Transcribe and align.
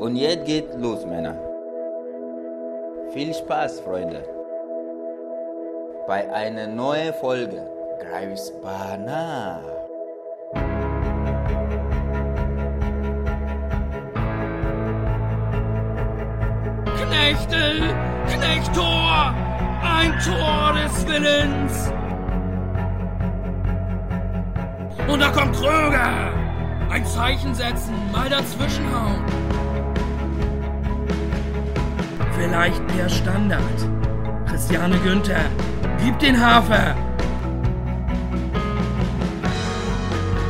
Und 0.00 0.16
jetzt 0.16 0.46
geht 0.46 0.74
los, 0.78 1.04
Männer. 1.04 1.36
Viel 3.12 3.34
Spaß, 3.34 3.80
Freunde. 3.80 4.24
Bei 6.06 6.32
einer 6.32 6.66
neuen 6.66 7.12
Folge 7.12 7.70
Greifsbana. 8.00 9.60
Knechtel, 16.96 17.94
Knechtor, 18.26 19.34
ein 19.82 20.18
Tor 20.24 20.72
des 20.82 21.06
Willens. 21.06 21.92
Und 25.06 25.20
da 25.20 25.30
kommt 25.30 25.54
Kröger. 25.56 26.32
Ein 26.88 27.04
Zeichen 27.04 27.54
setzen, 27.54 27.94
mal 28.10 28.30
dazwischenhauen. 28.30 29.59
Vielleicht 32.40 32.82
der 32.96 33.06
Standard. 33.10 33.60
Christiane 34.48 34.96
Günther, 35.00 35.44
gib 36.02 36.18
den 36.20 36.40
Hafer. 36.40 36.96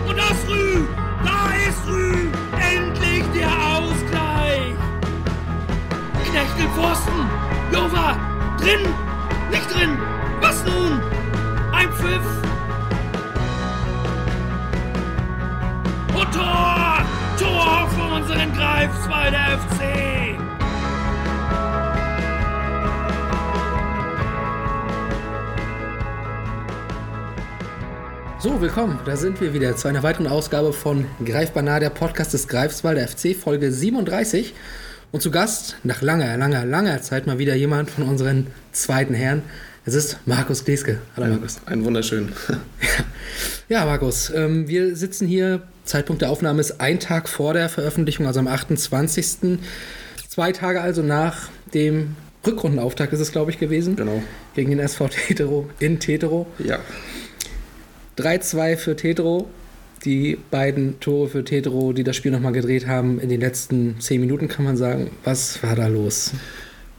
Und 0.08 0.16
das 0.16 0.48
Rü, 0.48 0.84
da 1.24 1.68
ist 1.68 1.84
Rü, 1.88 2.28
endlich 2.60 3.24
der 3.34 3.48
Ausgleich. 3.48 4.76
Knechtel 6.30 6.68
Pfosten, 6.76 7.28
Jova, 7.72 8.16
drin, 8.60 8.86
nicht 9.50 9.74
drin, 9.74 9.98
was 10.40 10.64
nun? 10.64 11.00
Ein 11.72 11.90
Pfiff. 11.90 12.22
Und 16.14 16.32
Tor, 16.32 17.04
Tor 17.36 17.88
für 17.88 18.14
unseren 18.14 18.52
Greifswalder 18.54 19.58
FC. 19.58 20.49
So, 28.42 28.58
willkommen. 28.58 28.98
Da 29.04 29.18
sind 29.18 29.38
wir 29.42 29.52
wieder 29.52 29.76
zu 29.76 29.86
einer 29.86 30.02
weiteren 30.02 30.26
Ausgabe 30.26 30.72
von 30.72 31.04
Greifbar 31.22 31.62
nah, 31.62 31.78
der 31.78 31.90
Podcast 31.90 32.32
des 32.32 32.48
Greifswalder 32.48 33.06
FC, 33.06 33.36
Folge 33.36 33.70
37. 33.70 34.54
Und 35.12 35.20
zu 35.20 35.30
Gast, 35.30 35.76
nach 35.84 36.00
langer, 36.00 36.38
langer, 36.38 36.64
langer 36.64 37.02
Zeit 37.02 37.26
mal 37.26 37.38
wieder 37.38 37.54
jemand 37.54 37.90
von 37.90 38.04
unseren 38.04 38.46
zweiten 38.72 39.12
Herren. 39.12 39.42
Es 39.84 39.92
ist 39.92 40.20
Markus 40.24 40.64
Gleske. 40.64 41.00
Hallo 41.18 41.26
Markus. 41.26 41.60
Ein 41.66 41.84
wunderschön. 41.84 42.32
Ja, 43.68 43.84
Markus, 43.84 44.32
ähm, 44.34 44.66
wir 44.66 44.96
sitzen 44.96 45.28
hier, 45.28 45.62
Zeitpunkt 45.84 46.22
der 46.22 46.30
Aufnahme 46.30 46.60
ist 46.60 46.80
ein 46.80 46.98
Tag 46.98 47.28
vor 47.28 47.52
der 47.52 47.68
Veröffentlichung, 47.68 48.26
also 48.26 48.40
am 48.40 48.48
28. 48.48 49.60
Zwei 50.28 50.50
Tage 50.52 50.80
also 50.80 51.02
nach 51.02 51.50
dem 51.72 52.16
Rückrundenauftakt 52.44 53.12
ist 53.12 53.20
es, 53.20 53.32
glaube 53.32 53.50
ich, 53.50 53.58
gewesen. 53.58 53.96
Genau. 53.96 54.22
Gegen 54.54 54.70
den 54.70 54.80
SV 54.80 55.08
Tetero 55.08 55.68
in 55.78 56.00
Tetero. 56.00 56.46
Ja. 56.58 56.78
3-2 58.20 58.76
für 58.76 58.96
Tetro. 58.96 59.48
Die 60.04 60.38
beiden 60.50 60.98
Tore 61.00 61.28
für 61.28 61.44
Tetro, 61.44 61.92
die 61.92 62.04
das 62.04 62.16
Spiel 62.16 62.32
nochmal 62.32 62.52
gedreht 62.52 62.86
haben, 62.86 63.20
in 63.20 63.28
den 63.28 63.40
letzten 63.40 64.00
10 64.00 64.20
Minuten 64.20 64.48
kann 64.48 64.64
man 64.64 64.76
sagen. 64.76 65.10
Was 65.24 65.62
war 65.62 65.76
da 65.76 65.88
los? 65.88 66.32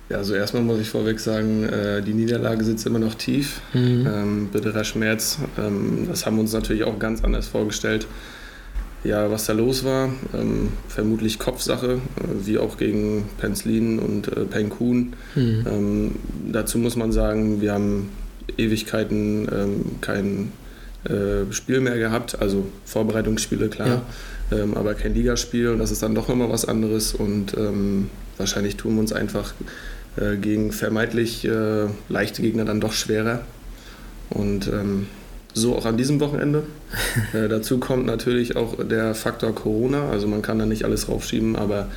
Ja, 0.10 0.18
also 0.18 0.36
erstmal 0.36 0.62
muss 0.62 0.80
ich 0.80 0.90
vorweg 0.90 1.20
sagen, 1.20 1.64
äh, 1.64 2.02
die 2.02 2.14
Niederlage 2.14 2.64
sitzt 2.64 2.86
immer 2.86 3.00
noch 3.00 3.16
tief. 3.16 3.62
Mhm. 3.74 4.08
Ähm, 4.08 4.50
bitterer 4.52 4.84
Schmerz. 4.84 5.40
Ähm, 5.58 6.06
das 6.10 6.26
haben 6.26 6.36
wir 6.36 6.42
uns 6.42 6.52
natürlich 6.52 6.84
auch 6.84 7.00
ganz 7.00 7.24
anders 7.24 7.48
vorgestellt. 7.48 8.08
Ja, 9.04 9.32
was 9.32 9.46
da 9.46 9.54
los 9.54 9.84
war, 9.84 10.10
ähm, 10.34 10.74
vermutlich 10.88 11.40
Kopfsache, 11.40 11.94
äh, 11.94 12.46
wie 12.46 12.60
auch 12.60 12.78
gegen 12.78 13.30
Penzlin 13.40 13.98
und 14.00 14.28
äh, 14.28 14.42
Penkun. 14.42 15.14
Mhm. 15.34 15.66
Ähm, 15.66 16.12
dazu 16.52 16.78
muss 16.78 16.96
man 16.96 17.12
sagen, 17.12 17.62
wir 17.62 17.74
haben 17.74 18.10
Ewigkeiten 18.58 19.48
ähm, 19.52 19.86
kein 20.02 20.52
äh, 21.06 21.52
Spiel 21.52 21.80
mehr 21.80 21.98
gehabt, 21.98 22.42
also 22.42 22.68
Vorbereitungsspiele, 22.86 23.70
klar, 23.70 24.04
ähm, 24.52 24.76
aber 24.76 24.94
kein 24.94 25.14
Ligaspiel 25.14 25.70
und 25.70 25.80
das 25.80 25.92
ist 25.92 26.04
dann 26.04 26.16
doch 26.16 26.28
nochmal 26.28 26.50
was 26.50 26.66
anderes 26.66 27.14
und 27.14 27.58
ähm, 27.58 28.10
wahrscheinlich 28.38 28.78
tun 28.78 28.96
wir 28.96 29.02
uns 29.02 29.14
einfach 29.14 29.54
äh, 30.18 30.38
gegen 30.38 30.72
vermeintlich 30.72 31.46
äh, 31.46 31.88
leichte 32.10 32.42
Gegner 32.42 32.66
dann 32.66 32.82
doch 32.82 32.94
schwerer 32.94 33.42
und 34.30 34.68
ähm, 34.68 35.08
so 35.54 35.76
auch 35.76 35.86
an 35.86 35.98
diesem 35.98 36.20
Wochenende. 36.20 36.64
äh, 37.34 37.48
dazu 37.48 37.80
kommt 37.80 38.06
natürlich 38.06 38.56
auch 38.56 38.76
der 38.84 39.16
Faktor 39.16 39.54
Corona, 39.56 40.10
also 40.10 40.28
man 40.28 40.42
kann 40.42 40.60
da 40.60 40.66
nicht 40.66 40.86
alles 40.86 41.10
raufschieben, 41.10 41.56
aber 41.56 41.88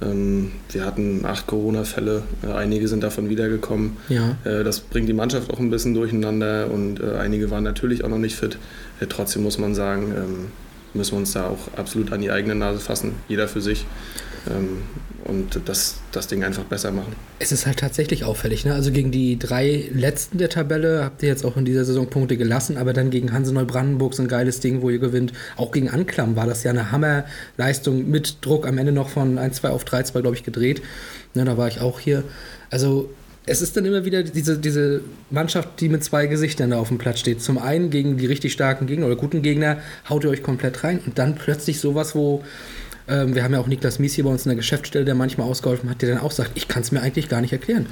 wir 0.00 0.84
hatten 0.84 1.24
acht 1.24 1.46
Corona-Fälle, 1.46 2.22
äh, 2.42 2.52
einige 2.52 2.88
sind 2.88 3.02
davon 3.02 3.28
wiedergekommen. 3.30 3.96
Ja. 4.08 4.36
Äh, 4.44 4.64
Das 4.64 4.80
bringt 4.80 5.08
die 5.08 5.12
Mannschaft 5.14 5.50
auch 5.50 5.58
ein 5.58 5.70
bisschen 5.70 5.94
durcheinander 5.94 6.70
und 6.70 7.00
äh, 7.00 7.16
einige 7.18 7.50
waren 7.50 7.64
natürlich 7.64 8.04
auch 8.04 8.08
noch 8.08 8.18
nicht 8.18 8.36
fit. 8.36 8.58
Trotzdem 9.08 9.42
muss 9.42 9.58
man 9.58 9.74
sagen, 9.74 10.12
ähm, 10.16 10.46
müssen 10.94 11.12
wir 11.12 11.18
uns 11.18 11.32
da 11.32 11.48
auch 11.48 11.76
absolut 11.76 12.12
an 12.12 12.20
die 12.20 12.30
eigene 12.30 12.54
Nase 12.54 12.80
fassen, 12.80 13.12
jeder 13.28 13.48
für 13.48 13.60
sich 13.60 13.80
ähm, 13.80 13.86
und 15.24 15.60
das, 15.64 15.96
das 16.12 16.26
Ding 16.26 16.44
einfach 16.44 16.64
besser 16.64 16.92
machen. 16.92 17.14
Es 17.38 17.50
ist 17.50 17.66
halt 17.66 17.78
tatsächlich 17.78 18.24
auffällig. 18.24 18.64
Ne? 18.64 18.74
Also 18.74 18.92
gegen 18.92 19.10
die 19.10 19.38
drei 19.38 19.88
letzten 19.92 20.38
der 20.38 20.50
Tabelle 20.50 21.02
habt 21.02 21.22
ihr 21.22 21.28
jetzt 21.28 21.44
auch 21.44 21.56
in 21.56 21.64
dieser 21.64 21.84
Saison 21.84 22.08
Punkte 22.08 22.36
gelassen, 22.36 22.76
aber 22.76 22.92
dann 22.92 23.10
gegen 23.10 23.32
Hanse 23.32 23.54
Neubrandenburg 23.54 24.14
so 24.14 24.22
ein 24.22 24.28
geiles 24.28 24.60
Ding, 24.60 24.82
wo 24.82 24.90
ihr 24.90 24.98
gewinnt. 24.98 25.32
Auch 25.56 25.72
gegen 25.72 25.88
Anklam 25.88 26.36
war 26.36 26.46
das 26.46 26.62
ja 26.62 26.70
eine 26.70 26.92
Hammerleistung 26.92 28.08
mit 28.10 28.38
Druck 28.42 28.66
am 28.66 28.76
Ende 28.76 28.92
noch 28.92 29.08
von 29.08 29.38
1-2 29.38 29.68
auf 29.68 29.84
3-2, 29.84 30.20
glaube 30.20 30.36
ich, 30.36 30.44
gedreht. 30.44 30.82
Ne, 31.32 31.44
da 31.44 31.56
war 31.56 31.68
ich 31.68 31.80
auch 31.80 32.00
hier. 32.00 32.22
Also 32.70 33.08
es 33.46 33.60
ist 33.60 33.76
dann 33.76 33.84
immer 33.84 34.04
wieder 34.04 34.22
diese, 34.22 34.58
diese 34.58 35.02
Mannschaft, 35.30 35.80
die 35.80 35.88
mit 35.88 36.02
zwei 36.02 36.26
Gesichtern 36.26 36.70
da 36.70 36.78
auf 36.78 36.88
dem 36.88 36.98
Platz 36.98 37.20
steht. 37.20 37.42
Zum 37.42 37.58
einen 37.58 37.90
gegen 37.90 38.16
die 38.16 38.26
richtig 38.26 38.52
starken 38.52 38.86
Gegner 38.86 39.06
oder 39.06 39.16
guten 39.16 39.42
Gegner 39.42 39.78
haut 40.08 40.24
ihr 40.24 40.30
euch 40.30 40.42
komplett 40.42 40.82
rein 40.82 41.00
und 41.04 41.18
dann 41.18 41.34
plötzlich 41.34 41.78
sowas, 41.78 42.14
wo 42.14 42.42
ähm, 43.06 43.34
wir 43.34 43.44
haben 43.44 43.52
ja 43.52 43.60
auch 43.60 43.66
Niklas 43.66 43.98
Mies 43.98 44.14
hier 44.14 44.24
bei 44.24 44.30
uns 44.30 44.44
in 44.44 44.50
der 44.50 44.56
Geschäftsstelle, 44.56 45.04
der 45.04 45.14
manchmal 45.14 45.46
ausgeholfen 45.46 45.90
hat, 45.90 46.00
der 46.00 46.10
dann 46.10 46.18
auch 46.18 46.30
sagt, 46.30 46.52
ich 46.54 46.68
kann 46.68 46.82
es 46.82 46.92
mir 46.92 47.02
eigentlich 47.02 47.28
gar 47.28 47.40
nicht 47.40 47.52
erklären. 47.52 47.86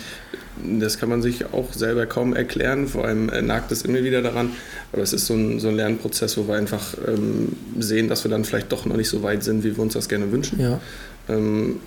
Das 0.65 0.99
kann 0.99 1.09
man 1.09 1.23
sich 1.23 1.47
auch 1.53 1.73
selber 1.73 2.07
kaum 2.07 2.35
erklären, 2.35 2.87
vor 2.87 3.05
allem 3.05 3.29
äh, 3.29 3.43
nagt 3.43 3.73
es 3.73 3.83
immer 3.83 4.03
wieder 4.05 4.23
daran. 4.23 4.51
Aber 4.93 5.03
es 5.03 5.13
ist 5.13 5.27
so 5.27 5.35
ein, 5.35 5.61
so 5.61 5.69
ein 5.69 5.77
Lernprozess, 5.77 6.37
wo 6.39 6.49
wir 6.49 6.55
einfach 6.55 6.95
ähm, 7.07 7.57
sehen, 7.79 8.09
dass 8.09 8.25
wir 8.25 8.31
dann 8.31 8.45
vielleicht 8.45 8.73
doch 8.73 8.87
noch 8.87 8.97
nicht 8.97 9.09
so 9.09 9.23
weit 9.23 9.43
sind, 9.43 9.65
wie 9.65 9.77
wir 9.77 9.83
uns 9.83 9.95
das 9.95 10.09
gerne 10.09 10.31
wünschen. 10.33 10.61
Ja. 10.61 10.81
Ähm, 11.29 11.81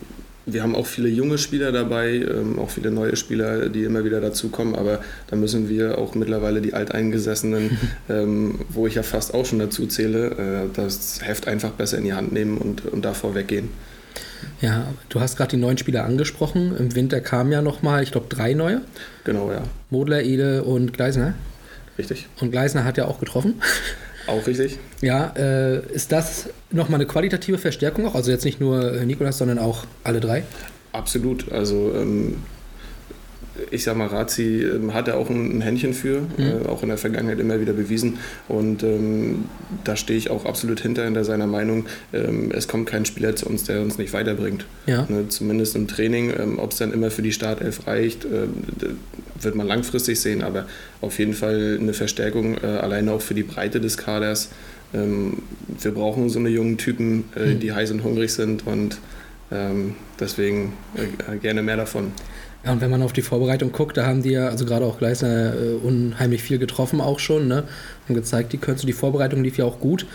wir 0.46 0.64
haben 0.64 0.76
auch 0.76 0.86
viele 0.86 1.10
junge 1.10 1.38
Spieler 1.38 1.72
dabei, 1.72 2.16
ähm, 2.16 2.60
auch 2.60 2.70
viele 2.70 2.92
neue 2.92 3.16
Spieler, 3.16 3.70
die 3.70 3.84
immer 3.84 4.04
wieder 4.06 4.22
dazukommen, 4.22 4.76
aber 4.76 5.02
da 5.28 5.36
müssen 5.36 5.70
wir 5.70 5.98
auch 5.98 6.16
mittlerweile 6.16 6.62
die 6.62 6.74
Alteingesessenen, 6.74 7.78
ähm, 8.10 8.60
wo 8.70 8.88
ich 8.88 8.96
ja 8.96 9.04
fast 9.04 9.34
auch 9.34 9.46
schon 9.46 9.60
dazu 9.60 9.88
zähle, 9.88 10.68
äh, 10.68 10.76
das 10.76 11.20
Heft 11.24 11.48
einfach 11.48 11.72
besser 11.72 11.98
in 11.98 12.04
die 12.04 12.14
Hand 12.14 12.32
nehmen 12.32 12.58
und, 12.58 12.86
und 12.86 13.04
davor 13.04 13.36
weggehen. 13.36 13.70
Ja, 14.62 14.88
du 15.10 15.20
hast 15.20 15.38
gerade 15.38 15.52
die 15.52 15.58
neuen 15.58 15.78
Spieler 15.78 16.06
angesprochen. 16.06 16.76
Im 16.78 16.96
Winter 16.96 17.20
kamen 17.20 17.52
ja 17.52 17.62
nochmal, 17.62 18.04
ich 18.04 18.12
glaube, 18.12 18.28
drei 18.30 18.54
neue. 18.54 18.82
Genau, 19.24 19.52
ja, 19.52 19.64
Modler, 19.90 20.24
Ede 20.24 20.64
und 20.64 20.94
Gleisner. 20.94 21.34
richtig. 21.98 22.28
Und 22.40 22.52
Gleisner 22.52 22.84
hat 22.84 22.98
ja 22.98 23.06
auch 23.06 23.20
getroffen. 23.20 23.56
Auch 24.28 24.46
richtig. 24.48 24.78
Ja, 25.02 25.34
äh, 25.36 25.86
ist 25.94 26.12
das 26.12 26.50
nochmal 26.72 27.00
eine 27.00 27.08
qualitative 27.08 27.58
Verstärkung 27.58 28.08
auch? 28.08 28.16
Also 28.16 28.32
jetzt 28.32 28.46
nicht 28.46 28.60
nur 28.60 28.94
äh, 28.94 29.06
Nikolas, 29.06 29.38
sondern 29.38 29.60
auch 29.60 29.86
alle 30.04 30.20
drei? 30.20 30.44
Absolut. 30.92 31.52
Also 31.52 31.94
ähm, 31.96 32.38
ich 33.72 33.84
sag 33.84 33.96
mal, 33.96 34.08
Razi 34.08 34.64
ähm, 34.64 34.94
hat 34.94 35.08
er 35.08 35.18
auch 35.18 35.30
ein, 35.30 35.58
ein 35.58 35.62
Händchen 35.62 35.94
für, 35.94 36.24
äh, 36.38 36.68
auch 36.68 36.84
in 36.84 36.90
der 36.90 36.98
Vergangenheit 36.98 37.40
immer 37.40 37.60
wieder 37.62 37.74
bewiesen. 37.74 38.18
Und 38.48 38.84
ähm, 38.84 39.46
da 39.84 39.96
stehe 39.96 40.18
ich 40.18 40.30
auch 40.30 40.46
absolut 40.46 40.80
hinter, 40.80 41.06
hinter 41.06 41.24
seiner 41.24 41.48
Meinung. 41.48 41.86
Ähm, 42.14 42.52
es 42.54 42.68
kommt 42.68 42.88
kein 42.88 43.06
Spieler 43.06 43.36
zu 43.36 43.48
uns, 43.48 43.64
der 43.64 43.82
uns 43.82 43.98
nicht 43.98 44.14
weiterbringt. 44.14 44.66
Ja. 44.86 45.06
Ne, 45.10 45.30
zumindest 45.30 45.76
im 45.76 45.88
Training. 45.88 46.34
Ähm, 46.38 46.60
Ob 46.60 46.72
es 46.72 46.78
dann 46.80 46.92
immer 46.94 47.12
für 47.12 47.22
die 47.22 47.32
Startelf 47.32 47.88
reicht, 47.88 48.26
äh, 48.26 48.48
wird 49.42 49.56
man 49.56 49.68
langfristig 49.68 50.20
sehen, 50.20 50.42
aber 50.44 50.66
auf 51.02 51.20
jeden 51.20 51.34
Fall 51.34 51.78
eine 51.80 51.94
Verstärkung, 51.94 52.58
äh, 52.62 52.66
alleine 52.68 53.12
auch 53.12 53.22
für 53.22 53.34
die 53.34 53.44
Breite 53.44 53.80
des 53.80 53.98
Kaders. 53.98 54.50
Ähm, 54.94 55.44
wir 55.82 55.92
brauchen 55.92 56.30
so 56.30 56.40
eine 56.40 56.50
jungen 56.50 56.78
Typen, 56.78 57.26
äh, 57.36 57.52
Hm. 57.52 57.60
die 57.60 57.72
heiß 57.74 57.92
und 57.92 58.04
hungrig 58.04 58.32
sind 58.34 58.66
und 58.68 58.98
ähm, 59.52 59.96
deswegen 60.20 60.74
äh, 60.96 61.38
gerne 61.38 61.62
mehr 61.62 61.78
davon. 61.78 62.12
Ja, 62.66 62.72
und 62.72 62.82
wenn 62.82 62.90
man 62.90 63.04
auf 63.04 63.14
die 63.14 63.22
Vorbereitung 63.22 63.72
guckt, 63.72 63.96
da 63.96 64.08
haben 64.08 64.24
die 64.24 64.32
ja, 64.32 64.48
also 64.50 64.66
gerade 64.66 64.86
auch 64.86 64.98
Gleisner, 64.98 65.54
äh, 65.54 65.74
unheimlich 65.76 66.42
viel 66.42 66.58
getroffen 66.58 67.00
auch 67.00 67.20
schon, 67.20 67.48
ne? 67.48 67.64
Haben 68.06 68.16
gezeigt, 68.16 68.54
die 68.54 68.58
können, 68.58 68.78
so 68.78 68.88
die 68.88 68.94
Vorbereitung 68.94 69.44
lief 69.44 69.58
ja 69.58 69.66
auch 69.66 69.80
gut. 69.80 70.08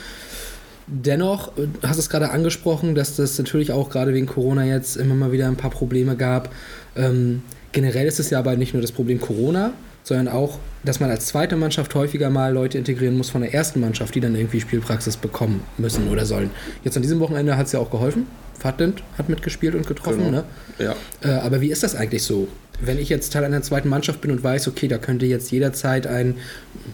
Dennoch, 0.88 1.56
äh, 1.56 1.68
du 1.80 1.88
hast 1.88 1.98
es 1.98 2.10
gerade 2.10 2.30
angesprochen, 2.30 2.96
dass 2.96 3.14
das 3.14 3.38
natürlich 3.38 3.70
auch 3.70 3.88
gerade 3.88 4.12
wegen 4.12 4.26
Corona 4.26 4.64
jetzt 4.64 4.96
immer 4.96 5.14
mal 5.14 5.30
wieder 5.30 5.46
ein 5.46 5.56
paar 5.56 5.70
Probleme 5.70 6.16
gab. 6.16 6.52
Ähm, 6.96 7.42
generell 7.70 8.08
ist 8.08 8.18
es 8.18 8.30
ja 8.30 8.40
aber 8.40 8.56
nicht 8.56 8.74
nur 8.74 8.82
das 8.82 8.90
Problem 8.90 9.20
Corona, 9.20 9.72
sondern 10.02 10.28
auch 10.28 10.58
dass 10.82 10.98
man 10.98 11.10
als 11.10 11.26
zweite 11.26 11.56
Mannschaft 11.56 11.94
häufiger 11.94 12.30
mal 12.30 12.54
Leute 12.54 12.78
integrieren 12.78 13.14
muss 13.18 13.28
von 13.28 13.42
der 13.42 13.52
ersten 13.52 13.80
Mannschaft, 13.80 14.14
die 14.14 14.20
dann 14.20 14.34
irgendwie 14.34 14.60
Spielpraxis 14.62 15.18
bekommen 15.18 15.60
müssen 15.76 16.08
oder 16.08 16.24
sollen. 16.24 16.48
Jetzt 16.84 16.96
an 16.96 17.02
diesem 17.02 17.20
Wochenende 17.20 17.58
hat 17.58 17.66
es 17.66 17.72
ja 17.72 17.80
auch 17.80 17.90
geholfen. 17.90 18.26
Fadland 18.58 19.02
hat 19.18 19.28
mitgespielt 19.28 19.74
und 19.74 19.86
getroffen. 19.86 20.20
Genau. 20.24 20.30
Ne? 20.30 20.44
Ja. 20.78 20.94
Äh, 21.22 21.32
aber 21.40 21.60
wie 21.60 21.70
ist 21.70 21.82
das 21.82 21.94
eigentlich 21.94 22.22
so? 22.22 22.48
Wenn 22.80 22.98
ich 22.98 23.10
jetzt 23.10 23.30
Teil 23.34 23.44
einer 23.44 23.60
zweiten 23.60 23.90
Mannschaft 23.90 24.22
bin 24.22 24.30
und 24.30 24.42
weiß, 24.42 24.68
okay, 24.68 24.88
da 24.88 24.96
könnte 24.96 25.26
jetzt 25.26 25.50
jederzeit 25.50 26.06
ein, 26.06 26.36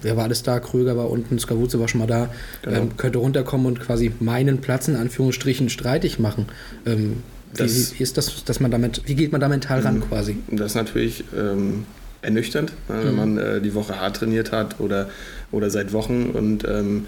wer 0.03 0.17
war 0.17 0.25
alles 0.25 0.43
da? 0.43 0.59
Kröger 0.59 0.97
war 0.97 1.09
unten, 1.09 1.39
Skawuze 1.39 1.79
war 1.79 1.87
schon 1.87 2.01
mal 2.01 2.09
da, 2.09 2.29
Genau. 2.63 2.79
ähm, 2.81 2.97
könnte 2.97 3.21
runterkommen 3.21 3.69
und 3.69 3.79
quasi 3.79 4.11
meinen 4.19 4.61
Platz 4.61 4.89
in 4.89 4.97
Anführungsstrichen 4.97 5.69
streitig 5.71 6.19
machen. 6.19 6.47
Ähm, 6.87 7.23
wie, 7.53 7.59
Das- 7.59 7.95
wie 7.97 8.03
ist 8.03 8.17
das, 8.17 8.43
dass 8.45 8.59
man 8.59 8.73
damit, 8.73 9.03
wie 9.07 9.15
geht 9.15 9.31
man 9.31 9.41
da 9.41 9.49
mental 9.49 9.79
ran 9.81 10.01
quasi? 10.01 10.39
Das 10.51 10.73
ist 10.73 10.75
natürlich 10.75 11.23
ähm, 11.39 11.85
ernüchternd, 12.27 12.73
ne, 12.89 13.01
wenn 13.05 13.17
man 13.17 13.39
äh, 13.39 13.61
die 13.61 13.75
Woche 13.75 14.01
hart 14.01 14.17
trainiert 14.17 14.53
hat 14.53 14.81
oder, 14.81 15.09
oder 15.53 15.71
seit 15.71 15.93
Wochen. 15.93 16.31
Und 16.35 16.65
ähm, 16.69 17.07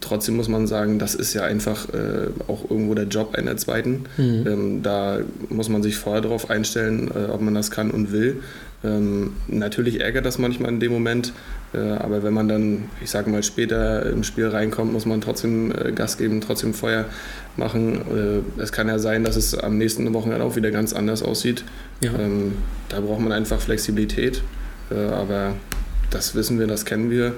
trotzdem 0.00 0.36
muss 0.36 0.48
man 0.48 0.66
sagen, 0.66 0.98
das 0.98 1.14
ist 1.14 1.34
ja 1.34 1.44
einfach 1.44 1.88
äh, 1.90 2.28
auch 2.48 2.68
irgendwo 2.68 2.94
der 2.94 3.06
Job 3.06 3.34
einer 3.36 3.56
zweiten. 3.56 4.06
Ähm, 4.46 4.82
da 4.82 5.18
muss 5.48 5.68
man 5.68 5.82
sich 5.82 5.96
vorher 5.96 6.22
darauf 6.22 6.50
einstellen, 6.50 7.10
äh, 7.14 7.30
ob 7.30 7.40
man 7.40 7.54
das 7.54 7.70
kann 7.70 7.90
und 7.90 8.10
will. 8.10 8.42
Ähm, 8.84 9.34
natürlich 9.46 10.00
ärgert 10.00 10.26
das 10.26 10.38
manchmal 10.38 10.70
in 10.70 10.80
dem 10.80 10.92
Moment, 10.92 11.32
äh, 11.72 11.78
aber 11.78 12.22
wenn 12.22 12.34
man 12.34 12.48
dann, 12.48 12.84
ich 13.00 13.10
sage 13.10 13.30
mal, 13.30 13.42
später 13.42 14.06
im 14.10 14.24
Spiel 14.24 14.48
reinkommt, 14.48 14.92
muss 14.92 15.06
man 15.06 15.20
trotzdem 15.20 15.72
äh, 15.72 15.92
Gas 15.92 16.18
geben, 16.18 16.40
trotzdem 16.40 16.74
Feuer 16.74 17.04
machen. 17.56 18.44
Äh, 18.56 18.60
es 18.60 18.72
kann 18.72 18.88
ja 18.88 18.98
sein, 18.98 19.22
dass 19.24 19.36
es 19.36 19.54
am 19.54 19.78
nächsten 19.78 20.12
Wochenende 20.12 20.44
auch 20.44 20.56
wieder 20.56 20.70
ganz 20.70 20.92
anders 20.92 21.22
aussieht. 21.22 21.64
Ja. 22.00 22.12
Ähm, 22.18 22.54
da 22.88 23.00
braucht 23.00 23.20
man 23.20 23.32
einfach 23.32 23.60
Flexibilität, 23.60 24.42
äh, 24.90 24.94
aber 24.94 25.54
das 26.10 26.34
wissen 26.34 26.58
wir, 26.58 26.66
das 26.66 26.84
kennen 26.84 27.10
wir. 27.10 27.34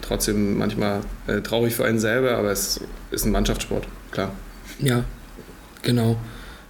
Trotzdem 0.00 0.56
manchmal 0.56 1.00
äh, 1.26 1.42
traurig 1.42 1.74
für 1.74 1.84
einen 1.84 1.98
selber, 1.98 2.36
aber 2.38 2.50
es 2.50 2.80
ist 3.10 3.26
ein 3.26 3.32
Mannschaftssport, 3.32 3.86
klar. 4.12 4.32
Ja, 4.78 5.04
genau. 5.82 6.16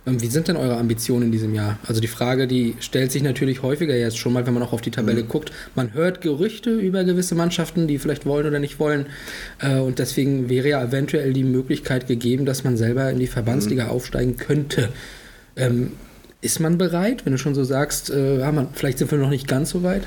Ähm, 0.07 0.21
Wie 0.23 0.29
sind 0.29 0.49
denn 0.49 0.57
eure 0.57 0.77
Ambitionen 0.77 1.25
in 1.27 1.33
diesem 1.33 1.55
Jahr? 1.55 1.79
Also 1.87 2.01
die 2.01 2.09
Frage, 2.09 2.47
die 2.47 2.75
stellt 2.81 3.13
sich 3.13 3.23
natürlich 3.23 3.63
häufiger 3.63 3.95
jetzt 3.97 4.19
schon 4.19 4.33
mal, 4.33 4.47
wenn 4.47 4.55
man 4.55 4.63
auch 4.63 4.73
auf 4.73 4.81
die 4.81 4.91
Tabelle 4.91 5.25
guckt. 5.25 5.53
Man 5.75 5.93
hört 5.93 6.21
Gerüchte 6.21 6.71
über 6.71 7.05
gewisse 7.05 7.35
Mannschaften, 7.35 7.87
die 7.87 7.99
vielleicht 7.99 8.25
wollen 8.25 8.47
oder 8.47 8.59
nicht 8.59 8.79
wollen. 8.79 9.07
Äh, 9.59 9.79
Und 9.79 9.99
deswegen 9.99 10.49
wäre 10.49 10.69
ja 10.69 10.83
eventuell 10.83 11.33
die 11.33 11.45
Möglichkeit 11.45 12.07
gegeben, 12.07 12.47
dass 12.47 12.65
man 12.65 12.77
selber 12.77 13.11
in 13.11 13.19
die 13.19 13.27
Verbandsliga 13.27 13.89
aufsteigen 13.89 14.37
könnte. 14.37 14.89
Ähm, 15.57 15.93
ist 16.41 16.61
man 16.61 16.79
bereit, 16.79 17.27
wenn 17.27 17.33
du 17.33 17.39
schon 17.39 17.55
so 17.55 17.65
sagst, 17.65 18.09
äh, 18.09 18.39
ja, 18.39 18.51
man, 18.53 18.69
vielleicht 18.73 18.99
sind 18.99 19.11
wir 19.11 19.19
noch 19.19 19.29
nicht 19.29 19.47
ganz 19.47 19.71
so 19.71 19.83
weit? 19.83 20.03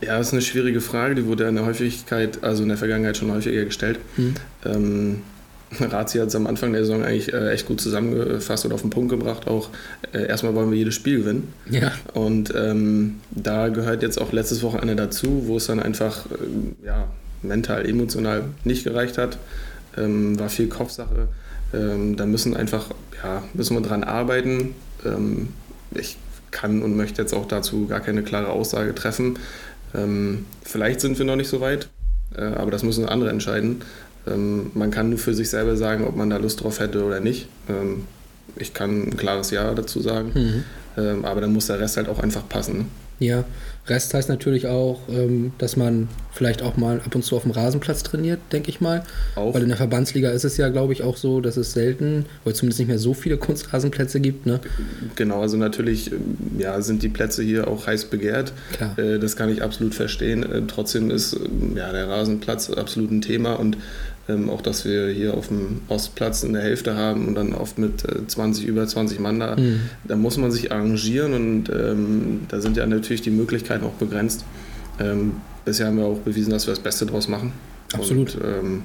Ja, 0.00 0.18
das 0.18 0.28
ist 0.28 0.32
eine 0.32 0.42
schwierige 0.42 0.80
Frage, 0.80 1.14
die 1.14 1.26
wurde 1.26 1.44
in 1.48 1.54
der 1.54 1.64
Häufigkeit, 1.64 2.42
also 2.42 2.62
in 2.62 2.68
der 2.68 2.78
Vergangenheit 2.78 3.16
schon 3.16 3.30
häufiger 3.30 3.64
gestellt. 3.64 3.98
Hm. 4.16 4.34
Ähm, 4.64 5.22
Razi 5.80 6.18
hat 6.18 6.28
es 6.28 6.34
am 6.34 6.46
Anfang 6.46 6.72
der 6.72 6.84
Saison 6.84 7.02
eigentlich 7.02 7.32
äh, 7.32 7.50
echt 7.50 7.66
gut 7.66 7.80
zusammengefasst 7.80 8.64
und 8.64 8.72
auf 8.72 8.80
den 8.80 8.90
Punkt 8.90 9.10
gebracht. 9.10 9.46
Auch 9.46 9.68
äh, 10.12 10.26
erstmal 10.26 10.54
wollen 10.54 10.70
wir 10.70 10.78
jedes 10.78 10.94
Spiel 10.94 11.18
gewinnen. 11.18 11.52
Ja, 11.70 11.92
Und 12.14 12.52
ähm, 12.56 13.20
da 13.30 13.68
gehört 13.68 14.02
jetzt 14.02 14.20
auch 14.20 14.32
letztes 14.32 14.62
Wochenende 14.62 14.96
dazu, 14.96 15.44
wo 15.46 15.56
es 15.56 15.66
dann 15.66 15.80
einfach 15.80 16.26
ähm, 16.42 16.76
ja, 16.84 17.08
mental, 17.42 17.86
emotional 17.88 18.44
nicht 18.64 18.84
gereicht 18.84 19.18
hat. 19.18 19.38
Ähm, 19.96 20.38
war 20.38 20.48
viel 20.48 20.68
Kopfsache. 20.68 21.28
Ähm, 21.74 22.16
da 22.16 22.24
müssen 22.26 22.56
einfach, 22.56 22.86
ja, 23.22 23.42
müssen 23.52 23.76
wir 23.76 23.82
dran 23.82 24.04
arbeiten. 24.04 24.74
Ähm, 25.04 25.48
ich 25.94 26.16
kann 26.50 26.82
und 26.82 26.96
möchte 26.96 27.20
jetzt 27.20 27.34
auch 27.34 27.46
dazu 27.46 27.86
gar 27.86 28.00
keine 28.00 28.22
klare 28.22 28.48
Aussage 28.48 28.94
treffen. 28.94 29.38
Ähm, 29.94 30.46
vielleicht 30.62 31.00
sind 31.00 31.18
wir 31.18 31.26
noch 31.26 31.36
nicht 31.36 31.48
so 31.48 31.60
weit, 31.60 31.88
äh, 32.34 32.42
aber 32.42 32.70
das 32.70 32.82
müssen 32.82 33.06
andere 33.06 33.30
entscheiden. 33.30 33.82
Ähm, 34.30 34.70
man 34.74 34.90
kann 34.90 35.10
nur 35.10 35.18
für 35.18 35.34
sich 35.34 35.50
selber 35.50 35.76
sagen, 35.76 36.06
ob 36.06 36.16
man 36.16 36.30
da 36.30 36.36
Lust 36.36 36.62
drauf 36.62 36.80
hätte 36.80 37.04
oder 37.04 37.20
nicht. 37.20 37.48
Ähm, 37.68 38.04
ich 38.56 38.74
kann 38.74 39.08
ein 39.08 39.16
klares 39.16 39.50
Ja 39.50 39.74
dazu 39.74 40.00
sagen. 40.00 40.32
Mhm. 40.34 40.64
Ähm, 40.96 41.24
aber 41.24 41.40
dann 41.40 41.52
muss 41.52 41.66
der 41.66 41.80
Rest 41.80 41.96
halt 41.96 42.08
auch 42.08 42.18
einfach 42.18 42.48
passen. 42.48 42.78
ne? 42.78 42.84
Ja, 43.20 43.44
Rest 43.88 44.14
heißt 44.14 44.28
natürlich 44.28 44.66
auch, 44.66 45.00
ähm, 45.08 45.52
dass 45.58 45.76
man 45.76 46.08
vielleicht 46.32 46.62
auch 46.62 46.76
mal 46.76 47.00
ab 47.04 47.14
und 47.14 47.24
zu 47.24 47.36
auf 47.36 47.42
dem 47.42 47.50
Rasenplatz 47.50 48.04
trainiert, 48.04 48.38
denke 48.52 48.70
ich 48.70 48.80
mal. 48.80 49.02
Auch. 49.34 49.54
Weil 49.54 49.62
in 49.62 49.68
der 49.68 49.76
Verbandsliga 49.76 50.30
ist 50.30 50.44
es 50.44 50.56
ja, 50.56 50.68
glaube 50.68 50.92
ich, 50.92 51.02
auch 51.02 51.16
so, 51.16 51.40
dass 51.40 51.56
es 51.56 51.72
selten, 51.72 52.26
oder 52.44 52.54
zumindest 52.54 52.78
nicht 52.78 52.88
mehr 52.88 52.98
so 52.98 53.14
viele 53.14 53.36
Kunstrasenplätze 53.36 54.20
gibt. 54.20 54.46
Ne? 54.46 54.60
Genau, 55.16 55.40
also 55.40 55.56
natürlich 55.56 56.12
ähm, 56.12 56.36
ja, 56.58 56.80
sind 56.80 57.02
die 57.02 57.08
Plätze 57.08 57.42
hier 57.42 57.66
auch 57.66 57.86
heiß 57.86 58.04
begehrt. 58.04 58.52
Klar. 58.72 58.96
Äh, 58.98 59.18
das 59.18 59.34
kann 59.34 59.48
ich 59.48 59.62
absolut 59.62 59.94
verstehen. 59.94 60.44
Äh, 60.44 60.62
trotzdem 60.68 61.10
ist 61.10 61.32
ähm, 61.32 61.76
ja, 61.76 61.90
der 61.90 62.08
Rasenplatz 62.08 62.70
absolut 62.70 63.10
ein 63.10 63.20
Thema 63.20 63.54
und 63.54 63.78
ähm, 64.28 64.50
auch, 64.50 64.60
dass 64.60 64.84
wir 64.84 65.08
hier 65.08 65.34
auf 65.34 65.48
dem 65.48 65.80
Ostplatz 65.88 66.42
in 66.42 66.52
der 66.52 66.62
Hälfte 66.62 66.94
haben 66.96 67.26
und 67.28 67.34
dann 67.34 67.54
oft 67.54 67.78
mit 67.78 68.04
äh, 68.04 68.26
20, 68.26 68.66
über 68.66 68.86
20 68.86 69.20
Mann 69.20 69.40
da, 69.40 69.56
Mhm. 69.56 69.80
da 70.04 70.16
muss 70.16 70.36
man 70.36 70.50
sich 70.50 70.70
arrangieren 70.72 71.32
und 71.34 71.70
ähm, 71.70 72.40
da 72.48 72.60
sind 72.60 72.76
ja 72.76 72.86
natürlich 72.86 73.22
die 73.22 73.30
Möglichkeiten 73.30 73.84
auch 73.84 73.92
begrenzt. 73.94 74.44
Ähm, 75.00 75.32
bisher 75.64 75.86
haben 75.86 75.96
wir 75.98 76.04
auch 76.06 76.18
bewiesen, 76.18 76.50
dass 76.50 76.66
wir 76.66 76.72
das 76.74 76.82
Beste 76.82 77.06
draus 77.06 77.28
machen. 77.28 77.52
Absolut. 77.94 78.34
Und, 78.34 78.44
ähm, 78.44 78.82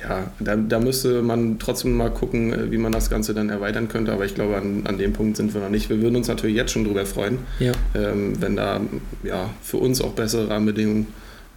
ja, 0.00 0.30
da, 0.38 0.56
da 0.56 0.80
müsste 0.80 1.22
man 1.22 1.58
trotzdem 1.58 1.96
mal 1.96 2.10
gucken, 2.10 2.52
äh, 2.52 2.70
wie 2.70 2.76
man 2.78 2.92
das 2.92 3.08
Ganze 3.10 3.32
dann 3.34 3.48
erweitern 3.48 3.88
könnte. 3.88 4.12
Aber 4.12 4.24
ich 4.26 4.34
glaube, 4.34 4.56
an, 4.56 4.82
an 4.86 4.98
dem 4.98 5.12
Punkt 5.14 5.36
sind 5.36 5.54
wir 5.54 5.60
noch 5.62 5.70
nicht. 5.70 5.88
Wir 5.88 6.00
würden 6.02 6.16
uns 6.16 6.28
natürlich 6.28 6.56
jetzt 6.56 6.72
schon 6.72 6.84
drüber 6.84 7.06
freuen, 7.06 7.38
Ja, 7.58 7.72
ähm, 7.94 8.34
wenn 8.40 8.56
da 8.56 8.80
ja, 9.22 9.50
für 9.62 9.78
uns 9.78 10.00
auch 10.02 10.12
bessere 10.12 10.48
Rahmenbedingungen 10.50 11.06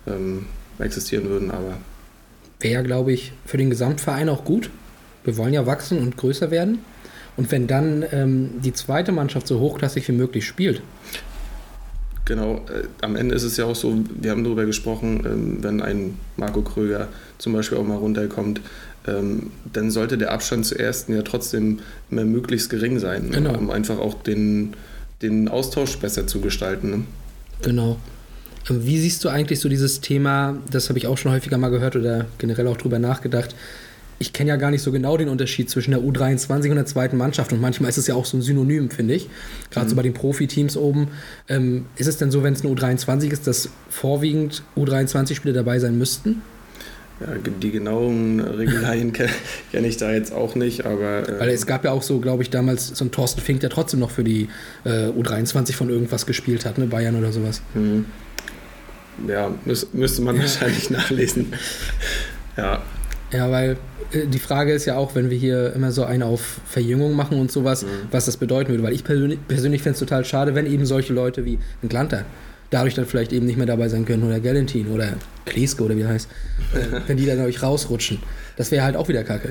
ähm, 0.07 0.45
existieren 0.80 1.27
würden. 1.30 1.51
Aber 1.51 1.74
wäre 2.59 2.74
ja, 2.74 2.81
glaube 2.81 3.12
ich, 3.13 3.31
für 3.45 3.57
den 3.57 3.69
Gesamtverein 3.69 4.30
auch 4.30 4.44
gut. 4.44 4.69
Wir 5.24 5.38
wollen 5.38 5.54
ja 5.54 5.65
wachsen 5.65 6.00
und 6.00 6.18
größer 6.18 6.51
werden. 6.51 6.80
Und 7.36 7.51
wenn 7.51 7.68
dann 7.68 8.04
ähm, 8.12 8.50
die 8.63 8.74
zweite 8.74 9.12
Mannschaft 9.12 9.48
so 9.48 9.59
hochklassig 9.59 10.07
wie 10.07 10.13
möglich 10.13 10.45
spielt, 10.48 10.81
genau, 12.25 12.56
äh, 12.74 12.83
am 13.01 13.15
Ende 13.15 13.36
ist 13.36 13.44
es 13.44 13.57
ja 13.57 13.65
auch 13.65 13.75
so, 13.75 13.95
wir 14.19 14.31
haben 14.31 14.44
darüber 14.44 14.65
gesprochen, 14.65 15.24
ähm, 15.25 15.57
wenn 15.63 15.81
ein 15.81 16.18
Marco 16.36 16.62
Kröger 16.62 17.07
zum 17.38 17.54
Beispiel 17.54 17.77
auch 17.77 17.86
mal 17.86 17.98
runterkommt, 17.98 18.62
ähm, 19.07 19.51
dann 19.71 19.92
sollte 19.92 20.18
der 20.18 20.31
Abstand 20.31 20.65
zur 20.65 20.80
ersten 20.80 21.13
ja 21.15 21.21
trotzdem 21.21 21.80
immer 22.09 22.25
möglichst 22.25 22.69
gering 22.69 23.00
sein, 23.00 23.31
Genau. 23.31 23.56
um 23.57 23.69
einfach 23.69 24.00
auch 24.00 24.15
den, 24.24 24.74
den 25.21 25.48
Austausch 25.48 25.98
besser 25.98 26.27
zu 26.27 26.42
gestalten. 26.42 26.89
Ne? 26.89 27.04
Genau. 27.62 27.98
Wie 28.69 28.99
siehst 28.99 29.23
du 29.23 29.29
eigentlich 29.29 29.59
so 29.59 29.69
dieses 29.69 30.01
Thema, 30.01 30.57
das 30.71 30.89
habe 30.89 30.99
ich 30.99 31.07
auch 31.07 31.17
schon 31.17 31.31
häufiger 31.31 31.57
mal 31.57 31.69
gehört 31.69 31.95
oder 31.95 32.25
generell 32.37 32.67
auch 32.67 32.77
drüber 32.77 32.99
nachgedacht. 32.99 33.55
Ich 34.19 34.33
kenne 34.33 34.49
ja 34.49 34.55
gar 34.55 34.71
nicht 34.71 34.81
so 34.81 34.91
genau 34.91 35.15
den 35.15 35.29
Unterschied 35.29 35.69
zwischen 35.69 35.91
der 35.91 35.99
U23 36.01 36.69
und 36.69 36.75
der 36.75 36.87
zweiten 36.87 37.18
Mannschaft 37.18 37.53
und 37.53 37.61
manchmal 37.61 37.89
ist 37.89 37.97
es 37.97 38.07
ja 38.07 38.15
auch 38.15 38.25
so 38.25 38.35
ein 38.37 38.42
Synonym, 38.42 38.89
finde 38.89 39.13
ich. 39.13 39.30
Gerade 39.69 39.89
so 39.89 39.95
bei 39.95 40.01
den 40.01 40.13
Profiteams 40.13 40.75
oben. 40.75 41.09
Ähm, 41.47 41.85
ist 41.97 42.07
es 42.07 42.18
denn 42.18 42.31
so, 42.31 42.42
wenn 42.42 42.53
es 42.53 42.65
eine 42.65 42.73
U23 42.73 43.31
ist, 43.31 43.45
dass 43.45 43.69
vorwiegend 43.89 44.63
U23-Spieler 44.75 45.53
dabei 45.53 45.77
sein 45.77 45.97
müssten? 45.99 46.42
Ja, 47.19 47.27
die 47.61 47.71
genauen 47.71 48.39
Regularien 48.39 49.13
kenne 49.13 49.31
kenn 49.71 49.85
ich 49.85 49.97
da 49.97 50.11
jetzt 50.11 50.33
auch 50.33 50.56
nicht, 50.56 50.85
aber 50.85 51.27
äh, 51.27 51.39
Weil 51.39 51.49
es 51.49 51.65
gab 51.65 51.83
ja 51.83 51.92
auch 51.92 52.03
so, 52.03 52.19
glaube 52.19 52.44
ich, 52.44 52.49
damals 52.49 52.87
so 52.87 53.06
ein 53.06 53.11
Thorsten 53.11 53.42
Fink, 53.42 53.61
der 53.61 53.69
trotzdem 53.69 53.99
noch 53.99 54.11
für 54.11 54.23
die 54.23 54.49
äh, 54.83 55.07
U23 55.09 55.73
von 55.73 55.89
irgendwas 55.89 56.25
gespielt 56.25 56.65
hat, 56.65 56.77
ne? 56.77 56.85
Bayern 56.85 57.15
oder 57.15 57.31
sowas. 57.31 57.61
hm, 57.73 58.06
ja, 59.28 59.52
müß, 59.66 59.88
müsste 59.94 60.21
man 60.21 60.38
wahrscheinlich 60.40 60.90
nachlesen. 60.92 61.54
Ja, 62.56 62.83
Ja, 63.31 63.52
weil 63.52 63.78
äh, 64.12 64.26
die 64.28 64.40
Frage 64.40 64.74
ist 64.74 64.86
ja 64.86 64.95
auch, 64.95 65.16
wenn 65.16 65.30
wir 65.30 65.38
hier 65.38 65.74
immer 65.74 65.92
so 65.92 66.04
einen 66.04 66.24
auf 66.24 66.59
Verjüngung 66.66 67.16
machen 67.16 67.40
und 67.40 67.52
sowas, 67.52 67.86
was 68.12 68.26
das 68.26 68.38
bedeuten 68.38 68.69
würde. 68.69 68.83
Weil 68.83 68.94
ich 68.94 69.04
persönlich, 69.04 69.40
persönlich 69.47 69.81
fände 69.81 69.94
es 69.94 70.00
total 70.00 70.26
schade, 70.26 70.56
wenn 70.56 70.66
eben 70.66 70.86
solche 70.86 71.14
Leute 71.14 71.45
wie 71.45 71.59
ein 71.83 71.90
Glanter 71.90 72.26
dadurch 72.69 72.95
dann 72.95 73.06
vielleicht 73.06 73.31
eben 73.33 73.45
nicht 73.45 73.57
mehr 73.57 73.66
dabei 73.66 73.90
sein 73.90 74.06
können 74.06 74.24
oder 74.24 74.40
Galentin 74.40 74.88
oder 74.88 75.14
Kleske 75.45 75.83
oder 75.83 75.95
wie 75.95 76.02
er 76.02 76.09
heißt, 76.09 76.30
äh, 76.74 77.00
wenn 77.07 77.18
die 77.18 77.26
dann 77.26 77.40
euch 77.42 77.62
rausrutschen. 77.64 78.19
Das 78.57 78.71
wäre 78.71 78.83
halt 78.83 78.95
auch 78.95 79.07
wieder 79.07 79.24
kacke. 79.24 79.50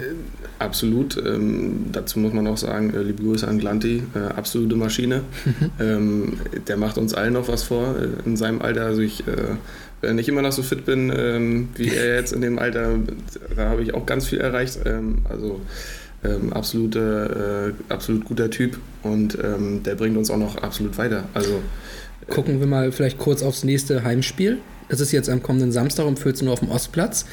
absolut. 0.59 1.17
Ähm, 1.25 1.87
dazu 1.93 2.19
muss 2.19 2.33
man 2.33 2.47
auch 2.47 2.57
sagen, 2.57 2.93
äh, 2.93 3.03
liebe 3.03 3.23
Grüße 3.23 3.47
an 3.47 3.59
Glanti, 3.59 4.03
äh, 4.15 4.19
absolute 4.19 4.77
Maschine. 4.77 5.23
ähm, 5.81 6.39
der 6.67 6.77
macht 6.77 6.99
uns 6.99 7.15
allen 7.15 7.35
noch 7.35 7.49
was 7.49 7.63
vor 7.63 7.95
äh, 7.97 8.29
in 8.29 8.37
seinem 8.37 8.61
Alter. 8.61 8.85
Also 8.85 9.01
ich, 9.01 9.21
äh, 9.27 9.55
wenn 10.01 10.19
ich 10.19 10.29
immer 10.29 10.43
noch 10.43 10.53
so 10.53 10.63
fit 10.63 10.85
bin 10.85 11.13
ähm, 11.17 11.69
wie 11.77 11.89
er 11.89 12.17
jetzt 12.17 12.33
in 12.33 12.41
dem 12.41 12.59
Alter, 12.59 12.97
da 13.55 13.71
habe 13.71 13.83
ich 13.83 13.95
auch 13.95 14.07
ganz 14.07 14.27
viel 14.27 14.41
erreicht. 14.41 14.81
Ähm, 14.85 15.19
also 15.29 15.61
ähm, 16.25 16.53
absolute, 16.53 17.75
äh, 17.89 17.93
absolut 17.93 18.25
guter 18.25 18.51
Typ 18.51 18.79
und 19.03 19.39
ähm, 19.43 19.83
der 19.85 19.95
bringt 19.95 20.17
uns 20.17 20.31
auch 20.31 20.39
noch 20.39 20.57
absolut 20.57 20.99
weiter. 20.99 21.25
Also 21.35 21.61
Gucken 22.29 22.61
wir 22.61 22.67
mal 22.67 22.93
vielleicht 22.93 23.19
kurz 23.19 23.43
aufs 23.43 23.65
nächste 23.65 24.03
Heimspiel. 24.03 24.59
Das 24.89 25.01
ist 25.01 25.13
jetzt 25.13 25.29
am 25.29 25.43
kommenden 25.43 25.73
Samstag 25.73 26.07
um 26.07 26.17
14 26.17 26.47
Uhr 26.47 26.53
auf 26.53 26.61
dem 26.61 26.71
Ostplatz. 26.71 27.27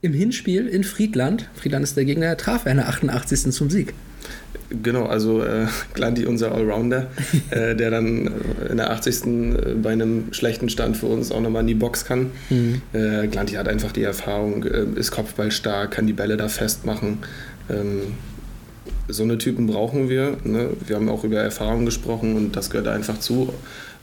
Im 0.00 0.12
Hinspiel 0.12 0.68
in 0.68 0.84
Friedland, 0.84 1.48
Friedland 1.54 1.82
ist 1.82 1.96
der 1.96 2.04
Gegner, 2.04 2.36
traf 2.36 2.66
er 2.66 2.72
in 2.72 2.76
der 2.78 2.88
88. 2.88 3.50
zum 3.52 3.68
Sieg. 3.68 3.94
Genau, 4.70 5.06
also 5.06 5.42
äh, 5.42 5.66
Glanti, 5.94 6.26
unser 6.26 6.52
Allrounder, 6.52 7.08
äh, 7.50 7.74
der 7.74 7.90
dann 7.90 8.26
äh, 8.26 8.70
in 8.70 8.76
der 8.76 8.90
80. 8.90 9.26
Äh, 9.26 9.74
bei 9.82 9.92
einem 9.92 10.32
schlechten 10.32 10.68
Stand 10.68 10.96
für 10.96 11.06
uns 11.06 11.32
auch 11.32 11.40
nochmal 11.40 11.62
in 11.62 11.68
die 11.68 11.74
Box 11.74 12.04
kann. 12.04 12.30
Mhm. 12.50 12.82
Äh, 12.92 13.28
Glanti 13.28 13.54
hat 13.54 13.66
einfach 13.66 13.92
die 13.92 14.02
Erfahrung, 14.02 14.64
äh, 14.64 14.84
ist 14.96 15.10
kopfballstark, 15.10 15.90
kann 15.90 16.06
die 16.06 16.12
Bälle 16.12 16.36
da 16.36 16.48
festmachen. 16.48 17.18
Ähm, 17.70 18.02
so 19.08 19.22
eine 19.22 19.38
Typen 19.38 19.66
brauchen 19.66 20.08
wir. 20.08 20.36
Ne? 20.44 20.70
Wir 20.86 20.96
haben 20.96 21.08
auch 21.08 21.24
über 21.24 21.38
Erfahrung 21.38 21.86
gesprochen 21.86 22.36
und 22.36 22.54
das 22.54 22.70
gehört 22.70 22.88
einfach 22.88 23.18
zu, 23.18 23.52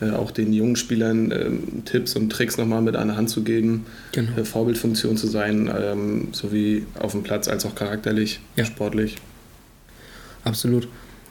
äh, 0.02 0.12
auch 0.12 0.32
den 0.32 0.52
jungen 0.54 0.76
Spielern 0.76 1.32
äh, 1.32 1.50
Tipps 1.86 2.16
und 2.16 2.30
Tricks 2.30 2.58
nochmal 2.58 2.82
mit 2.82 2.96
an 2.96 3.08
der 3.08 3.18
Hand 3.18 3.30
zu 3.30 3.44
geben, 3.44 3.86
genau. 4.12 4.38
äh, 4.38 4.46
Vorbildfunktion 4.46 5.18
zu 5.18 5.28
sein, 5.28 5.72
ähm, 5.78 6.30
sowie 6.32 6.86
auf 7.00 7.14
dem 7.14 7.24
Platz 7.24 7.48
als 7.48 7.66
auch 7.66 7.76
charakterlich, 7.76 8.42
ja. 8.56 8.66
sportlich. 8.66 9.16
Absolut. 10.44 10.88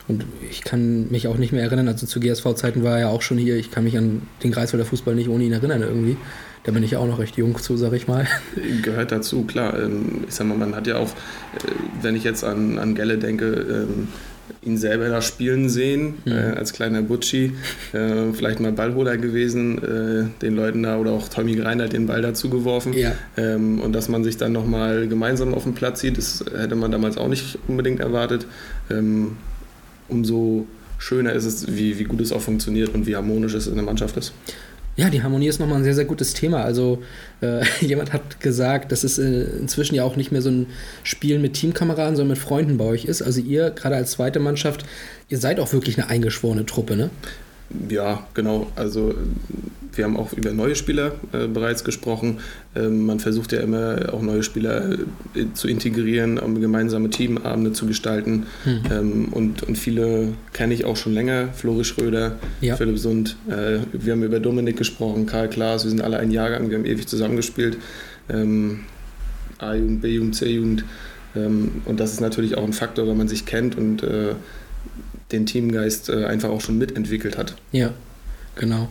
Und 0.06 0.26
ich 0.50 0.62
kann 0.62 1.10
mich 1.10 1.28
auch 1.28 1.38
nicht 1.38 1.52
mehr 1.52 1.62
erinnern, 1.62 1.88
also 1.88 2.06
zu 2.06 2.20
GSV-Zeiten 2.20 2.82
war 2.82 2.94
er 2.94 3.00
ja 3.00 3.08
auch 3.08 3.22
schon 3.22 3.38
hier, 3.38 3.56
ich 3.56 3.70
kann 3.70 3.84
mich 3.84 3.96
an 3.96 4.22
den 4.42 4.52
Greifswalder 4.52 4.84
Fußball 4.84 5.14
nicht 5.14 5.28
ohne 5.28 5.44
ihn 5.44 5.52
erinnern 5.52 5.80
irgendwie. 5.80 6.16
Da 6.64 6.72
bin 6.72 6.82
ich 6.82 6.92
ja 6.92 6.98
auch 6.98 7.06
noch 7.06 7.18
recht 7.18 7.36
jung 7.36 7.58
zu, 7.58 7.76
sag 7.76 7.92
ich 7.92 8.08
mal. 8.08 8.26
Gehört 8.82 9.12
dazu, 9.12 9.44
klar. 9.44 9.78
Ähm, 9.78 10.24
ich 10.26 10.34
sag 10.34 10.46
mal, 10.46 10.56
man 10.56 10.74
hat 10.74 10.86
ja 10.86 10.96
auch, 10.96 11.10
äh, 11.10 11.70
wenn 12.00 12.16
ich 12.16 12.24
jetzt 12.24 12.42
an, 12.42 12.78
an 12.78 12.94
Gelle 12.94 13.18
denke, 13.18 13.46
ähm, 13.46 14.08
ihn 14.62 14.76
selber 14.76 15.08
da 15.08 15.22
spielen 15.22 15.68
sehen, 15.68 16.14
mhm. 16.24 16.32
äh, 16.32 16.34
als 16.56 16.72
kleiner 16.72 17.02
Butschi, 17.02 17.52
äh, 17.92 18.32
vielleicht 18.32 18.60
mal 18.60 18.72
Ballholer 18.72 19.16
gewesen, 19.16 19.78
äh, 19.78 20.40
den 20.40 20.56
Leuten 20.56 20.82
da 20.82 20.98
oder 20.98 21.12
auch 21.12 21.28
Tommy 21.28 21.54
Greiner 21.54 21.88
den 21.88 22.06
Ball 22.06 22.22
dazu 22.22 22.50
geworfen. 22.50 22.92
Ja. 22.92 23.12
Ähm, 23.36 23.80
und 23.80 23.92
dass 23.92 24.08
man 24.08 24.24
sich 24.24 24.36
dann 24.36 24.52
nochmal 24.52 25.08
gemeinsam 25.08 25.54
auf 25.54 25.64
dem 25.64 25.74
Platz 25.74 26.00
sieht, 26.00 26.18
das 26.18 26.44
hätte 26.56 26.76
man 26.76 26.90
damals 26.90 27.16
auch 27.16 27.28
nicht 27.28 27.58
unbedingt 27.68 28.00
erwartet. 28.00 28.46
Ähm, 28.90 29.36
umso 30.08 30.66
schöner 30.98 31.32
ist 31.32 31.44
es, 31.44 31.74
wie, 31.74 31.98
wie 31.98 32.04
gut 32.04 32.20
es 32.20 32.32
auch 32.32 32.40
funktioniert 32.40 32.94
und 32.94 33.06
wie 33.06 33.16
harmonisch 33.16 33.54
es 33.54 33.66
in 33.66 33.74
der 33.74 33.84
Mannschaft 33.84 34.16
ist. 34.16 34.32
Ja, 34.96 35.10
die 35.10 35.22
Harmonie 35.22 35.48
ist 35.48 35.58
nochmal 35.58 35.78
ein 35.78 35.84
sehr, 35.84 35.94
sehr 35.94 36.04
gutes 36.04 36.34
Thema. 36.34 36.62
Also 36.62 37.02
äh, 37.40 37.64
jemand 37.80 38.12
hat 38.12 38.40
gesagt, 38.40 38.92
dass 38.92 39.02
es 39.02 39.18
äh, 39.18 39.42
inzwischen 39.58 39.94
ja 39.94 40.04
auch 40.04 40.16
nicht 40.16 40.30
mehr 40.30 40.42
so 40.42 40.50
ein 40.50 40.66
Spiel 41.02 41.38
mit 41.38 41.54
Teamkameraden, 41.54 42.16
sondern 42.16 42.36
mit 42.36 42.44
Freunden 42.44 42.78
bei 42.78 42.84
euch 42.84 43.04
ist. 43.04 43.22
Also 43.22 43.40
ihr, 43.40 43.70
gerade 43.70 43.96
als 43.96 44.12
zweite 44.12 44.38
Mannschaft, 44.38 44.84
ihr 45.28 45.38
seid 45.38 45.58
auch 45.58 45.72
wirklich 45.72 45.98
eine 45.98 46.08
eingeschworene 46.08 46.64
Truppe, 46.64 46.96
ne? 46.96 47.10
Ja, 47.88 48.26
genau. 48.34 48.70
Also 48.76 49.14
wir 49.96 50.04
haben 50.04 50.16
auch 50.16 50.32
über 50.32 50.52
neue 50.52 50.74
Spieler 50.74 51.12
äh, 51.32 51.46
bereits 51.46 51.84
gesprochen. 51.84 52.38
Ähm, 52.74 53.06
man 53.06 53.20
versucht 53.20 53.52
ja 53.52 53.60
immer 53.60 54.12
auch 54.12 54.22
neue 54.22 54.42
Spieler 54.42 54.92
äh, 55.34 55.46
zu 55.54 55.68
integrieren, 55.68 56.38
um 56.38 56.60
gemeinsame 56.60 57.10
Teamabende 57.10 57.72
zu 57.72 57.86
gestalten. 57.86 58.46
Mhm. 58.64 58.82
Ähm, 58.90 59.28
und, 59.30 59.62
und 59.62 59.78
viele 59.78 60.34
kenne 60.52 60.74
ich 60.74 60.84
auch 60.84 60.96
schon 60.96 61.14
länger. 61.14 61.48
Flori 61.54 61.84
Schröder, 61.84 62.36
ja. 62.60 62.76
Philipp 62.76 62.98
Sund. 62.98 63.36
Äh, 63.48 63.80
wir 63.92 64.12
haben 64.12 64.22
über 64.22 64.40
Dominik 64.40 64.76
gesprochen, 64.76 65.26
Karl 65.26 65.48
Klaas. 65.48 65.84
Wir 65.84 65.90
sind 65.90 66.02
alle 66.02 66.18
ein 66.18 66.30
Jahrgang. 66.30 66.70
Wir 66.70 66.78
haben 66.78 66.86
ewig 66.86 67.06
zusammengespielt. 67.06 67.78
Ähm, 68.28 68.80
A-Jugend, 69.58 70.02
B-Jugend, 70.02 70.34
C-Jugend. 70.34 70.84
Ähm, 71.36 71.82
und 71.84 72.00
das 72.00 72.12
ist 72.12 72.20
natürlich 72.20 72.56
auch 72.56 72.64
ein 72.64 72.72
Faktor, 72.72 73.06
wenn 73.08 73.16
man 73.16 73.28
sich 73.28 73.46
kennt 73.46 73.76
und 73.76 74.02
äh, 74.02 74.34
den 75.34 75.46
Teamgeist 75.46 76.08
äh, 76.08 76.24
einfach 76.24 76.50
auch 76.50 76.60
schon 76.60 76.78
mitentwickelt 76.78 77.36
hat. 77.36 77.54
Ja, 77.72 77.92
genau. 78.56 78.88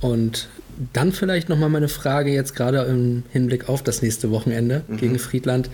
Und 0.00 0.48
dann 0.92 1.12
vielleicht 1.12 1.48
nochmal 1.48 1.68
meine 1.68 1.88
Frage 1.88 2.32
jetzt 2.32 2.54
gerade 2.54 2.82
im 2.82 3.22
Hinblick 3.30 3.68
auf 3.68 3.82
das 3.82 4.02
nächste 4.02 4.30
Wochenende 4.30 4.82
mhm. 4.88 4.96
gegen 4.96 5.18
Friedland. 5.18 5.70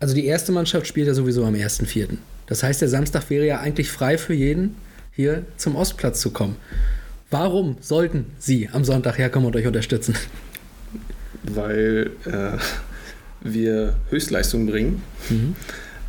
Also 0.00 0.14
die 0.14 0.26
erste 0.26 0.52
Mannschaft 0.52 0.86
spielt 0.86 1.06
ja 1.06 1.14
sowieso 1.14 1.44
am 1.44 1.54
1.4. 1.54 2.16
Das 2.46 2.62
heißt, 2.62 2.80
der 2.80 2.88
Samstag 2.88 3.28
wäre 3.30 3.46
ja 3.46 3.60
eigentlich 3.60 3.90
frei 3.90 4.18
für 4.18 4.34
jeden, 4.34 4.76
hier 5.12 5.44
zum 5.56 5.76
Ostplatz 5.76 6.20
zu 6.20 6.30
kommen. 6.30 6.56
Warum 7.30 7.76
sollten 7.80 8.26
Sie 8.38 8.68
am 8.72 8.84
Sonntag 8.84 9.18
herkommen 9.18 9.46
und 9.46 9.56
euch 9.56 9.66
unterstützen? 9.66 10.14
Weil 11.42 12.10
äh, 12.24 12.58
wir 13.42 13.96
Höchstleistung 14.10 14.66
bringen. 14.66 15.02
Mhm 15.28 15.54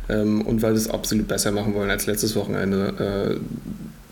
ähm, 0.08 0.42
und 0.42 0.62
weil 0.62 0.72
wir 0.72 0.78
es 0.78 0.88
absolut 0.88 1.28
besser 1.28 1.52
machen 1.52 1.74
wollen 1.74 1.90
als 1.90 2.06
letztes 2.06 2.34
Wochenende. 2.36 3.38
Äh, 3.38 3.40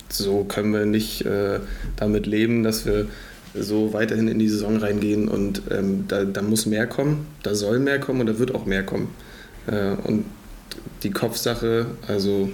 so 0.09 0.45
können 0.45 0.73
wir 0.73 0.87
nicht 0.87 1.25
äh, 1.26 1.61
damit 1.97 2.26
leben, 2.26 2.62
dass 2.62 2.87
wir 2.87 3.07
so 3.55 3.93
weiterhin 3.93 4.29
in 4.29 4.38
die 4.38 4.49
Saison 4.49 4.76
reingehen 4.76 5.29
und 5.29 5.62
ähm, 5.71 6.05
da, 6.09 6.25
da, 6.25 6.43
muss 6.43 6.67
mehr 6.67 6.87
kommen, 6.87 7.26
da 7.43 7.55
soll 7.55 7.79
mehr 7.79 7.99
kommen 7.99 8.21
und 8.21 8.26
da 8.26 8.38
wird 8.38 8.55
auch 8.55 8.67
mehr 8.67 8.83
kommen. 8.83 9.09
Äh, 9.67 9.95
und 10.05 10.25
die 11.03 11.11
Kopfsache, 11.11 11.87
also 12.07 12.50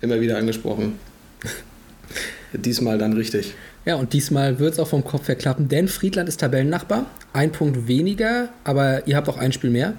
immer 0.00 0.20
wieder 0.20 0.36
angesprochen, 0.36 0.98
diesmal 2.52 2.98
dann 2.98 3.14
richtig. 3.14 3.54
Ja, 3.86 3.96
und 3.96 4.12
diesmal 4.12 4.58
wird 4.58 4.74
es 4.74 4.78
auch 4.78 4.88
vom 4.88 5.04
Kopf 5.04 5.28
her 5.28 5.36
klappen, 5.36 5.68
denn 5.68 5.88
Friedland 5.88 6.28
ist 6.28 6.40
Tabellennachbar. 6.40 7.06
Ein 7.32 7.52
Punkt 7.52 7.86
weniger, 7.86 8.48
aber 8.64 9.06
ihr 9.06 9.16
habt 9.16 9.28
auch 9.28 9.36
ein 9.36 9.52
Spiel 9.52 9.70
mehr. 9.70 9.94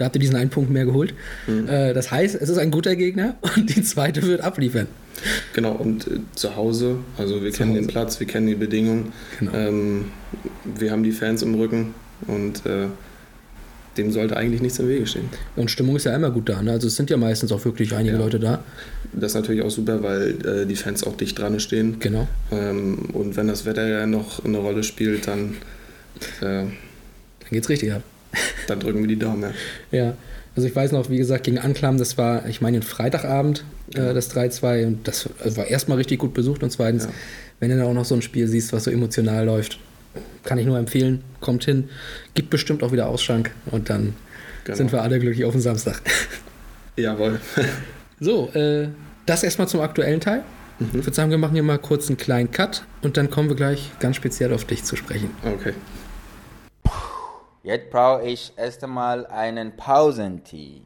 Da 0.00 0.06
habt 0.06 0.16
ihr 0.16 0.20
diesen 0.20 0.36
einen 0.36 0.48
Punkt 0.48 0.70
mehr 0.70 0.86
geholt. 0.86 1.12
Mhm. 1.46 1.68
Äh, 1.68 1.92
das 1.92 2.10
heißt, 2.10 2.34
es 2.34 2.48
ist 2.48 2.56
ein 2.56 2.70
guter 2.70 2.96
Gegner 2.96 3.36
und 3.56 3.74
die 3.76 3.82
zweite 3.82 4.22
wird 4.22 4.40
abliefern. 4.40 4.86
Genau, 5.52 5.72
und 5.72 6.06
äh, 6.06 6.20
zu 6.34 6.56
Hause, 6.56 6.96
also 7.18 7.42
wir 7.42 7.52
zu 7.52 7.58
kennen 7.58 7.72
Hause. 7.72 7.80
den 7.82 7.86
Platz, 7.86 8.18
wir 8.18 8.26
kennen 8.26 8.46
die 8.46 8.54
Bedingungen, 8.54 9.12
genau. 9.38 9.52
ähm, 9.54 10.06
wir 10.64 10.90
haben 10.90 11.02
die 11.02 11.12
Fans 11.12 11.42
im 11.42 11.54
Rücken 11.54 11.94
und 12.26 12.64
äh, 12.64 12.86
dem 13.98 14.10
sollte 14.10 14.38
eigentlich 14.38 14.62
nichts 14.62 14.78
im 14.78 14.88
Wege 14.88 15.06
stehen. 15.06 15.28
Und 15.56 15.70
Stimmung 15.70 15.96
ist 15.96 16.04
ja 16.04 16.16
immer 16.16 16.30
gut 16.30 16.48
da, 16.48 16.62
ne? 16.62 16.72
also 16.72 16.86
es 16.86 16.96
sind 16.96 17.10
ja 17.10 17.18
meistens 17.18 17.52
auch 17.52 17.62
wirklich 17.66 17.94
einige 17.94 18.14
ja. 18.14 18.18
Leute 18.22 18.40
da. 18.40 18.64
Das 19.12 19.32
ist 19.32 19.34
natürlich 19.34 19.60
auch 19.60 19.70
super, 19.70 20.02
weil 20.02 20.46
äh, 20.46 20.64
die 20.64 20.76
Fans 20.76 21.04
auch 21.04 21.16
dicht 21.18 21.38
dran 21.38 21.60
stehen. 21.60 21.96
Genau. 21.98 22.26
Ähm, 22.50 23.10
und 23.12 23.36
wenn 23.36 23.48
das 23.48 23.66
Wetter 23.66 23.86
ja 23.86 24.06
noch 24.06 24.42
eine 24.46 24.56
Rolle 24.56 24.82
spielt, 24.82 25.26
dann... 25.26 25.56
Äh, 26.40 26.62
dann 26.62 27.50
geht's 27.50 27.68
richtig 27.68 27.92
ab. 27.92 28.02
Dann 28.66 28.80
drücken 28.80 29.00
wir 29.00 29.08
die 29.08 29.18
Daumen. 29.18 29.52
Ja. 29.90 29.98
ja. 29.98 30.14
Also 30.56 30.68
ich 30.68 30.74
weiß 30.74 30.92
noch, 30.92 31.08
wie 31.10 31.16
gesagt, 31.16 31.44
gegen 31.44 31.58
Anklam, 31.58 31.96
das 31.96 32.18
war, 32.18 32.46
ich 32.46 32.60
meine, 32.60 32.78
ein 32.78 32.82
Freitagabend, 32.82 33.64
äh, 33.94 34.12
das 34.12 34.34
3-2 34.34 34.86
und 34.86 35.08
das 35.08 35.28
war 35.56 35.66
erstmal 35.66 35.98
richtig 35.98 36.18
gut 36.18 36.34
besucht 36.34 36.62
und 36.62 36.70
zweitens, 36.70 37.04
ja. 37.04 37.10
wenn 37.60 37.70
du 37.70 37.76
dann 37.76 37.86
auch 37.86 37.94
noch 37.94 38.04
so 38.04 38.14
ein 38.14 38.22
Spiel 38.22 38.48
siehst, 38.48 38.72
was 38.72 38.84
so 38.84 38.90
emotional 38.90 39.46
läuft, 39.46 39.78
kann 40.44 40.58
ich 40.58 40.66
nur 40.66 40.78
empfehlen, 40.78 41.22
kommt 41.40 41.64
hin, 41.64 41.88
gibt 42.34 42.50
bestimmt 42.50 42.82
auch 42.82 42.92
wieder 42.92 43.06
Ausschank 43.06 43.52
und 43.70 43.90
dann 43.90 44.14
genau. 44.64 44.76
sind 44.76 44.92
wir 44.92 45.02
alle 45.02 45.20
glücklich 45.20 45.44
auf 45.44 45.52
den 45.52 45.60
Samstag. 45.60 46.02
Jawohl. 46.96 47.40
so, 48.20 48.48
äh, 48.52 48.88
das 49.26 49.44
erstmal 49.44 49.68
zum 49.68 49.80
aktuellen 49.80 50.20
Teil. 50.20 50.42
Mhm. 50.80 50.86
Ich 50.88 51.06
würde 51.06 51.14
sagen, 51.14 51.30
wir 51.30 51.38
machen 51.38 51.54
hier 51.54 51.62
mal 51.62 51.78
kurz 51.78 52.08
einen 52.08 52.16
kleinen 52.16 52.50
Cut 52.50 52.82
und 53.02 53.16
dann 53.16 53.30
kommen 53.30 53.48
wir 53.48 53.56
gleich 53.56 53.92
ganz 54.00 54.16
speziell 54.16 54.52
auf 54.52 54.64
dich 54.64 54.82
zu 54.84 54.96
sprechen. 54.96 55.30
Okay. 55.44 55.74
Jetzt 57.62 57.90
brauche 57.90 58.26
ich 58.26 58.52
erst 58.56 58.82
einmal 58.82 59.26
einen 59.26 59.76
Pausentee. 59.76 60.80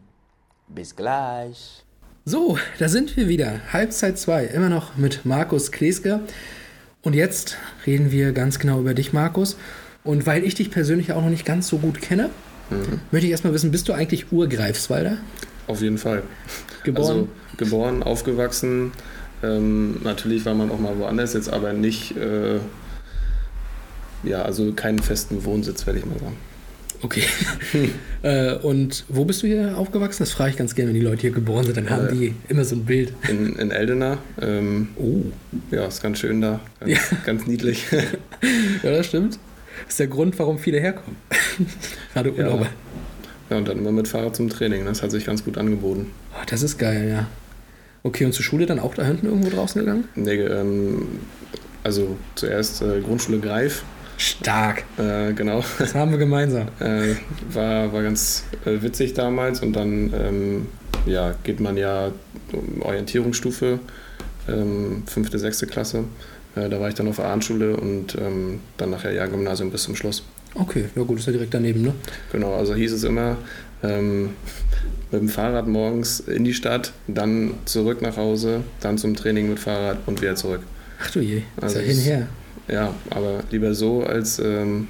Bis 0.67 0.97
gleich. 0.97 1.85
So, 2.25 2.59
da 2.81 2.89
sind 2.89 3.17
wir 3.17 3.29
wieder. 3.29 3.61
Halbzeit 3.73 4.19
2, 4.19 4.47
immer 4.47 4.69
noch 4.69 4.97
mit 4.97 5.25
Markus 5.25 5.71
Kleske. 5.71 6.21
Und 7.03 7.15
jetzt 7.15 7.59
reden 7.87 8.11
wir 8.11 8.33
ganz 8.33 8.59
genau 8.59 8.81
über 8.81 8.95
dich, 8.95 9.13
Markus. 9.13 9.57
Und 10.03 10.27
weil 10.27 10.43
ich 10.43 10.57
dich 10.57 10.73
persönlich 10.73 11.13
auch 11.13 11.23
noch 11.23 11.31
nicht 11.31 11.45
ganz 11.45 11.69
so 11.69 11.79
gut 11.79 12.01
kenne, 12.01 12.31
mhm. 12.71 13.01
möchte 13.13 13.27
ich 13.27 13.31
erstmal 13.31 13.55
wissen, 13.55 13.71
bist 13.71 13.89
du 13.89 13.93
eigentlich 13.93 14.33
Urgreifswalder? 14.33 15.19
Auf 15.69 15.81
jeden 15.81 15.99
Fall. 15.99 16.25
Geboren? 16.83 17.09
Also, 17.09 17.29
geboren, 17.57 18.03
aufgewachsen. 18.03 18.91
Ähm, 19.45 20.03
natürlich 20.03 20.45
war 20.45 20.55
man 20.55 20.73
auch 20.73 20.81
mal 20.81 20.99
woanders, 20.99 21.35
jetzt 21.35 21.53
aber 21.53 21.73
nicht, 21.73 22.17
äh, 22.17 22.59
ja, 24.25 24.43
also 24.43 24.73
keinen 24.73 24.99
festen 24.99 25.45
Wohnsitz, 25.45 25.87
werde 25.87 26.01
ich 26.01 26.07
mal 26.07 26.19
sagen. 26.19 26.37
Okay. 27.05 27.23
äh, 28.23 28.55
und 28.55 29.05
wo 29.11 29.27
bist 29.27 29.43
du 29.43 29.47
hier 29.47 29.77
aufgewachsen? 29.77 30.23
Das 30.23 30.33
frage 30.33 30.53
ich 30.53 30.57
ganz 30.57 30.75
gerne, 30.75 30.89
wenn 30.89 30.99
die 30.99 31.05
Leute 31.05 31.21
hier 31.21 31.33
geboren 31.33 31.67
sind, 31.67 31.77
dann 31.77 31.91
haben 31.91 32.09
äh, 32.09 32.13
die 32.13 32.35
immer 32.49 32.65
so 32.65 32.77
ein 32.77 32.87
Bild. 32.87 33.13
In, 33.29 33.57
in 33.57 33.71
Eldena. 33.71 34.17
Ähm, 34.41 34.89
oh. 34.97 35.21
Ja, 35.71 35.85
ist 35.85 36.03
ganz 36.03 36.21
schön 36.21 36.41
da. 36.41 36.61
Ganz, 36.81 36.93
ja. 36.93 36.99
ganz 37.27 37.47
niedlich. 37.47 37.85
ja, 38.83 38.91
das 38.91 39.07
stimmt. 39.07 39.39
Das 39.85 39.91
ist 39.91 40.01
der 40.01 40.07
Grund, 40.07 40.39
warum 40.39 40.59
viele 40.59 40.81
herkommen. 40.81 41.17
Gerade 42.15 42.33
Urlauber. 42.33 42.65
Ja. 42.65 42.71
ja, 43.51 43.57
und 43.59 43.69
dann 43.69 43.79
immer 43.79 43.93
mit 43.93 44.09
Fahrrad 44.09 44.35
zum 44.35 44.49
Training. 44.49 44.87
Das 44.87 45.03
hat 45.03 45.11
sich 45.11 45.27
ganz 45.27 45.45
gut 45.45 45.59
angeboten. 45.59 46.11
Oh, 46.33 46.45
das 46.47 46.63
ist 46.63 46.79
geil, 46.79 47.11
ja. 47.11 47.27
Okay, 48.03 48.25
und 48.25 48.33
zur 48.33 48.45
Schule 48.45 48.65
dann 48.65 48.79
auch 48.79 48.95
da 48.95 49.05
hinten 49.05 49.27
irgendwo 49.27 49.51
draußen 49.51 49.79
gegangen? 49.79 50.05
Nee, 50.15 50.41
ähm, 50.41 51.07
also 51.83 52.17
zuerst 52.35 52.81
äh, 52.81 53.03
Grundschule 53.03 53.41
Greif 53.41 53.85
Stark. 54.17 54.85
Äh, 54.99 55.33
genau. 55.33 55.63
Das 55.79 55.95
haben 55.95 56.11
wir 56.11 56.19
gemeinsam. 56.19 56.69
Äh, 56.81 57.15
war, 57.53 57.93
war 57.93 58.03
ganz 58.03 58.45
äh, 58.65 58.81
witzig 58.83 59.15
damals 59.15 59.61
und 59.61 59.75
dann 59.75 60.13
ähm, 60.15 60.67
ja, 61.07 61.35
geht 61.43 61.61
man 61.61 61.77
ja 61.77 62.11
um 62.53 62.83
Orientierungsstufe, 62.83 63.79
ähm, 64.49 65.03
fünfte, 65.07 65.39
sechste 65.39 65.67
Klasse. 65.67 66.05
Äh, 66.57 66.69
da 66.69 66.81
war 66.81 66.89
ich 66.89 66.95
dann 66.95 67.09
auf 67.09 67.17
der 67.17 67.27
Abendschule 67.27 67.77
und 67.77 68.17
ähm, 68.17 68.61
dann 68.77 68.91
nachher 68.91 69.13
ja 69.13 69.27
Gymnasium 69.27 69.71
bis 69.71 69.83
zum 69.83 69.97
Schluss. 69.97 70.23
Okay, 70.55 70.85
ja 70.95 71.03
gut, 71.03 71.19
ist 71.19 71.27
ja 71.27 71.33
direkt 71.33 71.53
daneben, 71.53 71.83
ne? 71.83 71.93
Genau, 72.33 72.55
also 72.55 72.75
hieß 72.75 72.93
es 72.93 73.05
immer, 73.05 73.37
Ähm, 73.83 74.31
mit 75.11 75.21
dem 75.21 75.29
Fahrrad 75.29 75.67
morgens 75.69 76.21
in 76.21 76.45
die 76.45 76.55
Stadt, 76.55 76.93
dann 77.07 77.55
zurück 77.67 78.01
nach 78.03 78.17
Hause, 78.17 78.61
dann 78.81 78.97
zum 78.99 79.15
Training 79.15 79.49
mit 79.49 79.59
Fahrrad 79.59 79.99
und 80.07 80.21
wieder 80.23 80.35
zurück. 80.37 80.61
Ach 81.03 81.11
du 81.11 81.21
je, 81.21 81.43
Also 81.61 81.79
ist 81.81 81.87
ja 81.87 81.93
es- 81.93 81.99
hinher. 82.05 82.27
Ja, 82.69 82.95
aber 83.11 83.41
lieber 83.51 83.75
so, 83.75 84.03
als 84.05 84.39
ähm, 84.39 84.89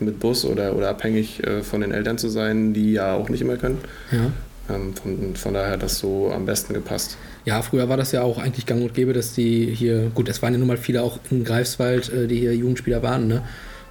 mit 0.00 0.20
Bus 0.20 0.44
oder, 0.44 0.74
oder 0.76 0.90
abhängig 0.90 1.42
äh, 1.46 1.62
von 1.62 1.80
den 1.80 1.92
Eltern 1.92 2.18
zu 2.18 2.28
sein, 2.28 2.74
die 2.74 2.92
ja 2.92 3.14
auch 3.14 3.28
nicht 3.28 3.40
immer 3.40 3.56
können. 3.56 3.78
Ja. 4.12 4.30
Ähm, 4.74 4.94
von, 4.94 5.36
von 5.36 5.54
daher 5.54 5.72
hat 5.72 5.82
das 5.82 5.98
so 5.98 6.30
am 6.32 6.44
besten 6.44 6.74
gepasst. 6.74 7.16
Ja, 7.44 7.62
früher 7.62 7.88
war 7.88 7.96
das 7.96 8.12
ja 8.12 8.22
auch 8.22 8.38
eigentlich 8.38 8.66
gang 8.66 8.82
und 8.82 8.92
gäbe, 8.94 9.12
dass 9.12 9.32
die 9.32 9.66
hier, 9.74 10.10
gut, 10.14 10.28
es 10.28 10.42
waren 10.42 10.52
ja 10.52 10.58
nun 10.58 10.68
mal 10.68 10.76
viele 10.76 11.02
auch 11.02 11.18
in 11.30 11.44
Greifswald, 11.44 12.12
äh, 12.12 12.26
die 12.26 12.36
hier 12.40 12.54
Jugendspieler 12.54 13.02
waren, 13.02 13.28
ne? 13.28 13.42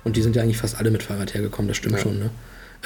Und 0.04 0.18
die 0.18 0.22
sind 0.22 0.36
ja 0.36 0.44
eigentlich 0.44 0.58
fast 0.58 0.78
alle 0.78 0.92
mit 0.92 1.02
Fahrrad 1.02 1.34
hergekommen, 1.34 1.68
das 1.70 1.78
stimmt 1.78 1.96
Ja. 1.96 2.02
schon, 2.02 2.20
ne? 2.20 2.30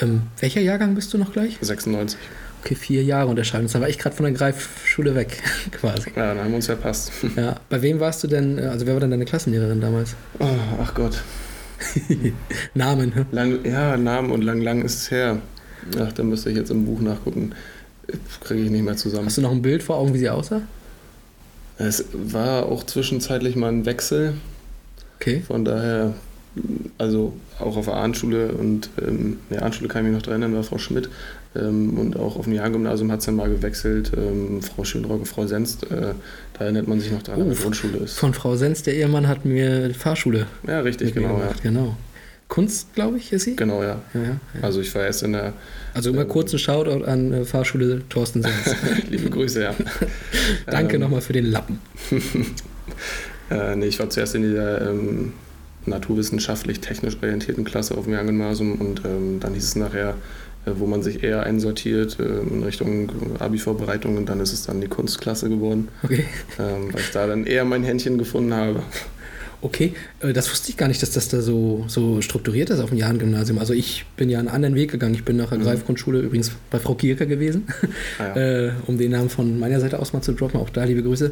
Ähm, 0.01 0.22
welcher 0.39 0.62
Jahrgang 0.62 0.96
bist 0.96 1.13
du 1.13 1.17
noch 1.17 1.34
gleich? 1.34 1.58
96. 1.60 2.17
Okay, 2.61 2.75
vier 2.75 3.03
Jahre 3.03 3.29
unterscheiden 3.29 3.65
uns. 3.65 3.73
Da 3.73 3.81
war 3.81 3.89
ich 3.89 3.97
gerade 3.97 4.15
von 4.15 4.25
der 4.25 4.33
Greifschule 4.33 5.15
weg, 5.15 5.41
quasi. 5.71 6.11
Ja, 6.15 6.33
dann 6.33 6.39
haben 6.39 6.49
wir 6.49 6.57
uns 6.57 6.65
verpasst. 6.65 7.11
Ja. 7.35 7.55
Bei 7.69 7.81
wem 7.81 7.99
warst 7.99 8.23
du 8.23 8.27
denn, 8.27 8.59
also 8.59 8.85
wer 8.85 8.93
war 8.93 9.01
denn 9.01 9.11
deine 9.11 9.25
Klassenlehrerin 9.25 9.81
damals? 9.81 10.15
Oh, 10.39 10.45
ach 10.81 10.93
Gott. 10.93 11.21
Namen, 12.73 13.13
ne? 13.15 13.25
Lang, 13.31 13.65
ja, 13.65 13.95
Namen 13.95 14.31
und 14.31 14.41
lang, 14.41 14.61
lang 14.61 14.81
ist 14.83 14.95
es 14.95 15.11
her. 15.11 15.37
Ach, 15.97 16.11
da 16.11 16.23
müsste 16.23 16.49
ich 16.49 16.57
jetzt 16.57 16.71
im 16.71 16.85
Buch 16.85 16.99
nachgucken. 16.99 17.53
Kriege 18.41 18.63
ich 18.63 18.71
nicht 18.71 18.83
mehr 18.83 18.97
zusammen. 18.97 19.27
Hast 19.27 19.37
du 19.37 19.41
noch 19.41 19.51
ein 19.51 19.61
Bild 19.61 19.83
vor 19.83 19.97
Augen, 19.97 20.13
wie 20.13 20.19
sie 20.19 20.29
aussah? 20.29 20.61
Es 21.77 22.05
war 22.13 22.65
auch 22.65 22.83
zwischenzeitlich 22.83 23.55
mal 23.55 23.69
ein 23.69 23.85
Wechsel. 23.85 24.33
Okay. 25.19 25.41
Von 25.45 25.63
daher, 25.63 26.13
also 26.97 27.33
auch 27.59 27.77
auf 27.77 27.85
der 27.85 27.95
Ahnschule 27.95 28.51
und 28.51 28.89
ähm, 29.01 29.37
der 29.49 29.63
Ahnschule 29.63 29.87
kann 29.87 30.03
ich 30.03 30.11
mich 30.11 30.17
noch 30.17 30.23
dran 30.23 30.41
erinnern, 30.41 30.55
war 30.55 30.63
Frau 30.63 30.77
Schmidt. 30.77 31.09
Ähm, 31.56 31.98
und 31.98 32.18
auch 32.18 32.36
auf 32.36 32.46
dem 32.46 32.53
Jahrgymnasium 32.53 33.12
hat 33.12 33.20
es 33.20 33.25
dann 33.25 33.36
mal 33.36 33.50
gewechselt, 33.50 34.12
ähm, 34.15 34.62
Frau 34.62 34.84
Schönrock 34.84 35.20
und 35.20 35.25
Frau 35.25 35.48
Senst. 35.48 35.84
Äh, 35.91 36.13
da 36.53 36.63
erinnert 36.65 36.88
man 36.88 37.00
sich 37.00 37.12
noch 37.12 37.24
dran, 37.24 37.38
Oh, 37.38 37.41
wenn 37.41 37.51
die 37.51 37.56
Grundschule 37.62 37.98
ist. 37.98 38.20
Von 38.20 38.34
Frau 38.34 38.56
Sens, 38.56 38.84
der 38.84 38.94
Ehemann, 38.96 39.27
hat 39.27 39.46
mir 39.46 39.94
Fahrschule 39.96 40.46
Ja, 40.68 40.82
richtig, 40.82 41.13
genau. 41.15 41.39
Ja. 41.39 41.51
Genau. 41.63 41.98
Kunst, 42.50 42.94
glaube 42.96 43.18
ich, 43.18 43.32
ist 43.32 43.44
sie? 43.44 43.56
Genau, 43.56 43.84
ja. 43.84 44.01
Ja, 44.13 44.22
ja. 44.24 44.39
Also 44.62 44.82
ich 44.82 44.94
war 44.96 45.03
erst 45.03 45.24
in 45.24 45.34
der, 45.34 45.53
Also 45.94 46.10
immer 46.10 46.25
kurz 46.25 46.51
ein 46.53 46.60
Shoutout 46.60 47.03
an 47.06 47.32
äh, 47.32 47.46
Fahrschule 47.46 48.01
Thorsten 48.10 48.41
Sens. 48.41 48.75
liebe 49.10 49.29
Grüße, 49.29 49.62
ja. 49.63 49.75
Danke 50.68 50.96
Ähm, 50.96 51.01
nochmal 51.01 51.22
für 51.22 51.34
den 51.34 51.46
Lappen. 51.46 51.79
Äh, 53.51 53.75
nee, 53.75 53.88
ich 53.88 53.98
war 54.00 54.08
zuerst 54.12 54.36
in 54.36 54.44
dieser 54.44 54.91
ähm, 54.91 55.34
naturwissenschaftlich-technisch 55.88 57.18
orientierten 57.22 57.63
Klasse 57.63 57.98
auf 57.98 58.03
dem 58.03 58.13
Jahrgymnasium 58.13 58.75
und 58.75 59.01
ähm, 59.06 59.39
dann 59.39 59.53
hieß 59.53 59.63
es 59.63 59.75
nachher, 59.75 60.15
wo 60.77 60.85
man 60.85 61.01
sich 61.01 61.23
eher 61.23 61.43
einsortiert 61.43 62.17
äh, 62.19 62.23
in 62.41 62.63
Richtung 62.63 63.09
Abi-Vorbereitung 63.39 64.17
und 64.17 64.27
dann 64.29 64.39
ist 64.39 64.53
es 64.53 64.65
dann 64.65 64.81
die 64.81 64.88
Kunstklasse 64.88 65.49
geworden, 65.49 65.88
Okay. 66.03 66.25
ähm, 66.59 66.93
weil 66.93 67.01
ich 67.01 67.11
da 67.11 67.27
dann 67.27 67.45
eher 67.45 67.65
mein 67.65 67.83
Händchen 67.83 68.17
gefunden 68.17 68.53
habe. 68.53 68.83
Okay, 69.61 69.93
äh, 70.21 70.31
das 70.31 70.49
wusste 70.49 70.69
ich 70.69 70.77
gar 70.77 70.87
nicht, 70.87 71.01
dass 71.01 71.11
das 71.11 71.27
da 71.27 71.41
so, 71.41 71.83
so 71.87 72.21
strukturiert 72.21 72.69
ist 72.69 72.79
auf 72.79 72.89
dem 72.89 72.97
Jahrengymnasium. 72.97 73.59
Also 73.59 73.73
ich 73.73 74.05
bin 74.15 74.29
ja 74.29 74.39
einen 74.39 74.47
anderen 74.47 74.73
Weg 74.75 74.89
gegangen. 74.91 75.13
Ich 75.15 75.25
bin 75.25 75.35
nach 75.35 75.49
der 75.49 75.57
Mhm. 75.59 75.63
Greifgrundschule 75.63 76.19
übrigens 76.21 76.51
bei 76.71 76.79
Frau 76.79 76.95
Gierker 76.95 77.25
gewesen, 77.25 77.67
Ah, 78.19 78.23
ja. 78.23 78.35
äh, 78.67 78.71
um 78.87 78.97
den 78.97 79.11
Namen 79.11 79.29
von 79.29 79.59
meiner 79.59 79.81
Seite 79.81 79.99
aus 79.99 80.13
mal 80.13 80.21
zu 80.21 80.31
droppen. 80.31 80.59
Auch 80.61 80.69
da 80.69 80.85
liebe 80.85 81.03
Grüße. 81.03 81.31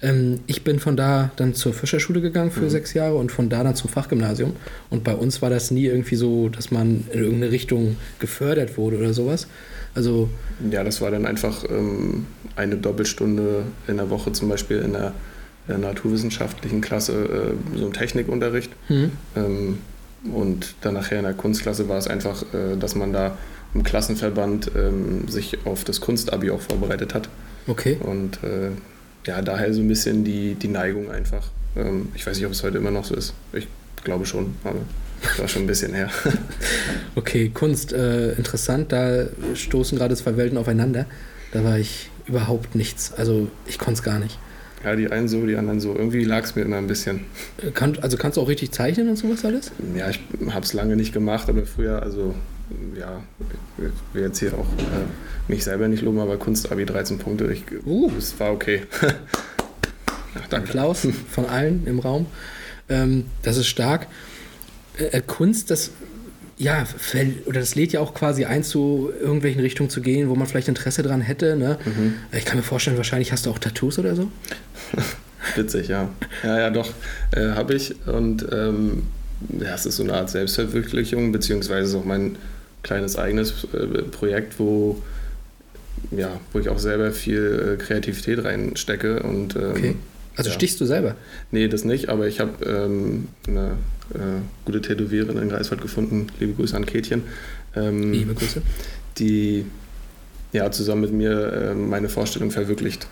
Ähm, 0.00 0.40
ich 0.46 0.64
bin 0.64 0.78
von 0.80 0.96
da 0.96 1.30
dann 1.36 1.52
zur 1.52 1.74
Fischerschule 1.74 2.20
gegangen 2.22 2.50
für 2.50 2.62
Mhm. 2.64 2.70
sechs 2.70 2.94
Jahre 2.94 3.16
und 3.16 3.30
von 3.30 3.48
da 3.50 3.62
dann 3.62 3.74
zum 3.76 3.90
Fachgymnasium. 3.90 4.54
Und 4.88 5.04
bei 5.04 5.14
uns 5.14 5.42
war 5.42 5.50
das 5.50 5.70
nie 5.70 5.84
irgendwie 5.84 6.16
so, 6.16 6.48
dass 6.48 6.70
man 6.70 7.04
in 7.12 7.20
irgendeine 7.24 7.52
Richtung 7.52 7.96
gefördert 8.18 8.78
wurde 8.78 8.96
oder 8.96 9.12
sowas. 9.12 9.48
Also, 9.94 10.30
Ja, 10.70 10.82
das 10.82 11.00
war 11.02 11.10
dann 11.10 11.26
einfach 11.26 11.64
ähm, 11.70 12.26
eine 12.54 12.76
Doppelstunde 12.76 13.64
in 13.86 13.96
der 13.98 14.08
Woche 14.08 14.32
zum 14.32 14.48
Beispiel 14.48 14.78
in 14.78 14.92
der, 14.92 15.12
der 15.68 15.78
naturwissenschaftlichen 15.78 16.80
Klasse, 16.80 17.54
äh, 17.74 17.78
so 17.78 17.86
ein 17.86 17.92
Technikunterricht. 17.92 18.70
hm, 18.88 19.10
Ähm, 19.36 19.78
und 20.32 20.74
dann 20.80 20.94
nachher 20.94 21.18
in 21.18 21.24
der 21.24 21.34
Kunstklasse 21.34 21.88
war 21.88 21.98
es 21.98 22.08
einfach, 22.08 22.42
äh, 22.54 22.76
dass 22.78 22.94
man 22.94 23.12
da 23.12 23.36
im 23.74 23.82
Klassenverband 23.84 24.70
ähm, 24.76 25.28
sich 25.28 25.58
auf 25.66 25.84
das 25.84 26.00
Kunstabi 26.00 26.50
auch 26.50 26.60
vorbereitet 26.60 27.14
hat. 27.14 27.28
okay. 27.66 27.96
Und 28.00 28.42
äh, 28.42 28.70
ja, 29.26 29.42
daher 29.42 29.72
so 29.74 29.80
ein 29.80 29.88
bisschen 29.88 30.24
die, 30.24 30.54
die 30.54 30.68
Neigung 30.68 31.10
einfach. 31.10 31.48
Ähm, 31.76 32.08
ich 32.14 32.26
weiß 32.26 32.36
nicht, 32.36 32.46
ob 32.46 32.52
es 32.52 32.62
heute 32.62 32.78
immer 32.78 32.90
noch 32.90 33.04
so 33.04 33.14
ist. 33.14 33.34
Ich 33.52 33.66
glaube 34.04 34.24
schon, 34.24 34.54
aber 34.64 34.78
das 35.22 35.38
war 35.38 35.48
schon 35.48 35.62
ein 35.64 35.66
bisschen 35.66 35.94
her. 35.94 36.10
Okay, 37.14 37.50
Kunst, 37.52 37.92
äh, 37.92 38.32
interessant. 38.32 38.92
Da 38.92 39.24
stoßen 39.54 39.96
gerade 39.96 40.14
zwei 40.16 40.36
Welten 40.36 40.58
aufeinander. 40.58 41.06
Da 41.52 41.64
war 41.64 41.78
ich 41.78 42.10
überhaupt 42.26 42.74
nichts. 42.74 43.12
Also 43.16 43.48
ich 43.66 43.78
konnte 43.78 43.94
es 43.94 44.02
gar 44.02 44.18
nicht. 44.18 44.38
Ja, 44.84 44.96
die 44.96 45.10
einen 45.10 45.28
so, 45.28 45.46
die 45.46 45.56
anderen 45.56 45.80
so. 45.80 45.94
Irgendwie 45.94 46.24
lag 46.24 46.44
es 46.44 46.54
mir 46.54 46.62
immer 46.62 46.76
ein 46.76 46.86
bisschen. 46.86 47.24
Äh, 47.62 47.70
Kann, 47.70 47.98
also 48.00 48.16
kannst 48.16 48.36
du 48.36 48.42
auch 48.42 48.48
richtig 48.48 48.72
zeichnen 48.72 49.08
und 49.08 49.16
sowas 49.16 49.44
alles? 49.44 49.72
Ja, 49.96 50.08
ich 50.10 50.20
habe 50.50 50.64
es 50.64 50.72
lange 50.72 50.96
nicht 50.96 51.12
gemacht, 51.12 51.48
aber 51.48 51.64
früher, 51.66 52.02
also 52.02 52.34
ja, 52.98 53.22
ich 53.78 54.14
will 54.14 54.22
jetzt 54.22 54.38
hier 54.38 54.54
auch 54.54 54.66
äh, 54.78 55.48
mich 55.48 55.64
selber 55.64 55.88
nicht 55.88 56.02
loben, 56.02 56.18
aber 56.18 56.36
Kunstabi 56.36 56.84
13 56.84 57.18
Punkte, 57.18 57.52
ich, 57.52 57.64
Uh. 57.84 58.10
es 58.18 58.38
war 58.40 58.52
okay. 58.52 58.82
ja, 59.02 60.40
danke. 60.50 60.68
Applaus 60.68 61.06
von 61.30 61.46
allen 61.46 61.86
im 61.86 61.98
Raum. 61.98 62.26
Ähm, 62.88 63.24
das 63.42 63.56
ist 63.56 63.68
stark. 63.68 64.06
Äh, 64.98 65.20
Kunst, 65.20 65.70
das 65.70 65.90
ja, 66.58 66.84
fällt- 66.84 67.46
oder 67.46 67.60
das 67.60 67.74
lädt 67.74 67.92
ja 67.92 68.00
auch 68.00 68.14
quasi 68.14 68.44
ein, 68.44 68.62
zu 68.64 69.10
irgendwelchen 69.20 69.60
Richtungen 69.60 69.90
zu 69.90 70.00
gehen, 70.00 70.28
wo 70.28 70.34
man 70.34 70.46
vielleicht 70.46 70.68
Interesse 70.68 71.02
dran 71.02 71.20
hätte. 71.20 71.56
Ne? 71.56 71.78
Mhm. 71.84 72.14
Ich 72.32 72.44
kann 72.44 72.56
mir 72.56 72.62
vorstellen, 72.62 72.96
wahrscheinlich 72.96 73.32
hast 73.32 73.46
du 73.46 73.50
auch 73.50 73.58
Tattoos 73.58 73.98
oder 73.98 74.16
so. 74.16 74.30
Witzig, 75.54 75.88
ja. 75.88 76.08
Ja, 76.42 76.58
ja, 76.58 76.70
doch, 76.70 76.90
äh, 77.32 77.50
habe 77.50 77.74
ich. 77.74 77.94
Und 78.06 78.46
ähm, 78.52 79.04
ja, 79.60 79.74
es 79.74 79.86
ist 79.86 79.96
so 79.96 80.02
eine 80.02 80.14
Art 80.14 80.30
Selbstverwirklichung, 80.30 81.30
beziehungsweise 81.30 81.98
auch 81.98 82.04
mein 82.04 82.36
kleines 82.82 83.18
eigenes 83.18 83.66
äh, 83.74 84.02
Projekt, 84.02 84.58
wo, 84.58 85.02
ja, 86.10 86.40
wo 86.52 86.58
ich 86.58 86.68
auch 86.68 86.78
selber 86.78 87.12
viel 87.12 87.74
äh, 87.74 87.82
Kreativität 87.82 88.42
reinstecke. 88.44 89.22
Und, 89.22 89.56
ähm, 89.56 89.70
Okay. 89.72 89.94
Also 90.36 90.50
ja. 90.50 90.54
stichst 90.54 90.80
du 90.80 90.84
selber? 90.84 91.16
Nee, 91.50 91.66
das 91.68 91.84
nicht, 91.84 92.10
aber 92.10 92.26
ich 92.26 92.40
habe 92.40 92.64
ähm, 92.66 93.28
eine 93.48 93.72
äh, 94.14 94.40
gute 94.64 94.80
Tätowiererin 94.80 95.38
in 95.38 95.48
Greifswald 95.48 95.80
gefunden. 95.80 96.28
Liebe 96.40 96.54
Grüße 96.54 96.76
an 96.76 96.86
Kätchen. 96.86 97.22
Ähm, 97.74 98.12
Liebe 98.12 98.34
Grüße. 98.34 98.62
die 99.18 99.66
ja, 100.52 100.70
zusammen 100.70 101.02
mit 101.02 101.12
mir 101.12 101.70
ähm, 101.72 101.90
meine 101.90 102.08
Vorstellung 102.08 102.50
verwirklicht. 102.50 103.06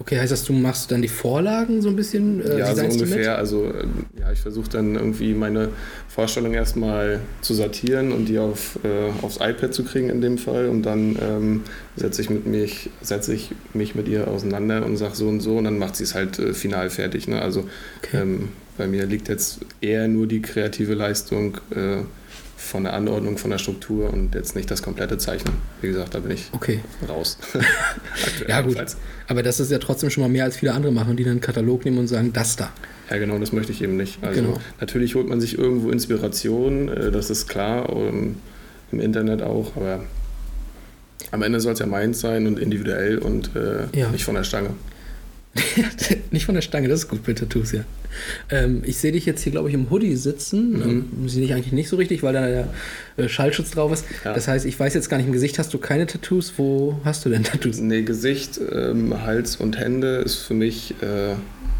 Okay, 0.00 0.18
heißt 0.20 0.30
das, 0.30 0.44
du 0.44 0.52
machst 0.52 0.92
dann 0.92 1.02
die 1.02 1.08
Vorlagen 1.08 1.82
so 1.82 1.88
ein 1.88 1.96
bisschen? 1.96 2.40
Äh, 2.40 2.60
ja, 2.60 2.74
so 2.74 2.84
ungefähr. 2.84 3.36
Also 3.36 3.64
ähm, 3.64 4.06
ja, 4.18 4.30
ich 4.30 4.38
versuche 4.38 4.70
dann 4.70 4.94
irgendwie 4.94 5.34
meine 5.34 5.70
Vorstellung 6.08 6.54
erstmal 6.54 7.18
zu 7.40 7.52
sortieren 7.54 8.12
und 8.12 8.26
die 8.26 8.38
auf, 8.38 8.78
äh, 8.84 9.10
aufs 9.24 9.36
iPad 9.40 9.74
zu 9.74 9.82
kriegen 9.82 10.08
in 10.08 10.20
dem 10.20 10.38
Fall. 10.38 10.68
Und 10.68 10.82
dann 10.84 11.18
ähm, 11.20 11.62
setze 11.96 12.22
ich, 12.22 12.30
mit 12.30 12.46
mich, 12.46 12.90
setze 13.02 13.34
ich 13.34 13.50
mich 13.74 13.96
mit 13.96 14.06
ihr 14.06 14.28
auseinander 14.28 14.86
und 14.86 14.96
sage 14.96 15.16
so 15.16 15.26
und 15.28 15.40
so 15.40 15.58
und 15.58 15.64
dann 15.64 15.78
macht 15.78 15.96
sie 15.96 16.04
es 16.04 16.14
halt 16.14 16.38
äh, 16.38 16.54
final 16.54 16.90
fertig. 16.90 17.26
Ne? 17.26 17.42
Also 17.42 17.64
Okay. 18.04 18.22
ähm, 18.22 18.48
bei 18.78 18.86
mir 18.86 19.04
liegt 19.06 19.28
jetzt 19.28 19.58
eher 19.80 20.08
nur 20.08 20.26
die 20.26 20.40
kreative 20.40 20.94
Leistung 20.94 21.58
äh, 21.74 21.98
von 22.56 22.84
der 22.84 22.92
Anordnung, 22.94 23.38
von 23.38 23.50
der 23.50 23.58
Struktur 23.58 24.12
und 24.12 24.34
jetzt 24.34 24.56
nicht 24.56 24.70
das 24.70 24.82
komplette 24.82 25.18
Zeichnen. 25.18 25.54
Wie 25.80 25.88
gesagt, 25.88 26.14
da 26.14 26.20
bin 26.20 26.30
ich 26.32 26.48
Okay. 26.52 26.80
raus. 27.08 27.38
Ja, 28.48 28.60
gut. 28.60 28.70
jedenfalls. 28.70 28.96
Aber 29.28 29.42
das 29.42 29.60
ist 29.60 29.70
ja 29.70 29.78
trotzdem 29.78 30.10
schon 30.10 30.22
mal 30.22 30.28
mehr 30.28 30.44
als 30.44 30.56
viele 30.56 30.72
andere 30.72 30.92
machen, 30.92 31.16
die 31.16 31.22
dann 31.24 31.32
einen 31.32 31.40
Katalog 31.40 31.84
nehmen 31.84 31.98
und 31.98 32.08
sagen, 32.08 32.32
das 32.32 32.56
da. 32.56 32.70
Ja, 33.10 33.18
genau, 33.18 33.38
das 33.38 33.52
möchte 33.52 33.72
ich 33.72 33.82
eben 33.82 33.96
nicht. 33.96 34.18
Also 34.22 34.40
Genau. 34.40 34.60
natürlich 34.80 35.14
holt 35.14 35.28
man 35.28 35.40
sich 35.40 35.56
irgendwo 35.58 35.90
Inspiration, 35.90 36.88
äh, 36.88 37.10
das 37.10 37.30
ist 37.30 37.46
klar, 37.48 37.90
und 37.90 38.36
im 38.92 39.00
Internet 39.00 39.42
auch, 39.42 39.76
aber 39.76 40.04
am 41.30 41.42
Ende 41.42 41.60
soll 41.60 41.72
es 41.74 41.78
ja 41.78 41.86
meins 41.86 42.20
sein 42.20 42.46
und 42.46 42.58
individuell 42.58 43.18
und 43.18 43.50
äh, 43.54 43.86
Ja. 43.98 44.08
nicht 44.10 44.24
von 44.24 44.34
der 44.34 44.44
Stange. 44.44 44.70
Nicht 46.30 46.46
von 46.46 46.54
der 46.54 46.62
Stange, 46.62 46.88
das 46.88 47.00
ist 47.00 47.08
gut 47.08 47.24
bei 47.24 47.32
Tattoos, 47.32 47.72
ja. 47.72 47.84
Ähm, 48.50 48.82
ich 48.84 48.98
sehe 48.98 49.12
dich 49.12 49.26
jetzt 49.26 49.42
hier, 49.42 49.52
glaube 49.52 49.68
ich, 49.68 49.74
im 49.74 49.90
Hoodie 49.90 50.16
sitzen. 50.16 50.72
Mhm. 50.72 50.82
Ähm, 50.82 51.28
sehe 51.28 51.44
ich 51.44 51.54
eigentlich 51.54 51.72
nicht 51.72 51.88
so 51.88 51.96
richtig, 51.96 52.22
weil 52.22 52.32
da 52.32 52.46
der 52.46 52.68
äh, 53.16 53.28
Schallschutz 53.28 53.70
drauf 53.70 53.92
ist. 53.92 54.04
Ja. 54.24 54.32
Das 54.32 54.48
heißt, 54.48 54.66
ich 54.66 54.78
weiß 54.78 54.94
jetzt 54.94 55.08
gar 55.08 55.18
nicht, 55.18 55.26
im 55.26 55.32
Gesicht 55.32 55.58
hast 55.58 55.72
du 55.72 55.78
keine 55.78 56.06
Tattoos. 56.06 56.54
Wo 56.56 57.00
hast 57.04 57.24
du 57.24 57.30
denn 57.30 57.44
Tattoos? 57.44 57.78
Nee, 57.78 58.02
Gesicht, 58.02 58.60
ähm, 58.72 59.22
Hals 59.22 59.56
und 59.56 59.78
Hände 59.78 60.16
ist 60.16 60.36
für 60.36 60.54
mich 60.54 60.94
äh, 61.02 61.34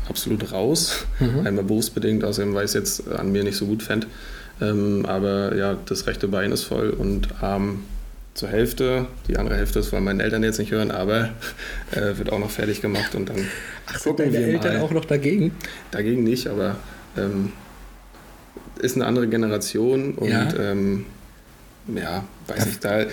absolut 0.09 0.53
raus. 0.53 1.07
Mhm. 1.21 1.47
Einmal 1.47 1.65
berufsbedingt, 1.65 2.25
außerdem 2.25 2.55
weil 2.55 2.65
ich 2.65 2.71
es 2.71 2.75
jetzt 2.75 3.09
an 3.09 3.33
mir 3.33 3.45
nicht 3.45 3.57
so 3.57 3.67
gut 3.67 3.83
fände. 3.83 4.07
Ähm, 4.61 5.07
aber 5.07 5.57
ja, 5.57 5.77
das 5.87 6.07
rechte 6.07 6.29
Bein 6.29 6.53
ist 6.53 6.65
voll 6.65 6.91
und 6.91 7.43
Arm 7.43 7.81
zur 8.39 8.49
Hälfte. 8.49 9.07
Die 9.27 9.37
andere 9.37 9.57
Hälfte 9.57 9.81
ist, 9.81 9.93
weil 9.93 10.01
meine 10.01 10.23
Eltern 10.23 10.43
jetzt 10.45 10.59
nicht 10.59 10.71
hören, 10.71 10.91
aber 10.91 11.31
äh, 11.91 12.17
wird 12.17 12.31
auch 12.33 12.39
noch 12.39 12.51
fertig 12.51 12.81
gemacht 12.81 13.15
und 13.15 13.29
dann 13.29 13.37
Ach, 13.87 13.99
sind 13.99 14.19
deine 14.19 14.37
Eltern 14.37 14.75
mal. 14.75 14.83
auch 14.83 14.93
noch 14.93 15.05
dagegen? 15.05 15.53
Dagegen 15.91 16.23
nicht, 16.23 16.47
aber 16.47 16.77
ähm, 17.17 17.53
ist 18.81 18.95
eine 18.97 19.07
andere 19.07 19.27
Generation 19.29 20.15
und 20.15 20.29
Ja. 20.31 20.49
ähm, 20.57 21.05
ja 21.95 22.25
weiß 22.47 22.67
ich, 22.67 22.79
da 22.79 23.07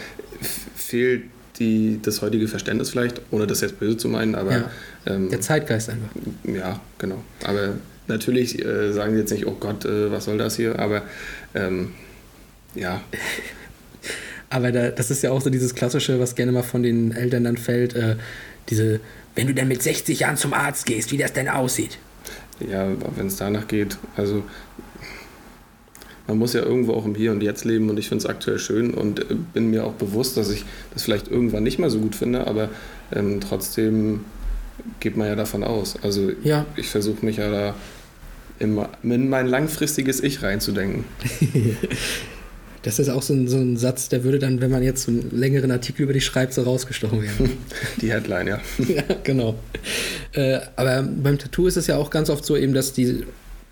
fehlt 0.76 1.24
die, 1.58 2.00
das 2.04 2.22
heutige 2.22 2.48
Verständnis 2.48 2.90
vielleicht, 2.92 3.22
ohne 3.32 3.48
das 3.48 3.62
jetzt 3.62 3.80
böse 3.80 3.98
zu 3.98 4.10
meinen, 4.10 4.36
aber 4.36 4.52
Ja. 4.52 4.72
ähm, 5.08 5.30
Der 5.30 5.42
Zeitgeist 5.42 5.90
einfach. 5.90 6.10
ja, 6.44 6.80
genau. 7.00 7.24
Aber 7.44 7.70
natürlich 8.08 8.64
äh, 8.64 8.92
sagen 8.94 9.14
die 9.14 9.20
jetzt 9.22 9.32
nicht, 9.32 9.48
oh 9.48 9.56
Gott, 9.60 9.86
äh, 9.86 10.12
was 10.12 10.26
soll 10.26 10.38
das 10.38 10.56
hier? 10.56 10.78
Aber 10.78 11.02
ähm, 11.56 11.94
ja, 12.76 13.02
Aber 14.50 14.72
da, 14.72 14.90
das 14.90 15.12
ist 15.12 15.24
ja 15.24 15.32
auch 15.32 15.42
so 15.42 15.50
dieses 15.50 15.74
Klassische, 15.76 16.20
was 16.20 16.36
gerne 16.36 16.52
mal 16.52 16.64
von 16.64 16.84
den 16.84 17.12
Eltern 17.12 17.44
dann 17.46 17.58
fällt, 17.58 17.96
äh, 17.96 18.16
diese, 18.70 19.00
wenn 19.36 19.48
du 19.48 19.54
dann 19.54 19.68
mit 19.68 19.82
60 19.84 20.20
Jahren 20.20 20.38
zum 20.38 20.54
Arzt 20.54 20.86
gehst, 20.86 21.12
wie 21.12 21.18
das 21.18 21.34
denn 21.34 21.50
aussieht. 21.50 21.98
ja, 22.60 22.88
wenn 23.16 23.28
es 23.28 23.36
danach 23.38 23.68
geht, 23.68 23.98
also 24.16 24.44
man 26.28 26.38
muss 26.40 26.54
ja 26.54 26.62
irgendwo 26.62 26.94
auch 26.94 27.06
im 27.06 27.14
Hier 27.16 27.32
und 27.32 27.44
Jetzt 27.44 27.66
leben 27.66 27.90
und 27.90 27.98
ich 28.00 28.08
finde 28.10 28.24
es 28.24 28.30
aktuell 28.30 28.58
schön 28.58 28.94
und 28.94 29.20
äh, 29.20 29.36
bin 29.54 29.70
mir 29.70 29.84
auch 29.86 29.94
bewusst, 29.94 30.38
dass 30.38 30.50
ich 30.50 30.66
das 30.94 31.04
vielleicht 31.04 31.28
irgendwann 31.28 31.64
nicht 31.64 31.78
mehr 31.80 31.90
so 31.90 32.00
gut 32.00 32.16
finde, 32.16 32.48
aber 32.48 32.70
ähm, 33.14 33.40
trotzdem 33.42 34.22
geht 35.00 35.18
man 35.18 35.28
ja 35.28 35.36
davon 35.36 35.64
aus. 35.64 35.96
Also 36.02 36.32
Ja. 36.44 36.66
ich 36.76 36.88
versuche 36.90 37.24
mich 37.26 37.38
ja 37.38 37.50
da 37.52 37.76
ma- 38.66 38.90
in 39.04 39.30
mein 39.30 39.48
langfristiges 39.48 40.22
Ich 40.24 40.42
reinzudenken. 40.42 41.04
Das 42.86 43.00
ist 43.00 43.10
auch 43.10 43.24
so 43.24 43.34
ein, 43.34 43.48
so 43.48 43.58
ein 43.58 43.78
Satz, 43.78 44.10
der 44.10 44.24
würde 44.24 44.38
dann, 44.38 44.62
wenn 44.62 44.70
man 44.70 44.84
jetzt 44.84 45.04
so 45.04 45.12
einen 45.12 45.32
längeren 45.32 45.72
Artikel 45.72 46.04
über 46.04 46.14
dich 46.14 46.24
schreibt, 46.24 46.54
so 46.54 46.62
rausgestochen 46.62 47.20
werden. 47.24 47.58
Die 48.02 48.12
Headline, 48.12 48.46
ja. 48.48 48.62
ja, 48.88 49.02
genau. 49.24 49.56
Äh, 50.34 50.60
aber 50.76 51.02
beim 51.02 51.40
Tattoo 51.40 51.66
ist 51.66 51.78
es 51.78 51.88
ja 51.88 51.98
auch 51.98 52.12
ganz 52.12 52.30
oft 52.30 52.46
so 52.46 52.56
eben, 52.56 52.76
dass 52.76 52.94
die 52.94 53.24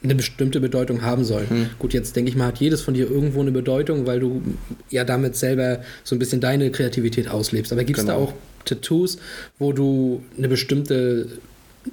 eine 0.04 0.16
bestimmte 0.16 0.60
Bedeutung 0.60 1.04
haben 1.04 1.24
sollen. 1.24 1.70
Gut, 1.78 1.94
jetzt 1.94 2.16
denke 2.16 2.30
ich 2.30 2.36
mal, 2.36 2.48
hat 2.48 2.58
jedes 2.58 2.82
von 2.82 2.96
dir 2.96 3.10
irgendwo 3.10 3.40
eine 3.40 3.52
Bedeutung, 3.52 4.08
weil 4.08 4.20
du 4.20 4.42
ja 4.90 5.04
damit 5.04 5.36
selber 5.36 5.82
so 6.04 6.16
ein 6.16 6.20
bisschen 6.20 6.42
deine 6.42 6.72
Kreativität 6.72 7.30
auslebst. 7.30 7.72
Aber 7.72 7.84
gibt 7.84 8.00
es 8.00 8.06
da 8.06 8.14
Genau. 8.16 8.26
auch 8.26 8.34
Tattoos, 8.66 9.20
wo 9.60 9.74
du 9.74 10.24
eine 10.38 10.50
bestimmte 10.50 11.28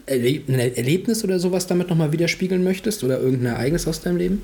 Erleb 0.07 0.48
ein 0.48 0.59
Erlebnis 0.59 1.24
oder 1.24 1.38
sowas 1.38 1.66
damit 1.66 1.90
nochmal 1.90 2.12
widerspiegeln 2.12 2.62
möchtest 2.62 3.03
oder 3.03 3.20
irgendein 3.20 3.55
Ereignis 3.55 3.88
aus 3.88 4.00
deinem 4.00 4.16
Leben? 4.18 4.42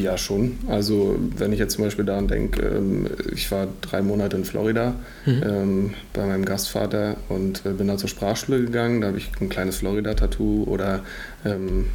Ja, 0.00 0.18
schon. 0.18 0.58
Also 0.68 1.18
wenn 1.36 1.52
ich 1.52 1.58
jetzt 1.58 1.74
zum 1.74 1.84
Beispiel 1.84 2.04
daran 2.04 2.26
denke, 2.26 2.62
ähm, 2.62 3.06
ich 3.32 3.50
war 3.50 3.68
drei 3.80 4.02
Monate 4.02 4.36
in 4.36 4.44
Florida 4.44 4.96
ähm, 5.26 5.94
bei 6.12 6.26
meinem 6.26 6.44
Gastvater 6.44 7.16
und 7.28 7.64
äh, 7.64 7.70
bin 7.70 7.88
da 7.88 7.96
zur 7.96 8.08
Sprachschule 8.08 8.60
gegangen. 8.60 9.00
Da 9.00 9.08
habe 9.08 9.18
ich 9.18 9.30
ein 9.40 9.48
kleines 9.48 9.76
Florida-Tattoo 9.76 10.64
oder 10.64 11.04
ähm, 11.44 11.86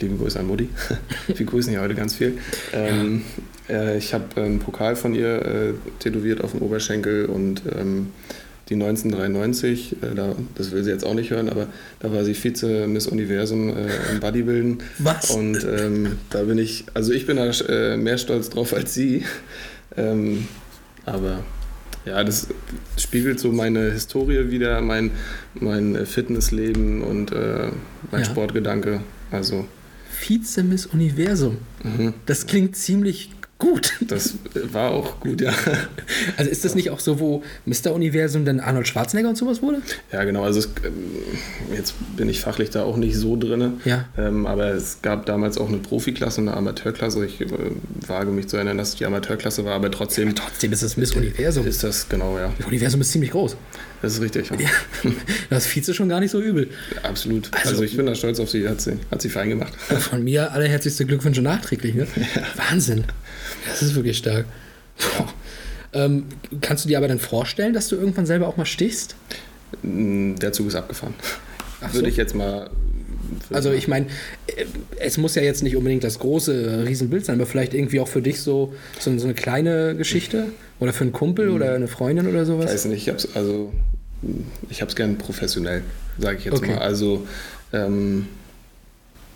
liebe 0.00 0.16
Grüße 0.16 0.38
an 0.38 0.46
Mutti. 0.46 0.68
Wir 1.26 1.46
grüßen 1.46 1.72
ja 1.72 1.80
heute 1.80 1.94
ganz 1.94 2.14
viel. 2.14 2.38
Ähm, 2.72 3.22
äh, 3.68 3.98
ich 3.98 4.14
habe 4.14 4.40
einen 4.40 4.58
Pokal 4.58 4.96
von 4.96 5.14
ihr 5.14 5.42
äh, 5.42 5.72
tätowiert 5.98 6.42
auf 6.42 6.52
dem 6.52 6.62
Oberschenkel 6.62 7.26
und 7.26 7.62
ähm, 7.76 8.08
die 8.68 8.74
1993, 8.74 9.96
äh, 10.02 10.14
da, 10.14 10.34
das 10.54 10.70
will 10.72 10.82
sie 10.84 10.90
jetzt 10.90 11.04
auch 11.04 11.14
nicht 11.14 11.30
hören, 11.30 11.48
aber 11.48 11.66
da 12.00 12.12
war 12.12 12.24
sie 12.24 12.34
Vize 12.34 12.86
Miss 12.86 13.06
Universum 13.06 13.68
äh, 13.76 13.88
im 14.12 14.20
Bodybuilden. 14.20 14.78
Was? 14.98 15.30
Und 15.30 15.64
ähm, 15.64 16.18
da 16.30 16.42
bin 16.44 16.58
ich, 16.58 16.84
also 16.94 17.12
ich 17.12 17.26
bin 17.26 17.36
da 17.36 17.50
äh, 17.50 17.96
mehr 17.96 18.18
stolz 18.18 18.48
drauf 18.50 18.72
als 18.74 18.94
sie. 18.94 19.24
Ähm, 19.96 20.48
aber 21.04 21.44
ja, 22.06 22.22
das 22.24 22.48
spiegelt 22.98 23.38
so 23.40 23.52
meine 23.52 23.92
Historie 23.92 24.50
wieder, 24.50 24.80
mein, 24.80 25.10
mein 25.54 26.04
Fitnessleben 26.06 27.02
und 27.02 27.32
äh, 27.32 27.68
mein 28.10 28.20
Ja. 28.22 28.26
Sportgedanke. 28.26 29.00
Also 29.30 29.66
Vize 30.20 30.62
Miss 30.62 30.86
Universum. 30.86 31.58
mhm, 31.82 32.14
Das 32.26 32.46
klingt 32.46 32.76
ziemlich 32.76 33.30
gut. 33.64 33.94
das 34.00 34.34
war 34.72 34.90
auch 34.90 35.20
gut, 35.20 35.40
ja. 35.40 35.52
Also 36.36 36.50
ist 36.50 36.64
das 36.64 36.74
nicht 36.74 36.90
auch 36.90 37.00
so, 37.00 37.18
wo 37.20 37.42
Mr. 37.66 37.92
Universum 37.92 38.44
dann 38.44 38.60
Arnold 38.60 38.86
Schwarzenegger 38.88 39.28
und 39.28 39.36
sowas 39.36 39.62
wurde? 39.62 39.78
Ja, 40.12 40.24
genau. 40.24 40.44
Also 40.44 40.60
es, 40.60 40.66
ähm, 40.84 40.92
jetzt 41.74 41.94
bin 42.16 42.28
ich 42.28 42.40
fachlich 42.40 42.70
da 42.70 42.82
auch 42.84 42.96
nicht 42.96 43.16
so 43.16 43.36
drin. 43.36 43.80
Ja. 43.84 44.04
Ähm, 44.18 44.46
aber 44.46 44.68
es 44.74 44.98
gab 45.02 45.26
damals 45.26 45.58
auch 45.58 45.68
eine 45.68 45.78
Profiklasse 45.78 46.40
und 46.40 46.48
eine 46.48 46.56
Amateurklasse. 46.56 47.24
Ich 47.24 47.40
äh, 47.40 47.46
wage 48.06 48.30
mich 48.30 48.48
zu 48.48 48.56
erinnern, 48.56 48.78
dass 48.78 48.90
es 48.90 48.94
die 48.96 49.06
Amateurklasse 49.06 49.64
war, 49.64 49.74
aber 49.74 49.90
trotzdem 49.90 50.34
Trotzdem 50.34 50.72
ist 50.72 50.82
es 50.82 50.96
Miss 50.96 51.12
Universum. 51.12 51.66
ist 51.66 51.82
das 51.82 52.08
genau, 52.08 52.38
ja. 52.38 52.52
Das 52.58 52.66
Universum 52.66 53.00
ist 53.00 53.10
ziemlich 53.12 53.30
groß. 53.30 53.56
Das 54.02 54.12
ist 54.14 54.20
richtig. 54.20 54.50
Ja. 54.50 54.56
Ja, 54.60 55.10
das 55.48 55.66
Vize 55.66 55.94
schon 55.94 56.08
gar 56.10 56.20
nicht 56.20 56.30
so 56.30 56.40
übel. 56.40 56.68
Absolut. 57.02 57.48
Also- 57.52 57.70
Also, 57.70 57.82
ich 57.84 57.96
bin 57.96 58.04
da 58.06 58.14
stolz 58.14 58.38
auf 58.38 58.50
sie, 58.50 58.68
hat 58.68 58.80
sie, 58.80 58.98
hat 59.10 59.22
sie 59.22 59.30
fein 59.30 59.48
gemacht. 59.48 59.72
Von 59.76 60.22
mir 60.22 60.52
allerherzlichste 60.52 61.06
Glückwünsche 61.06 61.40
nachträglich. 61.42 61.94
Ne? 61.94 62.06
Wahnsinn. 62.70 63.04
Das 63.68 63.82
ist 63.82 63.94
wirklich 63.94 64.18
stark. 64.18 64.46
Ähm, 65.92 66.24
kannst 66.60 66.84
du 66.84 66.88
dir 66.88 66.98
aber 66.98 67.08
dann 67.08 67.18
vorstellen, 67.20 67.72
dass 67.72 67.88
du 67.88 67.96
irgendwann 67.96 68.26
selber 68.26 68.48
auch 68.48 68.56
mal 68.56 68.64
stichst? 68.66 69.14
Mm, 69.82 70.34
Der 70.36 70.52
Zug 70.52 70.68
ist 70.68 70.74
abgefahren. 70.74 71.14
So. 71.88 71.94
Würde 71.94 72.08
ich 72.08 72.16
jetzt 72.16 72.34
mal. 72.34 72.70
Also 73.52 73.72
ich 73.72 73.88
meine, 73.88 74.06
äh, 74.46 74.64
es 74.98 75.18
muss 75.18 75.34
ja 75.34 75.42
jetzt 75.42 75.62
nicht 75.62 75.76
unbedingt 75.76 76.02
das 76.04 76.18
große 76.18 76.52
äh, 76.66 76.74
Riesenbild 76.82 77.24
sein, 77.24 77.36
aber 77.36 77.46
vielleicht 77.46 77.74
irgendwie 77.74 78.00
auch 78.00 78.08
für 78.08 78.22
dich 78.22 78.40
so, 78.40 78.74
so, 78.98 79.16
so 79.18 79.24
eine 79.24 79.34
kleine 79.34 79.94
Geschichte 79.96 80.46
oder 80.80 80.92
für 80.92 81.04
einen 81.04 81.12
Kumpel 81.12 81.50
oder 81.50 81.74
eine 81.74 81.88
Freundin 81.88 82.26
oder 82.26 82.42
Ich 82.42 82.46
sowas. 82.48 82.66
weiß 82.72 82.84
nicht, 82.86 83.02
ich 83.06 83.08
hab's, 83.12 83.28
also 83.34 83.72
ich 84.70 84.82
hab's 84.82 84.96
gern 84.96 85.16
professionell, 85.18 85.82
sage 86.18 86.38
ich 86.38 86.44
jetzt 86.46 86.54
Okay. 86.56 86.72
mal. 86.72 86.78
Also 86.78 87.26
ähm, 87.72 88.26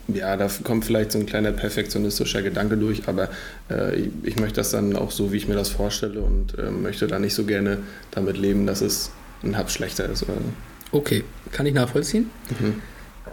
ja, 0.08 0.36
da 0.36 0.48
kommt 0.64 0.84
vielleicht 0.84 1.12
so 1.12 1.18
ein 1.18 1.26
kleiner 1.26 1.52
perfektionistischer 1.52 2.42
Gedanke 2.42 2.76
durch, 2.76 3.02
aber 3.06 3.28
äh, 3.70 3.96
ich, 3.96 4.08
ich 4.22 4.36
möchte 4.36 4.56
das 4.56 4.70
dann 4.70 4.96
auch 4.96 5.10
so, 5.10 5.32
wie 5.32 5.36
ich 5.36 5.48
mir 5.48 5.54
das 5.54 5.68
vorstelle 5.68 6.20
und 6.20 6.58
äh, 6.58 6.70
möchte 6.70 7.06
da 7.06 7.18
nicht 7.18 7.34
so 7.34 7.44
gerne 7.44 7.78
damit 8.10 8.36
leben, 8.36 8.66
dass 8.66 8.80
es 8.80 9.10
ein 9.42 9.58
Hub 9.58 9.70
schlechter 9.70 10.08
ist. 10.08 10.22
Oder 10.24 10.34
so. 10.34 10.98
Okay, 10.98 11.24
kann 11.52 11.66
ich 11.66 11.74
nachvollziehen. 11.74 12.30
Mhm. 12.58 12.82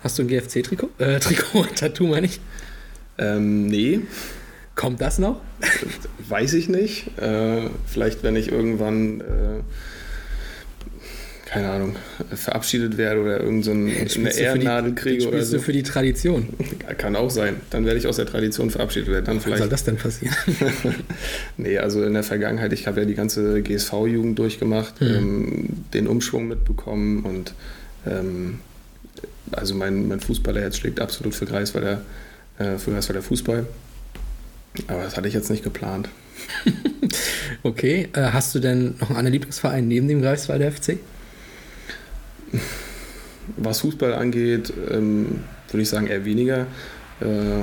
Hast 0.03 0.19
du 0.19 0.23
ein 0.23 0.27
GFC-Trikot? 0.27 0.89
Äh, 0.97 1.19
Trikot, 1.19 1.65
Tattoo 1.75 2.07
meine 2.07 2.27
ich. 2.27 2.39
Ähm, 3.17 3.67
nee, 3.67 4.01
Kommt 4.75 4.99
das 4.99 5.19
noch? 5.19 5.39
weiß 6.27 6.53
ich 6.53 6.67
nicht. 6.67 7.17
Äh, 7.17 7.69
vielleicht, 7.87 8.23
wenn 8.23 8.35
ich 8.35 8.51
irgendwann, 8.51 9.21
äh, 9.21 9.23
keine 11.45 11.69
Ahnung, 11.69 11.95
verabschiedet 12.33 12.97
werde 12.97 13.21
oder 13.21 13.39
irgendeine 13.39 14.09
so 14.09 14.19
Ehrennadel 14.19 14.95
kriege 14.95 15.27
oder 15.27 15.43
so. 15.43 15.57
du 15.57 15.63
für 15.63 15.73
die 15.73 15.83
Tradition? 15.83 16.49
Kann 16.97 17.15
auch 17.15 17.29
sein. 17.29 17.57
Dann 17.69 17.85
werde 17.85 17.99
ich 17.99 18.07
aus 18.07 18.15
der 18.15 18.25
Tradition 18.25 18.71
verabschiedet 18.71 19.09
werden. 19.09 19.25
Dann 19.25 19.35
Wann 19.35 19.43
soll 19.43 19.53
vielleicht. 19.53 19.71
das 19.71 19.83
denn 19.83 19.97
passieren? 19.97 20.35
Nee, 21.57 21.77
also 21.77 22.03
in 22.03 22.13
der 22.13 22.23
Vergangenheit, 22.23 22.73
ich 22.73 22.87
habe 22.87 23.01
ja 23.01 23.05
die 23.05 23.13
ganze 23.13 23.61
GSV-Jugend 23.61 24.37
durchgemacht, 24.37 24.95
ähm, 25.01 25.67
den 25.93 26.07
Umschwung 26.07 26.47
mitbekommen 26.47 27.23
und 27.23 27.53
ähm, 28.05 28.59
also 29.51 29.75
mein, 29.75 30.07
mein 30.07 30.19
Fußballerherz 30.19 30.77
schlägt 30.77 30.99
absolut 30.99 31.35
für 31.35 31.45
Greifswalder, 31.45 32.01
äh, 32.57 32.77
für 32.77 32.91
Greifswalder 32.91 33.21
Fußball. 33.21 33.65
Aber 34.87 35.03
das 35.03 35.15
hatte 35.15 35.27
ich 35.27 35.33
jetzt 35.33 35.49
nicht 35.49 35.63
geplant. 35.63 36.09
Okay, 37.63 38.09
äh, 38.13 38.21
hast 38.21 38.53
du 38.53 38.59
denn 38.59 38.95
noch 38.99 39.09
einen 39.09 39.31
Lieblingsverein 39.31 39.87
neben 39.87 40.07
dem 40.07 40.21
Greifswalder 40.21 40.71
FC? 40.71 40.99
Was 43.57 43.81
Fußball 43.81 44.13
angeht, 44.13 44.73
ähm, 44.91 45.39
würde 45.69 45.81
ich 45.83 45.89
sagen 45.89 46.07
eher 46.07 46.25
weniger. 46.25 46.61
Äh, 47.21 47.61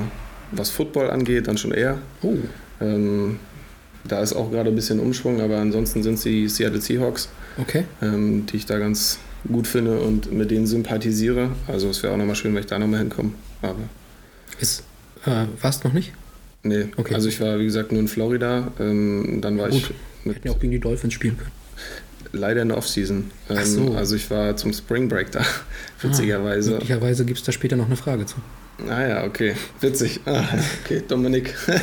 was 0.51 0.69
Football 0.69 1.09
angeht, 1.09 1.47
dann 1.47 1.57
schon 1.57 1.71
eher. 1.71 1.97
Oh, 2.21 2.35
Ähm, 2.81 3.39
da 4.05 4.21
ist 4.21 4.33
auch 4.33 4.51
gerade 4.51 4.69
ein 4.69 4.75
bisschen 4.75 4.99
Umschwung, 4.99 5.41
aber 5.41 5.57
ansonsten 5.57 6.03
sind 6.03 6.15
es 6.15 6.21
die 6.23 6.47
Seattle 6.49 6.81
Seahawks. 6.81 7.29
okay. 7.57 7.85
ähm, 8.01 8.45
die 8.45 8.57
ich 8.57 8.65
da 8.65 8.77
ganz 8.79 9.19
gut 9.51 9.67
finde 9.67 9.99
und 9.99 10.31
mit 10.31 10.51
denen 10.51 10.67
sympathisiere. 10.67 11.49
Also 11.67 11.89
es 11.89 12.01
wäre 12.03 12.13
auch 12.13 12.17
nochmal 12.17 12.35
schön, 12.35 12.53
wenn 12.53 12.61
ich 12.61 12.67
da 12.67 12.79
nochmal 12.79 12.99
hinkomme. 12.99 13.31
Aber 13.61 13.75
Ist, 14.59 14.83
äh, 15.25 15.45
warst 15.61 15.83
noch 15.85 15.93
nicht? 15.93 16.13
nee, 16.63 16.87
Okay. 16.97 17.13
also 17.13 17.27
ich 17.29 17.39
war 17.41 17.59
wie 17.59 17.65
gesagt 17.65 17.91
nur 17.91 17.99
in 18.01 18.07
Florida. 18.07 18.71
Ähm, 18.79 19.39
dann 19.41 19.57
war 19.57 19.69
Gut. 19.69 19.77
ich 19.79 20.25
mit, 20.25 20.35
hätten 20.37 20.47
ja 20.47 20.53
auch 20.53 20.59
gegen 20.59 20.71
die 20.71 20.79
Dolphins 20.79 21.13
spielen 21.13 21.37
können. 21.37 21.51
Leider 22.33 22.61
in 22.63 22.67
der 22.69 22.77
Offseason. 22.77 23.31
Ähm, 23.49 23.63
so. 23.65 23.93
Also 23.93 24.15
ich 24.15 24.29
war 24.29 24.55
zum 24.57 24.73
Spring 24.73 25.07
Break 25.07 25.31
da, 25.31 25.41
witzigerweise. 26.01 26.71
Möglicherweise 26.71 27.23
gibt 27.25 27.39
es 27.39 27.45
da 27.45 27.51
später 27.51 27.75
noch 27.77 27.85
eine 27.85 27.95
Frage 27.95 28.25
zu. 28.25 28.35
ah 28.89 29.07
ja, 29.07 29.23
okay, 29.23 29.53
witzig. 29.79 30.19
Ah, 30.25 30.43
okay, 30.83 31.01
Dominik. 31.07 31.53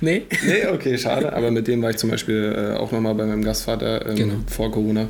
Nee? 0.00 0.26
nee, 0.46 0.64
okay, 0.72 0.96
schade. 0.96 1.32
Aber 1.32 1.50
mit 1.50 1.66
dem 1.66 1.82
war 1.82 1.90
ich 1.90 1.96
zum 1.96 2.10
Beispiel 2.10 2.54
äh, 2.56 2.76
auch 2.78 2.92
nochmal 2.92 3.14
bei 3.16 3.26
meinem 3.26 3.42
Gastvater 3.42 4.06
ähm, 4.06 4.14
Genau. 4.16 4.34
vor 4.46 4.70
Corona. 4.70 5.08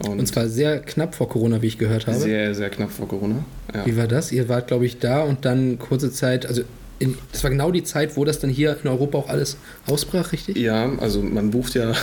Und, 0.00 0.18
Und 0.20 0.26
zwar 0.26 0.48
sehr 0.48 0.80
knapp 0.80 1.14
vor 1.14 1.28
Corona, 1.30 1.62
wie 1.62 1.66
ich 1.68 1.78
gehört 1.78 2.06
habe. 2.06 2.18
sehr, 2.18 2.54
sehr 2.54 2.68
knapp 2.68 2.90
vor 2.92 3.08
Corona. 3.08 3.44
Ja. 3.74 3.86
Wie 3.86 3.96
war 3.96 4.06
das? 4.06 4.30
Ihr 4.30 4.48
wart, 4.50 4.66
glaube 4.68 4.84
ich, 4.84 4.98
da 4.98 5.22
und 5.22 5.44
dann 5.46 5.78
kurze 5.78 6.12
Zeit, 6.12 6.44
also 6.44 6.62
in, 6.98 7.16
das 7.32 7.42
war 7.42 7.50
genau 7.50 7.70
die 7.70 7.84
Zeit, 7.84 8.16
wo 8.16 8.24
das 8.26 8.38
dann 8.38 8.50
hier 8.50 8.76
in 8.82 8.88
Europa 8.88 9.16
auch 9.18 9.28
alles 9.30 9.56
ausbrach, 9.86 10.32
richtig? 10.32 10.56
Ja, 10.58 10.92
also 11.00 11.22
man 11.22 11.50
bucht 11.50 11.74
ja 11.74 11.94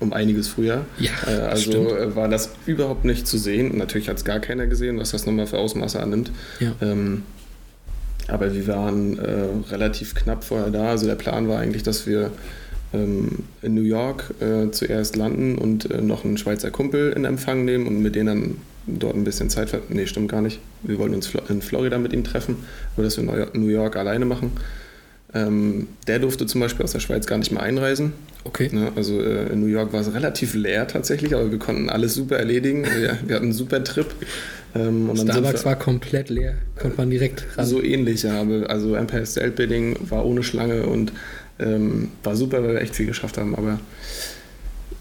um 0.00 0.12
einiges 0.12 0.48
früher. 0.48 0.84
Ja, 0.98 1.10
Äh, 1.26 1.40
also 1.42 1.70
stimmt. 1.70 1.90
äh, 1.90 2.16
war 2.16 2.28
das 2.28 2.50
überhaupt 2.66 3.04
nicht 3.04 3.26
zu 3.26 3.38
sehen. 3.38 3.76
Natürlich 3.78 4.08
hat 4.08 4.18
es 4.18 4.24
gar 4.24 4.40
keiner 4.40 4.66
gesehen, 4.66 4.98
was 4.98 5.10
das 5.12 5.26
nochmal 5.26 5.46
für 5.46 5.58
Ausmaße 5.58 6.00
annimmt. 6.00 6.30
Ja. 6.60 6.72
Ähm, 6.82 7.22
aber 8.28 8.54
wir 8.54 8.66
waren 8.66 9.18
äh, 9.18 9.46
relativ 9.70 10.14
knapp 10.14 10.44
vorher 10.44 10.70
da. 10.70 10.90
Also 10.90 11.06
der 11.06 11.14
Plan 11.14 11.48
war 11.48 11.58
eigentlich, 11.60 11.82
dass 11.84 12.06
wir 12.06 12.30
ähm, 12.92 13.44
in 13.62 13.74
New 13.74 13.82
York 13.82 14.34
äh, 14.40 14.70
zuerst 14.70 15.16
landen 15.16 15.56
und 15.58 15.90
äh, 15.90 16.00
noch 16.02 16.24
einen 16.24 16.36
Schweizer 16.36 16.70
Kumpel 16.70 17.12
in 17.12 17.24
Empfang 17.24 17.64
nehmen 17.64 17.86
und 17.86 18.02
mit 18.02 18.14
denen 18.16 18.26
dann 18.26 18.56
dort 18.98 19.16
ein 19.16 19.24
bisschen 19.24 19.48
Zeit 19.50 19.70
ver... 19.70 19.80
Nee, 19.88 20.06
stimmt 20.06 20.30
gar 20.30 20.40
nicht. 20.42 20.60
Wir 20.82 20.98
wollten 20.98 21.14
uns 21.14 21.30
in 21.48 21.62
Florida 21.62 21.98
mit 21.98 22.12
ihm 22.12 22.24
treffen, 22.24 22.56
aber 22.94 23.04
das 23.04 23.16
wir 23.16 23.54
in 23.54 23.60
New 23.60 23.68
York 23.68 23.96
alleine 23.96 24.24
machen. 24.24 24.52
Ähm, 25.34 25.88
der 26.06 26.18
durfte 26.18 26.46
zum 26.46 26.60
Beispiel 26.60 26.84
aus 26.84 26.92
der 26.92 27.00
Schweiz 27.00 27.26
gar 27.26 27.38
nicht 27.38 27.50
mehr 27.50 27.62
einreisen. 27.62 28.12
Okay. 28.44 28.70
Ne, 28.72 28.92
also 28.94 29.20
äh, 29.20 29.52
in 29.52 29.60
New 29.60 29.66
York 29.66 29.92
war 29.92 30.00
es 30.00 30.14
relativ 30.14 30.54
leer 30.54 30.86
tatsächlich, 30.86 31.34
aber 31.34 31.50
wir 31.50 31.58
konnten 31.58 31.90
alles 31.90 32.14
super 32.14 32.36
erledigen. 32.38 32.84
wir, 32.84 33.18
wir 33.26 33.34
hatten 33.34 33.46
einen 33.46 33.52
super 33.52 33.82
Trip. 33.82 34.06
Ähm, 34.74 35.10
Starbucks 35.16 35.64
war 35.64 35.76
komplett 35.76 36.30
leer, 36.30 36.54
konnte 36.78 36.96
man 36.96 37.10
direkt 37.10 37.44
ran. 37.56 37.66
So 37.66 37.82
ähnlich, 37.82 38.22
ja. 38.22 38.44
Also 38.68 38.94
Empire 38.94 39.26
State 39.26 39.52
Building 39.52 39.96
war 40.10 40.24
ohne 40.24 40.42
Schlange 40.42 40.86
und 40.86 41.12
ähm, 41.58 42.10
war 42.22 42.36
super, 42.36 42.62
weil 42.62 42.74
wir 42.74 42.80
echt 42.80 42.94
viel 42.94 43.06
geschafft 43.06 43.38
haben. 43.38 43.54
Aber 43.56 43.80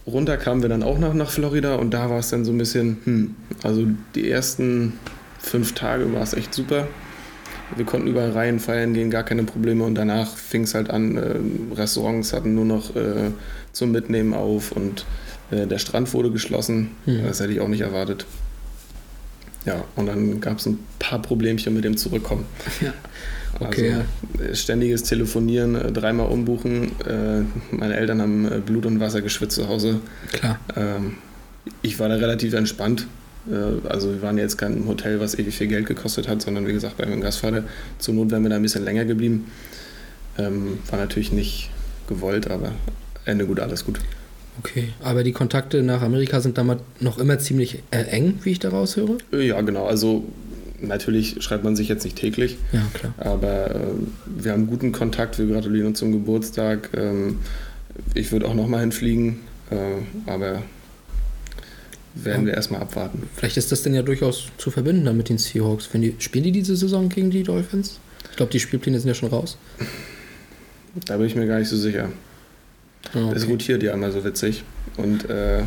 runter 0.08 0.38
kamen 0.38 0.62
wir 0.62 0.70
dann 0.70 0.84
auch 0.84 0.98
noch 0.98 1.14
nach 1.14 1.30
Florida 1.30 1.76
und 1.76 1.94
da 1.94 2.10
war 2.10 2.20
es 2.20 2.30
dann 2.30 2.46
so 2.46 2.52
ein 2.52 2.58
bisschen, 2.58 2.98
hm, 3.04 3.36
also 3.64 3.86
die 4.16 4.30
ersten 4.30 4.94
fünf 5.40 5.74
Tage 5.74 6.12
war 6.14 6.22
es 6.22 6.34
echt 6.34 6.54
super. 6.54 6.88
Wir 7.76 7.86
konnten 7.86 8.08
überall 8.08 8.32
rein, 8.32 8.60
feiern 8.60 8.94
gehen, 8.94 9.10
gar 9.10 9.24
keine 9.24 9.44
Probleme 9.44 9.84
und 9.84 9.96
danach 9.96 10.38
fing 10.38 10.64
es 10.64 10.76
halt 10.76 10.90
an, 10.90 11.18
äh, 11.18 11.76
Restaurants 11.76 12.34
hatten 12.34 12.54
nur 12.54 12.66
noch 12.66 12.96
äh, 12.96 13.32
zum 13.72 13.92
Mitnehmen 13.92 14.34
auf 14.34 14.72
und 14.72 15.06
äh, 15.52 15.66
der 15.66 15.80
Strand 15.80 16.14
wurde 16.14 16.32
geschlossen. 16.32 16.92
Mhm. 17.06 17.24
Das 17.26 17.40
hätte 17.40 17.54
ich 17.54 17.60
auch 17.60 17.68
nicht 17.68 17.82
erwartet. 17.82 18.26
Ja, 19.66 19.84
und 19.96 20.06
dann 20.06 20.42
gab 20.42 20.60
es 20.60 20.68
ein 20.68 20.80
paar 21.00 21.22
Problemchen 21.22 21.74
mit 21.74 21.84
dem 21.84 21.98
Zurückkommen. 21.98 22.46
Ja. 22.82 22.94
Okay, 23.58 23.96
also, 24.38 24.54
ständiges 24.54 25.04
Telefonieren, 25.04 25.76
äh, 25.76 25.90
dreimal 25.90 26.28
umbuchen. 26.28 26.92
Äh, 27.08 27.44
meine 27.74 27.96
Eltern 27.96 28.22
haben 28.22 28.52
äh, 28.52 28.60
Blut 28.60 28.86
und 28.86 29.00
Wasser 29.00 29.22
geschwitzt 29.22 29.56
zu 29.56 29.70
Hause. 29.70 30.02
Klar. 30.34 30.60
Ähm, 30.76 31.16
ich 31.82 31.98
war 31.98 32.10
da 32.10 32.16
relativ 32.16 32.54
entspannt. 32.54 33.08
Also 33.88 34.12
wir 34.12 34.22
waren 34.22 34.38
jetzt 34.38 34.58
kein 34.58 34.88
Hotel, 34.88 35.20
was 35.20 35.38
ewig 35.38 35.56
viel 35.56 35.68
Geld 35.68 35.86
gekostet 35.86 36.28
hat, 36.28 36.42
sondern 36.42 36.68
wie 36.68 36.74
gesagt 36.74 36.98
bei 36.98 37.06
meinem 37.06 37.22
Gastvater. 37.22 37.64
Zur 38.00 38.14
Not 38.14 38.32
wären 38.32 38.44
wir 38.44 38.50
da 38.50 38.56
ein 38.56 38.62
bisschen 38.62 38.84
länger 38.84 39.06
geblieben. 39.06 39.52
Ähm, 40.38 40.80
war 40.90 41.00
natürlich 41.00 41.32
nicht 41.32 41.70
gewollt, 42.08 42.50
aber 42.50 42.72
Ende 43.26 43.46
gut, 43.46 43.60
alles 43.60 43.86
gut. 43.86 44.00
Okay, 44.60 44.90
aber 45.04 45.24
die 45.24 45.34
Kontakte 45.34 45.84
nach 45.84 46.02
Amerika 46.02 46.40
sind 46.40 46.58
damals 46.58 46.82
noch 47.00 47.18
immer 47.18 47.40
ziemlich 47.40 47.84
eng, 47.92 48.40
wie 48.44 48.52
ich 48.52 48.60
daraus 48.60 48.96
höre? 48.96 49.18
Ja, 49.38 49.60
genau. 49.62 49.86
Also 49.86 50.26
natürlich 50.80 51.38
schreibt 51.40 51.64
man 51.64 51.76
sich 51.76 51.90
jetzt 51.90 52.04
nicht 52.04 52.16
täglich. 52.16 52.58
Ja, 52.72 52.82
klar. 52.94 53.14
Aber 53.18 53.72
äh, 53.72 53.78
wir 54.26 54.52
haben 54.54 54.68
guten 54.68 54.92
Kontakt, 54.92 55.40
wir 55.40 55.48
gratulieren 55.48 55.88
uns 55.88 56.00
zum 56.00 56.12
Geburtstag. 56.12 56.90
Ähm, 56.96 57.40
ich 58.14 58.32
würde 58.32 58.48
auch 58.48 58.54
nochmal 58.54 58.82
hinfliegen, 58.82 59.40
äh, 59.72 60.30
aber 60.30 60.62
werden 62.16 62.46
wir 62.46 62.54
erstmal 62.54 62.82
abwarten. 62.82 63.24
Vielleicht 63.36 63.58
ist 63.58 63.72
das 63.72 63.84
denn 63.84 63.94
ja 63.94 64.02
durchaus 64.02 64.48
zu 64.58 64.72
verbinden 64.72 65.06
dann 65.06 65.18
mit 65.18 65.30
den 65.30 65.38
Seahawks. 65.38 65.90
Wenn 65.92 66.02
die, 66.02 66.16
spielen 66.20 66.44
die 66.46 66.52
diese 66.52 66.76
Saison 66.76 67.10
gegen 67.10 67.30
die 67.30 67.44
Dolphins? 67.44 68.00
Ich 68.32 68.38
glaube, 68.38 68.52
die 68.52 68.60
Spielpläne 68.60 69.00
sind 69.00 69.08
ja 69.08 69.14
schon 69.14 69.30
raus. 69.30 69.58
Da 71.06 71.18
bin 71.18 71.28
ich 71.28 71.36
mir 71.36 71.46
gar 71.46 71.60
nicht 71.60 71.68
so 71.68 71.78
sicher. 71.78 72.10
Oh, 73.14 73.20
okay. 73.20 73.34
Das 73.34 73.48
rotiert 73.48 73.84
ja 73.84 73.94
immer 73.94 74.12
so 74.12 74.24
witzig. 74.24 74.64
Und 74.98 75.30
äh, 75.30 75.64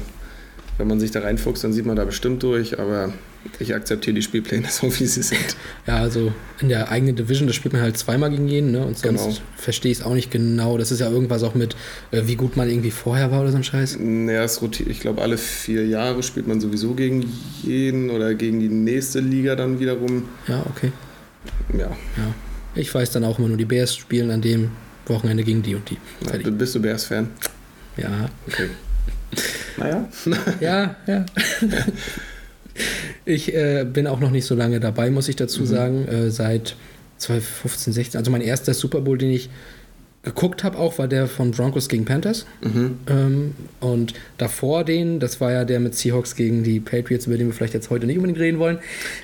wenn 0.78 0.88
man 0.88 0.98
sich 1.00 1.10
da 1.10 1.20
reinfuchst, 1.20 1.62
dann 1.64 1.72
sieht 1.72 1.86
man 1.86 1.96
da 1.96 2.04
bestimmt 2.04 2.42
durch, 2.42 2.78
aber 2.78 3.12
ich 3.58 3.74
akzeptiere 3.74 4.14
die 4.14 4.22
Spielpläne 4.22 4.68
so, 4.70 4.86
wie 4.98 5.06
sie 5.06 5.22
sind. 5.22 5.56
Ja, 5.86 5.96
also 5.96 6.32
in 6.60 6.68
der 6.68 6.90
eigenen 6.90 7.16
Division, 7.16 7.46
da 7.46 7.52
spielt 7.52 7.72
man 7.72 7.82
halt 7.82 7.96
zweimal 7.96 8.30
gegen 8.30 8.48
jeden, 8.48 8.72
ne? 8.72 8.84
Und 8.84 8.98
sonst 8.98 9.24
genau. 9.24 9.36
verstehe 9.56 9.92
ich 9.92 9.98
es 9.98 10.04
auch 10.04 10.14
nicht 10.14 10.30
genau. 10.30 10.78
Das 10.78 10.90
ist 10.90 11.00
ja 11.00 11.10
irgendwas 11.10 11.42
auch 11.42 11.54
mit, 11.54 11.76
äh, 12.10 12.22
wie 12.26 12.36
gut 12.36 12.56
man 12.56 12.68
irgendwie 12.68 12.90
vorher 12.90 13.30
war 13.30 13.42
oder 13.42 13.50
so 13.50 13.56
ein 13.56 13.64
Scheiß. 13.64 13.98
Naja, 14.00 14.44
es 14.44 14.60
rotiert, 14.62 14.88
ich 14.88 15.00
glaube, 15.00 15.22
alle 15.22 15.38
vier 15.38 15.86
Jahre 15.86 16.22
spielt 16.22 16.46
man 16.46 16.60
sowieso 16.60 16.94
gegen 16.94 17.24
jeden 17.62 18.10
oder 18.10 18.34
gegen 18.34 18.60
die 18.60 18.68
nächste 18.68 19.20
Liga 19.20 19.56
dann 19.56 19.80
wiederum. 19.80 20.24
Ja, 20.46 20.64
okay. 20.68 20.92
Ja. 21.72 21.88
Ja. 21.88 22.34
Ich 22.74 22.94
weiß 22.94 23.10
dann 23.10 23.24
auch 23.24 23.38
immer 23.38 23.48
nur, 23.48 23.56
die 23.56 23.64
Bears 23.64 23.96
spielen 23.96 24.30
an 24.30 24.40
dem 24.40 24.70
Wochenende 25.06 25.42
gegen 25.42 25.62
die 25.62 25.74
und 25.74 25.88
die. 25.90 25.98
Ja, 26.24 26.50
bist 26.50 26.74
du 26.74 26.80
Bears-Fan? 26.80 27.28
Ja. 27.96 28.28
Okay. 28.46 28.68
Naja. 29.76 30.08
ja, 30.60 30.96
ja. 31.06 31.26
Ich 33.28 33.54
äh, 33.54 33.84
bin 33.84 34.06
auch 34.06 34.20
noch 34.20 34.30
nicht 34.30 34.46
so 34.46 34.54
lange 34.54 34.80
dabei, 34.80 35.10
muss 35.10 35.28
ich 35.28 35.36
dazu 35.36 35.62
mhm. 35.62 35.66
sagen. 35.66 36.08
Äh, 36.08 36.30
seit 36.30 36.76
2015, 37.18 37.92
16. 37.92 38.18
Also 38.18 38.30
mein 38.30 38.40
erster 38.40 38.72
Super 38.72 39.02
Bowl, 39.02 39.18
den 39.18 39.30
ich 39.30 39.50
geguckt 40.22 40.64
habe, 40.64 40.78
auch 40.78 40.98
war 40.98 41.08
der 41.08 41.26
von 41.26 41.50
Broncos 41.50 41.90
gegen 41.90 42.06
Panthers. 42.06 42.46
Mhm. 42.62 42.98
Ähm, 43.06 43.54
und 43.80 44.14
davor 44.38 44.82
den, 44.82 45.20
das 45.20 45.42
war 45.42 45.52
ja 45.52 45.66
der 45.66 45.78
mit 45.78 45.94
Seahawks 45.94 46.36
gegen 46.36 46.64
die 46.64 46.80
Patriots, 46.80 47.26
über 47.26 47.36
den 47.36 47.48
wir 47.48 47.54
vielleicht 47.54 47.74
jetzt 47.74 47.90
heute 47.90 48.06
nicht 48.06 48.16
unbedingt 48.16 48.40
reden 48.40 48.58
wollen. 48.58 48.78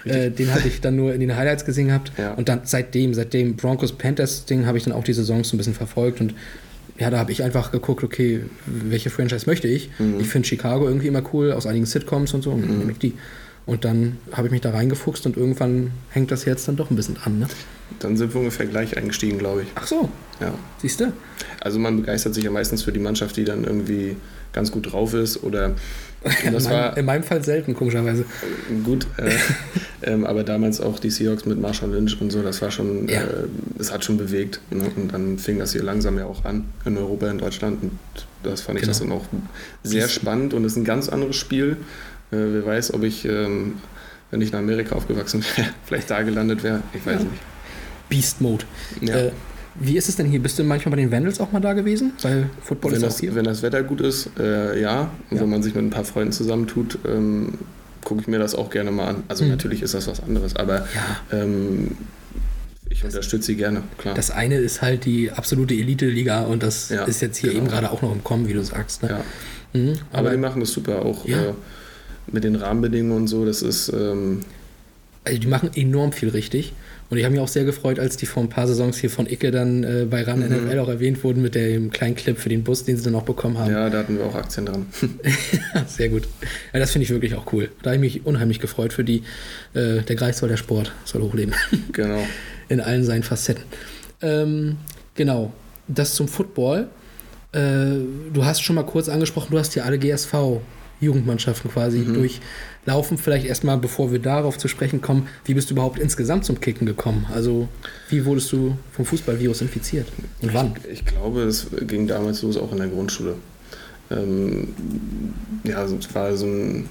Äh, 0.04 0.30
den 0.30 0.52
habe 0.52 0.68
ich 0.68 0.82
dann 0.82 0.96
nur 0.96 1.14
in 1.14 1.20
den 1.20 1.34
Highlights 1.34 1.64
gesehen 1.64 1.88
gehabt. 1.88 2.12
Ja. 2.18 2.34
Und 2.34 2.50
dann 2.50 2.60
seitdem, 2.64 3.14
seitdem 3.14 3.56
Broncos 3.56 3.92
Panthers 3.92 4.44
Ding, 4.44 4.66
habe 4.66 4.76
ich 4.76 4.84
dann 4.84 4.92
auch 4.92 5.04
die 5.04 5.14
Saisons 5.14 5.50
ein 5.52 5.56
bisschen 5.56 5.74
verfolgt 5.74 6.20
und 6.20 6.34
ja, 6.98 7.10
da 7.10 7.18
habe 7.18 7.32
ich 7.32 7.42
einfach 7.42 7.72
geguckt, 7.72 8.04
okay, 8.04 8.42
welche 8.66 9.10
Franchise 9.10 9.46
möchte 9.46 9.66
ich? 9.66 9.90
Mhm. 9.98 10.20
Ich 10.20 10.28
finde 10.28 10.46
Chicago 10.46 10.86
irgendwie 10.86 11.08
immer 11.08 11.22
cool, 11.32 11.52
aus 11.52 11.66
einigen 11.66 11.86
Sitcoms 11.86 12.34
und 12.34 12.42
so, 12.42 12.50
und 12.50 12.68
dann 12.68 12.78
nehme 12.78 12.92
ich 12.92 12.98
die. 12.98 13.14
Und 13.66 13.84
dann 13.84 14.18
habe 14.32 14.48
ich 14.48 14.52
mich 14.52 14.60
da 14.60 14.70
reingefuchst 14.70 15.24
und 15.26 15.36
irgendwann 15.36 15.90
hängt 16.10 16.30
das 16.30 16.44
jetzt 16.44 16.68
dann 16.68 16.76
doch 16.76 16.90
ein 16.90 16.96
bisschen 16.96 17.16
an. 17.24 17.38
Ne? 17.38 17.46
Dann 17.98 18.16
sind 18.16 18.34
wir 18.34 18.40
ungefähr 18.40 18.66
gleich 18.66 18.96
eingestiegen, 18.96 19.38
glaube 19.38 19.62
ich. 19.62 19.68
Ach 19.74 19.86
so. 19.86 20.08
Ja. 20.40 20.52
Siehst 20.78 21.00
du? 21.00 21.12
Also 21.60 21.78
man 21.78 21.96
begeistert 21.96 22.34
sich 22.34 22.44
ja 22.44 22.50
meistens 22.50 22.82
für 22.82 22.92
die 22.92 22.98
Mannschaft, 22.98 23.36
die 23.36 23.44
dann 23.44 23.64
irgendwie 23.64 24.16
ganz 24.52 24.70
gut 24.70 24.92
drauf 24.92 25.14
ist 25.14 25.42
oder 25.42 25.74
das 26.24 26.42
in, 26.44 26.52
meinem, 26.52 26.64
war, 26.70 26.96
in 26.96 27.04
meinem 27.04 27.22
Fall 27.22 27.44
selten, 27.44 27.74
komischerweise. 27.74 28.24
Gut, 28.84 29.06
äh, 29.16 29.30
ähm, 30.02 30.24
aber 30.24 30.42
damals 30.44 30.80
auch 30.80 30.98
die 30.98 31.10
Seahawks 31.10 31.44
mit 31.44 31.60
Marshall 31.60 31.90
Lynch 31.90 32.20
und 32.20 32.30
so, 32.30 32.42
das 32.42 32.62
war 32.62 32.70
schon, 32.70 33.08
ja. 33.08 33.22
äh, 33.22 33.46
das 33.76 33.92
hat 33.92 34.04
schon 34.04 34.16
bewegt. 34.16 34.60
Ne? 34.70 34.84
Und 34.96 35.12
dann 35.12 35.38
fing 35.38 35.58
das 35.58 35.72
hier 35.72 35.82
langsam 35.82 36.18
ja 36.18 36.26
auch 36.26 36.44
an 36.44 36.64
in 36.84 36.96
Europa, 36.96 37.30
in 37.30 37.38
Deutschland. 37.38 37.82
Und 37.82 37.98
das 38.42 38.62
fand 38.62 38.78
ich 38.78 38.82
genau. 38.82 38.90
das 38.90 39.00
dann 39.00 39.12
auch 39.12 39.24
sehr 39.82 40.08
spannend 40.08 40.54
und 40.54 40.64
es 40.64 40.72
ist 40.72 40.78
ein 40.78 40.84
ganz 40.84 41.08
anderes 41.08 41.36
Spiel. 41.36 41.76
Äh, 42.34 42.54
wer 42.54 42.66
weiß, 42.66 42.94
ob 42.94 43.04
ich, 43.04 43.24
ähm, 43.24 43.74
wenn 44.30 44.40
ich 44.40 44.52
in 44.52 44.58
Amerika 44.58 44.94
aufgewachsen 44.94 45.44
wäre, 45.56 45.68
vielleicht 45.84 46.10
da 46.10 46.22
gelandet 46.22 46.62
wäre. 46.62 46.82
Ich 46.92 47.04
weiß 47.04 47.20
ja. 47.22 47.28
nicht. 47.28 47.42
Beast 48.08 48.40
Mode. 48.40 48.64
Ja. 49.00 49.16
Äh, 49.16 49.32
wie 49.76 49.96
ist 49.96 50.08
es 50.08 50.16
denn 50.16 50.26
hier? 50.26 50.40
Bist 50.40 50.58
du 50.58 50.64
manchmal 50.64 50.92
bei 50.92 51.02
den 51.02 51.10
Vandals 51.10 51.40
auch 51.40 51.50
mal 51.50 51.60
da 51.60 51.72
gewesen? 51.72 52.12
Weil 52.22 52.48
Football 52.62 52.92
wenn 52.92 52.96
ist 52.98 53.02
das, 53.02 53.16
auch 53.16 53.20
hier. 53.20 53.34
Wenn 53.34 53.44
das 53.44 53.62
Wetter 53.62 53.82
gut 53.82 54.00
ist, 54.00 54.30
äh, 54.38 54.80
ja. 54.80 55.10
Und 55.30 55.36
ja. 55.36 55.42
wenn 55.42 55.50
man 55.50 55.62
sich 55.62 55.74
mit 55.74 55.84
ein 55.84 55.90
paar 55.90 56.04
Freunden 56.04 56.32
zusammentut, 56.32 56.98
ähm, 57.06 57.58
gucke 58.04 58.20
ich 58.20 58.28
mir 58.28 58.38
das 58.38 58.54
auch 58.54 58.70
gerne 58.70 58.92
mal 58.92 59.08
an. 59.08 59.24
Also 59.28 59.44
mhm. 59.44 59.50
natürlich 59.50 59.82
ist 59.82 59.94
das 59.94 60.06
was 60.06 60.22
anderes, 60.22 60.54
aber 60.54 60.86
ja. 60.94 61.20
ähm, 61.32 61.96
ich 62.88 63.04
unterstütze 63.04 63.46
sie 63.46 63.56
gerne, 63.56 63.82
klar. 63.98 64.14
Das 64.14 64.30
eine 64.30 64.56
ist 64.56 64.82
halt 64.82 65.04
die 65.04 65.32
absolute 65.32 65.74
Elite-Liga 65.74 66.42
und 66.42 66.62
das 66.62 66.90
ja, 66.90 67.04
ist 67.04 67.20
jetzt 67.22 67.38
hier 67.38 67.50
genau. 67.50 67.64
eben 67.64 67.70
gerade 67.70 67.90
auch 67.90 68.02
noch 68.02 68.12
im 68.12 68.22
Kommen, 68.22 68.46
wie 68.46 68.52
du 68.52 68.62
sagst. 68.62 69.02
Ne? 69.02 69.08
Ja. 69.08 69.24
Mhm, 69.80 69.98
aber, 70.12 70.18
aber, 70.18 70.30
die 70.30 70.36
machen 70.36 70.60
das 70.60 70.70
super 70.70 71.02
auch 71.02 71.26
äh, 71.26 71.52
mit 72.30 72.44
den 72.44 72.56
Rahmenbedingungen 72.56 73.22
und 73.22 73.26
so. 73.28 73.44
Das 73.44 73.62
ist. 73.62 73.88
Ähm, 73.88 74.40
also 75.24 75.38
die 75.38 75.46
machen 75.46 75.70
enorm 75.74 76.12
viel 76.12 76.28
richtig. 76.28 76.74
Und 77.10 77.18
ich 77.18 77.24
habe 77.24 77.32
mich 77.32 77.40
auch 77.40 77.48
sehr 77.48 77.64
gefreut, 77.64 77.98
als 77.98 78.16
die 78.16 78.26
vor 78.26 78.42
ein 78.42 78.48
paar 78.48 78.66
Saisons 78.66 78.98
hier 78.98 79.10
von 79.10 79.26
Icke 79.26 79.50
dann 79.50 79.84
äh, 79.84 80.06
bei 80.08 80.22
RAN 80.22 80.40
mhm. 80.40 80.66
NFL 80.66 80.78
auch 80.78 80.88
erwähnt 80.88 81.22
wurden 81.22 81.42
mit 81.42 81.54
dem 81.54 81.90
kleinen 81.90 82.14
Clip 82.14 82.36
für 82.38 82.48
den 82.48 82.64
Bus, 82.64 82.84
den 82.84 82.96
sie 82.96 83.04
dann 83.04 83.14
auch 83.14 83.22
bekommen 83.22 83.58
haben. 83.58 83.70
Ja, 83.70 83.90
da 83.90 83.98
hatten 83.98 84.18
wir 84.18 84.24
auch 84.24 84.34
Aktien 84.34 84.66
dran. 84.66 84.86
sehr 85.86 86.08
gut. 86.08 86.24
Ja, 86.72 86.80
das 86.80 86.92
finde 86.92 87.04
ich 87.04 87.10
wirklich 87.10 87.34
auch 87.34 87.52
cool. 87.52 87.70
Da 87.82 87.90
habe 87.90 88.04
ich 88.04 88.14
mich 88.14 88.26
unheimlich 88.26 88.58
gefreut 88.58 88.92
für 88.92 89.04
die. 89.04 89.22
Äh, 89.74 90.00
der 90.02 90.16
Greifswald 90.16 90.50
der 90.50 90.56
Sport 90.56 90.92
soll 91.04 91.22
hochleben. 91.22 91.54
Genau. 91.92 92.20
In 92.68 92.80
allen 92.80 93.04
seinen 93.04 93.22
Facetten. 93.22 93.62
Ähm, 94.22 94.76
genau. 95.14 95.52
Das 95.86 96.14
zum 96.14 96.28
Football. 96.28 96.88
Äh, 97.52 97.58
du 98.32 98.44
hast 98.44 98.62
schon 98.62 98.74
mal 98.74 98.84
kurz 98.84 99.08
angesprochen, 99.08 99.48
du 99.50 99.58
hast 99.58 99.74
ja 99.76 99.84
alle 99.84 99.98
GSV 99.98 100.32
Jugendmannschaften 101.00 101.70
quasi 101.70 101.98
mhm. 101.98 102.14
durchlaufen. 102.14 103.18
Vielleicht 103.18 103.46
erstmal, 103.46 103.78
bevor 103.78 104.12
wir 104.12 104.18
darauf 104.18 104.58
zu 104.58 104.68
sprechen 104.68 105.00
kommen, 105.00 105.28
wie 105.44 105.54
bist 105.54 105.70
du 105.70 105.74
überhaupt 105.74 105.98
insgesamt 105.98 106.44
zum 106.44 106.60
Kicken 106.60 106.86
gekommen? 106.86 107.26
Also, 107.32 107.68
wie 108.08 108.24
wurdest 108.24 108.52
du 108.52 108.76
vom 108.92 109.04
Fußballvirus 109.04 109.60
infiziert 109.62 110.08
und 110.42 110.54
wann? 110.54 110.74
Ich, 110.84 111.00
ich 111.00 111.04
glaube, 111.04 111.42
es 111.42 111.66
ging 111.86 112.06
damals 112.06 112.42
los 112.42 112.56
auch 112.56 112.72
in 112.72 112.78
der 112.78 112.88
Grundschule. 112.88 113.34
Ähm, 114.10 114.68
ja, 115.64 115.82
es 115.84 116.14
war 116.14 116.36
so 116.36 116.46
ein, 116.46 116.88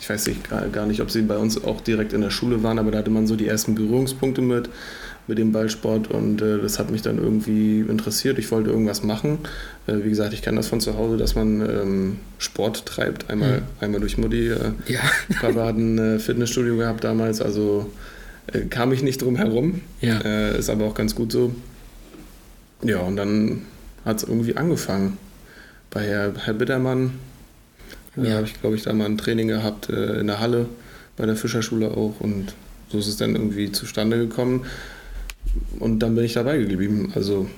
ich 0.00 0.08
weiß 0.08 0.26
nicht, 0.26 0.48
gar, 0.48 0.68
gar 0.68 0.86
nicht, 0.86 1.00
ob 1.00 1.10
sie 1.10 1.22
bei 1.22 1.36
uns 1.36 1.62
auch 1.62 1.80
direkt 1.80 2.12
in 2.12 2.22
der 2.22 2.30
Schule 2.30 2.62
waren, 2.62 2.78
aber 2.78 2.90
da 2.90 2.98
hatte 2.98 3.10
man 3.10 3.26
so 3.26 3.36
die 3.36 3.46
ersten 3.46 3.74
Berührungspunkte 3.74 4.42
mit 4.42 4.68
mit 5.28 5.38
dem 5.38 5.52
Ballsport 5.52 6.08
und 6.10 6.40
äh, 6.40 6.58
das 6.58 6.78
hat 6.78 6.90
mich 6.90 7.02
dann 7.02 7.18
irgendwie 7.18 7.80
interessiert. 7.80 8.38
Ich 8.38 8.50
wollte 8.52 8.70
irgendwas 8.70 9.02
machen. 9.02 9.38
Äh, 9.86 10.04
wie 10.04 10.08
gesagt, 10.08 10.32
ich 10.32 10.42
kenne 10.42 10.56
das 10.56 10.68
von 10.68 10.80
zu 10.80 10.96
Hause, 10.96 11.16
dass 11.16 11.34
man 11.34 11.60
ähm, 11.60 12.16
Sport 12.38 12.86
treibt. 12.86 13.28
Einmal, 13.28 13.60
mhm. 13.60 13.64
einmal 13.80 14.00
durch 14.00 14.18
Mutti. 14.18 14.48
Äh, 14.48 14.72
ja. 14.86 15.00
Papa 15.40 15.66
hat 15.66 15.76
ein 15.76 15.98
äh, 15.98 16.18
Fitnessstudio 16.18 16.76
gehabt 16.76 17.02
damals, 17.02 17.40
also 17.40 17.90
äh, 18.52 18.60
kam 18.66 18.92
ich 18.92 19.02
nicht 19.02 19.20
drum 19.22 19.36
herum. 19.36 19.80
Ja. 20.00 20.20
Äh, 20.20 20.58
ist 20.58 20.70
aber 20.70 20.84
auch 20.84 20.94
ganz 20.94 21.14
gut 21.14 21.32
so. 21.32 21.54
Ja, 22.82 23.00
und 23.00 23.16
dann 23.16 23.62
hat 24.04 24.18
es 24.18 24.22
irgendwie 24.22 24.56
angefangen. 24.56 25.18
bei 25.90 26.02
Herr, 26.02 26.32
Herr 26.44 26.54
Bittermann. 26.54 27.12
Ja. 28.16 28.34
Habe 28.34 28.46
ich, 28.46 28.60
glaube 28.60 28.76
ich, 28.76 28.82
da 28.82 28.92
mal 28.92 29.06
ein 29.06 29.18
Training 29.18 29.48
gehabt 29.48 29.90
in 29.90 30.26
der 30.26 30.40
Halle, 30.40 30.66
bei 31.16 31.26
der 31.26 31.36
Fischerschule 31.36 31.90
auch. 31.90 32.14
Und 32.20 32.54
so 32.90 32.98
ist 32.98 33.08
es 33.08 33.16
dann 33.16 33.34
irgendwie 33.34 33.72
zustande 33.72 34.16
gekommen. 34.16 34.64
Und 35.78 36.00
dann 36.00 36.14
bin 36.14 36.24
ich 36.24 36.34
dabei 36.34 36.58
geblieben. 36.58 37.12
Also 37.14 37.48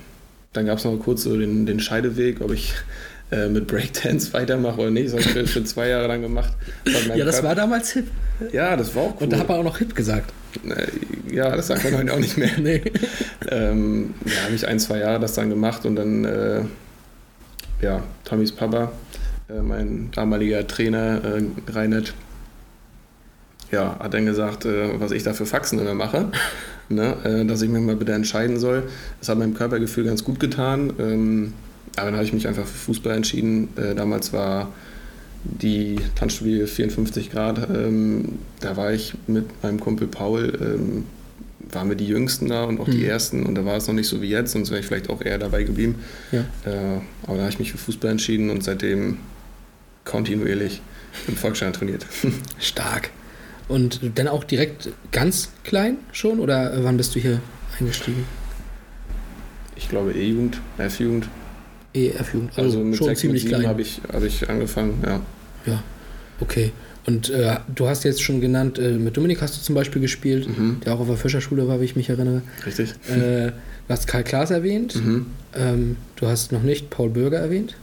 dann 0.53 0.65
gab 0.65 0.77
es 0.77 0.85
noch 0.85 0.97
kurz 0.97 1.23
so 1.23 1.37
den, 1.37 1.65
den 1.65 1.79
Scheideweg, 1.79 2.41
ob 2.41 2.51
ich 2.51 2.73
äh, 3.31 3.47
mit 3.47 3.67
Breakdance 3.67 4.33
weitermache 4.33 4.81
oder 4.81 4.91
nicht. 4.91 5.13
Das 5.13 5.27
habe 5.27 5.41
ich 5.41 5.51
für 5.51 5.63
zwei 5.63 5.89
Jahre 5.89 6.07
lang 6.07 6.21
gemacht. 6.21 6.53
Ja, 6.85 7.25
das 7.25 7.35
Körper. 7.35 7.47
war 7.49 7.55
damals 7.55 7.91
hip. 7.91 8.07
Ja, 8.51 8.75
das 8.75 8.95
war 8.95 9.03
auch 9.03 9.15
cool. 9.15 9.23
Und 9.23 9.33
da 9.33 9.39
hat 9.39 9.49
man 9.49 9.59
auch 9.59 9.63
noch 9.63 9.77
hip 9.77 9.95
gesagt. 9.95 10.33
Äh, 10.67 11.35
ja, 11.35 11.55
das 11.55 11.67
sagt 11.67 11.83
man 11.83 11.97
heute 11.97 12.13
auch 12.13 12.19
nicht 12.19 12.37
mehr. 12.37 12.51
nee. 12.59 12.81
Ähm, 13.49 14.13
ja, 14.25 14.43
habe 14.45 14.55
ich 14.55 14.67
ein, 14.67 14.79
zwei 14.79 14.99
Jahre 14.99 15.19
das 15.19 15.33
dann 15.33 15.49
gemacht 15.49 15.85
und 15.85 15.95
dann, 15.95 16.25
äh, 16.25 16.61
ja, 17.81 18.03
Tommys 18.23 18.51
Papa, 18.51 18.91
äh, 19.49 19.61
mein 19.61 20.09
damaliger 20.11 20.65
Trainer, 20.65 21.21
äh, 21.23 21.71
Reinhard, 21.71 22.13
ja, 23.71 23.97
hat 23.99 24.13
dann 24.13 24.25
gesagt, 24.25 24.65
äh, 24.65 24.99
was 24.99 25.11
ich 25.11 25.23
da 25.23 25.33
für 25.33 25.45
Faxen 25.45 25.79
immer 25.79 25.93
mache, 25.93 26.31
ne, 26.89 27.15
äh, 27.23 27.45
dass 27.45 27.61
ich 27.61 27.69
mich 27.69 27.81
mal 27.81 27.95
bitte 27.95 28.13
entscheiden 28.13 28.59
soll. 28.59 28.83
Das 29.19 29.29
hat 29.29 29.37
meinem 29.37 29.53
Körpergefühl 29.53 30.03
ganz 30.03 30.23
gut 30.23 30.39
getan. 30.39 30.93
Ähm, 30.99 31.53
aber 31.95 32.07
dann 32.07 32.15
habe 32.15 32.25
ich 32.25 32.33
mich 32.33 32.47
einfach 32.47 32.65
für 32.65 32.77
Fußball 32.77 33.15
entschieden. 33.15 33.69
Äh, 33.75 33.95
damals 33.95 34.33
war 34.33 34.71
die 35.43 35.97
Tanzstudie 36.15 36.65
54 36.65 37.31
Grad. 37.31 37.69
Ähm, 37.69 38.39
da 38.59 38.77
war 38.77 38.91
ich 38.93 39.13
mit 39.27 39.45
meinem 39.63 39.79
Kumpel 39.79 40.07
Paul, 40.07 40.57
ähm, 40.61 41.05
waren 41.71 41.89
wir 41.89 41.95
die 41.95 42.07
Jüngsten 42.07 42.47
da 42.47 42.63
und 42.63 42.79
auch 42.79 42.87
mhm. 42.87 42.91
die 42.91 43.05
Ersten. 43.05 43.45
Und 43.45 43.55
da 43.55 43.65
war 43.65 43.77
es 43.77 43.87
noch 43.87 43.93
nicht 43.93 44.07
so 44.07 44.21
wie 44.21 44.29
jetzt, 44.29 44.51
sonst 44.51 44.69
wäre 44.69 44.79
ich 44.79 44.87
vielleicht 44.87 45.09
auch 45.09 45.21
eher 45.21 45.37
dabei 45.37 45.63
geblieben. 45.63 45.95
Ja. 46.31 46.41
Äh, 46.65 47.01
aber 47.23 47.35
da 47.35 47.41
habe 47.41 47.49
ich 47.49 47.59
mich 47.59 47.71
für 47.71 47.77
Fußball 47.77 48.11
entschieden 48.11 48.49
und 48.49 48.63
seitdem 48.63 49.17
kontinuierlich 50.05 50.81
im 51.27 51.35
Volksstein 51.35 51.73
trainiert. 51.73 52.05
Stark. 52.59 53.11
Und 53.69 54.01
dann 54.15 54.27
auch 54.27 54.43
direkt 54.43 54.89
ganz 55.11 55.49
klein 55.63 55.97
schon 56.11 56.39
oder 56.39 56.83
wann 56.83 56.97
bist 56.97 57.15
du 57.15 57.19
hier 57.19 57.39
eingestiegen? 57.79 58.25
Ich 59.75 59.87
glaube 59.87 60.11
E-Jugend, 60.11 60.59
F-Jugend. 60.77 61.29
E-F-Jugend, 61.93 62.49
also, 62.57 62.61
also 62.61 62.79
mit 62.83 62.97
schon 62.97 63.07
6, 63.07 63.19
ziemlich 63.19 63.45
klein. 63.45 63.67
habe 63.67 63.81
ich, 63.81 64.01
hab 64.11 64.23
ich 64.23 64.49
angefangen, 64.49 65.01
ja. 65.05 65.21
Ja, 65.65 65.83
okay. 66.41 66.71
Und 67.05 67.29
äh, 67.29 67.57
du 67.73 67.87
hast 67.87 68.03
jetzt 68.03 68.21
schon 68.21 68.41
genannt, 68.41 68.77
äh, 68.77 68.91
mit 68.91 69.15
Dominik 69.15 69.41
hast 69.41 69.55
du 69.57 69.61
zum 69.61 69.75
Beispiel 69.75 70.01
gespielt, 70.01 70.47
mhm. 70.47 70.81
der 70.85 70.93
auch 70.93 70.99
auf 70.99 71.07
der 71.07 71.17
Fischerschule 71.17 71.67
war, 71.67 71.79
wie 71.79 71.85
ich 71.85 71.95
mich 71.95 72.09
erinnere. 72.09 72.41
Richtig. 72.65 72.91
Äh, 73.09 73.47
du 73.47 73.53
hast 73.87 74.07
Karl 74.07 74.23
Klaas 74.23 74.51
erwähnt. 74.51 74.95
Mhm. 74.95 75.27
Ähm, 75.55 75.95
du 76.17 76.27
hast 76.27 76.51
noch 76.51 76.63
nicht 76.63 76.89
Paul 76.89 77.09
Bürger 77.09 77.39
erwähnt. 77.39 77.75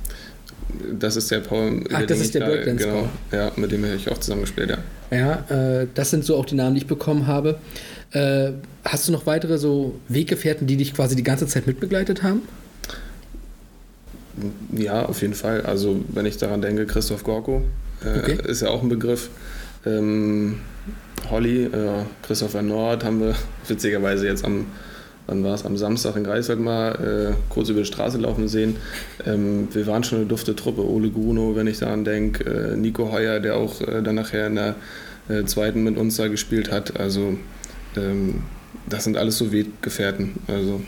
Das 0.98 1.16
ist 1.16 1.30
der 1.30 1.40
Paul. 1.40 1.84
Ach, 1.92 2.02
das 2.06 2.20
ist 2.20 2.34
der 2.34 2.40
Breakdance 2.40 2.84
Genau, 2.84 3.08
ja, 3.32 3.52
mit 3.56 3.72
dem 3.72 3.84
habe 3.84 3.94
ich 3.94 4.10
auch 4.10 4.18
zusammengespielt, 4.18 4.70
ja. 4.70 4.78
Ja, 5.10 5.44
äh, 5.48 5.86
das 5.94 6.10
sind 6.10 6.24
so 6.24 6.36
auch 6.36 6.46
die 6.46 6.54
Namen, 6.54 6.74
die 6.74 6.82
ich 6.82 6.86
bekommen 6.86 7.26
habe. 7.26 7.58
Äh, 8.12 8.52
hast 8.84 9.08
du 9.08 9.12
noch 9.12 9.26
weitere 9.26 9.58
so 9.58 9.94
Weggefährten, 10.08 10.66
die 10.66 10.76
dich 10.76 10.94
quasi 10.94 11.16
die 11.16 11.22
ganze 11.22 11.46
Zeit 11.46 11.66
mitbegleitet 11.66 12.22
haben? 12.22 12.42
Ja, 14.72 15.06
auf 15.06 15.22
jeden 15.22 15.34
Fall. 15.34 15.62
Also, 15.62 16.04
wenn 16.08 16.26
ich 16.26 16.36
daran 16.36 16.60
denke, 16.60 16.86
Christoph 16.86 17.24
Gorko 17.24 17.62
äh, 18.04 18.18
okay. 18.18 18.38
ist 18.46 18.62
ja 18.62 18.68
auch 18.68 18.82
ein 18.82 18.88
Begriff. 18.88 19.30
Ähm, 19.84 20.60
Holly, 21.30 21.64
äh, 21.64 22.04
Christopher 22.22 22.62
Nord 22.62 23.04
haben 23.04 23.20
wir 23.20 23.34
witzigerweise 23.68 24.26
jetzt 24.26 24.44
am 24.44 24.66
wann 25.26 25.42
war 25.44 25.54
es, 25.54 25.64
am 25.64 25.76
Samstag 25.76 26.16
in 26.16 26.24
Greifswald 26.24 26.60
mal 26.60 26.92
äh, 26.92 27.34
kurz 27.48 27.68
über 27.68 27.80
die 27.80 27.86
Straße 27.86 28.18
laufen 28.18 28.48
sehen. 28.48 28.76
Ähm, 29.24 29.68
wir 29.72 29.86
waren 29.86 30.04
schon 30.04 30.18
eine 30.18 30.26
dufte 30.26 30.54
Truppe. 30.54 30.88
Ole 30.88 31.10
Gruno, 31.10 31.56
wenn 31.56 31.66
ich 31.66 31.78
daran 31.78 32.04
denke, 32.04 32.44
äh, 32.44 32.76
Nico 32.76 33.10
Heuer, 33.12 33.40
der 33.40 33.56
auch 33.56 33.80
äh, 33.80 34.02
dann 34.02 34.14
nachher 34.14 34.46
in 34.46 34.54
der 34.56 34.74
äh, 35.28 35.44
zweiten 35.44 35.82
mit 35.82 35.96
uns 35.96 36.16
da 36.16 36.28
gespielt 36.28 36.70
hat. 36.70 36.98
Also 36.98 37.36
ähm, 37.96 38.42
das 38.88 39.04
sind 39.04 39.16
alles 39.16 39.38
so 39.38 39.52
Weggefährten. 39.52 40.34
Also. 40.46 40.80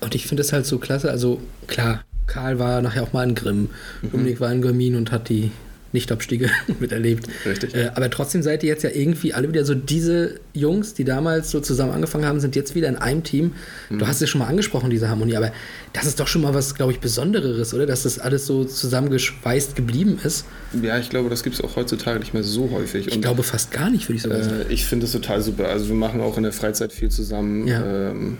Und 0.00 0.14
ich 0.14 0.26
finde 0.26 0.42
es 0.42 0.52
halt 0.52 0.66
so 0.66 0.78
klasse, 0.78 1.10
also 1.10 1.40
klar, 1.66 2.04
Karl 2.26 2.58
war 2.58 2.82
nachher 2.82 3.02
auch 3.02 3.12
mal 3.12 3.28
in 3.28 3.34
Grimm, 3.34 3.68
mhm. 4.02 4.10
Dominik 4.10 4.40
war 4.40 4.52
in 4.52 4.62
Görmin 4.62 4.96
und 4.96 5.12
hat 5.12 5.28
die 5.28 5.52
Nichtabstiege 5.96 6.50
miterlebt. 6.80 7.26
Richtig. 7.44 7.74
Äh, 7.74 7.90
aber 7.94 8.10
trotzdem 8.10 8.42
seid 8.42 8.62
ihr 8.62 8.68
jetzt 8.68 8.84
ja 8.84 8.90
irgendwie 8.90 9.32
alle 9.34 9.48
wieder 9.48 9.64
so 9.64 9.74
diese 9.74 10.40
Jungs, 10.52 10.94
die 10.94 11.04
damals 11.04 11.50
so 11.50 11.60
zusammen 11.60 11.92
angefangen 11.92 12.26
haben, 12.26 12.38
sind 12.38 12.54
jetzt 12.54 12.74
wieder 12.74 12.88
in 12.88 12.96
einem 12.96 13.24
Team. 13.24 13.52
Mhm. 13.88 13.98
Du 13.98 14.06
hast 14.06 14.20
es 14.20 14.28
schon 14.28 14.40
mal 14.40 14.46
angesprochen, 14.46 14.90
diese 14.90 15.08
Harmonie, 15.08 15.36
aber 15.36 15.52
das 15.92 16.06
ist 16.06 16.20
doch 16.20 16.28
schon 16.28 16.42
mal 16.42 16.54
was, 16.54 16.74
glaube 16.74 16.92
ich, 16.92 17.00
Besondereres, 17.00 17.72
oder? 17.74 17.86
Dass 17.86 18.02
das 18.02 18.18
alles 18.18 18.46
so 18.46 18.64
zusammengeschweißt 18.64 19.74
geblieben 19.74 20.18
ist. 20.22 20.44
Ja, 20.82 20.98
ich 20.98 21.08
glaube, 21.08 21.30
das 21.30 21.42
gibt 21.42 21.56
es 21.56 21.62
auch 21.62 21.76
heutzutage 21.76 22.18
nicht 22.18 22.34
mehr 22.34 22.42
so 22.42 22.70
häufig. 22.70 23.08
Ich 23.08 23.14
Und, 23.14 23.22
glaube 23.22 23.42
fast 23.42 23.70
gar 23.70 23.90
nicht, 23.90 24.08
würde 24.08 24.16
ich 24.16 24.22
sogar 24.22 24.38
äh, 24.38 24.44
sagen. 24.44 24.66
Ich 24.68 24.84
finde 24.84 25.06
es 25.06 25.12
total 25.12 25.40
super. 25.40 25.68
Also 25.68 25.88
wir 25.88 25.96
machen 25.96 26.20
auch 26.20 26.36
in 26.36 26.42
der 26.42 26.52
Freizeit 26.52 26.92
viel 26.92 27.10
zusammen. 27.10 27.66
Ja. 27.66 28.10
Ähm, 28.10 28.36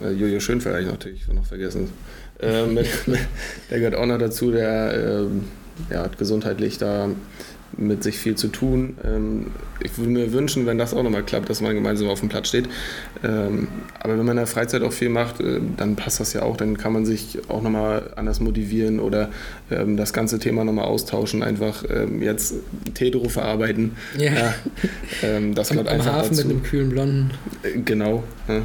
äh, 0.00 0.10
Jojo 0.10 0.40
Schönfeld 0.40 0.86
natürlich 0.86 1.26
noch 1.28 1.46
vergessen. 1.46 1.88
Ähm, 2.42 2.78
der 3.70 3.78
gehört 3.78 3.94
auch 3.94 4.06
noch 4.06 4.18
dazu, 4.18 4.50
der 4.50 5.20
ähm, 5.22 5.44
ja, 5.90 6.02
hat 6.02 6.18
gesundheitlich 6.18 6.78
da 6.78 7.08
mit 7.76 8.02
sich 8.02 8.18
viel 8.18 8.34
zu 8.34 8.48
tun. 8.48 8.96
Ähm, 9.04 9.46
ich 9.82 9.96
würde 9.96 10.10
mir 10.10 10.32
wünschen, 10.32 10.66
wenn 10.66 10.76
das 10.76 10.92
auch 10.92 11.02
nochmal 11.02 11.22
klappt, 11.22 11.48
dass 11.48 11.60
man 11.60 11.74
gemeinsam 11.74 12.08
auf 12.08 12.20
dem 12.20 12.28
Platz 12.28 12.48
steht. 12.48 12.68
Ähm, 13.22 13.68
aber 14.00 14.18
wenn 14.18 14.26
man 14.26 14.30
in 14.30 14.36
der 14.36 14.46
Freizeit 14.46 14.82
auch 14.82 14.92
viel 14.92 15.08
macht, 15.08 15.40
äh, 15.40 15.60
dann 15.76 15.96
passt 15.96 16.20
das 16.20 16.32
ja 16.32 16.42
auch. 16.42 16.56
Dann 16.56 16.76
kann 16.76 16.92
man 16.92 17.06
sich 17.06 17.38
auch 17.48 17.62
nochmal 17.62 18.12
anders 18.16 18.40
motivieren 18.40 19.00
oder 19.00 19.30
ähm, 19.70 19.96
das 19.96 20.12
ganze 20.12 20.38
Thema 20.38 20.64
nochmal 20.64 20.86
austauschen. 20.86 21.42
Einfach 21.42 21.84
jetzt 22.20 22.54
Tedro 22.94 23.28
verarbeiten. 23.28 23.92
Ja. 24.18 24.32
ja 24.32 24.54
das 25.54 25.70
gehört 25.70 25.88
am, 25.88 25.94
einfach 25.94 26.12
Hafen 26.12 26.36
dazu. 26.36 26.48
mit 26.48 26.56
einem 26.56 26.62
kühlen 26.62 26.90
Blonden. 26.90 27.30
Äh, 27.62 27.80
genau. 27.84 28.22
Ja 28.48 28.62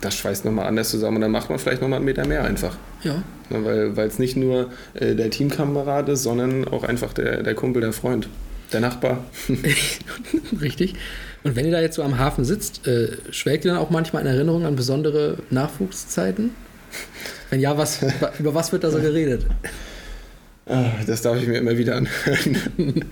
das 0.00 0.14
schweißt 0.14 0.44
nochmal 0.44 0.66
anders 0.66 0.90
zusammen 0.90 1.16
und 1.16 1.22
dann 1.22 1.30
macht 1.30 1.50
man 1.50 1.58
vielleicht 1.58 1.82
nochmal 1.82 1.98
einen 1.98 2.04
Meter 2.04 2.26
mehr 2.26 2.44
einfach. 2.44 2.76
Ja. 3.02 3.22
ja 3.50 3.64
weil 3.64 4.06
es 4.06 4.18
nicht 4.18 4.36
nur 4.36 4.70
äh, 4.94 5.14
der 5.14 5.30
Teamkamerad 5.30 6.08
ist, 6.08 6.22
sondern 6.22 6.66
auch 6.66 6.84
einfach 6.84 7.12
der, 7.12 7.42
der 7.42 7.54
Kumpel, 7.54 7.82
der 7.82 7.92
Freund, 7.92 8.28
der 8.72 8.80
Nachbar. 8.80 9.24
Richtig. 10.60 10.94
Und 11.44 11.56
wenn 11.56 11.64
ihr 11.64 11.72
da 11.72 11.80
jetzt 11.80 11.96
so 11.96 12.02
am 12.02 12.18
Hafen 12.18 12.44
sitzt, 12.44 12.86
äh, 12.86 13.16
schwelgt 13.30 13.64
ihr 13.64 13.72
dann 13.72 13.80
auch 13.80 13.90
manchmal 13.90 14.22
in 14.22 14.28
Erinnerung 14.28 14.66
an 14.66 14.76
besondere 14.76 15.38
Nachwuchszeiten? 15.50 16.50
Wenn 17.50 17.60
ja, 17.60 17.78
was, 17.78 18.00
über 18.38 18.54
was 18.54 18.72
wird 18.72 18.84
da 18.84 18.90
so 18.90 19.00
geredet? 19.00 19.46
Ah, 20.66 20.90
das 21.06 21.22
darf 21.22 21.40
ich 21.40 21.48
mir 21.48 21.56
immer 21.56 21.78
wieder 21.78 21.96
anhören. 21.96 23.04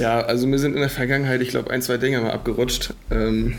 ja, 0.00 0.20
also 0.22 0.48
mir 0.48 0.58
sind 0.58 0.74
in 0.74 0.80
der 0.80 0.90
Vergangenheit, 0.90 1.40
ich 1.40 1.50
glaube, 1.50 1.70
ein, 1.70 1.82
zwei 1.82 1.98
Dinge 1.98 2.20
mal 2.20 2.32
abgerutscht. 2.32 2.94
Ähm, 3.12 3.54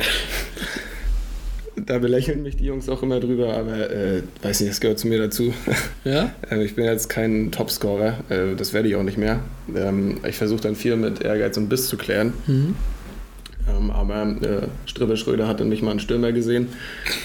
da 1.86 2.00
belächeln 2.00 2.44
mich 2.44 2.58
die 2.58 2.66
Jungs 2.66 2.90
auch 2.90 3.04
immer 3.04 3.20
drüber, 3.20 3.56
aber 3.56 3.90
äh, 3.90 4.24
weiß 4.42 4.62
nicht, 4.62 4.72
das 4.72 4.80
gehört 4.80 5.00
zu 5.00 5.08
mir 5.08 5.20
dazu. 5.20 5.54
Ja? 6.04 6.32
äh, 6.52 6.64
ich 6.64 6.76
bin 6.76 6.86
jetzt 6.86 7.10
kein 7.10 7.52
Topscorer, 7.52 8.20
äh, 8.30 8.56
das 8.56 8.74
werde 8.74 8.88
ich 8.88 8.96
auch 8.96 9.04
nicht 9.04 9.18
mehr. 9.18 9.40
Ähm, 9.76 10.20
ich 10.28 10.38
versuche 10.38 10.62
dann 10.62 10.76
viel 10.76 10.96
mit 10.96 11.22
Ehrgeiz 11.22 11.58
und 11.58 11.68
Biss 11.68 11.88
zu 11.88 11.98
klären. 11.98 12.34
Mhm. 12.46 12.76
Ähm, 13.68 13.90
aber 13.90 14.22
äh, 14.22 14.68
Stribbe 14.86 15.18
Schröder 15.18 15.48
hat 15.48 15.62
in 15.62 15.70
mich 15.70 15.82
mal 15.82 15.92
einen 15.92 16.00
Stürmer 16.00 16.32
gesehen 16.32 16.68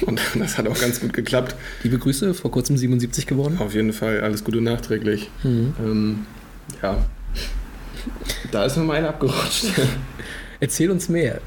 und 0.06 0.18
das 0.34 0.56
hat 0.56 0.66
auch 0.66 0.80
ganz 0.80 1.00
gut 1.00 1.12
geklappt. 1.12 1.54
Liebe 1.82 1.98
Grüße, 1.98 2.32
vor 2.32 2.50
kurzem 2.50 2.78
77 2.78 3.26
geworden. 3.26 3.58
Auf 3.58 3.74
jeden 3.74 3.92
Fall, 3.92 4.20
alles 4.20 4.42
Gute 4.42 4.62
nachträglich. 4.62 5.30
Mhm. 5.42 5.74
Ähm, 5.84 6.26
ja, 6.82 7.04
da 8.50 8.64
ist 8.64 8.76
mir 8.76 8.84
mal 8.84 8.96
einer 8.96 9.10
abgerutscht. 9.10 9.66
Erzähl 10.60 10.90
uns 10.90 11.08
mehr. 11.08 11.40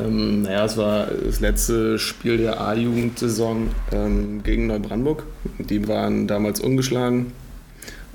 ähm, 0.00 0.42
naja, 0.42 0.64
es 0.64 0.76
war 0.76 1.08
das 1.08 1.40
letzte 1.40 1.98
Spiel 1.98 2.38
der 2.38 2.60
A-Jugendsaison 2.60 3.68
ähm, 3.92 4.42
gegen 4.42 4.66
Neubrandenburg. 4.66 5.24
Die 5.58 5.86
waren 5.86 6.26
damals 6.26 6.58
ungeschlagen 6.58 7.32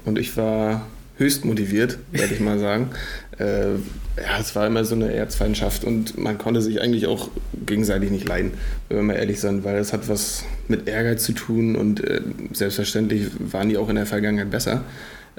und 0.04 0.18
ich 0.18 0.36
war 0.36 0.88
höchst 1.18 1.46
motiviert, 1.46 2.00
werde 2.12 2.34
ich 2.34 2.40
mal 2.40 2.60
sagen. 2.60 2.90
Äh, 3.38 3.74
ja, 4.16 4.40
es 4.40 4.56
war 4.56 4.66
immer 4.66 4.86
so 4.86 4.96
eine 4.96 5.14
Erzfeindschaft 5.14 5.84
und 5.84 6.18
man 6.18 6.38
konnte 6.38 6.62
sich 6.62 6.80
eigentlich 6.80 7.06
auch 7.06 7.30
gegenseitig 7.66 8.10
nicht 8.10 8.26
leiden, 8.26 8.54
wenn 8.88 8.96
wir 8.96 9.04
mal 9.04 9.16
ehrlich 9.16 9.42
sind, 9.42 9.66
weil 9.66 9.76
es 9.76 9.92
hat 9.92 10.08
was 10.08 10.46
mit 10.70 10.88
Ehrgeiz 10.88 11.26
zu 11.26 11.34
tun 11.34 11.76
und 11.76 12.02
äh, 12.02 12.22
selbstverständlich 12.54 13.28
waren 13.40 13.68
die 13.68 13.78
auch 13.78 13.90
in 13.90 13.98
der 13.98 14.06
Vergangenheit 14.06 14.52
besser. 14.52 14.86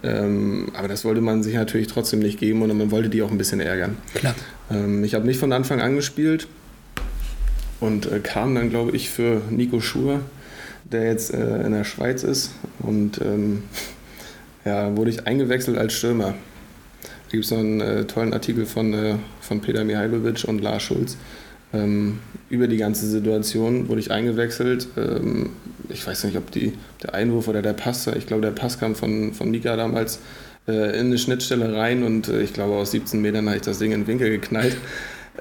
Ähm, 0.02 0.68
aber 0.74 0.88
das 0.88 1.04
wollte 1.04 1.20
man 1.20 1.42
sich 1.42 1.54
natürlich 1.54 1.86
trotzdem 1.86 2.20
nicht 2.20 2.38
geben 2.38 2.62
und 2.62 2.76
man 2.76 2.90
wollte 2.90 3.08
die 3.08 3.22
auch 3.22 3.30
ein 3.30 3.38
bisschen 3.38 3.60
ärgern. 3.60 3.96
Klar. 4.14 4.34
Ähm, 4.70 5.04
ich 5.04 5.14
habe 5.14 5.26
nicht 5.26 5.40
von 5.40 5.52
Anfang 5.52 5.80
an 5.80 5.96
gespielt 5.96 6.48
und 7.80 8.10
äh, 8.10 8.20
kam 8.20 8.54
dann, 8.54 8.70
glaube 8.70 8.92
ich, 8.92 9.10
für 9.10 9.42
Nico 9.50 9.80
Schur, 9.80 10.20
der 10.84 11.04
jetzt 11.04 11.32
äh, 11.32 11.62
in 11.62 11.72
der 11.72 11.84
Schweiz 11.84 12.22
ist. 12.22 12.52
Und 12.80 13.20
ähm, 13.20 13.62
ja, 14.64 14.96
wurde 14.96 15.10
ich 15.10 15.26
eingewechselt 15.26 15.78
als 15.78 15.94
Stürmer. 15.94 16.34
Da 17.02 17.30
gibt 17.30 17.44
es 17.44 17.50
noch 17.50 17.58
einen 17.58 17.80
äh, 17.80 18.04
tollen 18.04 18.32
Artikel 18.32 18.66
von, 18.66 18.92
äh, 18.92 19.14
von 19.40 19.60
Peter 19.60 19.84
Mihailovic 19.84 20.44
und 20.44 20.60
Lars 20.60 20.82
Schulz. 20.82 21.16
Ähm, 21.72 22.20
über 22.48 22.68
die 22.68 22.76
ganze 22.76 23.06
Situation 23.06 23.88
wurde 23.88 24.00
ich 24.00 24.10
eingewechselt. 24.10 24.88
Ähm, 24.96 25.50
ich 25.88 26.06
weiß 26.06 26.24
nicht, 26.24 26.36
ob 26.36 26.50
die, 26.50 26.72
der 27.02 27.14
Einwurf 27.14 27.48
oder 27.48 27.62
der 27.62 27.72
Pass, 27.72 28.06
ich 28.06 28.26
glaube, 28.26 28.42
der 28.42 28.52
Pass 28.52 28.78
kam 28.78 28.94
von, 28.94 29.34
von 29.34 29.50
Mika 29.50 29.76
damals 29.76 30.20
äh, 30.68 30.98
in 30.98 31.06
eine 31.06 31.18
Schnittstelle 31.18 31.74
rein 31.74 32.02
und 32.02 32.28
äh, 32.28 32.42
ich 32.42 32.52
glaube, 32.52 32.74
aus 32.74 32.90
17 32.92 33.20
Metern 33.20 33.46
habe 33.46 33.56
ich 33.56 33.62
das 33.62 33.78
Ding 33.78 33.92
in 33.92 34.02
den 34.02 34.06
Winkel 34.06 34.30
geknallt. 34.30 34.76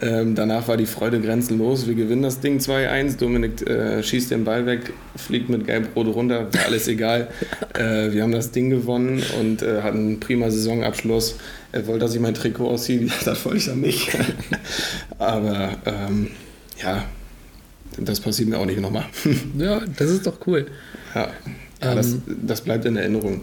Ähm, 0.01 0.35
danach 0.35 0.67
war 0.67 0.77
die 0.77 0.85
Freude 0.85 1.21
grenzenlos. 1.21 1.87
Wir 1.87 1.95
gewinnen 1.95 2.23
das 2.23 2.39
Ding 2.39 2.59
2-1. 2.59 3.17
Dominik 3.17 3.67
äh, 3.67 4.03
schießt 4.03 4.31
den 4.31 4.43
Ball 4.43 4.65
weg, 4.65 4.93
fliegt 5.15 5.49
mit 5.49 5.65
Gelb-Rot 5.65 6.07
runter, 6.07 6.53
war 6.53 6.65
alles 6.65 6.87
egal. 6.87 7.29
Äh, 7.75 8.13
wir 8.13 8.23
haben 8.23 8.31
das 8.31 8.51
Ding 8.51 8.69
gewonnen 8.69 9.21
und 9.37 9.61
äh, 9.61 9.81
hatten 9.81 9.97
einen 9.97 10.19
prima 10.21 10.49
Saisonabschluss. 10.49 11.35
Er 11.73 11.85
wollte, 11.87 12.05
dass 12.05 12.15
ich 12.15 12.21
mein 12.21 12.33
Trikot 12.33 12.69
ausziehe, 12.69 13.09
das 13.25 13.43
wollte 13.43 13.57
ich 13.57 13.65
dann 13.65 13.81
nicht. 13.81 14.11
Aber 15.17 15.71
ähm, 15.85 16.29
ja, 16.81 17.03
das 17.97 18.21
passiert 18.21 18.47
mir 18.47 18.57
auch 18.57 18.65
nicht 18.65 18.79
nochmal. 18.79 19.05
ja, 19.57 19.81
das 19.97 20.09
ist 20.09 20.25
doch 20.25 20.37
cool. 20.47 20.67
Ja, 21.13 21.29
ja 21.83 21.91
ähm, 21.91 21.95
das, 21.97 22.15
das 22.25 22.61
bleibt 22.61 22.85
in 22.85 22.95
Erinnerung. 22.95 23.41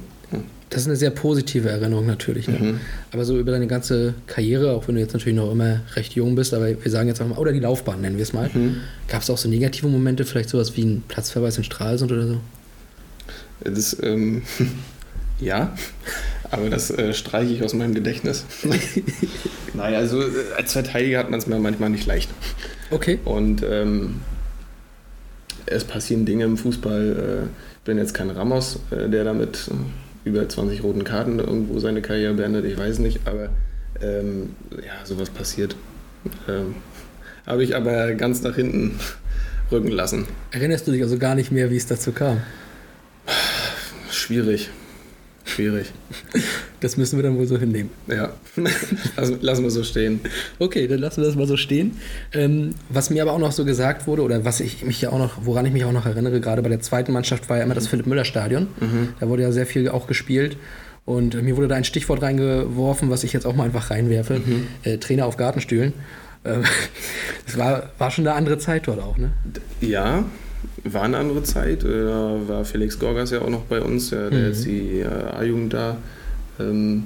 Das 0.73 0.83
ist 0.83 0.89
eine 0.89 0.97
sehr 0.97 1.11
positive 1.11 1.69
Erinnerung 1.69 2.07
natürlich. 2.07 2.49
Ne? 2.49 2.59
Mhm. 2.59 2.81
Aber 3.13 3.27
so 3.27 3.39
über 3.39 3.53
deine 3.53 3.67
ganze 3.67 4.15
Karriere, 4.27 4.73
auch 4.73 4.89
wenn 4.89 4.95
du 4.95 5.03
jetzt 5.03 5.13
natürlich 5.13 5.37
noch 5.37 5.53
immer 5.53 5.83
recht 5.97 6.15
jung 6.15 6.35
bist, 6.35 6.55
aber 6.55 6.83
wir 6.83 6.91
sagen 6.91 7.09
jetzt 7.09 7.21
auch 7.21 7.29
mal, 7.29 7.37
oder 7.37 7.53
die 7.53 7.61
Laufbahn 7.61 8.01
nennen 8.01 8.17
wir 8.17 8.23
es 8.23 8.33
mal. 8.33 8.49
Mhm. 8.53 8.77
Gab 9.07 9.21
es 9.21 9.29
auch 9.29 9.37
so 9.37 9.51
negative 9.51 9.87
Momente, 9.89 10.25
vielleicht 10.25 10.49
sowas 10.49 10.75
wie 10.75 10.85
ein 10.85 11.05
Platzverweis 11.07 11.59
in 11.59 11.65
Stralsund 11.65 12.11
oder 12.11 12.27
so? 12.27 12.41
Das, 13.61 13.99
ähm, 14.03 14.43
ja, 15.41 15.77
aber 16.51 16.71
das 16.71 16.91
äh, 16.91 17.13
streiche 17.13 17.53
ich 17.53 17.63
aus 17.63 17.75
meinem 17.75 17.93
Gedächtnis. 17.93 18.47
Nein, 19.75 19.95
also 19.95 20.23
äh, 20.23 20.31
als 20.57 20.73
Verteidiger 20.73 21.19
hat 21.19 21.31
man 21.31 21.39
es 21.39 21.47
mir 21.47 21.59
manchmal 21.59 21.91
nicht 21.91 22.07
leicht. 22.07 22.31
Okay. 22.91 23.19
Und 23.27 23.63
ähm, 23.63 24.23
es 25.67 25.85
passieren 25.85 26.25
Dinge 26.25 26.45
im 26.45 26.57
Fußball. 26.57 27.43
Äh, 27.43 27.47
ich 27.77 27.85
bin 27.85 27.99
jetzt 27.99 28.15
kein 28.15 28.31
Ramos, 28.31 28.81
äh, 28.91 29.11
der 29.11 29.25
damit 29.25 29.71
über 30.25 30.49
20 30.49 30.83
roten 30.83 31.05
Karten 31.05 31.39
irgendwo 31.39 31.79
seine 31.79 32.03
Karriere 32.03 32.35
beendet, 32.35 32.65
ich 32.65 32.79
weiß 32.79 32.99
nicht, 32.99 33.21
aber 33.27 33.51
ähm, 34.01 34.55
ja, 34.73 35.05
sowas 35.05 35.31
passiert. 35.31 35.77
Ähm, 36.49 36.77
Habe 37.47 37.65
ich 37.65 37.75
aber 37.75 38.15
ganz 38.15 38.43
nach 38.43 38.55
hinten 38.55 38.99
rücken 39.71 39.91
lassen. 39.91 40.27
Erinnerst 40.51 40.87
du 40.87 40.93
dich 40.93 41.03
also 41.03 41.19
gar 41.19 41.35
nicht 41.35 41.51
mehr, 41.51 41.71
wie 41.71 41.77
es 41.77 41.87
dazu 41.87 42.13
kam? 42.13 42.43
Schwierig. 44.11 44.71
Schwierig. 45.45 45.93
Das 46.81 46.97
müssen 46.97 47.19
wir 47.19 47.23
dann 47.23 47.37
wohl 47.37 47.47
so 47.47 47.59
hinnehmen. 47.59 47.91
Ja, 48.07 48.33
also, 49.17 49.37
lassen 49.41 49.65
wir 49.65 49.71
so 49.71 49.83
stehen. 49.83 50.21
Okay, 50.59 50.87
dann 50.87 50.99
lassen 51.01 51.21
wir 51.21 51.27
das 51.27 51.37
mal 51.37 51.47
so 51.47 51.57
stehen. 51.57 51.97
Ähm, 52.33 52.75
was 52.89 53.11
mir 53.11 53.23
aber 53.23 53.33
auch 53.33 53.39
noch 53.39 53.53
so 53.53 53.65
gesagt 53.65 54.07
wurde, 54.07 54.23
oder 54.23 54.45
was 54.45 54.61
ich 54.61 54.85
mich 54.85 55.01
ja 55.01 55.11
auch 55.11 55.19
noch, 55.19 55.45
woran 55.45 55.67
ich 55.67 55.73
mich 55.73 55.85
auch 55.85 55.93
noch 55.93 56.07
erinnere, 56.07 56.41
gerade 56.41 56.63
bei 56.63 56.69
der 56.69 56.81
zweiten 56.81 57.13
Mannschaft 57.13 57.49
war 57.49 57.59
ja 57.59 57.65
immer 57.65 57.75
das 57.75 57.89
Philipp-Müller-Stadion. 57.89 58.69
Mhm. 58.81 59.09
Da 59.19 59.29
wurde 59.29 59.43
ja 59.43 59.53
sehr 59.53 59.67
viel 59.67 59.89
auch 59.89 60.07
gespielt. 60.07 60.57
Und 61.05 61.41
mir 61.43 61.57
wurde 61.57 61.69
da 61.69 61.75
ein 61.75 61.85
Stichwort 61.85 62.23
reingeworfen, 62.23 63.11
was 63.11 63.25
ich 63.25 63.33
jetzt 63.33 63.45
auch 63.45 63.57
mal 63.57 63.65
einfach 63.65 63.91
reinwerfe: 63.91 64.39
mhm. 64.39 64.69
äh, 64.85 64.99
Trainer 64.99 65.27
auf 65.27 65.37
Gartenstühlen. 65.37 65.93
Ähm, 66.45 66.63
das 67.47 67.59
war, 67.59 67.91
war 67.99 68.11
schon 68.11 68.27
eine 68.27 68.37
andere 68.37 68.59
Zeit 68.59 68.87
dort 68.87 69.01
auch, 69.01 69.19
ne? 69.19 69.33
Ja, 69.81 70.25
war 70.85 71.03
eine 71.03 71.19
andere 71.19 71.43
Zeit. 71.43 71.85
Äh, 71.85 72.05
da 72.05 72.37
war 72.47 72.65
Felix 72.65 72.99
Gorgas 72.99 73.31
ja 73.31 73.41
auch 73.41 73.51
noch 73.51 73.63
bei 73.63 73.81
uns, 73.81 74.11
der, 74.11 74.31
mhm. 74.31 74.47
jetzt 74.47 74.65
die 74.65 75.01
äh, 75.01 75.07
A-Jugend 75.07 75.75
da 75.75 75.97
ähm, 76.59 77.05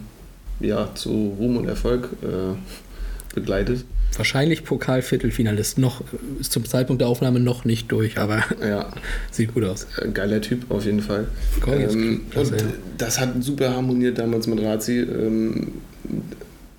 ja, 0.61 0.95
zu 0.95 1.37
Ruhm 1.39 1.57
und 1.57 1.69
Erfolg 1.69 2.09
äh, 2.23 3.35
begleitet. 3.35 3.85
Wahrscheinlich 4.17 4.65
Pokalviertelfinalist. 4.65 5.79
Noch 5.79 6.03
ist 6.41 6.53
zum 6.53 6.65
Zeitpunkt 6.65 7.03
der 7.03 7.09
Aufnahme 7.09 7.39
noch 7.39 7.65
nicht 7.65 7.93
durch, 7.93 8.19
aber 8.19 8.43
ja. 8.67 8.91
sieht 9.31 9.53
gut 9.53 9.65
aus. 9.65 9.87
Geiler 10.15 10.41
Typ 10.41 10.71
auf 10.71 10.87
jeden 10.87 11.03
Fall. 11.03 11.29
Ähm, 11.67 12.23
und 12.35 12.55
das 12.97 13.21
hat 13.21 13.43
super 13.43 13.75
harmoniert 13.75 14.19
damals 14.19 14.47
mit 14.47 14.63
Razi. 14.63 15.01
Ähm, 15.01 15.73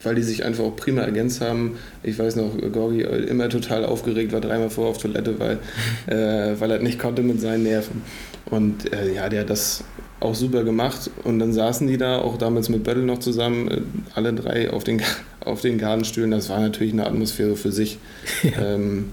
weil 0.03 0.15
die 0.15 0.23
sich 0.23 0.45
einfach 0.45 0.63
auch 0.63 0.75
prima 0.75 1.01
ergänzt 1.01 1.41
haben. 1.41 1.77
Ich 2.03 2.19
weiß 2.19 2.35
noch, 2.35 2.51
Gorgi 2.71 3.01
immer 3.01 3.49
total 3.49 3.85
aufgeregt 3.85 4.31
war, 4.31 4.41
dreimal 4.41 4.69
vor 4.69 4.87
auf 4.87 4.97
Toilette, 4.97 5.39
weil, 5.39 5.59
äh, 6.07 6.59
weil 6.59 6.71
er 6.71 6.79
nicht 6.79 6.99
konnte 6.99 7.23
mit 7.23 7.41
seinen 7.41 7.63
Nerven. 7.63 8.01
Und 8.45 8.93
äh, 8.93 9.13
ja, 9.13 9.29
der 9.29 9.41
hat 9.41 9.49
das 9.49 9.83
auch 10.19 10.35
super 10.35 10.63
gemacht. 10.63 11.09
Und 11.23 11.39
dann 11.39 11.53
saßen 11.53 11.87
die 11.87 11.97
da, 11.97 12.19
auch 12.19 12.37
damals 12.37 12.69
mit 12.69 12.83
Böttl 12.83 13.03
noch 13.03 13.19
zusammen, 13.19 13.67
äh, 13.69 13.81
alle 14.15 14.33
drei 14.33 14.71
auf 14.71 14.83
den, 14.83 15.01
auf 15.41 15.61
den 15.61 15.77
Gartenstühlen. 15.77 16.31
Das 16.31 16.49
war 16.49 16.59
natürlich 16.59 16.93
eine 16.93 17.05
Atmosphäre 17.05 17.55
für 17.55 17.71
sich. 17.71 17.97
Ja. 18.43 18.75
Ähm, 18.75 19.11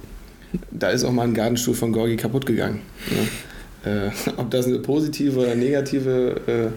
da 0.71 0.91
ist 0.91 1.03
auch 1.03 1.11
mal 1.11 1.25
ein 1.25 1.35
Gartenstuhl 1.35 1.75
von 1.75 1.93
Gorgi 1.93 2.17
kaputt 2.17 2.47
gegangen. 2.47 2.81
Ne? 3.11 3.91
Äh, 3.91 4.11
ob 4.37 4.51
das 4.51 4.67
eine 4.67 4.79
positive 4.79 5.41
oder 5.41 5.55
negative 5.57 6.41
äh, 6.47 6.69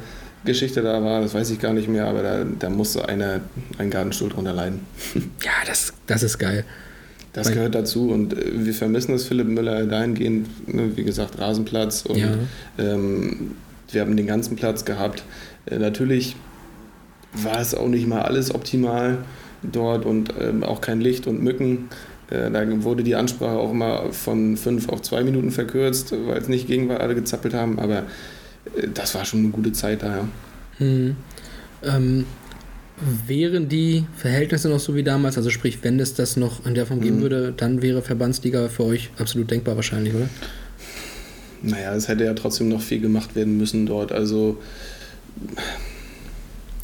Geschichte 0.45 0.81
da 0.81 1.03
war, 1.03 1.21
das 1.21 1.33
weiß 1.33 1.49
ich 1.51 1.59
gar 1.59 1.73
nicht 1.73 1.87
mehr, 1.87 2.05
aber 2.05 2.23
da, 2.23 2.43
da 2.43 2.69
musste 2.69 3.07
einer 3.07 3.41
einen 3.77 3.89
Gartenstuhl 3.89 4.29
drunter 4.29 4.53
leiden. 4.53 4.79
Ja, 5.43 5.51
das, 5.65 5.93
das 6.05 6.23
ist 6.23 6.37
geil. 6.37 6.65
Das 7.33 7.51
gehört 7.51 7.75
dazu 7.75 8.09
und 8.09 8.33
äh, 8.33 8.65
wir 8.65 8.73
vermissen 8.73 9.11
das 9.11 9.25
Philipp 9.25 9.47
Müller 9.47 9.85
dahingehend, 9.85 10.73
ne, 10.73 10.95
wie 10.95 11.03
gesagt, 11.03 11.37
Rasenplatz 11.37 12.03
und 12.05 12.17
ja. 12.17 12.29
ähm, 12.79 13.51
wir 13.91 14.01
haben 14.01 14.17
den 14.17 14.25
ganzen 14.25 14.55
Platz 14.55 14.85
gehabt. 14.85 15.23
Äh, 15.67 15.77
natürlich 15.77 16.35
war 17.33 17.59
es 17.59 17.75
auch 17.75 17.87
nicht 17.87 18.07
mal 18.07 18.23
alles 18.23 18.53
optimal 18.53 19.19
dort 19.61 20.05
und 20.05 20.33
ähm, 20.39 20.63
auch 20.63 20.81
kein 20.81 20.99
Licht 20.99 21.27
und 21.27 21.43
Mücken. 21.43 21.89
Äh, 22.29 22.49
da 22.49 22.65
wurde 22.83 23.03
die 23.03 23.15
Ansprache 23.15 23.57
auch 23.57 23.73
mal 23.73 24.11
von 24.11 24.57
fünf 24.57 24.89
auf 24.89 25.01
zwei 25.01 25.23
Minuten 25.23 25.51
verkürzt, 25.51 26.13
weil 26.25 26.39
es 26.39 26.47
nicht 26.47 26.67
ging, 26.67 26.89
weil 26.89 26.97
alle 26.97 27.15
gezappelt 27.15 27.53
haben, 27.53 27.79
aber 27.79 28.03
das 28.93 29.15
war 29.15 29.25
schon 29.25 29.39
eine 29.39 29.49
gute 29.49 29.71
Zeit 29.71 30.03
da, 30.03 30.17
ja. 30.17 30.27
Hm. 30.77 31.15
Ähm, 31.83 32.25
wären 33.27 33.69
die 33.69 34.05
Verhältnisse 34.15 34.69
noch 34.69 34.79
so 34.79 34.95
wie 34.95 35.03
damals, 35.03 35.37
also 35.37 35.49
sprich, 35.49 35.79
wenn 35.83 35.99
es 35.99 36.15
das 36.15 36.35
noch 36.35 36.65
in 36.65 36.73
der 36.73 36.85
Form 36.85 37.01
geben 37.01 37.17
mhm. 37.17 37.21
würde, 37.21 37.53
dann 37.55 37.81
wäre 37.81 38.01
Verbandsliga 38.01 38.69
für 38.69 38.85
euch 38.85 39.11
absolut 39.19 39.51
denkbar 39.51 39.75
wahrscheinlich, 39.75 40.15
oder? 40.15 40.29
Naja, 41.61 41.93
es 41.95 42.07
hätte 42.07 42.23
ja 42.23 42.33
trotzdem 42.33 42.69
noch 42.69 42.81
viel 42.81 42.99
gemacht 42.99 43.35
werden 43.35 43.57
müssen 43.57 43.85
dort, 43.85 44.11
also 44.11 44.57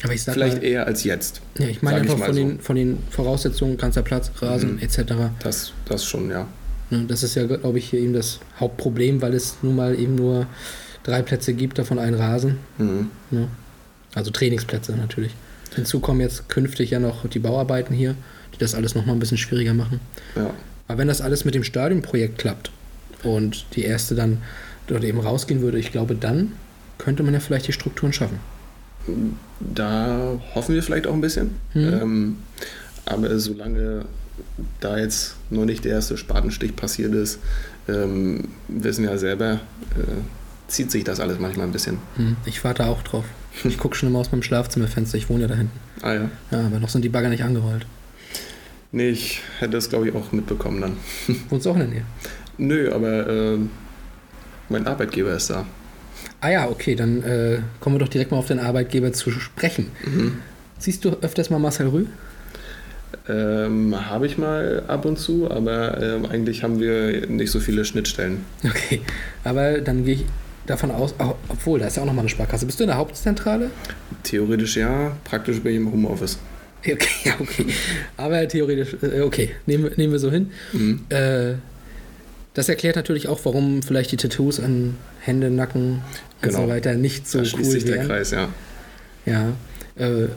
vielleicht 0.00 0.28
mal, 0.36 0.64
eher 0.64 0.86
als 0.86 1.04
jetzt. 1.04 1.40
Ja, 1.58 1.66
ich 1.66 1.82
meine 1.82 1.98
einfach 1.98 2.18
ich 2.18 2.24
von, 2.24 2.34
so. 2.34 2.40
den, 2.40 2.60
von 2.60 2.76
den 2.76 2.98
Voraussetzungen, 3.10 3.76
ganzer 3.76 4.02
Platz, 4.02 4.30
Rasen 4.40 4.74
mhm. 4.74 4.80
etc. 4.80 5.14
Das, 5.42 5.72
das 5.88 6.04
schon, 6.04 6.30
ja. 6.30 6.46
Ne, 6.90 7.04
das 7.08 7.22
ist 7.22 7.34
ja, 7.34 7.44
glaube 7.46 7.78
ich, 7.78 7.90
hier 7.90 8.00
eben 8.00 8.12
das 8.12 8.40
Hauptproblem, 8.60 9.22
weil 9.22 9.34
es 9.34 9.56
nun 9.62 9.76
mal 9.76 9.98
eben 9.98 10.14
nur 10.14 10.46
drei 11.04 11.22
Plätze 11.22 11.54
gibt, 11.54 11.78
davon 11.78 11.98
ein 11.98 12.14
Rasen. 12.14 12.58
Mhm. 12.78 13.10
Ja. 13.30 13.48
Also 14.14 14.30
Trainingsplätze 14.30 14.92
natürlich. 14.92 15.32
Hinzu 15.74 16.00
kommen 16.00 16.20
jetzt 16.20 16.48
künftig 16.48 16.90
ja 16.90 16.98
noch 16.98 17.28
die 17.28 17.38
Bauarbeiten 17.38 17.94
hier, 17.94 18.14
die 18.54 18.58
das 18.58 18.74
alles 18.74 18.94
nochmal 18.94 19.14
ein 19.14 19.20
bisschen 19.20 19.38
schwieriger 19.38 19.74
machen. 19.74 20.00
Ja. 20.34 20.50
Aber 20.88 20.98
wenn 20.98 21.08
das 21.08 21.20
alles 21.20 21.44
mit 21.44 21.54
dem 21.54 21.64
Stadionprojekt 21.64 22.38
klappt 22.38 22.70
und 23.22 23.66
die 23.74 23.84
erste 23.84 24.14
dann 24.14 24.42
dort 24.86 25.04
eben 25.04 25.20
rausgehen 25.20 25.62
würde, 25.62 25.78
ich 25.78 25.92
glaube, 25.92 26.14
dann 26.14 26.52
könnte 26.98 27.22
man 27.22 27.34
ja 27.34 27.40
vielleicht 27.40 27.68
die 27.68 27.72
Strukturen 27.72 28.12
schaffen. 28.12 28.38
Da 29.60 30.40
hoffen 30.54 30.74
wir 30.74 30.82
vielleicht 30.82 31.06
auch 31.06 31.14
ein 31.14 31.20
bisschen. 31.20 31.50
Mhm. 31.74 31.92
Ähm, 32.02 32.36
aber 33.06 33.38
solange 33.38 34.06
da 34.80 34.98
jetzt 34.98 35.36
noch 35.50 35.64
nicht 35.64 35.84
der 35.84 35.92
erste 35.92 36.16
Spatenstich 36.16 36.74
passiert 36.76 37.14
ist, 37.14 37.38
ähm, 37.88 38.48
wissen 38.68 39.04
ja 39.04 39.18
selber, 39.18 39.60
äh, 39.96 40.43
zieht 40.68 40.90
sich 40.90 41.04
das 41.04 41.20
alles 41.20 41.38
manchmal 41.38 41.66
ein 41.66 41.72
bisschen. 41.72 41.98
Hm, 42.16 42.36
ich 42.46 42.62
warte 42.64 42.86
auch 42.86 43.02
drauf. 43.02 43.24
Ich 43.64 43.78
gucke 43.78 43.94
schon 43.94 44.08
immer 44.08 44.18
aus 44.18 44.32
meinem 44.32 44.42
Schlafzimmerfenster. 44.42 45.16
Ich 45.16 45.28
wohne 45.28 45.42
ja 45.42 45.48
da 45.48 45.54
hinten. 45.54 45.78
Ah 46.02 46.14
ja. 46.14 46.30
Ja, 46.50 46.66
aber 46.66 46.80
noch 46.80 46.88
sind 46.88 47.02
die 47.02 47.08
Bagger 47.08 47.28
nicht 47.28 47.44
angerollt. 47.44 47.86
Nee, 48.90 49.10
ich 49.10 49.42
hätte 49.58 49.72
das, 49.72 49.88
glaube 49.88 50.08
ich, 50.08 50.14
auch 50.14 50.32
mitbekommen 50.32 50.80
dann. 50.80 50.96
Wohnst 51.48 51.66
du 51.66 51.70
auch 51.70 51.74
in 51.74 51.80
der 51.80 51.88
Nähe? 51.88 52.04
Nö, 52.58 52.92
aber 52.92 53.28
äh, 53.28 53.58
mein 54.68 54.86
Arbeitgeber 54.86 55.34
ist 55.34 55.50
da. 55.50 55.66
Ah 56.40 56.50
ja, 56.50 56.68
okay, 56.68 56.94
dann 56.94 57.22
äh, 57.22 57.58
kommen 57.80 57.96
wir 57.96 58.00
doch 58.00 58.08
direkt 58.08 58.30
mal 58.30 58.38
auf 58.38 58.46
den 58.46 58.60
Arbeitgeber 58.60 59.12
zu 59.12 59.30
sprechen. 59.30 59.90
Mhm. 60.04 60.38
Siehst 60.78 61.04
du 61.04 61.10
öfters 61.22 61.50
mal 61.50 61.58
Marcel 61.58 61.88
Rü? 61.88 62.06
Ähm, 63.28 63.94
Habe 64.10 64.26
ich 64.26 64.36
mal 64.36 64.84
ab 64.86 65.04
und 65.04 65.18
zu, 65.18 65.50
aber 65.50 66.00
ähm, 66.02 66.26
eigentlich 66.26 66.62
haben 66.62 66.78
wir 66.80 67.26
nicht 67.28 67.50
so 67.50 67.60
viele 67.60 67.84
Schnittstellen. 67.84 68.44
Okay, 68.64 69.00
aber 69.44 69.80
dann 69.80 70.04
gehe 70.04 70.14
ich 70.16 70.24
davon 70.66 70.90
aus, 70.90 71.14
obwohl, 71.48 71.78
da 71.78 71.86
ist 71.86 71.96
ja 71.96 72.02
auch 72.02 72.06
nochmal 72.06 72.22
eine 72.22 72.28
Sparkasse. 72.28 72.66
Bist 72.66 72.80
du 72.80 72.84
in 72.84 72.88
der 72.88 72.96
Hauptzentrale? 72.96 73.70
Theoretisch 74.22 74.76
ja, 74.76 75.16
praktisch 75.24 75.60
bin 75.60 75.72
ich 75.72 75.78
im 75.78 75.92
Homeoffice. 75.92 76.38
Okay, 76.80 77.08
ja, 77.24 77.34
okay. 77.38 77.66
Aber 78.16 78.46
theoretisch, 78.46 78.96
äh, 79.02 79.20
okay, 79.22 79.50
nehmen, 79.66 79.90
nehmen 79.96 80.12
wir 80.12 80.18
so 80.18 80.30
hin. 80.30 80.50
Mhm. 80.72 81.00
Äh, 81.08 81.54
das 82.54 82.68
erklärt 82.68 82.96
natürlich 82.96 83.28
auch, 83.28 83.40
warum 83.44 83.82
vielleicht 83.82 84.12
die 84.12 84.16
Tattoos 84.16 84.60
an 84.60 84.96
Hände, 85.20 85.50
Nacken 85.50 86.02
genau. 86.40 86.60
und 86.60 86.64
so 86.64 86.70
weiter 86.70 86.94
nicht 86.94 87.28
so 87.28 87.40
da 87.40 87.50
cool 87.56 87.64
sich 87.64 87.86
wären. 87.86 87.98
der 87.98 88.06
Kreis, 88.06 88.30
ja. 88.30 88.48
Ja. 89.26 89.52
Äh, 89.96 90.28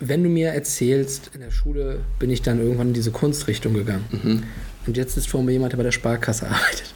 wenn 0.00 0.22
du 0.24 0.28
mir 0.28 0.48
erzählst, 0.48 1.30
in 1.34 1.40
der 1.40 1.50
Schule 1.50 2.00
bin 2.18 2.30
ich 2.30 2.42
dann 2.42 2.58
irgendwann 2.58 2.88
in 2.88 2.94
diese 2.94 3.10
Kunstrichtung 3.12 3.74
gegangen. 3.74 4.04
Mhm. 4.10 4.42
Und 4.86 4.96
jetzt 4.96 5.16
ist 5.16 5.28
vor 5.28 5.42
mir 5.42 5.52
jemand, 5.52 5.72
der 5.72 5.76
bei 5.76 5.84
der 5.84 5.92
Sparkasse 5.92 6.46
arbeitet. 6.50 6.94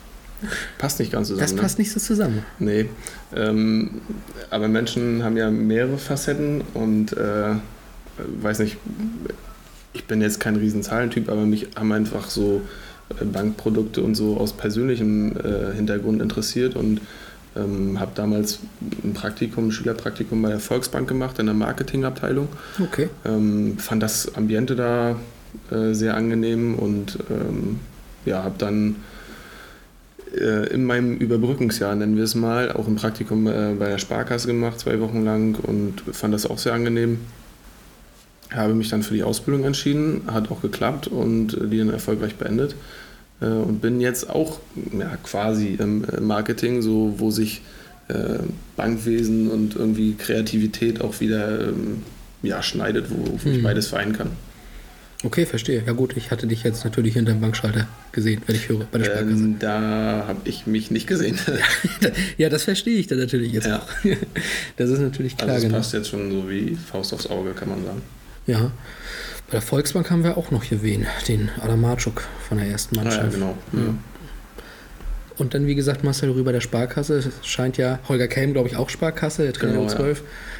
Passt 0.78 0.99
nicht 0.99 1.12
ganz 1.12 1.28
zusammen. 1.28 1.49
Das 1.49 1.57
passt 1.57 1.78
ne? 1.78 1.82
nicht 1.82 1.93
so 1.93 2.01
zusammen. 2.01 2.43
Nee. 2.59 2.89
Ähm, 3.34 4.03
aber 4.51 4.68
Menschen 4.68 5.22
haben 5.22 5.37
ja 5.37 5.51
mehrere 5.51 5.99
Facetten 5.99 6.62
und 6.74 7.16
äh, 7.16 7.55
weiß 8.18 8.61
nicht, 8.61 8.76
ich 9.93 10.05
bin 10.05 10.20
jetzt 10.20 10.41
kein 10.41 10.57
Riesenzahlentyp, 10.57 11.28
aber 11.30 11.47
mich 11.47 11.68
haben 11.76 11.93
einfach 11.93 12.28
so 12.28 12.61
äh, 13.20 13.24
Bankprodukte 13.24 14.03
und 14.03 14.14
so 14.14 14.37
aus 14.37 14.53
persönlichem 14.53 15.37
äh, 15.37 15.74
Hintergrund 15.74 16.20
interessiert 16.20 16.76
und 16.76 17.01
ähm, 17.57 17.99
habe 17.99 18.12
damals 18.14 18.59
ein 19.03 19.14
Praktikum, 19.14 19.68
ein 19.68 19.72
Schülerpraktikum 19.72 20.43
bei 20.43 20.51
der 20.51 20.61
Volksbank 20.61 21.09
gemacht 21.09 21.39
in 21.39 21.47
der 21.47 21.55
Marketingabteilung. 21.55 22.49
Okay. 22.78 23.09
Ähm, 23.24 23.78
fand 23.78 24.03
das 24.03 24.34
Ambiente 24.34 24.76
da 24.76 25.16
äh, 25.70 25.95
sehr 25.95 26.14
angenehm 26.16 26.74
und 26.74 27.18
ähm, 27.30 27.80
ja, 28.26 28.45
habe 28.45 28.57
dann 28.59 28.97
äh, 30.41 30.66
in 30.72 30.84
meinem 30.84 31.16
Überbrückungsjahr, 31.16 31.95
nennen 31.95 32.16
wir 32.16 32.24
es 32.24 32.34
mal, 32.34 32.72
auch 32.72 32.87
ein 32.87 32.97
Praktikum 32.97 33.47
äh, 33.47 33.74
bei 33.78 33.89
der 33.89 33.99
Sparkasse 33.99 34.47
gemacht, 34.47 34.80
zwei 34.80 35.01
Wochen 35.01 35.24
lang 35.24 35.57
und 35.62 36.03
fand 36.12 36.34
das 36.34 36.47
auch 36.47 36.59
sehr 36.59 36.72
angenehm. 36.74 37.18
Habe 38.53 38.74
mich 38.74 38.89
dann 38.91 39.03
für 39.03 39.14
die 39.14 39.24
Ausbildung 39.24 39.64
entschieden, 39.64 40.22
hat 40.28 40.51
auch 40.51 40.62
geklappt 40.62 41.09
und 41.09 41.59
die 41.70 41.78
dann 41.78 41.91
erfolgreich 41.91 42.37
beendet. 42.37 42.76
Äh, 43.41 43.47
und 43.47 43.80
bin 43.80 44.01
jetzt 44.01 44.30
auch 44.30 44.61
ja, 44.99 45.16
quasi 45.22 45.76
im 45.78 46.05
äh, 46.05 46.20
Marketing, 46.20 46.80
so 46.82 47.14
wo 47.18 47.30
sich 47.30 47.62
äh, 48.09 48.39
Bankwesen 48.76 49.51
und 49.51 49.74
irgendwie 49.74 50.14
Kreativität 50.14 51.01
auch 51.01 51.20
wieder 51.20 51.68
ähm, 51.68 52.03
ja, 52.43 52.62
schneidet, 52.62 53.07
wo, 53.11 53.16
wo 53.16 53.51
ich 53.51 53.59
Mhm. 53.59 53.62
beides 53.64 53.89
vereinen 53.89 54.12
kann. 54.12 54.30
Okay, 55.27 55.45
verstehe. 55.45 55.83
Ja 55.85 55.93
gut, 55.93 56.16
ich 56.16 56.31
hatte 56.31 56.47
dich 56.47 56.62
jetzt 56.62 56.85
natürlich 56.85 57.14
hinter 57.14 57.33
dem 57.33 57.41
Bankschalter 57.41 57.89
gesehen, 58.12 58.43
wenn 58.47 58.55
ich 58.55 58.68
höre, 58.68 58.85
bei 58.93 58.99
der 58.99 59.07
Sparkasse. 59.07 59.31
Ähm, 59.31 59.57
da 59.59 60.24
habe 60.29 60.41
ich 60.45 60.66
mich 60.68 60.93
nicht 60.93 61.09
gesehen. 61.09 61.37
ja, 62.39 62.49
das 62.49 62.62
verstehe 62.62 62.97
ich 62.99 63.09
dann 63.09 63.18
natürlich 63.18 63.53
jetzt 63.53 63.66
Ja. 63.66 63.81
auch. 63.81 63.89
Das 64.77 64.89
ist 64.91 65.01
natürlich 65.01 65.37
klar, 65.37 65.49
also 65.51 65.59
es 65.59 65.62
genau. 65.64 65.79
passt 65.79 65.93
jetzt 65.95 66.09
schon 66.11 66.31
so 66.31 66.49
wie 66.49 66.77
Faust 66.77 67.12
aufs 67.12 67.27
Auge, 67.29 67.51
kann 67.55 67.68
man 67.68 67.85
sagen. 67.85 68.03
Ja. 68.47 68.70
Bei 69.49 69.53
der 69.53 69.62
Volksbank 69.62 70.11
haben 70.12 70.22
wir 70.22 70.37
auch 70.37 70.51
noch 70.53 70.62
hier 70.62 70.83
wen, 70.83 71.07
den 71.27 71.51
Adamatschuk 71.61 72.22
von 72.49 72.59
der 72.59 72.68
ersten 72.68 72.97
Ah, 72.99 73.03
Mannschaft. 73.03 73.24
ja, 73.24 73.31
genau. 73.31 73.59
Ja. 73.72 73.95
Und 75.39 75.55
dann, 75.55 75.66
wie 75.66 75.74
gesagt, 75.74 76.05
Marcel 76.05 76.31
Rüber 76.31 76.53
der 76.53 76.61
Sparkasse. 76.61 77.18
Es 77.18 77.29
scheint 77.47 77.77
ja, 77.79 77.99
Holger 78.09 78.29
Kelm, 78.29 78.53
glaube 78.53 78.68
ich, 78.68 78.77
auch 78.77 78.89
Sparkasse, 78.89 79.43
der 79.43 79.53
Trainer 79.53 79.72
Genau, 79.72 79.83
um 79.85 79.89
ja. 79.89 80.14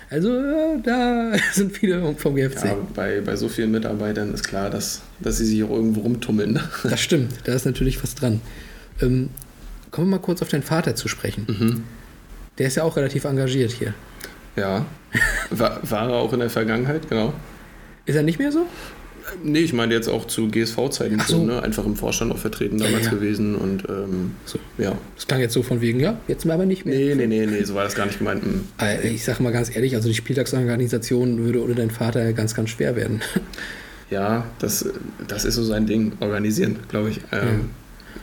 12. 0.09 0.13
Also, 0.13 0.29
äh, 0.31 0.83
da 0.83 1.33
sind 1.53 1.77
viele 1.77 2.15
vom 2.15 2.35
GFC. 2.35 2.65
Ja, 2.65 2.77
bei, 2.95 3.21
bei 3.21 3.37
so 3.37 3.49
vielen 3.49 3.71
Mitarbeitern 3.71 4.33
ist 4.33 4.47
klar, 4.47 4.71
dass, 4.71 5.03
dass 5.21 5.39
sie 5.39 5.47
sich 5.47 5.63
auch 5.65 5.71
irgendwo 5.71 6.01
rumtummeln. 6.01 6.61
Das 6.83 7.01
stimmt, 7.01 7.33
da 7.45 7.55
ist 7.55 7.67
natürlich 7.67 8.03
was 8.03 8.15
dran. 8.15 8.41
Ähm, 9.01 9.31
kommen 9.91 10.09
wir 10.09 10.17
mal 10.17 10.23
kurz 10.23 10.43
auf 10.43 10.49
deinen 10.49 10.63
Vater 10.63 10.95
zu 10.95 11.09
sprechen. 11.09 11.47
Mhm. 11.49 11.85
Der 12.59 12.69
ist 12.69 12.77
ja 12.77 12.85
auch 12.85 12.97
relativ 12.97 13.25
engagiert 13.25 13.73
hier. 13.73 13.95
Ja. 14.57 14.87
War, 15.51 15.81
war 15.83 16.09
er 16.09 16.15
auch 16.17 16.33
in 16.33 16.41
der 16.41 16.51
Vergangenheit, 16.51 17.09
genau. 17.09 17.35
Ist 18.07 18.17
er 18.17 18.23
nicht 18.23 18.39
mehr 18.39 18.53
so? 18.53 18.67
Nee, 19.43 19.61
ich 19.61 19.73
meine 19.73 19.93
jetzt 19.95 20.09
auch 20.09 20.27
zu 20.27 20.49
GSV-Zeiten 20.49 21.21
so. 21.27 21.45
ne? 21.45 21.63
einfach 21.63 21.85
im 21.85 21.97
Vorstand 21.97 22.33
auch 22.33 22.39
vertreten 22.39 22.79
damals 22.79 23.07
Ja, 23.07 23.11
ja. 23.13 23.17
gewesen 23.17 23.55
und 23.57 23.85
ähm, 23.89 24.33
So. 24.45 24.59
ja. 24.79 24.97
Das 25.17 25.27
klang 25.27 25.41
jetzt 25.41 25.53
so 25.55 25.63
von 25.63 25.81
wegen, 25.81 26.01
ja, 26.01 26.19
jetzt 26.29 26.49
aber 26.49 26.65
nicht 26.67 26.87
mehr. 26.87 26.97
Nee, 26.97 27.15
nee, 27.15 27.27
nee, 27.27 27.47
nee, 27.47 27.63
so 27.65 27.75
war 27.75 27.85
das 27.85 27.95
gar 27.95 28.07
nicht 28.07 28.19
gemeint. 28.19 28.43
Hm. 28.45 28.65
Äh, 28.81 29.09
Ich 29.09 29.25
sage 29.25 29.43
mal 29.43 29.53
ganz 29.53 29.75
ehrlich, 29.75 29.95
also 29.97 30.09
die 30.09 30.15
Spieltagsorganisation 30.15 31.39
würde 31.45 31.63
ohne 31.63 31.75
deinen 31.75 31.91
Vater 31.91 32.33
ganz, 32.33 32.55
ganz 32.55 32.71
schwer 32.71 32.97
werden. 32.97 33.21
Ja, 34.09 34.45
das, 34.61 34.89
das 35.27 35.45
ist 35.45 35.57
so 35.57 35.65
sein 35.65 35.87
Ding, 35.87 36.13
organisieren, 36.21 36.77
glaube 36.89 37.11
ich. 37.11 37.19
Ähm, 37.33 37.71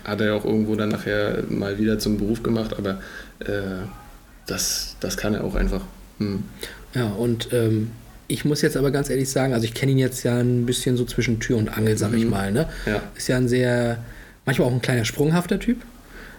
Hat 0.05 0.21
er 0.21 0.27
ja 0.27 0.33
auch 0.33 0.45
irgendwo 0.45 0.75
dann 0.77 0.87
nachher 0.87 1.43
mal 1.49 1.77
wieder 1.77 1.99
zum 1.99 2.17
Beruf 2.17 2.41
gemacht, 2.41 2.75
aber 2.77 3.01
äh, 3.39 3.83
das, 4.47 4.95
das 5.01 5.17
kann 5.17 5.33
er 5.33 5.43
auch 5.43 5.55
einfach. 5.55 5.81
Hm. 6.19 6.43
Ja, 6.93 7.07
und 7.07 7.49
ähm, 7.51 7.91
ich 8.27 8.45
muss 8.45 8.61
jetzt 8.61 8.77
aber 8.77 8.91
ganz 8.91 9.09
ehrlich 9.09 9.29
sagen, 9.29 9.53
also 9.53 9.65
ich 9.65 9.73
kenne 9.73 9.91
ihn 9.91 9.97
jetzt 9.97 10.23
ja 10.23 10.37
ein 10.39 10.65
bisschen 10.65 10.97
so 10.97 11.05
zwischen 11.05 11.39
Tür 11.39 11.57
und 11.57 11.69
Angel, 11.77 11.97
sag 11.97 12.13
ich 12.13 12.23
Mhm. 12.23 12.29
mal. 12.29 12.51
Ne? 12.51 12.67
Ja. 12.85 13.01
Ist 13.15 13.27
ja 13.27 13.37
ein 13.37 13.47
sehr, 13.47 13.97
manchmal 14.45 14.67
auch 14.67 14.73
ein 14.73 14.81
kleiner 14.81 15.05
sprunghafter 15.05 15.59
Typ. 15.59 15.77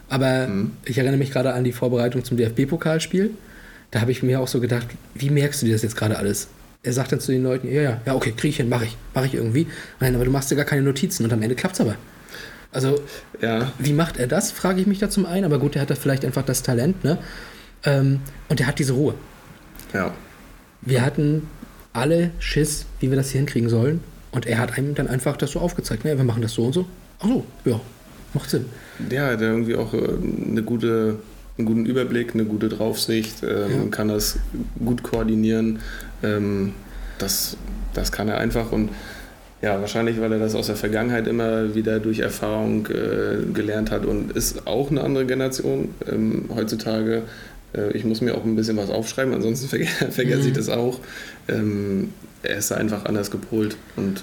Aber 0.09 0.47
Mhm. 0.49 0.72
ich 0.85 0.99
erinnere 0.99 1.18
mich 1.18 1.30
gerade 1.30 1.53
an 1.53 1.64
die 1.64 1.72
Vorbereitung 1.72 2.24
zum 2.24 2.37
DFB-Pokalspiel. 2.37 3.30
Da 3.91 4.01
habe 4.01 4.11
ich 4.12 4.22
mir 4.22 4.41
auch 4.41 4.49
so 4.49 4.61
gedacht, 4.61 4.87
wie 5.14 5.30
merkst 5.30 5.62
du 5.62 5.66
dir 5.66 5.72
das 5.72 5.82
jetzt 5.82 5.97
gerade 5.97 6.16
alles? 6.18 6.49
Er 6.82 6.93
sagt 6.93 7.12
dann 7.12 7.20
zu 7.20 7.32
den 7.32 7.43
Leuten, 7.43 7.72
ja, 7.72 7.80
ja, 7.82 8.01
ja, 8.05 8.14
okay, 8.14 8.32
kriege 8.32 8.49
ich 8.49 8.57
hin, 8.59 8.68
mache 8.68 8.85
ich, 8.85 8.97
mache 9.14 9.26
ich 9.26 9.35
irgendwie. 9.35 9.66
Nein, 10.01 10.14
aber 10.14 10.24
du 10.24 10.30
machst 10.30 10.51
ja 10.51 10.57
gar 10.57 10.66
keine 10.66 10.82
Notizen 10.82 11.24
und 11.24 11.32
am 11.32 11.41
Ende 11.43 11.55
klappt 11.55 11.74
es 11.76 11.80
aber. 11.80 11.97
Also, 12.72 13.01
Ja, 13.41 13.72
wie 13.78 13.93
macht 13.93 14.16
er 14.18 14.26
das, 14.26 14.51
frage 14.51 14.80
ich 14.80 14.87
mich 14.87 14.99
da 14.99 15.09
zum 15.09 15.24
einen. 15.26 15.45
Aber 15.45 15.59
gut, 15.59 15.74
der 15.76 15.82
hat 15.82 15.91
da 15.91 15.95
vielleicht 15.95 16.24
einfach 16.24 16.45
das 16.45 16.62
Talent, 16.62 17.05
ne? 17.05 17.18
Ähm, 17.85 18.20
und 18.49 18.59
der 18.59 18.66
hat 18.66 18.78
diese 18.78 18.93
Ruhe. 18.95 19.14
ja. 19.93 20.12
Wir 20.87 21.01
hatten 21.03 21.49
alle 21.95 22.30
Schiss, 22.38 22.84
wie 23.01 23.09
wir 23.11 23.16
das 23.16 23.30
hier 23.30 23.38
hinkriegen 23.40 23.70
sollen. 23.70 24.01
Und 24.32 24.47
er 24.47 24.59
hat 24.59 24.76
einem 24.76 24.95
dann 24.95 25.09
einfach 25.09 25.36
das 25.36 25.53
so 25.53 25.61
aufgezeigt. 25.61 26.05
Ne? 26.05 26.16
Wir 26.18 26.24
machen 26.24 26.42
das 26.42 26.53
so 26.53 26.64
und 26.64 26.72
so. 26.74 26.84
Ach 27.20 27.26
so, 27.28 27.45
ja, 27.64 27.80
macht 28.34 28.51
Sinn. 28.51 28.66
Der 28.99 29.26
hat 29.26 29.40
irgendwie 29.40 29.76
auch 29.76 29.95
äh, 29.95 29.99
eine 30.51 30.62
gute, 30.62 31.20
einen 31.57 31.66
guten 31.66 31.86
Überblick, 31.86 32.34
eine 32.34 32.45
gute 32.45 32.68
Draufsicht, 32.68 33.42
ähm, 33.42 33.49
Ja. 33.84 33.90
kann 33.90 34.09
das 34.09 34.38
gut 34.84 35.03
koordinieren. 35.03 35.78
Ähm, 36.22 36.74
das, 37.18 37.57
das 37.95 38.11
kann 38.12 38.28
er 38.28 38.38
einfach 38.38 38.72
und 38.72 38.90
ja, 39.62 39.80
wahrscheinlich, 39.80 40.20
weil 40.20 40.30
er 40.32 40.38
das 40.40 40.55
aus 40.55 40.66
der 40.66 40.76
Vergangenheit 40.76 41.26
immer 41.26 41.74
wieder 41.74 41.99
durch 41.99 42.18
Erfahrung 42.18 42.86
äh, 42.88 43.51
gelernt 43.55 43.90
hat 43.90 44.05
und 44.05 44.32
ist 44.32 44.66
auch 44.66 44.90
eine 44.90 45.03
andere 45.03 45.24
Generation 45.24 45.88
ähm, 46.11 46.47
heutzutage. 46.55 47.22
Äh, 47.74 47.92
ich 47.96 48.04
muss 48.04 48.20
mir 48.20 48.34
auch 48.36 48.44
ein 48.44 48.56
bisschen 48.56 48.76
was 48.76 48.90
aufschreiben, 48.90 49.34
ansonsten 49.34 49.68
verge 49.68 49.86
vergesse 49.86 50.40
ich 50.42 50.52
Mhm. 50.52 50.54
das 50.54 50.68
auch. 50.68 51.00
Ähm, 51.48 52.10
er 52.42 52.56
ist 52.58 52.70
da 52.70 52.76
einfach 52.76 53.04
anders 53.06 53.30
gepolt 53.30 53.76
und 53.96 54.22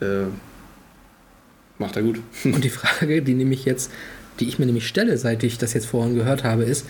äh, 0.00 0.26
macht 1.78 1.96
er 1.96 2.02
gut. 2.02 2.20
Und 2.44 2.62
die 2.64 2.70
Frage, 2.70 3.22
die 3.22 3.34
nämlich 3.34 3.64
jetzt, 3.64 3.90
die 4.40 4.48
ich 4.48 4.58
mir 4.58 4.66
nämlich 4.66 4.86
stelle, 4.86 5.16
seit 5.18 5.42
ich 5.42 5.58
das 5.58 5.72
jetzt 5.74 5.86
vorhin 5.86 6.14
gehört 6.14 6.44
habe, 6.44 6.62
ist, 6.64 6.86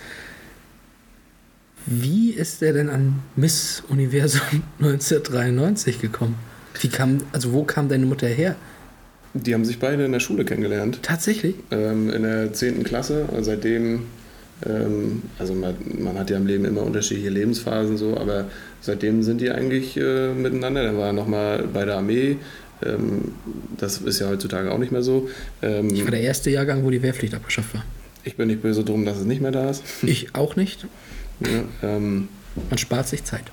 wie 1.85 2.31
ist 2.31 2.61
er 2.63 2.73
denn 2.73 2.89
an 2.89 3.19
Miss 3.35 3.83
Universum 3.89 4.41
1993 4.79 5.99
gekommen? 5.99 6.35
Wie 6.79 6.87
kam, 6.87 7.19
also 7.33 7.51
wo 7.53 7.63
kam 7.63 7.89
deine 7.89 8.05
Mutter 8.05 8.27
her? 8.27 8.55
Die 9.33 9.53
haben 9.53 9.65
sich 9.65 9.79
beide 9.79 10.05
in 10.05 10.11
der 10.11 10.19
Schule 10.19 10.45
kennengelernt. 10.45 10.99
Tatsächlich? 11.01 11.55
ähm, 11.71 12.09
in 12.09 12.21
der 12.23 12.53
10. 12.53 12.83
Klasse. 12.83 13.27
Seitdem, 13.41 14.03
ähm, 14.65 15.23
also 15.39 15.53
man, 15.53 15.75
man 15.99 16.17
hat 16.17 16.29
ja 16.29 16.37
im 16.37 16.47
Leben 16.47 16.65
immer 16.65 16.83
unterschiedliche 16.83 17.29
Lebensphasen 17.29 17.97
so, 17.97 18.17
aber 18.17 18.45
seitdem 18.81 19.23
sind 19.23 19.41
die 19.41 19.49
eigentlich 19.51 19.97
äh, 19.97 20.33
miteinander. 20.33 20.83
Dann 20.83 20.97
war 20.97 21.07
er 21.07 21.13
nochmal 21.13 21.63
bei 21.73 21.85
der 21.85 21.97
Armee. 21.97 22.37
Ähm, 22.85 23.33
das 23.77 23.97
ist 23.99 24.19
ja 24.19 24.29
heutzutage 24.29 24.71
auch 24.71 24.77
nicht 24.77 24.91
mehr 24.91 25.03
so. 25.03 25.29
Ähm, 25.61 25.89
Ich 25.93 26.03
war 26.03 26.11
der 26.11 26.21
erste 26.21 26.49
Jahrgang, 26.49 26.83
wo 26.83 26.89
die 26.89 27.01
Wehrpflicht 27.01 27.33
abgeschafft 27.33 27.73
war. 27.73 27.83
ich 28.23 28.35
bin 28.37 28.47
nicht 28.47 28.61
böse 28.61 28.83
drum, 28.83 29.05
dass 29.05 29.17
es 29.17 29.25
nicht 29.25 29.41
mehr 29.41 29.51
da 29.51 29.69
ist. 29.69 29.83
Ich 30.03 30.33
auch 30.35 30.55
nicht. 30.55 30.85
ja, 31.41 31.49
ähm, 31.81 32.27
Man 32.69 32.77
spart 32.77 33.07
sich 33.07 33.23
Zeit. 33.23 33.43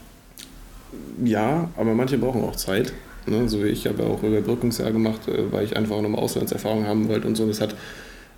ja, 1.24 1.70
aber 1.76 1.94
manche 1.94 2.18
brauchen 2.18 2.42
auch 2.42 2.56
Zeit. 2.56 2.92
Ne? 3.26 3.48
So 3.48 3.62
wie 3.62 3.68
ich 3.68 3.86
habe 3.86 4.02
auch 4.04 4.22
Überbrückungsjahr 4.22 4.90
gemacht, 4.92 5.28
äh, 5.28 5.52
weil 5.52 5.64
ich 5.64 5.76
einfach 5.76 5.96
auch 5.96 6.02
nochmal 6.02 6.20
Auslandserfahrung 6.22 6.86
haben 6.86 7.08
wollte 7.08 7.26
und 7.26 7.36
so. 7.36 7.46
Das 7.46 7.60
hat 7.60 7.74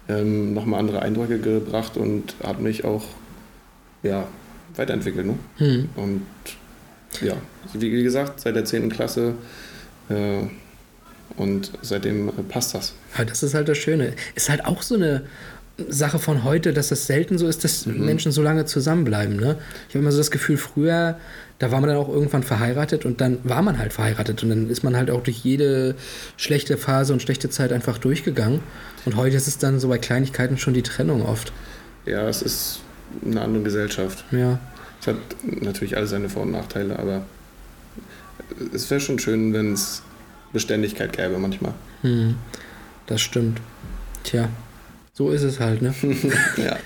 ähm, 0.09 0.55
nochmal 0.55 0.81
andere 0.81 1.03
Eindrücke 1.03 1.39
gebracht 1.39 1.97
und 1.97 2.35
hat 2.43 2.61
mich 2.61 2.85
auch 2.85 3.05
ja, 4.03 4.27
weiterentwickelt. 4.77 5.27
Ne? 5.27 5.39
Hm. 5.59 5.89
Und 5.97 6.23
ja, 7.21 7.35
wie 7.75 7.93
wie 7.93 8.03
gesagt, 8.03 8.41
seit 8.41 8.57
der 8.57 8.65
10. 8.65 8.91
Klasse 8.91 9.35
äh, 10.09 10.43
und 11.37 11.73
seitdem 11.83 12.29
äh, 12.29 12.33
passt 12.49 12.75
das. 12.75 12.95
Ja, 13.17 13.25
das 13.25 13.43
ist 13.43 13.55
halt 13.55 13.69
das 13.69 13.79
Schöne. 13.79 14.15
Ist 14.35 14.49
halt 14.49 14.65
auch 14.65 14.83
so 14.83 14.95
eine 14.97 15.23
Sache 15.89 16.19
von 16.19 16.45
heute, 16.45 16.73
dass 16.73 16.91
es 16.91 17.07
selten 17.07 17.39
so 17.39 17.47
ist, 17.47 17.65
dass 17.65 17.87
Mhm. 17.87 18.05
Menschen 18.05 18.33
so 18.33 18.43
lange 18.43 18.67
zusammenbleiben. 18.67 19.37
Ne? 19.37 19.57
Ich 19.89 19.95
habe 19.95 20.03
immer 20.03 20.13
so 20.13 20.19
das 20.19 20.31
Gefühl, 20.31 20.57
früher, 20.57 21.19
da 21.63 21.71
war 21.71 21.81
man 21.81 21.91
dann 21.91 21.97
auch 21.97 22.09
irgendwann 22.09 22.43
verheiratet 22.43 23.05
und 23.05 23.21
dann 23.21 23.39
war 23.45 23.63
man 23.63 23.79
halt 23.79 23.93
verheiratet 23.93 24.43
und 24.43 24.49
dann 24.49 24.69
ist 24.69 24.83
man 24.83 24.97
halt 24.97 25.13
auch 25.13 25.23
durch 25.23 25.37
jede 25.45 25.95
schlechte 26.37 26.77
Phase 26.77 27.13
und 27.13 27.23
schlechte 27.23 27.51
Zeit 27.51 27.73
einfach 27.73 27.99
durchgegangen. 27.99 28.59
Und 29.05 29.15
heute 29.15 29.37
ist 29.37 29.47
es 29.47 29.59
dann 29.59 29.79
so 29.79 29.87
bei 29.87 29.99
Kleinigkeiten 29.99 30.59
schon 30.59 30.75
die 30.75 30.83
Trennung 30.83 31.25
oft. 31.25 31.53
Ja, 32.05 32.29
es 32.29 32.43
ist 32.43 32.81
eine 33.25 33.43
andere 33.43 33.63
Gesellschaft. 33.63 34.25
Ja. 34.33 34.59
Es 35.01 35.07
hat 35.07 35.17
natürlich 35.45 35.97
alles 35.97 36.11
seine 36.11 36.29
Vor- 36.29 36.43
und 36.43 36.51
Nachteile, 36.51 36.99
aber 36.99 37.23
es 38.75 38.91
wäre 38.91 39.01
schon 39.01 39.21
schön, 39.21 39.53
wenn 39.53 39.75
es 39.75 40.03
Beständigkeit 40.53 41.17
gäbe 41.17 41.39
manchmal. 41.39 41.75
Hm. 42.01 42.35
Das 43.07 43.21
stimmt. 43.21 43.61
Tja, 44.25 44.49
so 45.13 45.31
ist 45.31 45.43
es 45.43 45.61
halt, 45.61 45.81
ne? 45.81 45.95
ja. 46.57 46.77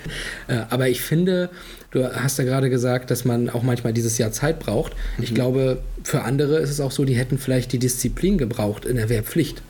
Äh, 0.47 0.65
aber 0.69 0.87
ich 0.87 1.01
finde, 1.01 1.49
du 1.91 2.03
hast 2.03 2.37
ja 2.37 2.43
gerade 2.43 2.69
gesagt, 2.69 3.11
dass 3.11 3.25
man 3.25 3.49
auch 3.49 3.63
manchmal 3.63 3.93
dieses 3.93 4.17
Jahr 4.17 4.31
Zeit 4.31 4.59
braucht. 4.59 4.93
Ich 5.19 5.33
glaube, 5.33 5.81
für 6.03 6.23
andere 6.23 6.57
ist 6.57 6.69
es 6.69 6.79
auch 6.79 6.91
so, 6.91 7.05
die 7.05 7.15
hätten 7.15 7.37
vielleicht 7.37 7.71
die 7.71 7.79
Disziplin 7.79 8.37
gebraucht 8.37 8.85
in 8.85 8.95
der 8.97 9.09
Wehrpflicht. 9.09 9.61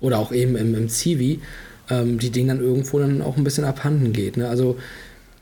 oder 0.00 0.18
auch 0.18 0.32
eben 0.32 0.56
im, 0.56 0.74
im 0.74 0.88
Zivi, 0.88 1.40
ähm, 1.88 2.18
die 2.18 2.30
Ding 2.30 2.48
dann 2.48 2.60
irgendwo 2.60 2.98
dann 2.98 3.22
auch 3.22 3.36
ein 3.36 3.44
bisschen 3.44 3.64
abhanden 3.64 4.12
geht. 4.12 4.36
Ne? 4.36 4.48
Also, 4.48 4.76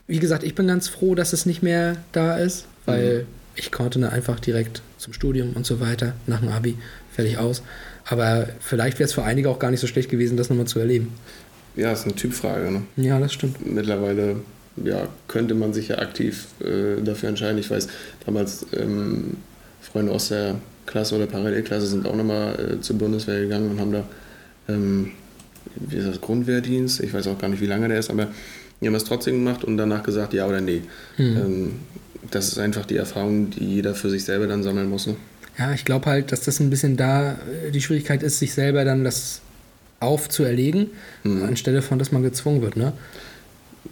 wie 0.07 0.19
gesagt, 0.19 0.43
ich 0.43 0.55
bin 0.55 0.67
ganz 0.67 0.87
froh, 0.87 1.15
dass 1.15 1.33
es 1.33 1.45
nicht 1.45 1.63
mehr 1.63 1.97
da 2.13 2.37
ist, 2.37 2.65
weil 2.85 3.19
mhm. 3.19 3.27
ich 3.55 3.71
konnte 3.71 3.99
dann 3.99 4.09
einfach 4.09 4.39
direkt 4.39 4.81
zum 4.97 5.11
Studium 5.11 5.53
und 5.53 5.65
so 5.65 5.79
weiter, 5.81 6.13
nach 6.27 6.39
dem 6.39 6.49
Abi, 6.49 6.77
fertig 7.11 7.37
aus. 7.37 7.61
Aber 8.05 8.47
vielleicht 8.59 8.99
wäre 8.99 9.07
es 9.07 9.13
für 9.13 9.23
einige 9.23 9.49
auch 9.49 9.59
gar 9.59 9.71
nicht 9.71 9.79
so 9.79 9.87
schlecht 9.87 10.09
gewesen, 10.09 10.37
das 10.37 10.49
nochmal 10.49 10.67
zu 10.67 10.79
erleben. 10.79 11.13
Ja, 11.75 11.91
ist 11.91 12.05
eine 12.05 12.15
Typfrage. 12.15 12.71
Ne? 12.71 12.83
Ja, 12.97 13.19
das 13.19 13.33
stimmt. 13.33 13.65
Mittlerweile 13.65 14.37
ja, 14.77 15.07
könnte 15.27 15.53
man 15.53 15.73
sich 15.73 15.89
ja 15.89 15.99
aktiv 15.99 16.47
äh, 16.61 17.01
dafür 17.03 17.29
entscheiden. 17.29 17.57
Ich 17.57 17.69
weiß, 17.69 17.87
damals 18.25 18.65
ähm, 18.73 19.37
Freunde 19.81 20.11
aus 20.11 20.29
der 20.29 20.55
Klasse 20.85 21.15
oder 21.15 21.27
Parallelklasse 21.27 21.87
sind 21.87 22.07
auch 22.07 22.15
nochmal 22.15 22.77
äh, 22.77 22.81
zur 22.81 22.97
Bundeswehr 22.97 23.41
gegangen 23.41 23.71
und 23.71 23.79
haben 23.79 23.91
da, 23.91 24.03
ähm, 24.67 25.11
wie 25.75 25.97
ist 25.97 26.07
das, 26.07 26.21
Grundwehrdienst? 26.21 27.01
Ich 27.01 27.13
weiß 27.13 27.27
auch 27.27 27.37
gar 27.37 27.49
nicht, 27.49 27.61
wie 27.61 27.67
lange 27.67 27.87
der 27.87 27.99
ist, 27.99 28.09
aber 28.09 28.27
die 28.81 28.87
haben 28.87 28.95
es 28.95 29.03
trotzdem 29.03 29.43
gemacht 29.43 29.63
und 29.63 29.77
danach 29.77 30.03
gesagt, 30.03 30.33
ja 30.33 30.47
oder 30.47 30.61
nee. 30.61 30.81
Mhm. 31.17 31.37
Ähm, 31.37 31.71
das 32.31 32.47
ist 32.47 32.57
einfach 32.57 32.85
die 32.85 32.97
Erfahrung, 32.97 33.49
die 33.49 33.65
jeder 33.65 33.95
für 33.95 34.09
sich 34.09 34.23
selber 34.23 34.47
dann 34.47 34.63
sammeln 34.63 34.89
muss. 34.89 35.07
Ne? 35.07 35.15
Ja, 35.57 35.73
ich 35.73 35.85
glaube 35.85 36.07
halt, 36.07 36.31
dass 36.31 36.41
das 36.41 36.59
ein 36.59 36.69
bisschen 36.69 36.97
da 36.97 37.33
äh, 37.33 37.71
die 37.71 37.81
Schwierigkeit 37.81 38.23
ist, 38.23 38.39
sich 38.39 38.53
selber 38.53 38.85
dann 38.85 39.03
das 39.03 39.41
aufzuerlegen, 39.99 40.87
mhm. 41.23 41.43
anstelle 41.43 41.81
von, 41.81 41.99
dass 41.99 42.11
man 42.11 42.23
gezwungen 42.23 42.61
wird. 42.61 42.75
Ne? 42.75 42.93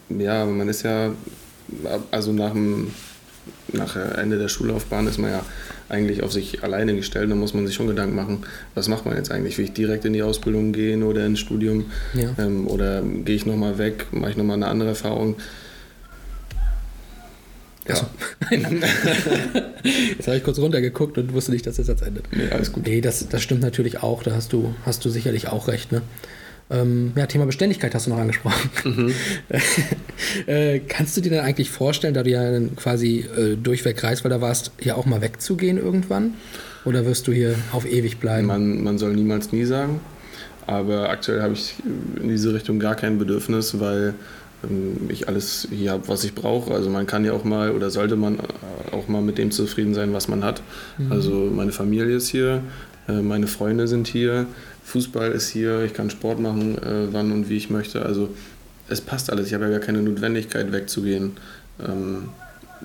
Ja, 0.09 0.45
man 0.45 0.67
ist 0.69 0.83
ja, 0.83 1.13
also 2.11 2.33
nach 2.33 2.51
dem 2.51 2.91
nach 3.73 3.95
Ende 3.95 4.37
der 4.37 4.47
Schullaufbahn 4.47 5.07
ist 5.07 5.17
man 5.17 5.31
ja 5.31 5.43
eigentlich 5.89 6.23
auf 6.23 6.31
sich 6.31 6.63
alleine 6.63 6.95
gestellt. 6.95 7.29
Da 7.29 7.35
muss 7.35 7.53
man 7.53 7.67
sich 7.67 7.75
schon 7.75 7.87
Gedanken 7.87 8.15
machen, 8.15 8.45
was 8.75 8.87
macht 8.87 9.05
man 9.05 9.15
jetzt 9.15 9.31
eigentlich? 9.31 9.57
Will 9.57 9.65
ich 9.65 9.73
direkt 9.73 10.05
in 10.05 10.13
die 10.13 10.23
Ausbildung 10.23 10.73
gehen 10.73 11.03
oder 11.03 11.25
ins 11.25 11.39
Studium? 11.39 11.85
Ja. 12.13 12.33
Ähm, 12.37 12.67
oder 12.67 13.01
gehe 13.01 13.35
ich 13.35 13.45
nochmal 13.45 13.77
weg, 13.77 14.07
mache 14.11 14.31
ich 14.31 14.37
nochmal 14.37 14.57
eine 14.57 14.67
andere 14.67 14.89
Erfahrung? 14.89 15.35
Ja. 17.87 17.95
jetzt 20.17 20.27
habe 20.27 20.37
ich 20.37 20.43
kurz 20.43 20.59
runtergeguckt 20.59 21.17
und 21.17 21.33
wusste 21.33 21.51
nicht, 21.51 21.65
dass 21.65 21.75
der 21.75 21.85
Satz 21.85 22.01
endet. 22.01 22.25
Nee, 22.31 22.49
alles 22.51 22.71
gut. 22.71 22.85
Nee, 22.85 23.01
das, 23.01 23.27
das 23.27 23.41
stimmt 23.41 23.61
natürlich 23.61 24.03
auch. 24.03 24.23
Da 24.23 24.33
hast 24.33 24.53
du, 24.53 24.75
hast 24.85 25.03
du 25.03 25.09
sicherlich 25.09 25.47
auch 25.47 25.67
recht. 25.67 25.91
Ne? 25.91 26.01
Ähm, 26.72 27.11
ja, 27.15 27.26
Thema 27.26 27.45
Beständigkeit 27.45 27.93
hast 27.93 28.07
du 28.07 28.11
noch 28.11 28.19
angesprochen. 28.19 28.69
Mhm. 28.86 29.13
äh, 30.47 30.80
kannst 30.80 31.17
du 31.17 31.22
dir 31.22 31.30
denn 31.30 31.41
eigentlich 31.41 31.69
vorstellen, 31.69 32.13
da 32.13 32.24
du 32.24 32.30
ja 32.30 32.59
quasi 32.76 33.26
äh, 33.38 33.55
durchweg 33.57 34.01
da 34.01 34.41
warst, 34.41 34.72
hier 34.80 34.97
auch 34.97 35.05
mal 35.05 35.22
wegzugehen 35.22 35.78
irgendwann? 35.78 36.36
Oder 36.86 37.05
wirst 37.05 37.28
du 37.28 37.32
hier 37.32 37.55
auf 37.74 37.86
ewig 37.86 38.19
bleiben? 38.19 38.47
Man, 38.47 38.84
man 38.84 38.97
soll 38.97 39.13
niemals 39.13 39.51
nie 39.51 39.65
sagen. 39.65 39.99
Aber 40.65 41.09
aktuell 41.09 41.41
habe 41.41 41.53
ich 41.53 41.76
in 42.22 42.30
diese 42.30 42.53
Richtung 42.53 42.80
gar 42.80 42.95
kein 42.95 43.17
Bedürfnis, 43.17 43.80
weil 43.80 44.13
ähm, 44.63 45.09
ich 45.09 45.28
alles 45.28 45.67
hier 45.69 45.91
habe, 45.91 46.07
was 46.07 46.24
ich 46.24 46.34
brauche. 46.34 46.74
Also 46.74 46.89
man 46.89 47.05
kann 47.05 47.26
ja 47.26 47.34
auch 47.34 47.43
mal 47.43 47.72
oder 47.72 47.89
sollte 47.89 48.15
man 48.15 48.39
äh, 48.39 48.95
auch 48.95 49.07
mal 49.07 49.22
mit 49.22 49.38
dem 49.38 49.51
zufrieden 49.51 49.93
sein, 49.93 50.13
was 50.13 50.28
man 50.28 50.43
hat. 50.43 50.61
Mhm. 50.97 51.11
Also 51.11 51.51
meine 51.53 51.72
Familie 51.72 52.15
ist 52.15 52.30
hier, 52.30 52.61
äh, 53.07 53.22
meine 53.22 53.47
Freunde 53.47 53.88
sind 53.88 54.07
hier, 54.07 54.45
Fußball 54.91 55.31
ist 55.31 55.49
hier, 55.49 55.83
ich 55.83 55.93
kann 55.93 56.09
Sport 56.09 56.39
machen, 56.39 56.77
äh, 56.77 57.13
wann 57.13 57.31
und 57.31 57.49
wie 57.49 57.55
ich 57.55 57.69
möchte. 57.69 58.05
Also 58.05 58.29
es 58.89 58.99
passt 58.99 59.31
alles. 59.31 59.47
Ich 59.47 59.53
habe 59.53 59.65
ja 59.65 59.71
gar 59.71 59.79
keine 59.79 60.01
Notwendigkeit 60.01 60.71
wegzugehen 60.71 61.37
ähm, 61.79 62.29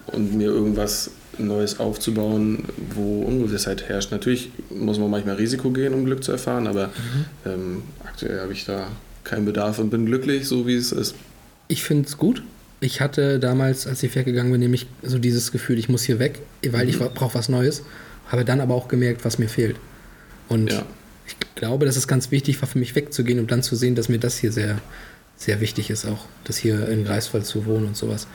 und 0.07 0.37
mir 0.37 0.49
irgendwas 0.49 1.11
Neues 1.39 1.81
aufzubauen, 1.81 2.65
wo 2.95 3.23
Ungewissheit 3.23 3.89
herrscht. 3.89 4.13
Natürlich 4.13 4.51
muss 4.71 4.99
man 4.99 5.11
manchmal 5.11 5.35
Risiko 5.35 5.71
gehen, 5.71 5.95
um 5.95 6.05
Glück 6.05 6.23
zu 6.23 6.33
erfahren, 6.33 6.67
aber 6.67 6.87
mhm. 6.87 7.25
ähm, 7.45 7.83
aktuell 8.05 8.41
habe 8.41 8.53
ich 8.53 8.65
da 8.65 8.87
keinen 9.25 9.45
Bedarf 9.45 9.79
und 9.81 9.91
bin 9.91 10.07
glücklich, 10.07 10.47
so 10.47 10.67
wie 10.67 10.77
es 10.77 10.93
ist. 10.93 11.17
Ich 11.69 11.83
finde 11.83 12.07
es 12.07 12.17
gut. 12.17 12.43
Ich 12.79 13.01
hatte 13.01 13.41
damals, 13.41 13.87
als 13.87 14.03
ich 14.03 14.15
weggegangen 14.15 14.53
bin, 14.53 14.61
nämlich 14.61 14.87
so 15.03 15.19
dieses 15.19 15.51
Gefühl, 15.51 15.79
ich 15.79 15.89
muss 15.89 16.05
hier 16.05 16.21
weg, 16.21 16.41
weil 16.71 16.85
mhm. 16.85 16.91
ich 16.91 16.99
brauche 16.99 17.35
was 17.35 17.49
Neues. 17.49 17.83
Habe 18.29 18.45
dann 18.45 18.61
aber 18.61 18.75
auch 18.75 18.87
gemerkt, 18.89 19.25
was 19.25 19.39
mir 19.39 19.49
fehlt. 19.49 19.77
Und 20.49 20.71
ja. 20.71 20.85
Ich 21.57 21.61
glaube, 21.61 21.87
das 21.87 21.97
ist 21.97 22.07
ganz 22.07 22.31
wichtig, 22.31 22.61
war 22.61 22.69
für 22.69 22.79
mich 22.79 22.95
wegzugehen 22.95 23.39
und 23.39 23.51
dann 23.51 23.63
zu 23.63 23.77
sehen, 23.77 23.95
dass 23.95 24.11
mir 24.11 24.19
das 24.19 24.37
hier 24.37 24.53
sehr, 24.53 24.77
sehr 25.39 25.59
wichtig 25.63 25.89
ist, 25.89 26.05
auch 26.05 26.27
das 26.45 26.59
hier 26.59 26.87
in 26.87 27.03
Greifswald 27.03 27.47
zu 27.47 27.65
wohnen 27.65 27.87
und 27.87 27.97
sowas. 27.97 28.27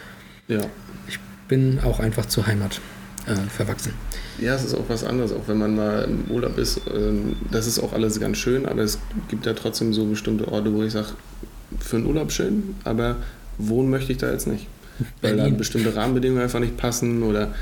Ja. 0.47 0.61
Ich 1.07 1.19
bin 1.47 1.80
auch 1.82 1.99
einfach 1.99 2.26
zur 2.26 2.47
Heimat 2.47 2.82
äh, 3.28 3.36
verwachsen. 3.47 3.93
Ja, 4.39 4.55
es 4.55 4.63
ist 4.63 4.74
auch 4.74 4.86
was 4.88 5.03
anderes, 5.03 5.32
auch 5.34 5.47
wenn 5.47 5.59
man 5.59 5.76
mal 5.76 6.05
im 6.05 6.32
Urlaub 6.32 6.57
ist. 6.57 6.82
Ähm, 6.91 7.36
das 7.51 7.67
ist 7.67 7.78
auch 7.78 7.93
alles 7.93 8.19
ganz 8.19 8.39
schön, 8.39 8.65
aber 8.65 8.82
es 8.82 8.97
gibt 9.30 9.45
ja 9.45 9.53
trotzdem 9.53 9.93
so 9.93 10.05
bestimmte 10.05 10.47
Orte, 10.47 10.74
wo 10.74 10.82
ich 10.82 10.91
sage, 10.91 11.09
für 11.80 11.97
einen 11.97 12.07
Urlaub 12.07 12.32
schön, 12.32 12.76
aber 12.86 13.17
wohnen 13.59 13.91
möchte 13.91 14.11
ich 14.11 14.17
da 14.17 14.32
jetzt 14.32 14.47
nicht. 14.47 14.65
Weil 15.22 15.38
da 15.38 15.47
bestimmte 15.49 15.95
Rahmenbedingungen 15.95 16.41
einfach 16.41 16.59
nicht 16.59 16.76
passen 16.76 17.22
oder 17.22 17.53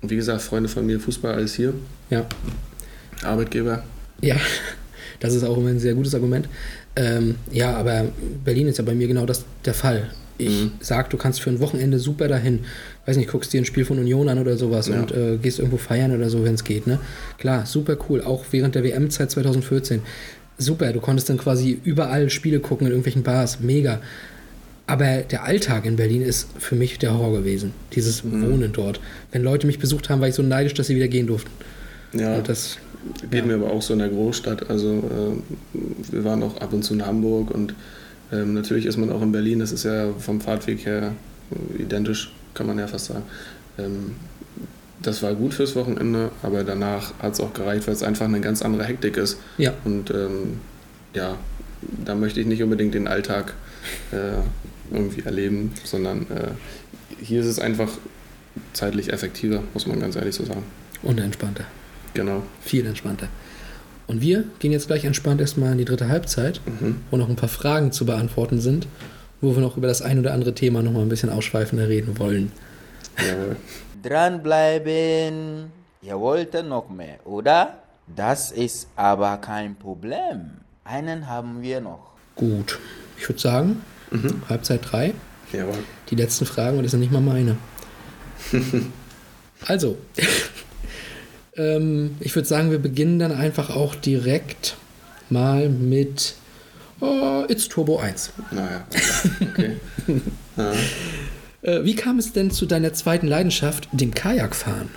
wie 0.00 0.16
gesagt, 0.16 0.40
Freunde, 0.40 0.70
Familie, 0.70 0.98
Fußball, 0.98 1.34
alles 1.34 1.52
hier. 1.52 1.74
Ja. 2.08 2.24
Arbeitgeber. 3.22 3.82
Ja, 4.20 4.36
das 5.20 5.34
ist 5.34 5.44
auch 5.44 5.56
immer 5.56 5.70
ein 5.70 5.78
sehr 5.78 5.94
gutes 5.94 6.14
Argument. 6.14 6.48
Ähm, 6.96 7.36
ja, 7.52 7.76
aber 7.76 8.06
Berlin 8.44 8.68
ist 8.68 8.78
ja 8.78 8.84
bei 8.84 8.94
mir 8.94 9.08
genau 9.08 9.26
das 9.26 9.44
der 9.64 9.74
Fall. 9.74 10.10
Ich 10.40 10.62
mhm. 10.62 10.72
sag, 10.80 11.10
du 11.10 11.16
kannst 11.16 11.40
für 11.40 11.50
ein 11.50 11.58
Wochenende 11.58 11.98
super 11.98 12.28
dahin, 12.28 12.60
weiß 13.06 13.16
nicht, 13.16 13.28
guckst 13.28 13.52
dir 13.52 13.60
ein 13.60 13.64
Spiel 13.64 13.84
von 13.84 13.98
Union 13.98 14.28
an 14.28 14.38
oder 14.38 14.56
sowas 14.56 14.86
ja. 14.86 15.00
und 15.00 15.10
äh, 15.10 15.36
gehst 15.36 15.58
irgendwo 15.58 15.78
feiern 15.78 16.14
oder 16.14 16.30
so, 16.30 16.44
wenn 16.44 16.54
es 16.54 16.62
geht. 16.62 16.86
Ne? 16.86 17.00
Klar, 17.38 17.66
super 17.66 17.96
cool, 18.08 18.22
auch 18.22 18.44
während 18.52 18.76
der 18.76 18.84
WM-Zeit 18.84 19.32
2014 19.32 20.00
super, 20.58 20.92
du 20.92 21.00
konntest 21.00 21.30
dann 21.30 21.38
quasi 21.38 21.78
überall 21.84 22.28
Spiele 22.30 22.60
gucken 22.60 22.86
in 22.86 22.92
irgendwelchen 22.92 23.22
Bars, 23.22 23.60
mega. 23.60 24.00
Aber 24.86 25.18
der 25.18 25.44
Alltag 25.44 25.84
in 25.84 25.96
Berlin 25.96 26.22
ist 26.22 26.48
für 26.58 26.74
mich 26.74 26.98
der 26.98 27.16
Horror 27.16 27.38
gewesen, 27.38 27.72
dieses 27.92 28.24
mhm. 28.24 28.42
Wohnen 28.42 28.72
dort. 28.72 29.00
Wenn 29.32 29.42
Leute 29.42 29.66
mich 29.66 29.78
besucht 29.78 30.08
haben, 30.10 30.20
war 30.20 30.28
ich 30.28 30.34
so 30.34 30.42
neidisch, 30.42 30.74
dass 30.74 30.88
sie 30.88 30.96
wieder 30.96 31.08
gehen 31.08 31.26
durften. 31.26 31.50
Ja, 32.12 32.36
und 32.36 32.48
das 32.48 32.78
geht 33.30 33.40
ja. 33.40 33.46
mir 33.46 33.54
aber 33.54 33.70
auch 33.70 33.82
so 33.82 33.92
in 33.92 33.98
der 33.98 34.08
Großstadt. 34.08 34.70
Also 34.70 35.42
äh, 35.74 35.80
wir 36.12 36.24
waren 36.24 36.42
auch 36.42 36.60
ab 36.60 36.72
und 36.72 36.82
zu 36.82 36.94
in 36.94 37.04
Hamburg 37.04 37.50
und 37.50 37.74
ähm, 38.32 38.54
natürlich 38.54 38.86
ist 38.86 38.96
man 38.96 39.10
auch 39.10 39.22
in 39.22 39.32
Berlin, 39.32 39.58
das 39.58 39.72
ist 39.72 39.84
ja 39.84 40.12
vom 40.18 40.40
Fahrtweg 40.40 40.84
her 40.84 41.12
identisch, 41.78 42.32
kann 42.54 42.66
man 42.66 42.78
ja 42.78 42.86
fast 42.86 43.06
sagen. 43.06 43.24
Ähm, 43.78 44.16
das 45.00 45.22
war 45.22 45.34
gut 45.34 45.54
fürs 45.54 45.76
Wochenende, 45.76 46.30
aber 46.42 46.64
danach 46.64 47.14
hat 47.20 47.34
es 47.34 47.40
auch 47.40 47.52
gereicht, 47.54 47.86
weil 47.86 47.94
es 47.94 48.02
einfach 48.02 48.26
eine 48.26 48.40
ganz 48.40 48.62
andere 48.62 48.84
Hektik 48.84 49.16
ist. 49.16 49.38
Ja. 49.56 49.72
Und 49.84 50.10
ähm, 50.10 50.60
ja, 51.14 51.36
da 52.04 52.14
möchte 52.14 52.40
ich 52.40 52.46
nicht 52.46 52.62
unbedingt 52.62 52.94
den 52.94 53.06
Alltag 53.06 53.54
äh, 54.10 54.42
irgendwie 54.90 55.22
erleben, 55.22 55.72
sondern 55.84 56.22
äh, 56.22 56.50
hier 57.22 57.40
ist 57.40 57.46
es 57.46 57.58
einfach 57.58 57.90
zeitlich 58.72 59.12
effektiver, 59.12 59.62
muss 59.72 59.86
man 59.86 60.00
ganz 60.00 60.16
ehrlich 60.16 60.34
so 60.34 60.44
sagen. 60.44 60.64
Und 61.02 61.20
entspannter. 61.20 61.64
Genau. 62.14 62.42
Viel 62.60 62.86
entspannter. 62.86 63.28
Und 64.06 64.22
wir 64.22 64.44
gehen 64.58 64.72
jetzt 64.72 64.86
gleich 64.86 65.04
entspannt 65.04 65.40
erstmal 65.40 65.72
in 65.72 65.78
die 65.78 65.84
dritte 65.84 66.08
Halbzeit, 66.08 66.60
mhm. 66.64 67.02
wo 67.10 67.16
noch 67.16 67.28
ein 67.28 67.36
paar 67.36 67.48
Fragen 67.48 67.92
zu 67.92 68.06
beantworten 68.06 68.58
sind, 68.60 68.86
wo 69.40 69.54
wir 69.54 69.60
noch 69.60 69.76
über 69.76 69.86
das 69.86 70.00
ein 70.02 70.18
oder 70.18 70.32
andere 70.32 70.54
Thema 70.54 70.82
noch 70.82 70.92
mal 70.92 71.02
ein 71.02 71.10
bisschen 71.10 71.30
ausschweifender 71.30 71.88
reden 71.88 72.18
wollen. 72.18 72.50
Jawohl. 73.18 73.56
Dranbleiben. 74.02 75.70
Ihr 76.00 76.18
wollt 76.18 76.54
noch 76.66 76.88
mehr, 76.88 77.18
oder? 77.26 77.78
Das 78.06 78.50
ist 78.50 78.88
aber 78.96 79.36
kein 79.36 79.76
Problem. 79.76 80.52
Einen 80.84 81.28
haben 81.28 81.60
wir 81.60 81.80
noch. 81.80 82.12
Gut. 82.34 82.78
Ich 83.18 83.28
würde 83.28 83.40
sagen, 83.40 83.82
mhm. 84.10 84.42
Halbzeit 84.48 84.80
3. 84.90 85.12
Jawohl. 85.52 85.74
Die 86.08 86.14
letzten 86.14 86.46
Fragen, 86.46 86.78
und 86.78 86.84
das 86.84 86.92
sind 86.92 87.00
nicht 87.00 87.12
mal 87.12 87.20
meine. 87.20 87.58
also, 89.66 89.98
ähm, 91.58 92.16
ich 92.20 92.34
würde 92.34 92.48
sagen, 92.48 92.70
wir 92.70 92.78
beginnen 92.78 93.18
dann 93.18 93.32
einfach 93.32 93.70
auch 93.70 93.94
direkt 93.94 94.76
mal 95.30 95.68
mit 95.68 96.34
oh, 97.00 97.44
It's 97.48 97.68
Turbo 97.68 97.98
1. 97.98 98.32
Naja, 98.50 98.86
okay. 99.42 99.76
Äh, 101.60 101.84
wie 101.84 101.96
kam 101.96 102.20
es 102.20 102.32
denn 102.32 102.52
zu 102.52 102.66
deiner 102.66 102.92
zweiten 102.92 103.26
Leidenschaft, 103.26 103.88
dem 103.90 104.14
Kajakfahren? 104.14 104.90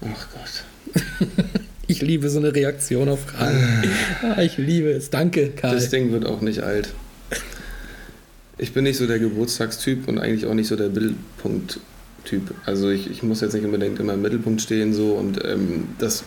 Ach 0.00 0.28
Gott. 0.32 1.34
ich 1.88 2.02
liebe 2.02 2.30
so 2.30 2.38
eine 2.38 2.54
Reaktion 2.54 3.08
auf 3.08 3.22
Fragen. 3.26 3.82
ah, 4.22 4.40
ich 4.40 4.58
liebe 4.58 4.90
es. 4.90 5.10
Danke, 5.10 5.50
Karl. 5.50 5.74
Das 5.74 5.90
Ding 5.90 6.12
wird 6.12 6.24
auch 6.24 6.40
nicht 6.40 6.60
alt. 6.60 6.94
Ich 8.58 8.72
bin 8.72 8.84
nicht 8.84 8.96
so 8.96 9.06
der 9.06 9.18
Geburtstagstyp 9.18 10.06
und 10.08 10.18
eigentlich 10.18 10.46
auch 10.46 10.54
nicht 10.54 10.68
so 10.68 10.76
der 10.76 10.88
Mittelpunkt-Typ. 12.28 12.54
Also 12.66 12.90
ich, 12.90 13.10
ich 13.10 13.22
muss 13.22 13.40
jetzt 13.40 13.54
nicht 13.54 13.64
unbedingt 13.64 13.98
immer 14.00 14.14
im 14.14 14.22
Mittelpunkt 14.22 14.60
stehen 14.60 14.92
so 14.92 15.12
und 15.12 15.44
ähm, 15.44 15.88
das 15.98 16.24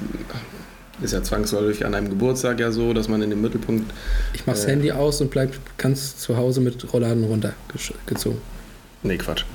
ist 1.02 1.14
ja 1.14 1.24
zwangsläufig 1.24 1.86
an 1.86 1.96
einem 1.96 2.10
Geburtstag 2.10 2.60
ja 2.60 2.72
so, 2.72 2.94
dass 2.94 3.08
man 3.08 3.22
in 3.22 3.30
den 3.30 3.42
Mittelpunkt. 3.42 3.92
Ich 4.34 4.46
mach's 4.46 4.66
äh, 4.66 4.72
Handy 4.72 4.92
aus 4.92 5.22
und 5.22 5.32
bleib 5.32 5.54
ganz 5.78 6.18
zu 6.18 6.38
Hause 6.38 6.62
mit 6.62 6.94
Rollladen 6.94 7.24
runtergezogen. 7.24 8.40
Nee, 9.04 9.18
Quatsch. 9.18 9.46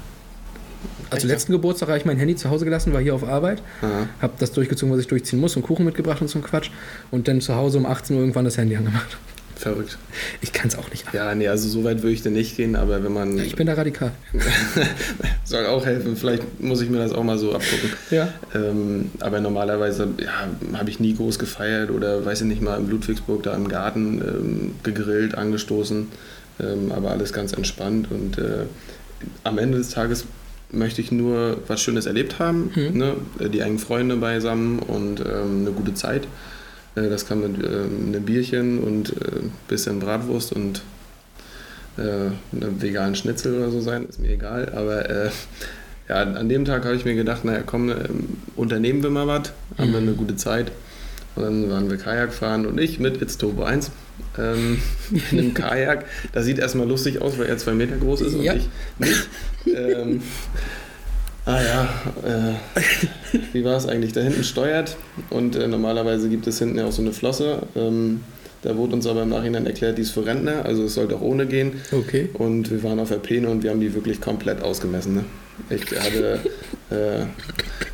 Also 1.10 1.28
letzten 1.28 1.52
Geburtstag 1.52 1.88
habe 1.88 1.98
ich 1.98 2.04
mein 2.04 2.18
Handy 2.18 2.34
zu 2.34 2.50
Hause 2.50 2.64
gelassen, 2.64 2.92
war 2.92 3.00
hier 3.00 3.14
auf 3.14 3.22
Arbeit, 3.22 3.62
habe 4.20 4.32
das 4.40 4.50
durchgezogen, 4.52 4.92
was 4.92 5.00
ich 5.00 5.06
durchziehen 5.06 5.38
muss 5.38 5.56
und 5.56 5.62
Kuchen 5.62 5.84
mitgebracht 5.84 6.20
und 6.20 6.28
so 6.28 6.38
ein 6.38 6.42
Quatsch 6.42 6.70
und 7.12 7.28
dann 7.28 7.40
zu 7.40 7.54
Hause 7.54 7.78
um 7.78 7.86
18 7.86 8.16
Uhr 8.16 8.22
irgendwann 8.22 8.44
das 8.44 8.58
Handy 8.58 8.76
angemacht. 8.76 9.16
Verrückt. 9.56 9.98
Ich 10.42 10.52
kann 10.52 10.68
es 10.68 10.76
auch 10.76 10.90
nicht. 10.90 11.04
Ja, 11.12 11.34
nee, 11.34 11.48
also 11.48 11.68
so 11.68 11.82
weit 11.84 12.02
würde 12.02 12.12
ich 12.12 12.22
denn 12.22 12.34
nicht 12.34 12.56
gehen, 12.56 12.76
aber 12.76 13.02
wenn 13.02 13.12
man. 13.12 13.38
Ich 13.38 13.56
bin 13.56 13.66
da 13.66 13.74
radikal. 13.74 14.12
soll 15.44 15.66
auch 15.66 15.84
helfen, 15.86 16.16
vielleicht 16.16 16.60
muss 16.60 16.80
ich 16.82 16.90
mir 16.90 16.98
das 16.98 17.12
auch 17.12 17.24
mal 17.24 17.38
so 17.38 17.54
abgucken. 17.54 17.90
Ja. 18.10 18.28
Ähm, 18.54 19.10
aber 19.20 19.40
normalerweise 19.40 20.08
ja, 20.20 20.76
habe 20.78 20.90
ich 20.90 21.00
nie 21.00 21.14
groß 21.14 21.38
gefeiert 21.38 21.90
oder 21.90 22.24
weiß 22.24 22.42
ich 22.42 22.46
nicht 22.46 22.62
mal 22.62 22.78
in 22.78 22.88
Ludwigsburg 22.90 23.42
da 23.42 23.54
im 23.54 23.68
Garten 23.68 24.20
ähm, 24.20 24.74
gegrillt, 24.82 25.34
angestoßen. 25.36 26.08
Ähm, 26.60 26.92
aber 26.92 27.10
alles 27.10 27.32
ganz 27.32 27.52
entspannt 27.52 28.08
und 28.10 28.38
äh, 28.38 28.64
am 29.44 29.58
Ende 29.58 29.78
des 29.78 29.90
Tages 29.90 30.24
möchte 30.72 31.00
ich 31.00 31.12
nur 31.12 31.58
was 31.68 31.80
Schönes 31.80 32.06
erlebt 32.06 32.38
haben, 32.38 32.70
Mhm. 32.74 32.98
ne? 32.98 33.12
die 33.52 33.60
engen 33.60 33.78
Freunde 33.78 34.16
beisammen 34.16 34.78
und 34.80 35.20
ähm, 35.20 35.60
eine 35.60 35.70
gute 35.72 35.94
Zeit. 35.94 36.26
Äh, 36.96 37.08
das 37.08 37.26
kann 37.26 37.40
mit 37.40 37.62
ähm, 37.64 38.08
einem 38.08 38.22
Bierchen 38.24 38.78
und 38.80 39.10
ein 39.12 39.26
äh, 39.26 39.48
bisschen 39.68 40.00
Bratwurst 40.00 40.52
und 40.52 40.82
äh, 41.98 42.02
einem 42.56 42.82
veganen 42.82 43.14
Schnitzel 43.14 43.56
oder 43.56 43.70
so 43.70 43.80
sein, 43.80 44.06
ist 44.08 44.18
mir 44.20 44.30
egal. 44.30 44.72
Aber 44.74 45.08
äh, 45.08 45.30
ja, 46.08 46.16
an 46.22 46.48
dem 46.48 46.64
Tag 46.64 46.84
habe 46.84 46.94
ich 46.96 47.04
mir 47.04 47.14
gedacht, 47.14 47.44
naja 47.44 47.62
komm, 47.64 47.90
ähm, 47.90 48.28
unternehmen 48.56 49.02
wir 49.02 49.10
mal 49.10 49.26
was, 49.26 49.52
haben 49.78 49.92
wir 49.92 49.98
eine 49.98 50.12
gute 50.12 50.36
Zeit. 50.36 50.72
Und 51.36 51.42
dann 51.42 51.70
waren 51.70 51.90
wir 51.90 51.98
Kajak 51.98 52.32
fahren 52.32 52.64
und 52.64 52.80
ich 52.80 52.98
mit 52.98 53.20
It's 53.20 53.36
Turbo 53.36 53.64
1 53.64 53.90
ähm, 54.38 54.78
in 55.30 55.38
einem 55.38 55.54
Kajak. 55.54 56.06
Das 56.32 56.46
sieht 56.46 56.58
erstmal 56.58 56.88
lustig 56.88 57.20
aus, 57.20 57.38
weil 57.38 57.46
er 57.46 57.58
zwei 57.58 57.74
Meter 57.74 57.96
groß 57.96 58.22
ist 58.22 58.36
Ja. 58.42 58.52
und 58.54 58.58
ich 58.60 58.68
nicht. 58.98 59.28
ähm, 59.76 60.22
ah 61.46 61.62
ja, 61.62 61.88
äh, 62.24 63.38
wie 63.52 63.64
war 63.64 63.76
es 63.76 63.86
eigentlich? 63.86 64.12
Da 64.12 64.20
hinten 64.20 64.44
steuert 64.44 64.96
und 65.30 65.56
äh, 65.56 65.66
normalerweise 65.66 66.28
gibt 66.28 66.46
es 66.46 66.58
hinten 66.58 66.78
ja 66.78 66.86
auch 66.86 66.92
so 66.92 67.02
eine 67.02 67.12
Flosse. 67.12 67.62
Ähm, 67.74 68.20
da 68.62 68.76
wurde 68.76 68.94
uns 68.94 69.06
aber 69.06 69.22
im 69.22 69.28
Nachhinein 69.28 69.64
erklärt, 69.64 69.96
die 69.96 70.02
ist 70.02 70.10
für 70.10 70.26
Rentner, 70.26 70.64
also 70.64 70.84
es 70.84 70.94
sollte 70.94 71.16
auch 71.16 71.20
ohne 71.20 71.46
gehen. 71.46 71.80
Okay. 71.92 72.30
Und 72.34 72.70
wir 72.70 72.82
waren 72.82 72.98
auf 72.98 73.10
der 73.10 73.18
Peene 73.18 73.48
und 73.48 73.62
wir 73.62 73.70
haben 73.70 73.80
die 73.80 73.94
wirklich 73.94 74.20
komplett 74.20 74.60
ausgemessen. 74.62 75.14
Ne? 75.14 75.24
Ich 75.70 75.82
hatte 75.98 76.40
äh, 76.90 77.26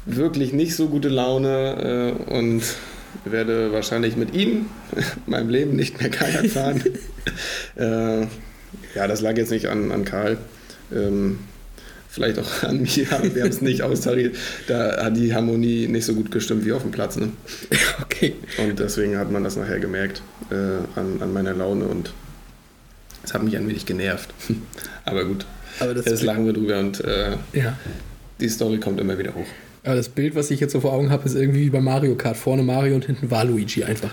wirklich 0.07 0.53
nicht 0.53 0.75
so 0.75 0.89
gute 0.89 1.09
Laune 1.09 2.17
äh, 2.29 2.33
und 2.33 2.63
werde 3.25 3.73
wahrscheinlich 3.73 4.17
mit 4.17 4.35
ihm 4.35 4.67
in 4.97 5.05
meinem 5.27 5.51
Leben 5.51 5.77
nicht 5.77 6.01
mehr 6.01 6.11
Kajak 6.11 6.47
fahren. 6.47 6.83
äh, 7.77 8.23
ja, 8.95 9.07
das 9.07 9.21
lag 9.21 9.37
jetzt 9.37 9.51
nicht 9.51 9.67
an, 9.67 9.93
an 9.93 10.05
Karl. 10.05 10.39
Ähm, 10.91 11.39
vielleicht 12.13 12.39
auch 12.39 12.63
an 12.63 12.83
mir, 12.83 13.07
aber 13.11 13.35
wir 13.35 13.43
haben 13.43 13.51
es 13.51 13.63
nicht 13.63 13.83
austariert. 13.83 14.37
Da 14.69 15.05
hat 15.05 15.17
die 15.17 15.35
Harmonie 15.35 15.89
nicht 15.89 16.05
so 16.05 16.15
gut 16.15 16.31
gestimmt 16.31 16.65
wie 16.65 16.73
auf 16.73 16.83
dem 16.83 16.91
Platz. 16.91 17.17
Ne? 17.17 17.31
Okay. 18.03 18.35
Und 18.59 18.79
deswegen 18.79 19.17
hat 19.17 19.33
man 19.33 19.43
das 19.43 19.57
nachher 19.57 19.81
gemerkt 19.81 20.23
äh, 20.51 20.55
an, 20.99 21.21
an 21.21 21.33
meiner 21.33 21.55
Laune 21.55 21.87
und 21.87 22.13
es 23.25 23.35
hat 23.35 23.43
mich 23.43 23.57
ein 23.57 23.67
wenig 23.67 23.87
genervt. 23.87 24.33
Aber 25.05 25.25
gut, 25.25 25.47
Aber 25.81 25.95
das, 25.95 26.05
jetzt 26.05 26.23
lachen 26.23 26.47
wir 26.47 26.53
drüber 26.53 26.79
und 26.79 27.03
äh, 27.03 27.33
ja. 27.53 27.77
die 28.41 28.49
Story 28.49 28.79
kommt 28.79 29.01
immer 29.01 29.19
wieder 29.19 29.35
hoch. 29.35 29.47
Aber 29.83 29.97
das 29.97 30.09
Bild, 30.09 30.35
was 30.37 30.51
ich 30.51 30.61
jetzt 30.61 30.73
so 30.73 30.81
vor 30.81 30.93
Augen 30.93 31.11
habe, 31.11 31.25
ist 31.25 31.35
irgendwie 31.35 31.63
wie 31.63 31.71
bei 31.71 31.81
Mario 31.81 32.15
Kart. 32.15 32.37
Vorne 32.37 32.63
Mario 32.63 32.95
und 32.95 33.07
hinten 33.07 33.31
Waluigi 33.31 33.83
einfach. 33.83 34.11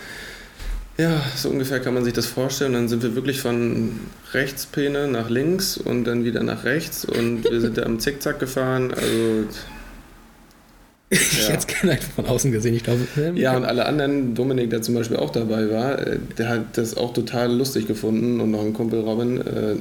Ja, 0.99 1.21
so 1.35 1.49
ungefähr 1.49 1.79
kann 1.79 1.93
man 1.93 2.03
sich 2.03 2.11
das 2.13 2.25
vorstellen. 2.25 2.73
Dann 2.73 2.89
sind 2.89 3.01
wir 3.03 3.15
wirklich 3.15 3.39
von 3.39 3.91
Rechtspene 4.33 5.07
nach 5.07 5.29
links 5.29 5.77
und 5.77 6.03
dann 6.03 6.25
wieder 6.25 6.43
nach 6.43 6.65
rechts 6.65 7.05
und 7.05 7.43
wir 7.49 7.61
sind 7.61 7.77
da 7.77 7.83
am 7.83 7.99
Zickzack 7.99 8.37
gefahren. 8.39 8.93
Also 8.93 9.45
Ich 11.11 11.39
Ja. 11.41 11.47
hätte 11.53 11.59
es 11.59 11.67
gerne 11.67 11.93
einfach 11.93 12.11
von 12.11 12.25
außen 12.27 12.51
gesehen. 12.51 12.75
Ich 12.75 12.83
glaube, 12.83 12.99
ähm, 13.17 13.35
Ja, 13.37 13.55
und 13.57 13.63
alle 13.65 13.85
anderen, 13.87 14.35
Dominik, 14.35 14.69
der 14.69 14.81
zum 14.83 14.93
Beispiel 14.93 15.17
auch 15.17 15.31
dabei 15.31 15.71
war, 15.71 15.97
äh, 16.05 16.19
der 16.37 16.49
hat 16.49 16.77
das 16.77 16.97
auch 16.97 17.13
total 17.13 17.51
lustig 17.55 17.87
gefunden 17.87 18.39
und 18.41 18.51
noch 18.51 18.61
ein 18.63 18.73
Kumpel 18.73 18.99
Robin, 18.99 19.39
äh, 19.41 19.75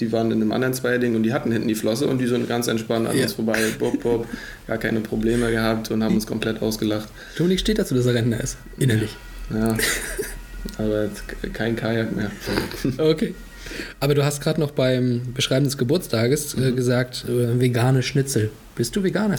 die, 0.00 0.12
waren 0.12 0.30
in 0.30 0.40
einem 0.40 0.52
anderen 0.52 0.72
Zweierding 0.72 1.14
und 1.16 1.24
die 1.24 1.34
hatten 1.34 1.52
hinten 1.52 1.68
die 1.68 1.74
Flosse 1.74 2.06
und 2.06 2.20
die 2.20 2.26
sind 2.26 2.48
ganz 2.48 2.68
entspannt 2.68 3.06
an 3.08 3.16
Ja. 3.16 3.24
uns 3.24 3.34
vorbei, 3.34 3.58
bop, 3.78 4.00
bop, 4.02 4.26
gar 4.66 4.78
keine 4.78 5.00
Probleme 5.00 5.50
gehabt 5.50 5.90
und 5.90 6.02
haben 6.02 6.14
uns 6.14 6.26
komplett 6.26 6.62
ausgelacht. 6.62 7.08
Dominik 7.36 7.60
steht 7.60 7.78
dazu, 7.78 7.94
dass 7.94 8.06
er 8.06 8.14
Rentner 8.14 8.40
ist. 8.40 8.56
Innerlich. 8.78 9.14
Ja, 9.52 9.76
aber 10.78 11.04
jetzt 11.04 11.22
kein 11.54 11.76
Kajak 11.76 12.14
mehr. 12.14 12.30
Okay. 12.98 13.34
Aber 13.98 14.14
du 14.14 14.24
hast 14.24 14.40
gerade 14.40 14.60
noch 14.60 14.70
beim 14.70 15.32
Beschreiben 15.34 15.64
des 15.64 15.76
Geburtstages 15.76 16.54
äh, 16.56 16.70
gesagt, 16.72 17.24
äh, 17.28 17.58
vegane 17.60 18.02
Schnitzel. 18.02 18.50
Bist 18.76 18.94
du 18.94 19.02
Veganer? 19.02 19.38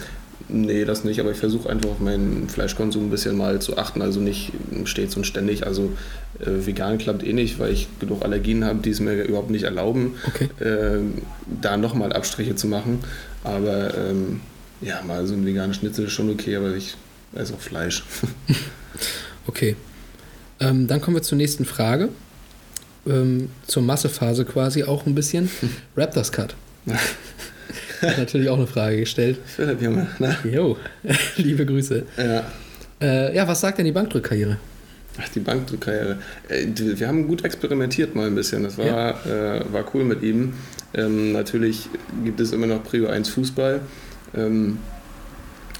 Nee, 0.50 0.84
das 0.84 1.02
nicht, 1.04 1.18
aber 1.20 1.30
ich 1.32 1.38
versuche 1.38 1.68
einfach 1.70 1.90
auf 1.90 1.98
meinen 1.98 2.48
Fleischkonsum 2.48 3.06
ein 3.06 3.10
bisschen 3.10 3.36
mal 3.36 3.60
zu 3.60 3.76
achten, 3.78 4.00
also 4.02 4.20
nicht 4.20 4.52
stets 4.84 5.16
und 5.16 5.26
ständig. 5.26 5.66
Also 5.66 5.92
äh, 6.40 6.66
vegan 6.66 6.98
klappt 6.98 7.22
eh 7.26 7.32
nicht, 7.32 7.58
weil 7.58 7.72
ich 7.72 7.88
genug 8.00 8.22
Allergien 8.22 8.64
habe, 8.64 8.80
die 8.80 8.90
es 8.90 9.00
mir 9.00 9.22
überhaupt 9.24 9.50
nicht 9.50 9.64
erlauben, 9.64 10.14
Okay. 10.26 10.48
äh, 10.64 11.00
da 11.60 11.76
nochmal 11.76 12.12
Abstriche 12.12 12.54
zu 12.54 12.66
machen. 12.66 13.00
Aber 13.44 13.94
ähm, 13.96 14.40
ja, 14.82 15.02
mal 15.06 15.26
so 15.26 15.34
ein 15.34 15.44
veganes 15.44 15.76
Schnitzel 15.76 16.04
ist 16.06 16.12
schon 16.12 16.30
okay, 16.30 16.56
aber 16.56 16.74
ich 16.74 16.96
esse 17.34 17.54
auch 17.54 17.60
Fleisch. 17.60 18.04
Okay. 19.46 19.76
Ähm, 20.60 20.86
dann 20.86 21.00
kommen 21.00 21.16
wir 21.16 21.22
zur 21.22 21.38
nächsten 21.38 21.64
Frage. 21.64 22.08
Ähm, 23.06 23.50
zur 23.66 23.82
Massephase 23.82 24.44
quasi 24.44 24.84
auch 24.84 25.06
ein 25.06 25.14
bisschen. 25.14 25.50
Raptors 25.96 26.32
Cut. 26.32 26.54
Hat 28.02 28.18
natürlich 28.18 28.48
auch 28.48 28.56
eine 28.56 28.66
Frage 28.66 28.98
gestellt. 28.98 29.38
Philipp, 29.44 29.82
Junge, 29.82 30.06
ne? 30.18 30.36
Jo, 30.44 30.76
liebe 31.36 31.66
Grüße. 31.66 32.04
Ja. 32.16 32.44
Äh, 33.00 33.34
ja, 33.34 33.46
was 33.46 33.60
sagt 33.60 33.78
denn 33.78 33.84
die 33.86 33.92
Bankdrückkarriere? 33.92 34.56
Ach, 35.20 35.28
die 35.30 35.40
Bankdrückkarriere. 35.40 36.18
Äh, 36.48 36.66
Wir 36.74 37.08
haben 37.08 37.26
gut 37.26 37.44
experimentiert 37.44 38.14
mal 38.14 38.26
ein 38.26 38.34
bisschen. 38.34 38.62
Das 38.62 38.78
war, 38.78 39.26
äh, 39.26 39.60
war 39.72 39.84
cool 39.94 40.04
mit 40.04 40.22
ihm. 40.22 40.54
Ähm, 40.94 41.32
natürlich 41.32 41.88
gibt 42.24 42.40
es 42.40 42.52
immer 42.52 42.66
noch 42.66 42.82
Prio 42.84 43.08
1 43.08 43.28
Fußball. 43.30 43.80
Ähm, 44.36 44.78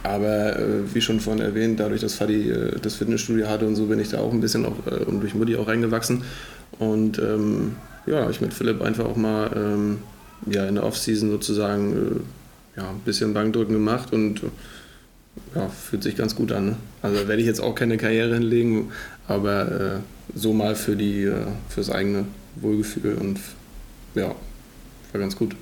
aber 0.09 0.59
äh, 0.59 0.95
wie 0.95 1.01
schon 1.01 1.21
vorhin 1.21 1.43
erwähnt, 1.43 1.81
dadurch, 1.81 2.01
dass 2.01 2.15
Fadi 2.15 2.51
äh, 2.51 2.79
das 2.81 2.95
Fitnessstudio 2.97 3.49
hatte 3.49 3.67
und 3.67 3.77
so, 3.77 3.87
bin 3.87 3.99
ich 3.99 4.09
da 4.09 4.19
auch 4.19 4.33
ein 4.33 4.41
bisschen 4.41 4.65
auch, 4.67 4.87
äh, 4.87 5.05
und 5.05 5.21
durch 5.21 5.35
Mutti 5.35 5.57
auch 5.57 5.69
reingewachsen. 5.69 6.25
Und 6.79 7.19
ähm, 7.19 7.77
ja, 8.07 8.23
habe 8.23 8.31
ich 8.31 8.41
mit 8.41 8.55
Philipp 8.55 8.81
einfach 8.83 9.05
auch 9.05 9.17
mal 9.17 9.51
ähm, 9.55 9.99
ja, 10.47 10.67
in 10.67 10.77
der 10.77 10.85
Offseason 10.85 11.31
sozusagen 11.31 12.23
äh, 12.77 12.81
ja, 12.81 12.91
ein 12.91 13.01
bisschen 13.05 13.35
Bankdrücken 13.35 13.75
gemacht 13.75 14.13
und 14.13 14.43
ja, 15.55 15.69
fühlt 15.69 16.03
sich 16.03 16.17
ganz 16.17 16.35
gut 16.35 16.53
an. 16.53 16.67
Ne? 16.67 16.77
Also 17.03 17.29
werde 17.29 17.41
ich 17.41 17.47
jetzt 17.47 17.61
auch 17.61 17.75
keine 17.75 17.97
Karriere 17.97 18.35
hinlegen, 18.35 18.93
aber 19.27 19.71
äh, 19.71 19.99
so 20.35 20.53
mal 20.53 20.75
für 20.75 20.97
die, 20.97 21.25
äh, 21.25 21.47
fürs 21.69 21.91
eigene 21.91 22.25
Wohlgefühl 22.57 23.15
und 23.15 23.39
ja, 24.15 24.35
war 25.13 25.21
ganz 25.21 25.37
gut. 25.37 25.55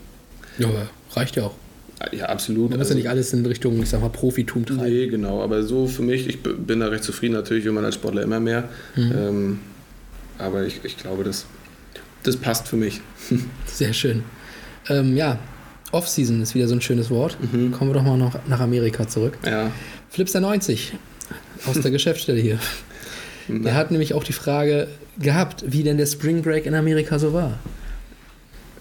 Ja, 0.58 0.68
reicht 1.12 1.36
ja 1.36 1.44
auch. 1.44 1.54
Ja, 2.12 2.26
absolut. 2.26 2.70
Man 2.70 2.78
muss 2.78 2.90
ja 2.90 2.94
nicht 2.94 3.08
alles 3.08 3.32
in 3.32 3.44
Richtung, 3.46 3.82
ich 3.82 3.88
sag 3.88 4.00
mal, 4.02 4.10
Profitum 4.10 4.66
treiben. 4.66 4.82
Nee, 4.84 5.06
genau, 5.08 5.42
aber 5.42 5.62
so 5.62 5.86
für 5.86 6.02
mich, 6.02 6.26
ich 6.28 6.42
bin 6.42 6.80
da 6.80 6.88
recht 6.88 7.02
zufrieden. 7.04 7.32
Natürlich 7.34 7.64
will 7.64 7.72
man 7.72 7.84
als 7.84 7.94
Sportler 7.94 8.22
immer 8.22 8.38
mehr, 8.38 8.68
Mhm. 8.96 9.12
ähm, 9.16 9.58
aber 10.38 10.64
ich, 10.64 10.80
ich 10.84 10.98
glaube, 10.98 11.24
das, 11.24 11.46
das 12.22 12.36
passt 12.36 12.68
für 12.68 12.76
mich. 12.76 13.00
Sehr 13.66 13.94
schön. 13.94 14.24
Ähm, 14.90 15.16
ja, 15.16 15.38
Off-Season 15.92 16.42
ist 16.42 16.54
wieder 16.54 16.68
so 16.68 16.74
ein 16.74 16.82
schönes 16.82 17.08
Wort. 17.10 17.38
Mhm. 17.52 17.72
Kommen 17.72 17.90
wir 17.90 17.94
doch 17.94 18.02
mal 18.02 18.18
noch 18.18 18.38
nach 18.46 18.60
Amerika 18.60 19.08
zurück. 19.08 19.38
Ja, 19.46 19.70
Flipster 20.10 20.40
90 20.40 20.92
aus 21.66 21.80
der 21.80 21.90
Geschäftsstelle 21.92 22.40
hier. 22.40 22.58
Der 23.48 23.74
hat 23.74 23.90
nämlich 23.90 24.12
auch 24.12 24.24
die 24.24 24.32
Frage 24.34 24.88
gehabt, 25.18 25.64
wie 25.66 25.82
denn 25.82 25.96
der 25.96 26.06
Spring 26.06 26.42
Break 26.42 26.66
in 26.66 26.74
Amerika 26.74 27.18
so 27.18 27.32
war. 27.32 27.58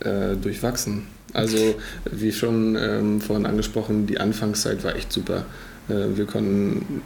äh, 0.01 0.35
durchwachsen. 0.35 1.03
Also, 1.35 1.75
wie 2.11 2.31
schon 2.31 2.75
ähm, 2.79 3.21
vorhin 3.21 3.45
angesprochen, 3.45 4.07
die 4.07 4.19
Anfangszeit 4.19 4.83
war 4.83 4.95
echt 4.95 5.11
super. 5.11 5.45
Äh, 5.89 6.15
wir 6.17 6.25
konnten 6.25 7.01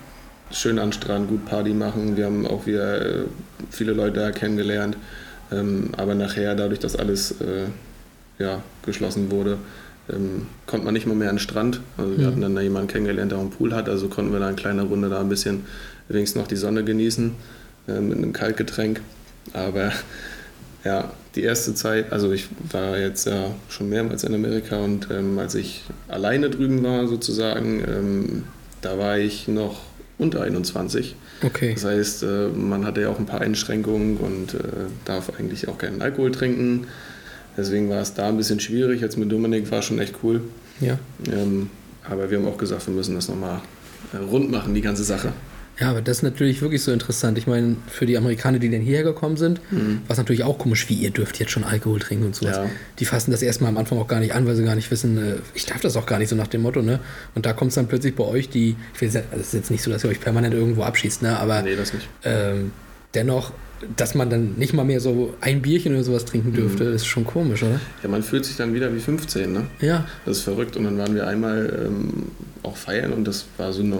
schön 0.51 0.79
an 0.79 0.91
Strand 0.93 1.27
gut 1.29 1.45
Party 1.45 1.73
machen. 1.73 2.15
Wir 2.17 2.25
haben 2.25 2.45
auch 2.47 2.65
wieder 2.65 3.01
äh, 3.05 3.23
viele 3.71 3.93
Leute 3.93 4.19
da 4.19 4.31
kennengelernt. 4.31 4.97
Ähm, 5.51 5.89
aber 5.97 6.15
nachher, 6.15 6.55
dadurch, 6.55 6.79
dass 6.79 6.95
alles 6.95 7.31
äh, 7.41 7.65
ja, 8.41 8.61
geschlossen 8.85 9.31
wurde, 9.31 9.57
ähm, 10.11 10.47
konnte 10.67 10.85
man 10.85 10.93
nicht 10.93 11.07
mal 11.07 11.15
mehr 11.15 11.29
an 11.29 11.35
den 11.35 11.39
Strand. 11.41 11.81
Also 11.97 12.11
wir 12.11 12.19
Mhm. 12.19 12.25
hatten 12.27 12.41
dann 12.41 12.55
da 12.55 12.61
jemanden 12.61 12.87
kennengelernt, 12.87 13.31
der 13.31 13.37
auch 13.39 13.43
einen 13.43 13.51
Pool 13.51 13.73
hat. 13.73 13.89
Also 13.89 14.07
konnten 14.09 14.31
wir 14.31 14.39
da 14.39 14.49
in 14.49 14.55
kleiner 14.55 14.83
Runde 14.83 15.09
da 15.09 15.19
ein 15.19 15.29
bisschen 15.29 15.65
wenigstens 16.07 16.39
noch 16.41 16.47
die 16.47 16.55
Sonne 16.55 16.83
genießen 16.83 17.31
äh, 17.87 17.99
mit 17.99 18.17
einem 18.17 18.33
Kaltgetränk. 18.33 19.01
Aber 19.53 19.91
ja, 20.83 21.11
die 21.35 21.43
erste 21.43 21.73
Zeit, 21.73 22.11
also 22.11 22.31
ich 22.31 22.47
war 22.71 22.97
jetzt 22.97 23.27
ja 23.27 23.51
schon 23.69 23.89
mehrmals 23.89 24.23
in 24.23 24.33
Amerika 24.33 24.77
und 24.77 25.09
ähm, 25.11 25.37
als 25.37 25.55
ich 25.55 25.83
alleine 26.07 26.49
drüben 26.49 26.83
war 26.83 27.07
sozusagen, 27.07 27.83
ähm, 27.87 28.43
da 28.81 28.97
war 28.97 29.17
ich 29.17 29.47
noch 29.47 29.81
unter 30.17 30.41
21. 30.41 31.15
Okay. 31.43 31.73
Das 31.73 31.85
heißt, 31.85 32.23
äh, 32.23 32.47
man 32.49 32.85
hatte 32.85 33.01
ja 33.01 33.09
auch 33.09 33.19
ein 33.19 33.25
paar 33.25 33.41
Einschränkungen 33.41 34.17
und 34.17 34.53
äh, 34.53 34.57
darf 35.05 35.31
eigentlich 35.37 35.67
auch 35.67 35.77
keinen 35.77 36.01
Alkohol 36.01 36.31
trinken. 36.31 36.87
Deswegen 37.57 37.89
war 37.89 38.01
es 38.01 38.13
da 38.13 38.27
ein 38.27 38.37
bisschen 38.37 38.59
schwierig. 38.59 39.01
Jetzt 39.01 39.17
mit 39.17 39.31
Dominik 39.31 39.69
war 39.71 39.81
schon 39.81 39.99
echt 39.99 40.15
cool. 40.23 40.41
Ja. 40.79 40.97
Ähm, 41.31 41.69
aber 42.09 42.29
wir 42.29 42.37
haben 42.37 42.47
auch 42.47 42.57
gesagt, 42.57 42.87
wir 42.87 42.93
müssen 42.93 43.15
das 43.15 43.27
nochmal 43.27 43.61
äh, 44.13 44.17
rund 44.17 44.51
machen, 44.51 44.73
die 44.73 44.81
ganze 44.81 45.03
Sache. 45.03 45.33
Ja, 45.79 45.91
aber 45.91 46.01
das 46.01 46.17
ist 46.17 46.23
natürlich 46.23 46.61
wirklich 46.61 46.81
so 46.83 46.91
interessant. 46.91 47.37
Ich 47.37 47.47
meine, 47.47 47.77
für 47.87 48.05
die 48.05 48.17
Amerikaner, 48.17 48.59
die 48.59 48.69
dann 48.69 48.81
hierher 48.81 49.03
gekommen 49.03 49.37
sind, 49.37 49.61
Mhm. 49.71 50.01
war 50.07 50.11
es 50.11 50.17
natürlich 50.17 50.43
auch 50.43 50.57
komisch, 50.57 50.89
wie 50.89 50.95
ihr 50.95 51.11
dürft 51.11 51.39
jetzt 51.39 51.51
schon 51.51 51.63
Alkohol 51.63 51.99
trinken 51.99 52.25
und 52.25 52.35
sowas. 52.35 52.57
Ja. 52.57 52.65
Die 52.99 53.05
fassen 53.05 53.31
das 53.31 53.41
erstmal 53.41 53.69
am 53.69 53.77
Anfang 53.77 53.97
auch 53.97 54.07
gar 54.07 54.19
nicht 54.19 54.33
an, 54.33 54.45
weil 54.45 54.55
sie 54.55 54.63
gar 54.65 54.75
nicht 54.75 54.91
wissen, 54.91 55.17
äh, 55.17 55.35
ich 55.53 55.65
darf 55.65 55.79
das 55.81 55.95
auch 55.95 56.05
gar 56.05 56.19
nicht 56.19 56.29
so 56.29 56.35
nach 56.35 56.47
dem 56.47 56.61
Motto, 56.61 56.81
ne? 56.81 56.99
Und 57.35 57.45
da 57.45 57.53
kommt 57.53 57.69
es 57.69 57.75
dann 57.75 57.87
plötzlich 57.87 58.15
bei 58.15 58.25
euch, 58.25 58.49
die, 58.49 58.75
ich 58.93 59.01
will 59.01 59.09
sagen, 59.09 59.27
also 59.31 59.41
es 59.41 59.47
ist 59.47 59.53
jetzt 59.53 59.71
nicht 59.71 59.83
so, 59.83 59.89
dass 59.91 60.03
ihr 60.03 60.09
euch 60.09 60.19
permanent 60.19 60.53
irgendwo 60.53 60.83
abschießt, 60.83 61.21
ne? 61.21 61.37
Aber 61.39 61.61
Nee, 61.61 61.75
das 61.75 61.93
nicht. 61.93 62.07
ähm, 62.23 62.71
dennoch, 63.13 63.53
dass 63.95 64.13
man 64.13 64.29
dann 64.29 64.55
nicht 64.57 64.73
mal 64.73 64.83
mehr 64.83 64.99
so 64.99 65.33
ein 65.39 65.61
Bierchen 65.61 65.93
oder 65.93 66.03
sowas 66.03 66.25
trinken 66.25 66.51
dürfte, 66.51 66.83
Mhm. 66.83 66.95
ist 66.95 67.05
schon 67.05 67.23
komisch, 67.25 67.63
oder? 67.63 67.79
Ja, 68.03 68.09
man 68.09 68.21
fühlt 68.23 68.43
sich 68.43 68.57
dann 68.57 68.73
wieder 68.73 68.93
wie 68.93 68.99
15, 68.99 69.53
ne? 69.53 69.67
Ja. 69.79 70.05
Das 70.25 70.37
ist 70.39 70.43
verrückt. 70.43 70.75
Und 70.75 70.83
dann 70.83 70.97
waren 70.97 71.15
wir 71.15 71.25
einmal 71.25 71.85
ähm, 71.87 72.23
auch 72.63 72.75
feiern 72.75 73.13
und 73.13 73.23
das 73.25 73.45
war 73.57 73.71
so 73.71 73.81
eine 73.81 73.99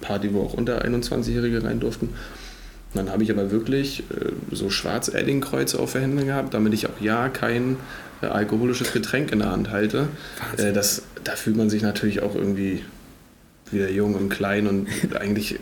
Party, 0.00 0.32
wo 0.32 0.42
auch 0.42 0.54
unter 0.54 0.84
21-Jährige 0.84 1.62
rein 1.64 1.80
durften. 1.80 2.06
Und 2.06 2.96
dann 2.96 3.10
habe 3.10 3.22
ich 3.22 3.30
aber 3.30 3.50
wirklich 3.50 4.00
äh, 4.10 4.32
so 4.50 4.68
Schwarz-Edding-Kreuze 4.70 5.78
auf 5.78 5.92
der 5.92 6.02
Hände 6.02 6.24
gehabt, 6.24 6.54
damit 6.54 6.74
ich 6.74 6.86
auch 6.88 7.00
ja 7.00 7.28
kein 7.28 7.76
äh, 8.22 8.26
alkoholisches 8.26 8.92
Getränk 8.92 9.30
in 9.32 9.38
der 9.40 9.52
Hand 9.52 9.70
halte. 9.70 10.08
Äh, 10.56 10.72
das, 10.72 11.02
da 11.22 11.32
fühlt 11.32 11.56
man 11.56 11.70
sich 11.70 11.82
natürlich 11.82 12.22
auch 12.22 12.34
irgendwie 12.34 12.82
wieder 13.70 13.88
jung 13.90 14.14
und 14.14 14.28
klein 14.28 14.66
und 14.66 14.88
eigentlich, 15.16 15.54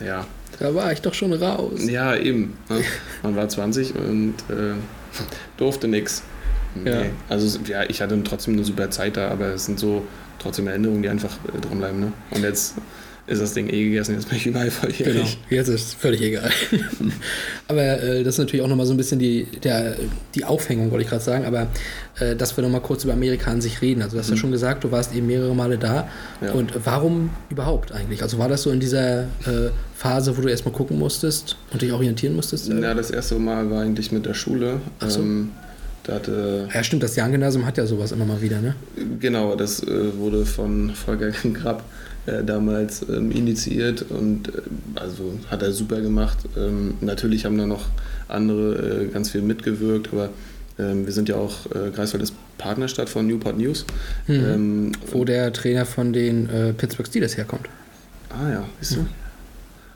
äh, 0.00 0.06
ja, 0.06 0.26
Da 0.58 0.74
war 0.74 0.92
ich 0.92 1.00
doch 1.00 1.14
schon 1.14 1.32
raus. 1.32 1.86
ja, 1.86 2.16
eben. 2.16 2.56
Ne? 2.68 2.82
Man 3.22 3.36
war 3.36 3.48
20 3.48 3.94
und 3.94 4.34
äh, 4.50 4.74
durfte 5.56 5.86
nichts. 5.86 6.22
Ja. 6.84 7.02
Also 7.28 7.58
ja, 7.66 7.84
ich 7.88 8.02
hatte 8.02 8.20
trotzdem 8.24 8.54
eine 8.54 8.64
super 8.64 8.90
Zeit 8.90 9.16
da, 9.16 9.28
aber 9.28 9.46
es 9.46 9.64
sind 9.64 9.78
so 9.80 10.06
trotzdem 10.38 10.66
Erinnerungen, 10.68 11.02
die 11.02 11.08
einfach 11.08 11.36
äh, 11.46 11.60
drin 11.60 11.78
bleiben. 11.78 12.00
Ne? 12.00 12.12
Und 12.30 12.42
jetzt 12.42 12.74
ist 13.28 13.40
das 13.42 13.52
Ding 13.54 13.68
eh 13.68 13.84
gegessen, 13.84 14.14
jetzt 14.14 14.28
bin 14.28 14.38
ich 14.38 14.46
überall 14.46 14.68
Genau, 14.68 14.80
volljährig. 14.80 15.38
jetzt 15.50 15.68
ist 15.68 15.94
völlig 15.94 16.22
egal. 16.22 16.50
aber 17.68 18.02
äh, 18.02 18.22
das 18.24 18.34
ist 18.34 18.38
natürlich 18.38 18.64
auch 18.64 18.68
nochmal 18.68 18.86
so 18.86 18.94
ein 18.94 18.96
bisschen 18.96 19.18
die, 19.18 19.46
der, 19.62 19.96
die 20.34 20.44
Aufhängung, 20.44 20.90
wollte 20.90 21.04
ich 21.04 21.10
gerade 21.10 21.22
sagen, 21.22 21.44
aber 21.44 21.66
äh, 22.18 22.34
dass 22.34 22.56
wir 22.56 22.62
nochmal 22.62 22.80
kurz 22.80 23.04
über 23.04 23.12
Amerika 23.12 23.50
an 23.50 23.60
sich 23.60 23.82
reden. 23.82 24.02
Also 24.02 24.16
du 24.16 24.20
hast 24.20 24.30
ja 24.30 24.36
schon 24.36 24.50
gesagt, 24.50 24.84
du 24.84 24.90
warst 24.90 25.14
eben 25.14 25.26
mehrere 25.26 25.54
Male 25.54 25.78
da. 25.78 26.08
Ja. 26.40 26.52
Und 26.52 26.72
warum 26.84 27.30
überhaupt 27.50 27.92
eigentlich? 27.92 28.22
Also 28.22 28.38
war 28.38 28.48
das 28.48 28.62
so 28.62 28.70
in 28.70 28.80
dieser 28.80 29.22
äh, 29.22 29.70
Phase, 29.94 30.36
wo 30.36 30.40
du 30.40 30.48
erstmal 30.48 30.74
gucken 30.74 30.98
musstest 30.98 31.56
und 31.72 31.82
dich 31.82 31.92
orientieren 31.92 32.34
musstest? 32.34 32.68
Ja, 32.68 32.94
das 32.94 33.10
erste 33.10 33.34
Mal 33.36 33.70
war 33.70 33.82
eigentlich 33.82 34.10
mit 34.12 34.26
der 34.26 34.34
Schule. 34.34 34.80
Ach 35.00 35.10
so. 35.10 35.20
Ähm, 35.20 35.50
hatte, 36.08 36.66
Ja, 36.72 36.82
stimmt, 36.82 37.02
das 37.02 37.16
Jan-Gymnasium 37.16 37.66
hat 37.66 37.76
ja 37.76 37.84
sowas 37.84 38.12
immer 38.12 38.24
mal 38.24 38.40
wieder, 38.40 38.62
ne? 38.62 38.74
genau, 39.20 39.54
das 39.56 39.82
äh, 39.82 40.16
wurde 40.16 40.46
von 40.46 40.90
Volker 40.94 41.30
Grapp 41.52 41.82
äh, 42.28 42.44
damals 42.44 43.04
ähm, 43.08 43.30
initiiert 43.30 44.04
und 44.10 44.48
äh, 44.48 44.60
also 44.96 45.38
hat 45.50 45.62
er 45.62 45.72
super 45.72 46.00
gemacht. 46.00 46.38
Ähm, 46.56 46.94
natürlich 47.00 47.44
haben 47.44 47.56
da 47.56 47.66
noch 47.66 47.86
andere 48.28 49.04
äh, 49.04 49.06
ganz 49.08 49.30
viel 49.30 49.42
mitgewirkt, 49.42 50.10
aber 50.12 50.30
ähm, 50.78 51.06
wir 51.06 51.12
sind 51.12 51.28
ja 51.28 51.36
auch, 51.36 51.66
äh, 51.66 51.90
Greifswald 51.90 52.22
ist 52.22 52.34
Partnerstadt 52.58 53.08
von 53.08 53.26
Newport 53.26 53.56
News. 53.56 53.86
Mhm. 54.26 54.34
Ähm, 54.34 54.92
Wo 55.10 55.24
der 55.24 55.52
Trainer 55.52 55.86
von 55.86 56.12
den 56.12 56.50
äh, 56.50 56.72
Pittsburgh 56.72 57.06
Steelers 57.06 57.36
herkommt. 57.36 57.68
Ah 58.30 58.50
ja, 58.50 58.64
siehst 58.80 58.96
du? 58.96 59.06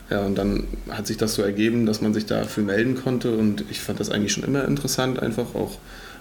Ja, 0.09 0.21
und 0.25 0.35
dann 0.35 0.65
hat 0.89 1.07
sich 1.07 1.17
das 1.17 1.35
so 1.35 1.43
ergeben, 1.43 1.85
dass 1.85 2.01
man 2.01 2.13
sich 2.13 2.25
dafür 2.25 2.63
melden 2.63 2.95
konnte 2.95 3.35
und 3.35 3.63
ich 3.69 3.79
fand 3.79 3.99
das 3.99 4.09
eigentlich 4.09 4.33
schon 4.33 4.43
immer 4.43 4.65
interessant, 4.65 5.19
einfach 5.19 5.55
auch 5.55 5.77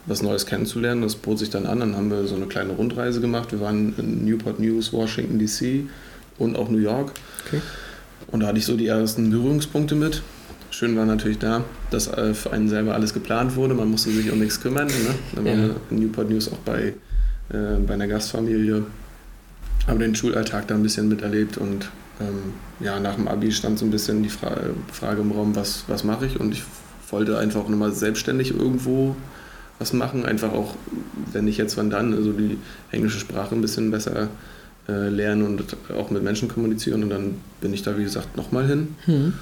was 0.07 0.23
Neues 0.23 0.47
kennenzulernen. 0.47 1.03
Das 1.03 1.15
bot 1.17 1.39
sich 1.39 1.51
dann 1.51 1.67
an, 1.67 1.81
dann 1.81 1.97
haben 1.97 2.11
wir 2.11 2.27
so 2.27 2.35
eine 2.35 2.47
kleine 2.47 2.73
Rundreise 2.73 3.21
gemacht. 3.21 3.53
Wir 3.53 3.61
waren 3.61 3.95
in 3.99 4.25
Newport 4.25 4.59
News, 4.61 4.93
Washington 4.93 5.39
DC 5.39 5.85
und 6.39 6.57
auch 6.57 6.69
New 6.69 6.79
York. 6.79 7.13
Okay. 7.47 7.61
Und 8.29 8.41
da 8.41 8.47
hatte 8.49 8.59
ich 8.59 8.65
so 8.67 8.77
die 8.77 8.87
ersten 8.87 9.31
Berührungspunkte 9.31 9.95
mit. 9.95 10.23
Schön 10.71 10.97
war 10.97 11.05
natürlich 11.05 11.39
da, 11.39 11.65
dass 11.91 12.09
äh, 12.09 12.33
für 12.35 12.53
einen 12.53 12.69
selber 12.69 12.95
alles 12.95 13.13
geplant 13.13 13.57
wurde. 13.57 13.75
Man 13.75 13.91
musste 13.91 14.11
sich 14.11 14.31
um 14.33 14.39
nichts 14.39 14.61
kümmern. 14.61 14.87
Ne? 14.87 14.95
Dann 15.35 15.45
waren 15.45 15.61
Ja. 15.61 15.67
wir 15.69 15.77
in 15.91 15.99
Newport 16.01 16.31
News 16.31 16.51
auch 16.51 16.59
bei, 16.59 16.95
äh, 17.51 17.77
bei 17.87 17.95
einer 17.95 18.09
Gastfamilie. 18.09 18.85
Haben 19.87 19.99
den 19.99 20.15
Schulalltag 20.15 20.69
da 20.69 20.75
ein 20.77 20.83
bisschen 20.83 21.09
miterlebt 21.09 21.59
und 21.59 21.91
ähm, 22.21 22.55
ja, 22.81 23.01
nach 23.01 23.17
dem 23.17 23.27
Abi 23.29 23.51
stand 23.53 23.79
so 23.81 23.85
ein 23.85 23.91
bisschen 23.91 24.23
die 24.23 24.29
Fra 24.29 24.53
Frage 24.93 25.21
im 25.23 25.33
Raum, 25.33 25.55
was, 25.57 25.85
was 25.89 26.05
mache 26.05 26.27
ich? 26.27 26.39
Und 26.39 26.53
ich 26.53 26.63
wollte 27.11 27.37
einfach 27.39 27.69
nochmal 27.69 27.93
selbstständig 27.93 28.55
irgendwo 28.57 29.17
was 29.83 29.93
machen. 29.93 30.25
Einfach 30.25 30.53
auch, 30.53 30.75
wenn 31.33 31.47
ich 31.49 31.59
jetzt 31.59 31.77
wann 31.77 31.91
dann, 31.91 32.15
also 32.15 32.33
die 32.33 32.57
englische 32.91 33.19
Sprache 33.19 33.55
ein 33.55 33.61
bisschen 33.61 33.91
besser 33.91 34.29
äh, 34.89 35.09
lernen 35.09 35.43
und 35.43 35.77
auch 35.95 36.11
mit 36.11 36.23
Menschen 36.23 36.49
kommunizieren. 36.49 37.03
Und 37.03 37.11
dann 37.11 37.35
bin 37.61 37.75
ich 37.75 37.83
da, 37.83 37.99
wie 37.99 38.05
gesagt, 38.05 38.37
nochmal 38.37 38.67
hin. 38.67 38.89
Mhm. 39.07 39.33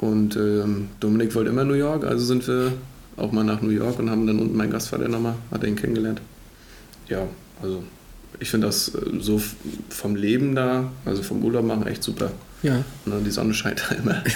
Und 0.00 0.36
ähm, 0.36 0.88
Dominik 1.00 1.34
wollte 1.34 1.50
immer 1.50 1.64
New 1.64 1.74
York, 1.74 2.04
also 2.04 2.24
sind 2.24 2.46
wir 2.46 2.72
auch 3.16 3.32
mal 3.32 3.44
nach 3.44 3.62
New 3.62 3.70
York 3.70 3.98
und 3.98 4.10
haben 4.10 4.26
dann 4.26 4.38
unten 4.40 4.56
meinen 4.56 4.72
Gastvater 4.72 5.08
nochmal, 5.08 5.34
hat 5.50 5.64
ihn 5.64 5.76
kennengelernt. 5.76 6.20
Ja, 7.08 7.26
also 7.62 7.84
ich 8.40 8.50
finde 8.50 8.66
das 8.66 8.94
äh, 8.94 9.20
so 9.20 9.40
vom 9.88 10.16
Leben 10.16 10.54
da, 10.54 10.90
also 11.04 11.22
vom 11.22 11.42
Urlaub 11.44 11.64
machen 11.64 11.86
echt 11.86 12.02
super. 12.02 12.32
Ja. 12.62 12.84
Ne, 13.06 13.20
die 13.24 13.30
Sonne 13.30 13.54
scheint 13.54 13.84
da 13.88 13.94
immer. 13.94 14.22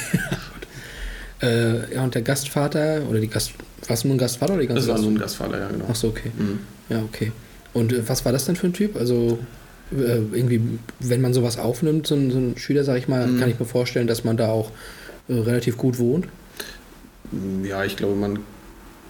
Äh, 1.41 1.95
ja, 1.95 2.03
und 2.03 2.17
der 2.17 2.23
Gastvater 2.23 3.03
oder 3.09 3.21
die 3.21 3.29
Gast. 3.29 3.53
Warst 3.87 4.05
du 4.05 4.09
nur 4.09 4.17
ein 4.17 4.19
Gastvater 4.19 4.55
oder 4.55 4.63
die 4.63 4.69
ganze 4.69 4.87
Das 4.87 4.97
war 4.97 5.03
so 5.03 5.09
ein 5.09 5.19
Gastvater, 5.19 5.59
ja 5.59 5.69
genau. 5.69 5.85
Ach 5.91 5.95
so, 5.95 6.09
okay. 6.09 6.31
Mhm. 6.37 6.59
Ja, 6.89 7.03
okay. 7.03 7.33
Und 7.73 7.93
äh, 7.93 8.09
was 8.09 8.25
war 8.25 8.33
das 8.33 8.45
denn 8.47 8.57
für 8.57 8.67
ein 8.67 8.73
Typ? 8.73 8.97
Also 8.97 9.39
äh, 9.93 10.19
irgendwie, 10.33 10.61
wenn 11.01 11.21
man 11.21 11.33
sowas 11.33 11.59
aufnimmt, 11.59 12.07
so 12.07 12.15
ein, 12.15 12.31
so 12.31 12.39
ein 12.39 12.59
Schüler, 12.59 12.85
sag 12.85 12.99
ich 12.99 13.09
mal, 13.09 13.27
Mhm. 13.27 13.39
kann 13.41 13.51
ich 13.51 13.59
mir 13.59 13.67
vorstellen, 13.67 14.07
dass 14.07 14.25
man 14.25 14.37
da 14.37 14.49
auch 14.49 14.71
äh, 15.29 15.35
relativ 15.35 15.77
gut 15.77 15.99
wohnt. 15.99 16.27
Ja, 17.63 17.85
ich 17.85 17.97
glaube, 17.97 18.15
man 18.17 18.39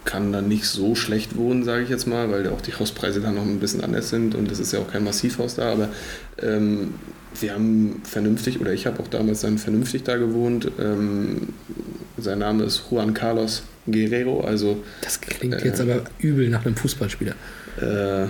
kann 0.04 0.32
da 0.32 0.40
nicht 0.42 0.64
so 0.64 0.94
schlecht 0.94 1.36
wohnen, 1.36 1.64
sage 1.64 1.82
ich 1.84 1.88
jetzt 1.90 2.06
mal, 2.06 2.30
weil 2.30 2.48
auch 2.48 2.60
die 2.60 2.74
Hauspreise 2.74 3.20
dann 3.20 3.34
noch 3.34 3.42
ein 3.42 3.60
bisschen 3.60 3.82
anders 3.84 4.08
sind 4.10 4.34
und 4.34 4.50
es 4.50 4.58
ist 4.58 4.72
ja 4.72 4.78
auch 4.80 4.90
kein 4.90 5.04
Massivhaus 5.04 5.54
da, 5.56 5.70
aber 5.72 5.88
ähm, 6.42 6.94
wir 7.38 7.52
haben 7.52 8.00
vernünftig, 8.04 8.60
oder 8.60 8.72
ich 8.72 8.86
habe 8.86 9.00
auch 9.02 9.08
damals 9.08 9.42
dann 9.42 9.58
vernünftig 9.58 10.02
da 10.04 10.16
gewohnt. 10.16 10.70
Ähm, 10.80 11.50
sein 12.16 12.38
Name 12.40 12.64
ist 12.64 12.82
Juan 12.90 13.12
Carlos 13.14 13.62
Guerrero, 13.92 14.40
also 14.40 14.82
Das 15.02 15.20
klingt 15.20 15.54
Äh. 15.54 15.64
jetzt 15.64 15.80
aber 15.80 16.02
übel 16.18 16.48
nach 16.48 16.64
einem 16.66 16.76
Fußballspieler. 16.76 17.32
äh, 17.80 18.26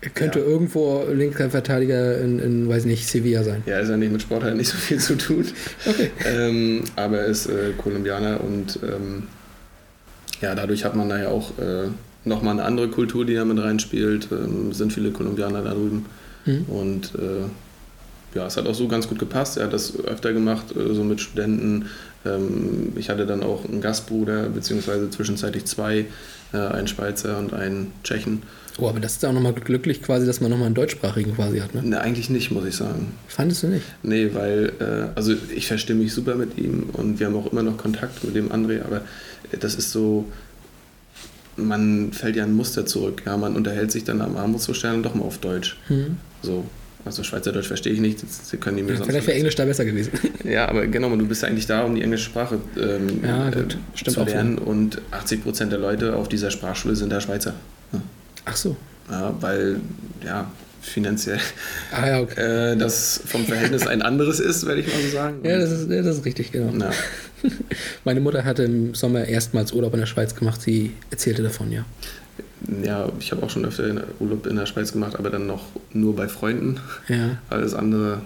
Er 0.00 0.10
könnte 0.14 0.38
Ja. 0.38 0.44
irgendwo 0.46 1.04
linker 1.12 1.50
Verteidiger 1.50 2.20
in, 2.20 2.38
in, 2.38 2.68
weiß 2.68 2.84
nicht, 2.84 3.06
Sevilla 3.08 3.42
sein. 3.42 3.62
ja, 3.66 3.78
ist 3.80 3.88
ja 3.88 3.96
nicht 3.96 4.12
mit 4.12 4.22
Sport 4.22 4.44
halt 4.44 4.56
nicht 4.56 4.68
so 4.70 4.76
viel 4.76 4.98
zu 4.98 5.16
tun. 5.16 5.44
Okay. 5.84 6.10
ähm, 6.24 6.84
aber 6.94 7.18
er 7.18 7.26
ist 7.26 7.46
äh, 7.46 7.72
Kolumbianer 7.76 8.40
und 8.40 8.78
ähm, 8.84 9.24
ja, 10.40 10.54
dadurch 10.54 10.84
hat 10.84 10.94
man 10.94 11.08
da 11.08 11.18
ja 11.20 11.28
auch 11.30 11.50
äh, 11.58 11.88
nochmal 12.24 12.52
eine 12.54 12.62
andere 12.64 12.88
Kultur, 12.88 13.24
die 13.24 13.34
da 13.34 13.44
mit 13.44 13.58
reinspielt. 13.60 14.28
Ähm, 14.30 14.72
sind 14.72 14.92
viele 14.92 15.10
Kolumbianer 15.10 15.62
da 15.62 15.70
drüben. 15.74 16.06
Mhm. 16.46 16.62
Und 16.68 17.12
äh, 17.16 18.36
ja, 18.38 18.46
es 18.46 18.56
hat 18.56 18.66
auch 18.68 18.74
so 18.76 18.86
ganz 18.86 19.08
gut 19.08 19.18
gepasst. 19.18 19.56
Er 19.56 19.64
hat 19.64 19.72
das 19.72 19.98
öfter 20.04 20.32
gemacht, 20.32 20.66
äh, 20.76 20.94
so 20.94 21.02
mit 21.02 21.20
Studenten. 21.20 21.86
Ähm, 22.24 22.92
ich 22.96 23.10
hatte 23.10 23.26
dann 23.26 23.42
auch 23.42 23.64
einen 23.64 23.80
Gastbruder, 23.80 24.48
beziehungsweise 24.48 25.10
zwischenzeitlich 25.10 25.64
zwei, 25.64 26.06
äh, 26.52 26.56
einen 26.56 26.88
Schweizer 26.88 27.38
und 27.38 27.52
einen 27.52 27.92
Tschechen. 28.04 28.42
Oh, 28.80 28.88
aber 28.88 29.00
das 29.00 29.16
ist 29.16 29.24
auch 29.24 29.32
nochmal 29.32 29.54
glücklich 29.54 30.02
quasi, 30.02 30.24
dass 30.24 30.40
man 30.40 30.50
nochmal 30.50 30.66
einen 30.66 30.76
deutschsprachigen 30.76 31.34
quasi 31.34 31.58
hat, 31.58 31.74
ne? 31.74 31.82
Ne, 31.82 32.00
eigentlich 32.00 32.30
nicht, 32.30 32.52
muss 32.52 32.64
ich 32.64 32.76
sagen. 32.76 33.12
Fandest 33.26 33.64
du 33.64 33.66
nicht? 33.68 33.84
Nee, 34.04 34.30
weil, 34.34 34.72
äh, 34.78 35.18
also 35.18 35.34
ich 35.54 35.66
verstehe 35.66 35.96
mich 35.96 36.12
super 36.12 36.36
mit 36.36 36.56
ihm 36.58 36.90
und 36.92 37.18
wir 37.18 37.26
haben 37.26 37.36
auch 37.36 37.50
immer 37.50 37.64
noch 37.64 37.76
Kontakt 37.76 38.22
mit 38.22 38.36
dem 38.36 38.50
André, 38.52 38.84
aber 38.84 39.02
das 39.58 39.74
ist 39.74 39.90
so, 39.90 40.26
man 41.56 42.12
fällt 42.12 42.36
ja 42.36 42.44
ein 42.44 42.54
Muster 42.54 42.86
zurück. 42.86 43.22
Ja, 43.26 43.36
man 43.36 43.56
unterhält 43.56 43.90
sich 43.90 44.04
dann 44.04 44.20
am 44.20 44.36
Armutszustand 44.36 45.04
doch 45.04 45.14
mal 45.14 45.24
auf 45.24 45.38
Deutsch. 45.38 45.76
Hm. 45.88 46.16
So. 46.42 46.64
Also 47.04 47.22
Schweizerdeutsch 47.22 47.68
verstehe 47.68 47.92
ich 47.92 48.00
nicht, 48.00 48.22
das- 48.22 48.50
sie 48.50 48.56
können 48.58 48.76
die 48.76 48.82
mir 48.82 48.90
Ja, 48.92 48.96
sonst 48.98 49.08
vielleicht 49.10 49.26
wäre. 49.28 49.36
Englisch 49.38 49.54
da 49.54 49.64
besser 49.64 49.84
gewesen. 49.84 50.12
Ja, 50.44 50.68
aber 50.68 50.86
genau, 50.86 51.14
du 51.16 51.26
bist 51.26 51.44
eigentlich 51.44 51.66
da, 51.66 51.82
um 51.82 51.94
die 51.94 52.02
englische 52.02 52.24
Sprache 52.24 52.58
ähm, 52.76 53.20
Ja, 53.24 53.50
gut. 53.50 53.74
äh, 53.74 53.76
Stimmt 53.98 54.14
zu 54.16 54.24
lernen 54.24 54.58
und 54.58 55.00
80% 55.12 55.66
der 55.66 55.78
Leute 55.78 56.16
auf 56.16 56.28
dieser 56.28 56.50
Sprachschule 56.50 56.96
sind 56.96 57.10
da 57.10 57.20
Schweizer. 57.20 57.54
Ja. 57.92 58.00
Ach 58.44 58.56
so. 58.56 58.76
Ja, 59.10 59.34
weil, 59.40 59.76
ja, 60.24 60.50
finanziell 60.82 61.38
Ah 61.92 62.06
ja, 62.08 62.20
okay. 62.20 62.72
äh, 62.72 62.76
das 62.76 63.20
vom 63.26 63.44
Verhältnis 63.46 63.86
ein 63.86 64.02
anderes 64.02 64.38
ist, 64.40 64.66
werde 64.66 64.80
ich 64.82 64.86
mal 64.88 65.00
so 65.02 65.08
sagen. 65.08 65.38
Ja, 65.44 65.58
das 65.58 65.70
ist, 65.70 65.90
ja, 65.90 66.02
das 66.02 66.18
ist 66.18 66.24
richtig, 66.24 66.52
genau. 66.52 66.72
Ja. 66.84 66.90
Meine 68.04 68.20
Mutter 68.20 68.44
hatte 68.44 68.64
im 68.64 68.94
Sommer 68.94 69.24
erstmals 69.24 69.72
Urlaub 69.72 69.94
in 69.94 70.00
der 70.00 70.06
Schweiz 70.06 70.34
gemacht. 70.34 70.60
Sie 70.62 70.92
erzählte 71.10 71.42
davon, 71.42 71.70
ja. 71.72 71.84
Ja, 72.82 73.08
ich 73.18 73.32
habe 73.32 73.42
auch 73.44 73.50
schon 73.50 73.64
öfter 73.64 73.86
in- 73.88 74.00
Urlaub 74.20 74.46
in 74.46 74.56
der 74.56 74.66
Schweiz 74.66 74.92
gemacht, 74.92 75.16
aber 75.16 75.30
dann 75.30 75.46
noch 75.46 75.64
nur 75.92 76.14
bei 76.14 76.28
Freunden. 76.28 76.78
Ja. 77.08 77.38
Alles 77.50 77.72
andere, 77.74 78.20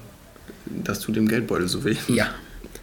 das 0.67 1.01
tut 1.01 1.15
dem 1.17 1.29
Geldbeutel 1.29 1.69
so 1.69 1.85
weh. 1.85 1.97
Ja. 2.09 2.27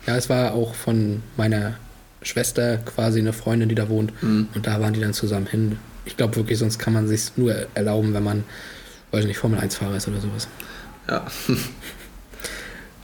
Ja, 0.07 0.16
es 0.16 0.30
war 0.30 0.53
auch 0.53 0.74
von 0.74 1.22
meiner 1.38 1.76
Schwester 2.22 2.78
quasi 2.78 3.20
eine 3.20 3.34
Freundin, 3.34 3.68
die 3.70 3.76
da 3.76 3.89
wohnt. 3.89 4.12
Mhm. 4.24 4.47
Und 4.55 4.66
da 4.68 4.80
waren 4.80 4.93
die 4.93 5.01
dann 5.01 5.14
zusammen 5.14 5.47
hin. 5.47 5.78
Ich 6.05 6.16
glaube 6.18 6.36
wirklich, 6.38 6.57
sonst 6.57 6.80
kann 6.80 6.93
man 6.93 7.07
sich 7.07 7.32
nur 7.36 7.53
erlauben, 7.76 8.14
wenn 8.14 8.24
man, 8.24 8.43
weiß 9.12 9.26
nicht, 9.26 9.38
Formel 9.38 9.60
1-Fahrer 9.60 9.97
ist 9.97 10.07
oder 10.07 10.22
sowas. 10.22 10.47
Ja. 11.10 11.26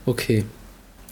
Okay. 0.04 0.44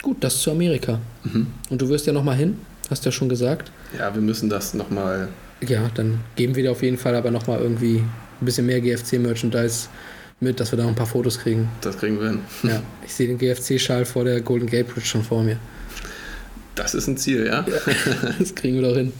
Gut, 0.01 0.23
das 0.23 0.39
zu 0.41 0.51
Amerika. 0.51 0.99
Mhm. 1.23 1.47
Und 1.69 1.81
du 1.81 1.89
wirst 1.89 2.05
ja 2.07 2.13
nochmal 2.13 2.35
hin, 2.37 2.57
hast 2.89 3.03
ja 3.05 3.11
schon 3.11 3.27
gesagt. 3.27 3.71
Ja, 3.97 4.13
wir 4.13 4.21
müssen 4.21 4.49
das 4.49 4.73
nochmal. 4.73 5.29
Ja, 5.67 5.89
dann 5.93 6.19
geben 6.35 6.55
wir 6.55 6.63
dir 6.63 6.71
auf 6.71 6.83
jeden 6.83 6.97
Fall 6.97 7.15
aber 7.15 7.31
nochmal 7.31 7.59
irgendwie 7.59 7.97
ein 8.41 8.45
bisschen 8.45 8.65
mehr 8.65 8.81
GFC-Merchandise 8.81 9.87
mit, 10.39 10.59
dass 10.59 10.71
wir 10.71 10.77
da 10.77 10.83
noch 10.83 10.91
ein 10.91 10.95
paar 10.95 11.05
Fotos 11.05 11.39
kriegen. 11.39 11.69
Das 11.81 11.97
kriegen 11.97 12.19
wir 12.19 12.29
hin. 12.29 12.39
Ja, 12.63 12.81
ich 13.05 13.13
sehe 13.13 13.27
den 13.27 13.37
GFC-Schal 13.37 14.05
vor 14.05 14.25
der 14.25 14.41
Golden 14.41 14.67
Gate 14.67 14.87
Bridge 14.87 15.07
schon 15.07 15.23
vor 15.23 15.43
mir. 15.43 15.57
Das 16.75 16.93
ist 16.93 17.07
ein 17.07 17.17
Ziel, 17.17 17.45
ja? 17.45 17.65
Das 18.39 18.53
kriegen 18.53 18.75
wir 18.75 18.89
doch 18.89 18.95
hin. 18.95 19.13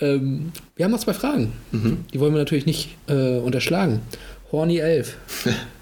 Ähm, 0.00 0.52
wir 0.76 0.84
haben 0.84 0.92
noch 0.92 1.00
zwei 1.00 1.14
Fragen. 1.14 1.52
Mhm. 1.70 2.04
Die 2.12 2.20
wollen 2.20 2.32
wir 2.32 2.38
natürlich 2.38 2.66
nicht 2.66 2.96
äh, 3.08 3.38
unterschlagen. 3.38 4.00
Horny 4.50 4.78
11 4.78 5.16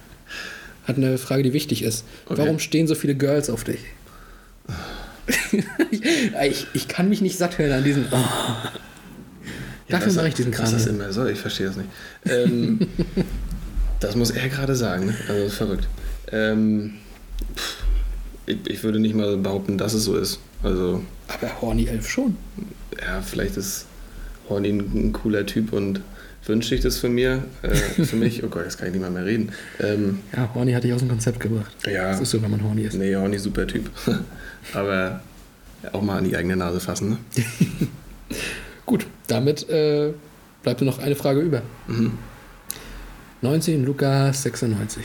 hat 0.87 0.97
eine 0.97 1.19
Frage, 1.19 1.43
die 1.43 1.53
wichtig 1.53 1.83
ist. 1.83 2.05
Okay. 2.27 2.43
Warum 2.43 2.59
stehen 2.59 2.87
so 2.87 2.95
viele 2.95 3.15
Girls 3.15 3.49
auf 3.49 3.65
dich? 3.65 3.81
ich, 6.45 6.67
ich 6.75 6.89
kann 6.89 7.09
mich 7.09 7.21
nicht 7.21 7.39
satt 7.39 7.59
hören 7.59 7.73
an 7.73 7.85
diesen. 7.85 8.07
Oh. 8.11 8.17
Dafür 9.89 10.13
mache 10.15 10.29
ich 10.29 10.35
diesen 10.35 10.53
Kram. 10.53 10.65
Was 10.65 10.73
das 10.73 10.87
immer 10.87 11.13
soll, 11.13 11.31
ich 11.31 11.39
verstehe 11.41 11.67
das 11.69 11.77
nicht. 11.77 11.89
Ähm, 12.27 12.81
das 14.01 14.17
muss 14.17 14.31
er 14.31 14.49
gerade 14.49 14.75
sagen, 14.75 15.07
ne? 15.07 15.15
Also 15.29 15.49
verrückt. 15.49 15.87
Ähm, 16.33 16.95
pff, 17.55 17.77
ich, 18.47 18.59
ich 18.69 18.83
würde 18.85 18.99
nicht 18.99 19.15
mal 19.15 19.37
behaupten, 19.37 19.79
dass 19.79 19.95
es 19.95 20.05
so 20.05 20.17
ist. 20.17 20.41
Also, 20.63 21.03
Aber 21.29 21.61
Horny 21.61 21.87
11 21.87 22.09
schon. 22.09 22.37
ja, 23.01 23.21
vielleicht 23.23 23.57
ist 23.57 23.87
Horny 24.49 24.71
ein, 24.71 24.79
ein 25.09 25.13
cooler 25.13 25.47
Typ 25.47 25.73
und 25.73 26.01
wünsche 26.47 26.75
ich 26.75 26.81
das 26.81 26.99
für 26.99 27.09
mir, 27.09 27.45
äh, 27.63 27.75
für 28.05 28.17
mich. 28.17 28.43
Oh 28.45 28.49
Gott, 28.49 28.65
jetzt 28.65 28.79
kann 28.79 28.87
ich 28.89 28.93
nicht 28.95 29.03
mal 29.03 29.11
mehr 29.11 29.25
reden. 29.25 29.51
Ähm, 29.81 30.21
Ja, 30.35 30.49
Horny 30.55 30.73
hatte 30.73 30.87
ich 30.89 30.93
aus 30.95 31.01
dem 31.01 31.09
Konzept 31.09 31.41
gebracht. 31.41 31.73
ja, 31.87 32.11
Das 32.11 32.21
ist 32.21 32.31
so, 32.31 32.41
wenn 32.43 32.51
man 32.51 32.63
Horny 32.63 32.83
ist. 32.83 32.95
nee, 32.95 33.15
Horny 33.15 33.39
super 33.39 33.67
Typ. 33.67 33.91
Aber 34.73 35.21
auch 35.93 36.03
mal 36.03 36.19
an 36.19 36.25
die 36.25 36.37
eigene 36.37 36.57
Nase 36.57 36.81
fassen, 36.81 37.11
ne? 37.11 37.19
Gut, 38.87 39.07
damit 39.27 39.69
äh, 39.69 40.13
bleibt 40.63 40.81
nur 40.81 40.91
noch 40.91 41.01
eine 41.01 41.17
Frage 41.17 41.41
über. 41.41 41.63
Mhm. 41.89 42.13
19, 43.43 43.85
Lukas 43.85 44.45
96. 44.45 45.05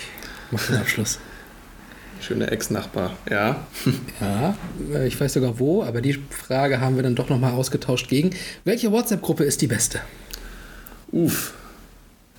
Macht 0.51 0.69
den 0.69 0.77
Abschluss. 0.77 1.19
Schöner 2.21 2.51
Ex-Nachbar, 2.51 3.17
ja. 3.29 3.65
Ja, 4.21 4.55
äh, 4.93 5.07
ich 5.07 5.19
weiß 5.19 5.34
sogar 5.34 5.57
wo, 5.59 5.84
aber 5.84 6.01
die 6.01 6.19
Frage 6.29 6.79
haben 6.79 6.95
wir 6.95 7.03
dann 7.03 7.15
doch 7.15 7.29
nochmal 7.29 7.53
ausgetauscht 7.53 8.07
gegen. 8.07 8.29
Welche 8.63 8.91
WhatsApp-Gruppe 8.91 9.43
ist 9.43 9.61
die 9.61 9.67
beste? 9.67 9.99
Uff. 11.11 11.55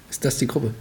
Ist 0.09 0.25
das 0.25 0.39
die 0.39 0.47
Gruppe? 0.47 0.73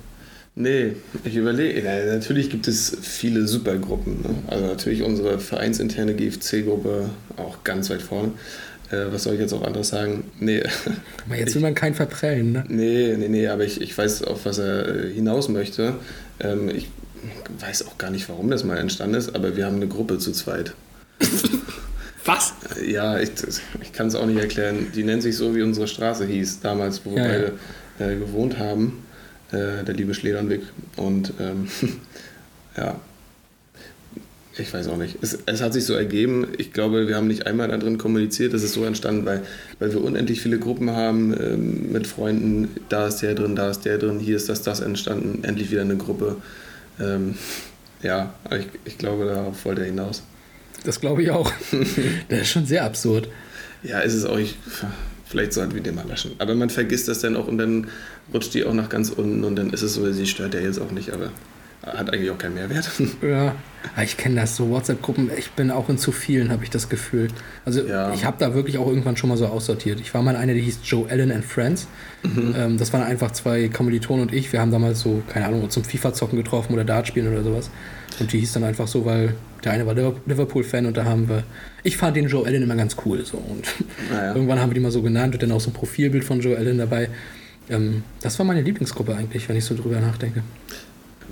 Nee, 0.53 0.97
ich 1.24 1.36
überlege. 1.36 1.82
Na, 1.84 2.14
natürlich 2.14 2.49
gibt 2.49 2.68
es 2.68 2.95
viele 3.01 3.47
Supergruppen. 3.47 4.22
Ne? 4.22 4.36
Also 4.47 4.66
natürlich 4.68 5.01
unsere 5.01 5.39
vereinsinterne 5.39 6.14
GFC-Gruppe 6.14 7.09
auch 7.38 7.64
ganz 7.64 7.89
weit 7.89 8.01
vorne. 8.01 8.34
Äh, 8.92 9.12
was 9.12 9.24
soll 9.24 9.36
ich 9.36 9.39
jetzt 9.39 9.54
auch 9.54 9.64
anderes 9.64 9.89
sagen? 9.89 10.24
Nee, 10.39 10.64
Aber 11.26 11.36
jetzt 11.38 11.56
will 11.56 11.62
man 11.62 11.76
keinen 11.76 11.96
verprellen, 11.96 12.52
ne? 12.52 12.64
nee, 12.68 13.16
nee, 13.18 13.28
nee, 13.28 13.48
aber 13.48 13.64
ich, 13.64 13.82
ich 13.82 13.98
weiß, 13.98 14.24
auf 14.24 14.46
was 14.46 14.58
er 14.60 14.88
äh, 15.06 15.14
hinaus 15.14 15.50
möchte. 15.50 15.96
Ähm, 16.39 16.70
ich 16.70 16.89
weiß 17.60 17.88
auch 17.88 17.98
gar 17.98 18.10
nicht, 18.12 18.28
warum 18.30 18.50
das 18.50 18.64
mal 18.64 18.78
entstanden 18.78 19.16
ist, 19.16 19.36
aber 19.36 19.56
wir 19.56 19.66
haben 19.66 19.76
eine 19.78 19.88
Gruppe 19.88 20.18
zu 20.18 20.32
zweit. 20.32 20.74
Was? 22.26 22.54
Äh, 22.80 22.92
Ja, 22.92 23.20
ich, 23.20 23.32
ich 23.82 23.94
kann 23.94 24.08
es 24.08 24.16
auch 24.16 24.26
nicht 24.26 24.39
erklären. 24.39 24.88
Die 24.96 25.04
nennt 25.04 25.24
sich 25.24 25.36
so, 25.38 25.56
wie 25.56 25.62
unsere 25.62 25.88
Straße 25.88 26.26
hieß, 26.26 26.60
damals, 26.62 27.02
wo 27.06 27.16
wir 27.16 27.24
Ja, 27.24 27.32
ja. 27.32 27.50
beide 27.98 28.14
äh, 28.14 28.18
gewohnt 28.20 28.58
haben. 28.60 29.04
Äh, 29.52 29.84
der 29.84 29.96
liebe 29.96 30.14
Schledernweg. 30.14 30.62
Und 30.98 31.34
ähm, 31.39 31.68
ja, 32.78 33.00
ich 34.58 34.74
weiß 34.74 34.88
auch 34.89 34.97
nicht. 34.97 35.18
Es, 35.22 35.38
es 35.45 35.62
hat 35.62 35.74
sich 35.74 35.86
so 35.86 35.93
ergeben. 35.93 36.47
Ich 36.58 36.74
glaube, 36.74 37.08
wir 37.08 37.16
haben 37.16 37.28
nicht 37.28 37.47
einmal 37.47 37.70
da 37.70 37.78
drin 37.78 37.97
kommuniziert. 37.97 38.54
Es 38.54 38.64
ist 38.64 38.74
so 38.74 38.84
entstanden, 38.84 39.26
weil, 39.26 39.43
weil 39.80 39.93
wir 39.93 40.04
unendlich 40.04 40.41
viele 40.41 40.60
Gruppen 40.60 40.91
haben 40.91 41.34
ähm, 41.34 41.91
mit 41.91 42.06
Freunden. 42.06 42.70
Da 42.89 43.08
ist 43.08 43.18
der 43.18 43.34
drin, 43.34 43.56
da 43.56 43.70
ist 43.70 43.82
der 43.82 43.97
drin, 43.97 44.20
hier 44.20 44.36
ist 44.36 44.49
das, 44.49 44.62
das 44.62 44.82
entstanden. 44.82 45.43
Endlich 45.43 45.72
wieder 45.72 45.82
eine 45.82 45.95
Gruppe. 45.95 46.38
Ähm, 46.99 47.36
ja, 48.04 48.34
ich, 48.52 48.68
ich 48.84 48.97
glaube, 48.97 49.26
darauf 49.26 49.64
wollte 49.64 49.82
er 49.82 49.88
hinaus. 49.88 50.24
Das 50.84 50.99
glaube 50.99 51.24
ich 51.24 51.32
auch. 51.32 51.52
das 52.30 52.41
ist 52.41 52.49
schon 52.49 52.66
sehr 52.66 52.84
absurd. 52.84 53.30
Ja, 53.84 53.99
ist 53.99 54.14
es 54.14 54.26
auch. 54.26 54.38
Ich, 54.38 54.58
vielleicht 55.26 55.54
sollten 55.54 55.76
wir 55.76 55.82
den 55.82 55.95
mal 55.95 56.08
löschen. 56.08 56.32
Aber 56.39 56.56
man 56.56 56.70
vergisst 56.70 57.08
das 57.08 57.20
dann 57.20 57.38
auch 57.38 57.47
und 57.47 57.58
dann 57.58 57.88
rutscht 58.34 58.54
die 58.54 58.66
auch 58.66 58.74
nach 58.74 58.89
ganz 58.89 59.10
unten 59.10 59.43
und 59.43 59.56
dann 59.56 59.72
ist 59.72 59.82
es 59.82 59.93
so, 59.93 60.12
sie 60.12 60.28
stört 60.28 60.54
ja 60.54 60.60
jetzt 60.60 60.80
auch 60.80 60.91
nicht, 60.91 61.12
aber 61.12 61.32
hat 61.84 62.13
eigentlich 62.13 62.29
auch 62.32 62.38
keinen 62.38 62.55
Mehrwert. 62.55 62.89
Ja, 63.21 63.55
aber 63.95 64.03
ich 64.03 64.15
kenne 64.17 64.36
das 64.41 64.55
so 64.55 64.69
WhatsApp-Gruppen. 64.69 65.32
Ich 65.38 65.51
bin 65.51 65.71
auch 65.71 65.89
in 65.89 65.97
zu 65.97 66.11
vielen, 66.11 66.51
habe 66.51 66.63
ich 66.63 66.69
das 66.69 66.89
Gefühl. 66.89 67.29
Also 67.65 67.82
Ja. 67.82 68.13
ich 68.13 68.23
habe 68.25 68.38
da 68.39 68.53
wirklich 68.53 68.77
auch 68.77 68.88
irgendwann 68.88 69.17
schon 69.17 69.29
mal 69.29 69.38
so 69.38 69.47
aussortiert. 69.47 69.99
Ich 69.99 70.13
war 70.13 70.21
mal 70.21 70.32
in 70.32 70.38
einer, 70.38 70.53
die 70.53 70.61
hieß 70.61 70.79
Joe 70.84 71.09
Allen 71.09 71.32
and 71.32 71.43
Friends. 71.43 71.88
Ähm, 72.23 72.77
das 72.77 72.93
waren 72.93 73.01
einfach 73.03 73.32
zwei 73.32 73.67
Kommilitonen 73.69 74.27
und 74.27 74.34
ich. 74.34 74.51
Wir 74.53 74.61
haben 74.61 74.71
damals 74.71 74.99
so, 75.01 75.23
keine 75.27 75.47
Ahnung, 75.47 75.67
zum 75.71 75.84
FIFA-Zocken 75.84 76.38
getroffen 76.38 76.73
oder 76.73 76.84
Dart 76.84 77.07
spielen 77.07 77.27
oder 77.32 77.43
sowas. 77.43 77.71
Und 78.19 78.32
die 78.32 78.39
hieß 78.39 78.53
dann 78.53 78.63
einfach 78.63 78.88
so, 78.88 79.05
weil 79.05 79.34
der 79.63 79.71
eine 79.71 79.86
war 79.88 79.95
Liver- 79.95 80.15
Liverpool-Fan 80.27 80.86
und 80.86 80.97
da 80.97 81.05
haben 81.05 81.27
wir. 81.29 81.43
Ich 81.84 81.97
fand 81.97 82.15
den 82.15 82.27
Joe 82.27 82.45
Allen 82.45 82.61
immer 82.61 82.75
ganz 82.75 82.95
cool. 83.05 83.25
So. 83.25 83.38
Und 83.38 83.65
Naja. 84.11 84.34
irgendwann 84.36 84.59
haben 84.59 84.69
wir 84.69 84.75
die 84.75 84.79
mal 84.82 84.91
so 84.91 85.01
genannt 85.01 85.34
und 85.34 85.41
dann 85.41 85.51
auch 85.51 85.61
so 85.61 85.71
ein 85.71 85.73
Profilbild 85.73 86.23
von 86.23 86.39
Joe 86.41 86.55
Allen 86.57 86.77
dabei. 86.77 87.09
Ähm, 87.69 88.03
das 88.21 88.38
war 88.38 88.45
meine 88.45 88.61
Lieblingsgruppe 88.61 89.15
eigentlich, 89.15 89.49
wenn 89.49 89.55
ich 89.55 89.65
so 89.65 89.73
drüber 89.75 89.99
nachdenke. 89.99 90.43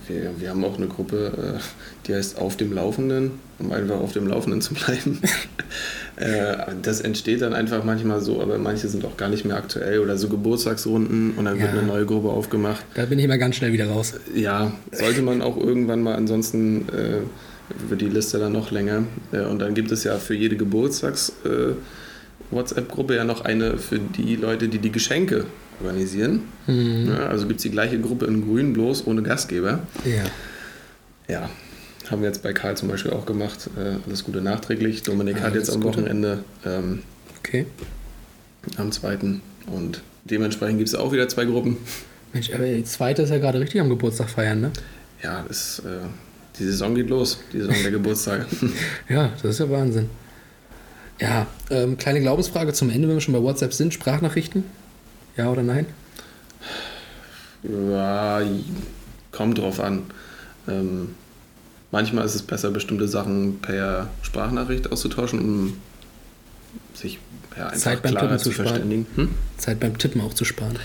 Wir, 0.09 0.31
wir 0.37 0.49
haben 0.49 0.65
auch 0.65 0.75
eine 0.77 0.87
Gruppe, 0.87 1.31
äh, 1.57 1.59
die 2.07 2.13
heißt 2.15 2.37
Auf 2.37 2.57
dem 2.57 2.73
Laufenden, 2.73 3.31
um 3.59 3.71
einfach 3.71 3.99
auf 4.01 4.11
dem 4.11 4.27
Laufenden 4.27 4.61
zu 4.61 4.73
bleiben. 4.73 5.19
Äh, 6.17 6.73
das 6.81 6.99
entsteht 6.99 7.41
dann 7.41 7.53
einfach 7.53 7.85
manchmal 7.85 8.19
so, 8.19 8.41
aber 8.41 8.57
manche 8.57 8.89
sind 8.89 9.05
auch 9.05 9.15
gar 9.15 9.29
nicht 9.29 9.45
mehr 9.45 9.55
aktuell 9.55 9.99
oder 9.99 10.17
so 10.17 10.27
Geburtstagsrunden 10.27 11.35
und 11.37 11.45
dann 11.45 11.57
wird 11.61 11.71
Ja. 11.73 11.79
eine 11.79 11.87
neue 11.87 12.05
Gruppe 12.05 12.27
aufgemacht. 12.27 12.83
Da 12.95 13.05
bin 13.05 13.19
ich 13.19 13.23
immer 13.25 13.37
ganz 13.37 13.55
schnell 13.55 13.71
wieder 13.71 13.87
raus. 13.87 14.15
Ja, 14.35 14.73
sollte 14.91 15.21
man 15.21 15.41
auch 15.41 15.55
irgendwann 15.55 16.01
mal, 16.01 16.15
ansonsten 16.15 16.89
äh, 16.89 17.21
wird 17.89 18.01
die 18.01 18.09
Liste 18.09 18.37
dann 18.37 18.51
noch 18.51 18.69
länger. 18.71 19.03
Und 19.31 19.59
dann 19.59 19.73
gibt 19.75 19.91
es 19.93 20.03
ja 20.03 20.17
für 20.17 20.33
jede 20.33 20.57
Geburtstags 20.57 21.31
äh, 21.45 21.73
WhatsApp-Gruppe 22.53 23.15
ja 23.15 23.23
noch 23.23 23.45
eine 23.45 23.77
für 23.77 23.99
die 23.99 24.35
Leute, 24.35 24.67
die 24.67 24.79
die 24.79 24.91
Geschenke 24.91 25.45
organisieren. 25.81 26.41
Ja, 26.67 27.27
also 27.27 27.47
gibt 27.47 27.59
es 27.59 27.63
die 27.63 27.71
gleiche 27.71 27.99
Gruppe 27.99 28.25
in 28.25 28.41
Grün, 28.45 28.73
bloß 28.73 29.07
ohne 29.07 29.21
Gastgeber. 29.23 29.79
Ja. 30.05 30.23
Ja, 31.27 31.49
haben 32.09 32.21
wir 32.21 32.27
jetzt 32.29 32.41
bei 32.43 32.53
Karl 32.53 32.75
zum 32.75 32.89
Beispiel 32.89 33.11
auch 33.11 33.25
gemacht. 33.25 33.69
Äh, 33.77 33.95
alles 34.07 34.23
Gute 34.23 34.41
nachträglich. 34.41 35.03
Dominik 35.03 35.37
Ja, 35.37 35.43
hat 35.43 35.55
jetzt 35.55 35.69
am. 35.71 35.83
Wochenende 35.83 36.43
ähm, 36.65 36.99
Okay. 37.39 37.65
am 38.77 38.91
zweiten 38.91 39.41
und 39.67 40.01
dementsprechend 40.25 40.77
gibt 40.77 40.89
es 40.89 40.95
auch 40.95 41.11
wieder 41.13 41.27
zwei 41.29 41.45
Gruppen. 41.45 41.77
Mensch, 42.33 42.53
aber 42.53 42.65
die 42.65 42.83
zweite 42.83 43.21
ist 43.23 43.29
ja 43.29 43.37
gerade 43.39 43.59
richtig 43.59 43.79
am 43.81 43.89
Geburtstag 43.89 44.29
feiern, 44.29 44.61
ne? 44.61 44.71
Ja, 45.23 45.43
das, 45.47 45.79
äh, 45.79 46.05
die 46.59 46.65
Saison 46.65 46.93
geht 46.95 47.09
los, 47.09 47.39
die 47.53 47.59
Saison 47.59 47.75
der 47.81 47.91
Geburtstage. 47.91 48.45
Ja, 49.09 49.31
das 49.41 49.51
ist 49.51 49.59
ja 49.59 49.69
Wahnsinn. 49.69 50.09
Ja, 51.19 51.47
ähm, 51.69 51.97
kleine 51.97 52.21
Glaubensfrage 52.21 52.71
zum 52.73 52.89
Ende, 52.89 53.07
wenn 53.07 53.15
wir 53.15 53.21
schon 53.21 53.33
bei 53.33 53.41
WhatsApp 53.41 53.73
sind. 53.73 53.93
Sprachnachrichten? 53.93 54.63
Ja 55.37 55.49
oder 55.49 55.63
nein? 55.63 55.85
Ja, 57.63 58.41
kommt 59.31 59.57
drauf 59.57 59.79
an. 59.79 60.03
Ähm, 60.67 61.15
manchmal 61.91 62.25
ist 62.25 62.35
es 62.35 62.41
besser, 62.41 62.71
bestimmte 62.71 63.07
Sachen 63.07 63.59
per 63.59 64.09
Sprachnachricht 64.21 64.91
auszutauschen, 64.91 65.39
um 65.39 65.77
sich 66.93 67.19
ja, 67.57 67.67
einfach 67.67 67.77
Zeit 67.77 68.01
beim 68.01 68.11
klarer 68.11 68.27
Tippen 68.27 68.39
zu 68.43 68.49
zu 68.49 68.55
verständigen. 68.55 69.07
Hm? 69.15 69.29
Zeit 69.57 69.79
beim 69.79 69.97
Tippen 69.97 70.21
auch 70.21 70.33
zu 70.33 70.45
sparen. 70.45 70.77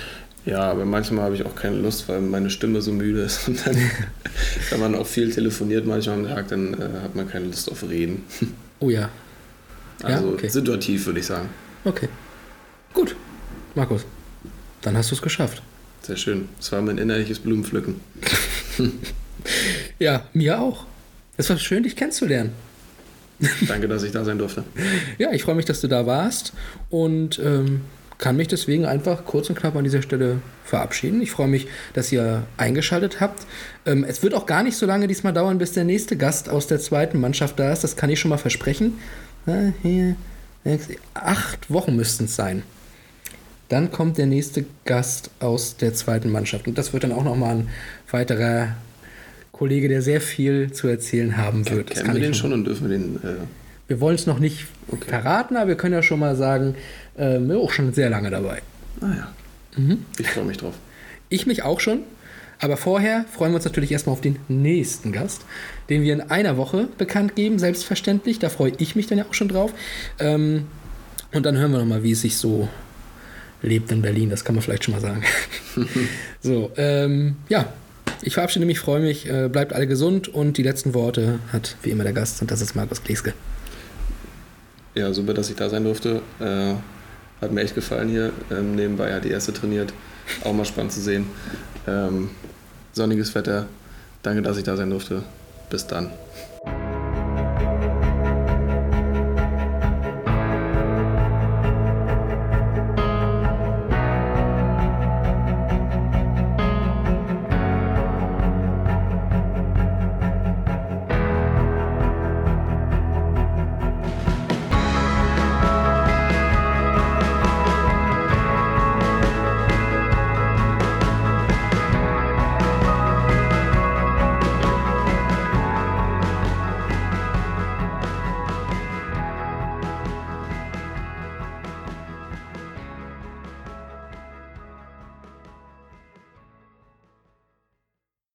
Ja, 0.46 0.60
aber 0.70 0.84
manchmal 0.84 1.24
habe 1.24 1.34
ich 1.34 1.46
auch 1.46 1.54
keine 1.54 1.76
Lust, 1.76 2.06
weil 2.08 2.20
meine 2.20 2.50
Stimme 2.50 2.82
so 2.82 2.92
müde 2.92 3.22
ist. 3.22 3.48
Und 3.48 3.66
dann, 3.66 3.76
wenn 4.70 4.80
man 4.80 4.94
auch 4.94 5.06
viel 5.06 5.32
telefoniert 5.32 5.86
manchmal 5.86 6.16
am 6.18 6.28
Tag, 6.28 6.48
dann 6.48 6.74
äh, 6.74 7.00
hat 7.02 7.14
man 7.14 7.28
keine 7.28 7.46
Lust 7.46 7.70
auf 7.70 7.82
Reden. 7.88 8.24
Oh 8.80 8.90
ja. 8.90 9.08
Ja, 10.02 10.08
Also 10.08 10.30
okay. 10.30 10.48
situativ, 10.48 11.06
würde 11.06 11.20
ich 11.20 11.26
sagen. 11.26 11.48
Okay. 11.84 12.08
Gut. 12.92 13.14
Markus, 13.74 14.04
dann 14.84 14.96
hast 14.96 15.10
du 15.10 15.16
es 15.16 15.22
geschafft. 15.22 15.62
Sehr 16.02 16.16
schön. 16.16 16.48
Es 16.60 16.70
war 16.70 16.82
mein 16.82 16.98
innerliches 16.98 17.38
Blumenpflücken. 17.38 17.96
Ja, 19.98 20.26
mir 20.32 20.60
auch. 20.60 20.86
Es 21.36 21.50
war 21.50 21.58
schön, 21.58 21.82
dich 21.82 21.96
kennenzulernen. 21.96 22.52
Danke, 23.66 23.88
dass 23.88 24.02
ich 24.02 24.12
da 24.12 24.24
sein 24.24 24.38
durfte. 24.38 24.64
Ja, 25.18 25.32
ich 25.32 25.42
freue 25.42 25.54
mich, 25.54 25.64
dass 25.64 25.80
du 25.80 25.88
da 25.88 26.06
warst 26.06 26.52
und 26.90 27.38
ähm, 27.38 27.82
kann 28.18 28.36
mich 28.36 28.48
deswegen 28.48 28.86
einfach 28.86 29.24
kurz 29.24 29.48
und 29.48 29.58
knapp 29.58 29.76
an 29.76 29.84
dieser 29.84 30.02
Stelle 30.02 30.40
verabschieden. 30.64 31.20
Ich 31.20 31.30
freue 31.30 31.48
mich, 31.48 31.66
dass 31.94 32.12
ihr 32.12 32.44
eingeschaltet 32.56 33.20
habt. 33.20 33.46
Ähm, 33.86 34.04
es 34.04 34.22
wird 34.22 34.34
auch 34.34 34.46
gar 34.46 34.62
nicht 34.62 34.76
so 34.76 34.86
lange 34.86 35.08
diesmal 35.08 35.32
dauern, 35.32 35.58
bis 35.58 35.72
der 35.72 35.84
nächste 35.84 36.16
Gast 36.16 36.48
aus 36.48 36.66
der 36.66 36.78
zweiten 36.78 37.20
Mannschaft 37.20 37.58
da 37.58 37.72
ist. 37.72 37.82
Das 37.82 37.96
kann 37.96 38.10
ich 38.10 38.20
schon 38.20 38.28
mal 38.28 38.38
versprechen. 38.38 38.98
Sechs, 40.64 40.88
acht 41.14 41.70
Wochen 41.70 41.96
müssten 41.96 42.24
es 42.24 42.36
sein. 42.36 42.62
Dann 43.68 43.90
kommt 43.90 44.18
der 44.18 44.26
nächste 44.26 44.64
Gast 44.84 45.30
aus 45.40 45.76
der 45.76 45.94
zweiten 45.94 46.30
Mannschaft. 46.30 46.66
Und 46.66 46.78
das 46.78 46.92
wird 46.92 47.04
dann 47.04 47.12
auch 47.12 47.24
nochmal 47.24 47.56
ein 47.56 47.68
weiterer 48.10 48.76
Kollege, 49.52 49.88
der 49.88 50.02
sehr 50.02 50.20
viel 50.20 50.72
zu 50.72 50.88
erzählen 50.88 51.36
haben 51.36 51.68
wird. 51.70 51.90
Kennen 51.90 52.14
wir 52.14 52.20
den 52.20 52.34
schon 52.34 52.52
und 52.52 52.64
dürfen 52.64 52.88
wir 52.88 52.98
den. 52.98 53.16
Äh 53.16 53.36
wir 53.86 54.00
wollen 54.00 54.14
es 54.14 54.26
noch 54.26 54.38
nicht 54.38 54.66
okay. 54.88 55.08
verraten, 55.08 55.56
aber 55.56 55.68
wir 55.68 55.76
können 55.76 55.94
ja 55.94 56.02
schon 56.02 56.18
mal 56.18 56.36
sagen, 56.36 56.74
äh, 57.16 57.38
wir 57.38 57.40
sind 57.40 57.56
auch 57.56 57.72
schon 57.72 57.92
sehr 57.92 58.10
lange 58.10 58.30
dabei. 58.30 58.62
Ah 59.00 59.14
ja. 59.14 59.32
Mhm. 59.76 60.04
Ich 60.18 60.28
freue 60.28 60.44
mich 60.44 60.56
drauf. 60.56 60.74
Ich 61.28 61.46
mich 61.46 61.62
auch 61.62 61.80
schon. 61.80 62.00
Aber 62.60 62.76
vorher 62.76 63.24
freuen 63.30 63.52
wir 63.52 63.56
uns 63.56 63.64
natürlich 63.64 63.92
erstmal 63.92 64.14
auf 64.14 64.20
den 64.20 64.38
nächsten 64.48 65.12
Gast, 65.12 65.42
den 65.90 66.02
wir 66.02 66.14
in 66.14 66.20
einer 66.22 66.56
Woche 66.56 66.88
bekannt 66.96 67.34
geben, 67.34 67.58
selbstverständlich. 67.58 68.38
Da 68.38 68.48
freue 68.48 68.72
ich 68.78 68.96
mich 68.96 69.06
dann 69.06 69.18
ja 69.18 69.24
auch 69.28 69.34
schon 69.34 69.48
drauf. 69.48 69.72
Ähm, 70.18 70.66
und 71.32 71.44
dann 71.44 71.56
hören 71.58 71.72
wir 71.72 71.78
nochmal, 71.78 72.04
wie 72.04 72.12
es 72.12 72.22
sich 72.22 72.36
so 72.36 72.68
lebt 73.64 73.90
in 73.90 74.02
Berlin. 74.02 74.30
Das 74.30 74.44
kann 74.44 74.54
man 74.54 74.62
vielleicht 74.62 74.84
schon 74.84 74.94
mal 74.94 75.00
sagen. 75.00 75.22
so, 76.40 76.70
ähm, 76.76 77.36
ja, 77.48 77.72
ich 78.22 78.34
verabschiede 78.34 78.66
mich, 78.66 78.78
freue 78.78 79.00
mich, 79.00 79.28
äh, 79.28 79.48
bleibt 79.48 79.72
alle 79.72 79.86
gesund 79.86 80.28
und 80.28 80.56
die 80.56 80.62
letzten 80.62 80.94
Worte 80.94 81.40
hat 81.52 81.76
wie 81.82 81.90
immer 81.90 82.04
der 82.04 82.12
Gast 82.12 82.40
und 82.40 82.50
das 82.50 82.60
ist 82.60 82.74
Markus 82.74 83.02
Kleske. 83.02 83.34
Ja, 84.94 85.12
super, 85.12 85.34
dass 85.34 85.50
ich 85.50 85.56
da 85.56 85.68
sein 85.68 85.84
durfte. 85.84 86.22
Äh, 86.40 86.74
hat 87.40 87.52
mir 87.52 87.62
echt 87.62 87.74
gefallen 87.74 88.08
hier. 88.08 88.32
Ähm, 88.50 88.76
nebenbei 88.76 89.12
hat 89.12 89.24
die 89.24 89.30
erste 89.30 89.52
trainiert. 89.52 89.92
Auch 90.44 90.52
mal 90.52 90.64
spannend 90.64 90.92
zu 90.92 91.00
sehen. 91.00 91.26
Ähm, 91.86 92.30
sonniges 92.92 93.34
Wetter. 93.34 93.66
Danke, 94.22 94.42
dass 94.42 94.56
ich 94.56 94.64
da 94.64 94.76
sein 94.76 94.90
durfte. 94.90 95.22
Bis 95.68 95.86
dann. 95.86 96.10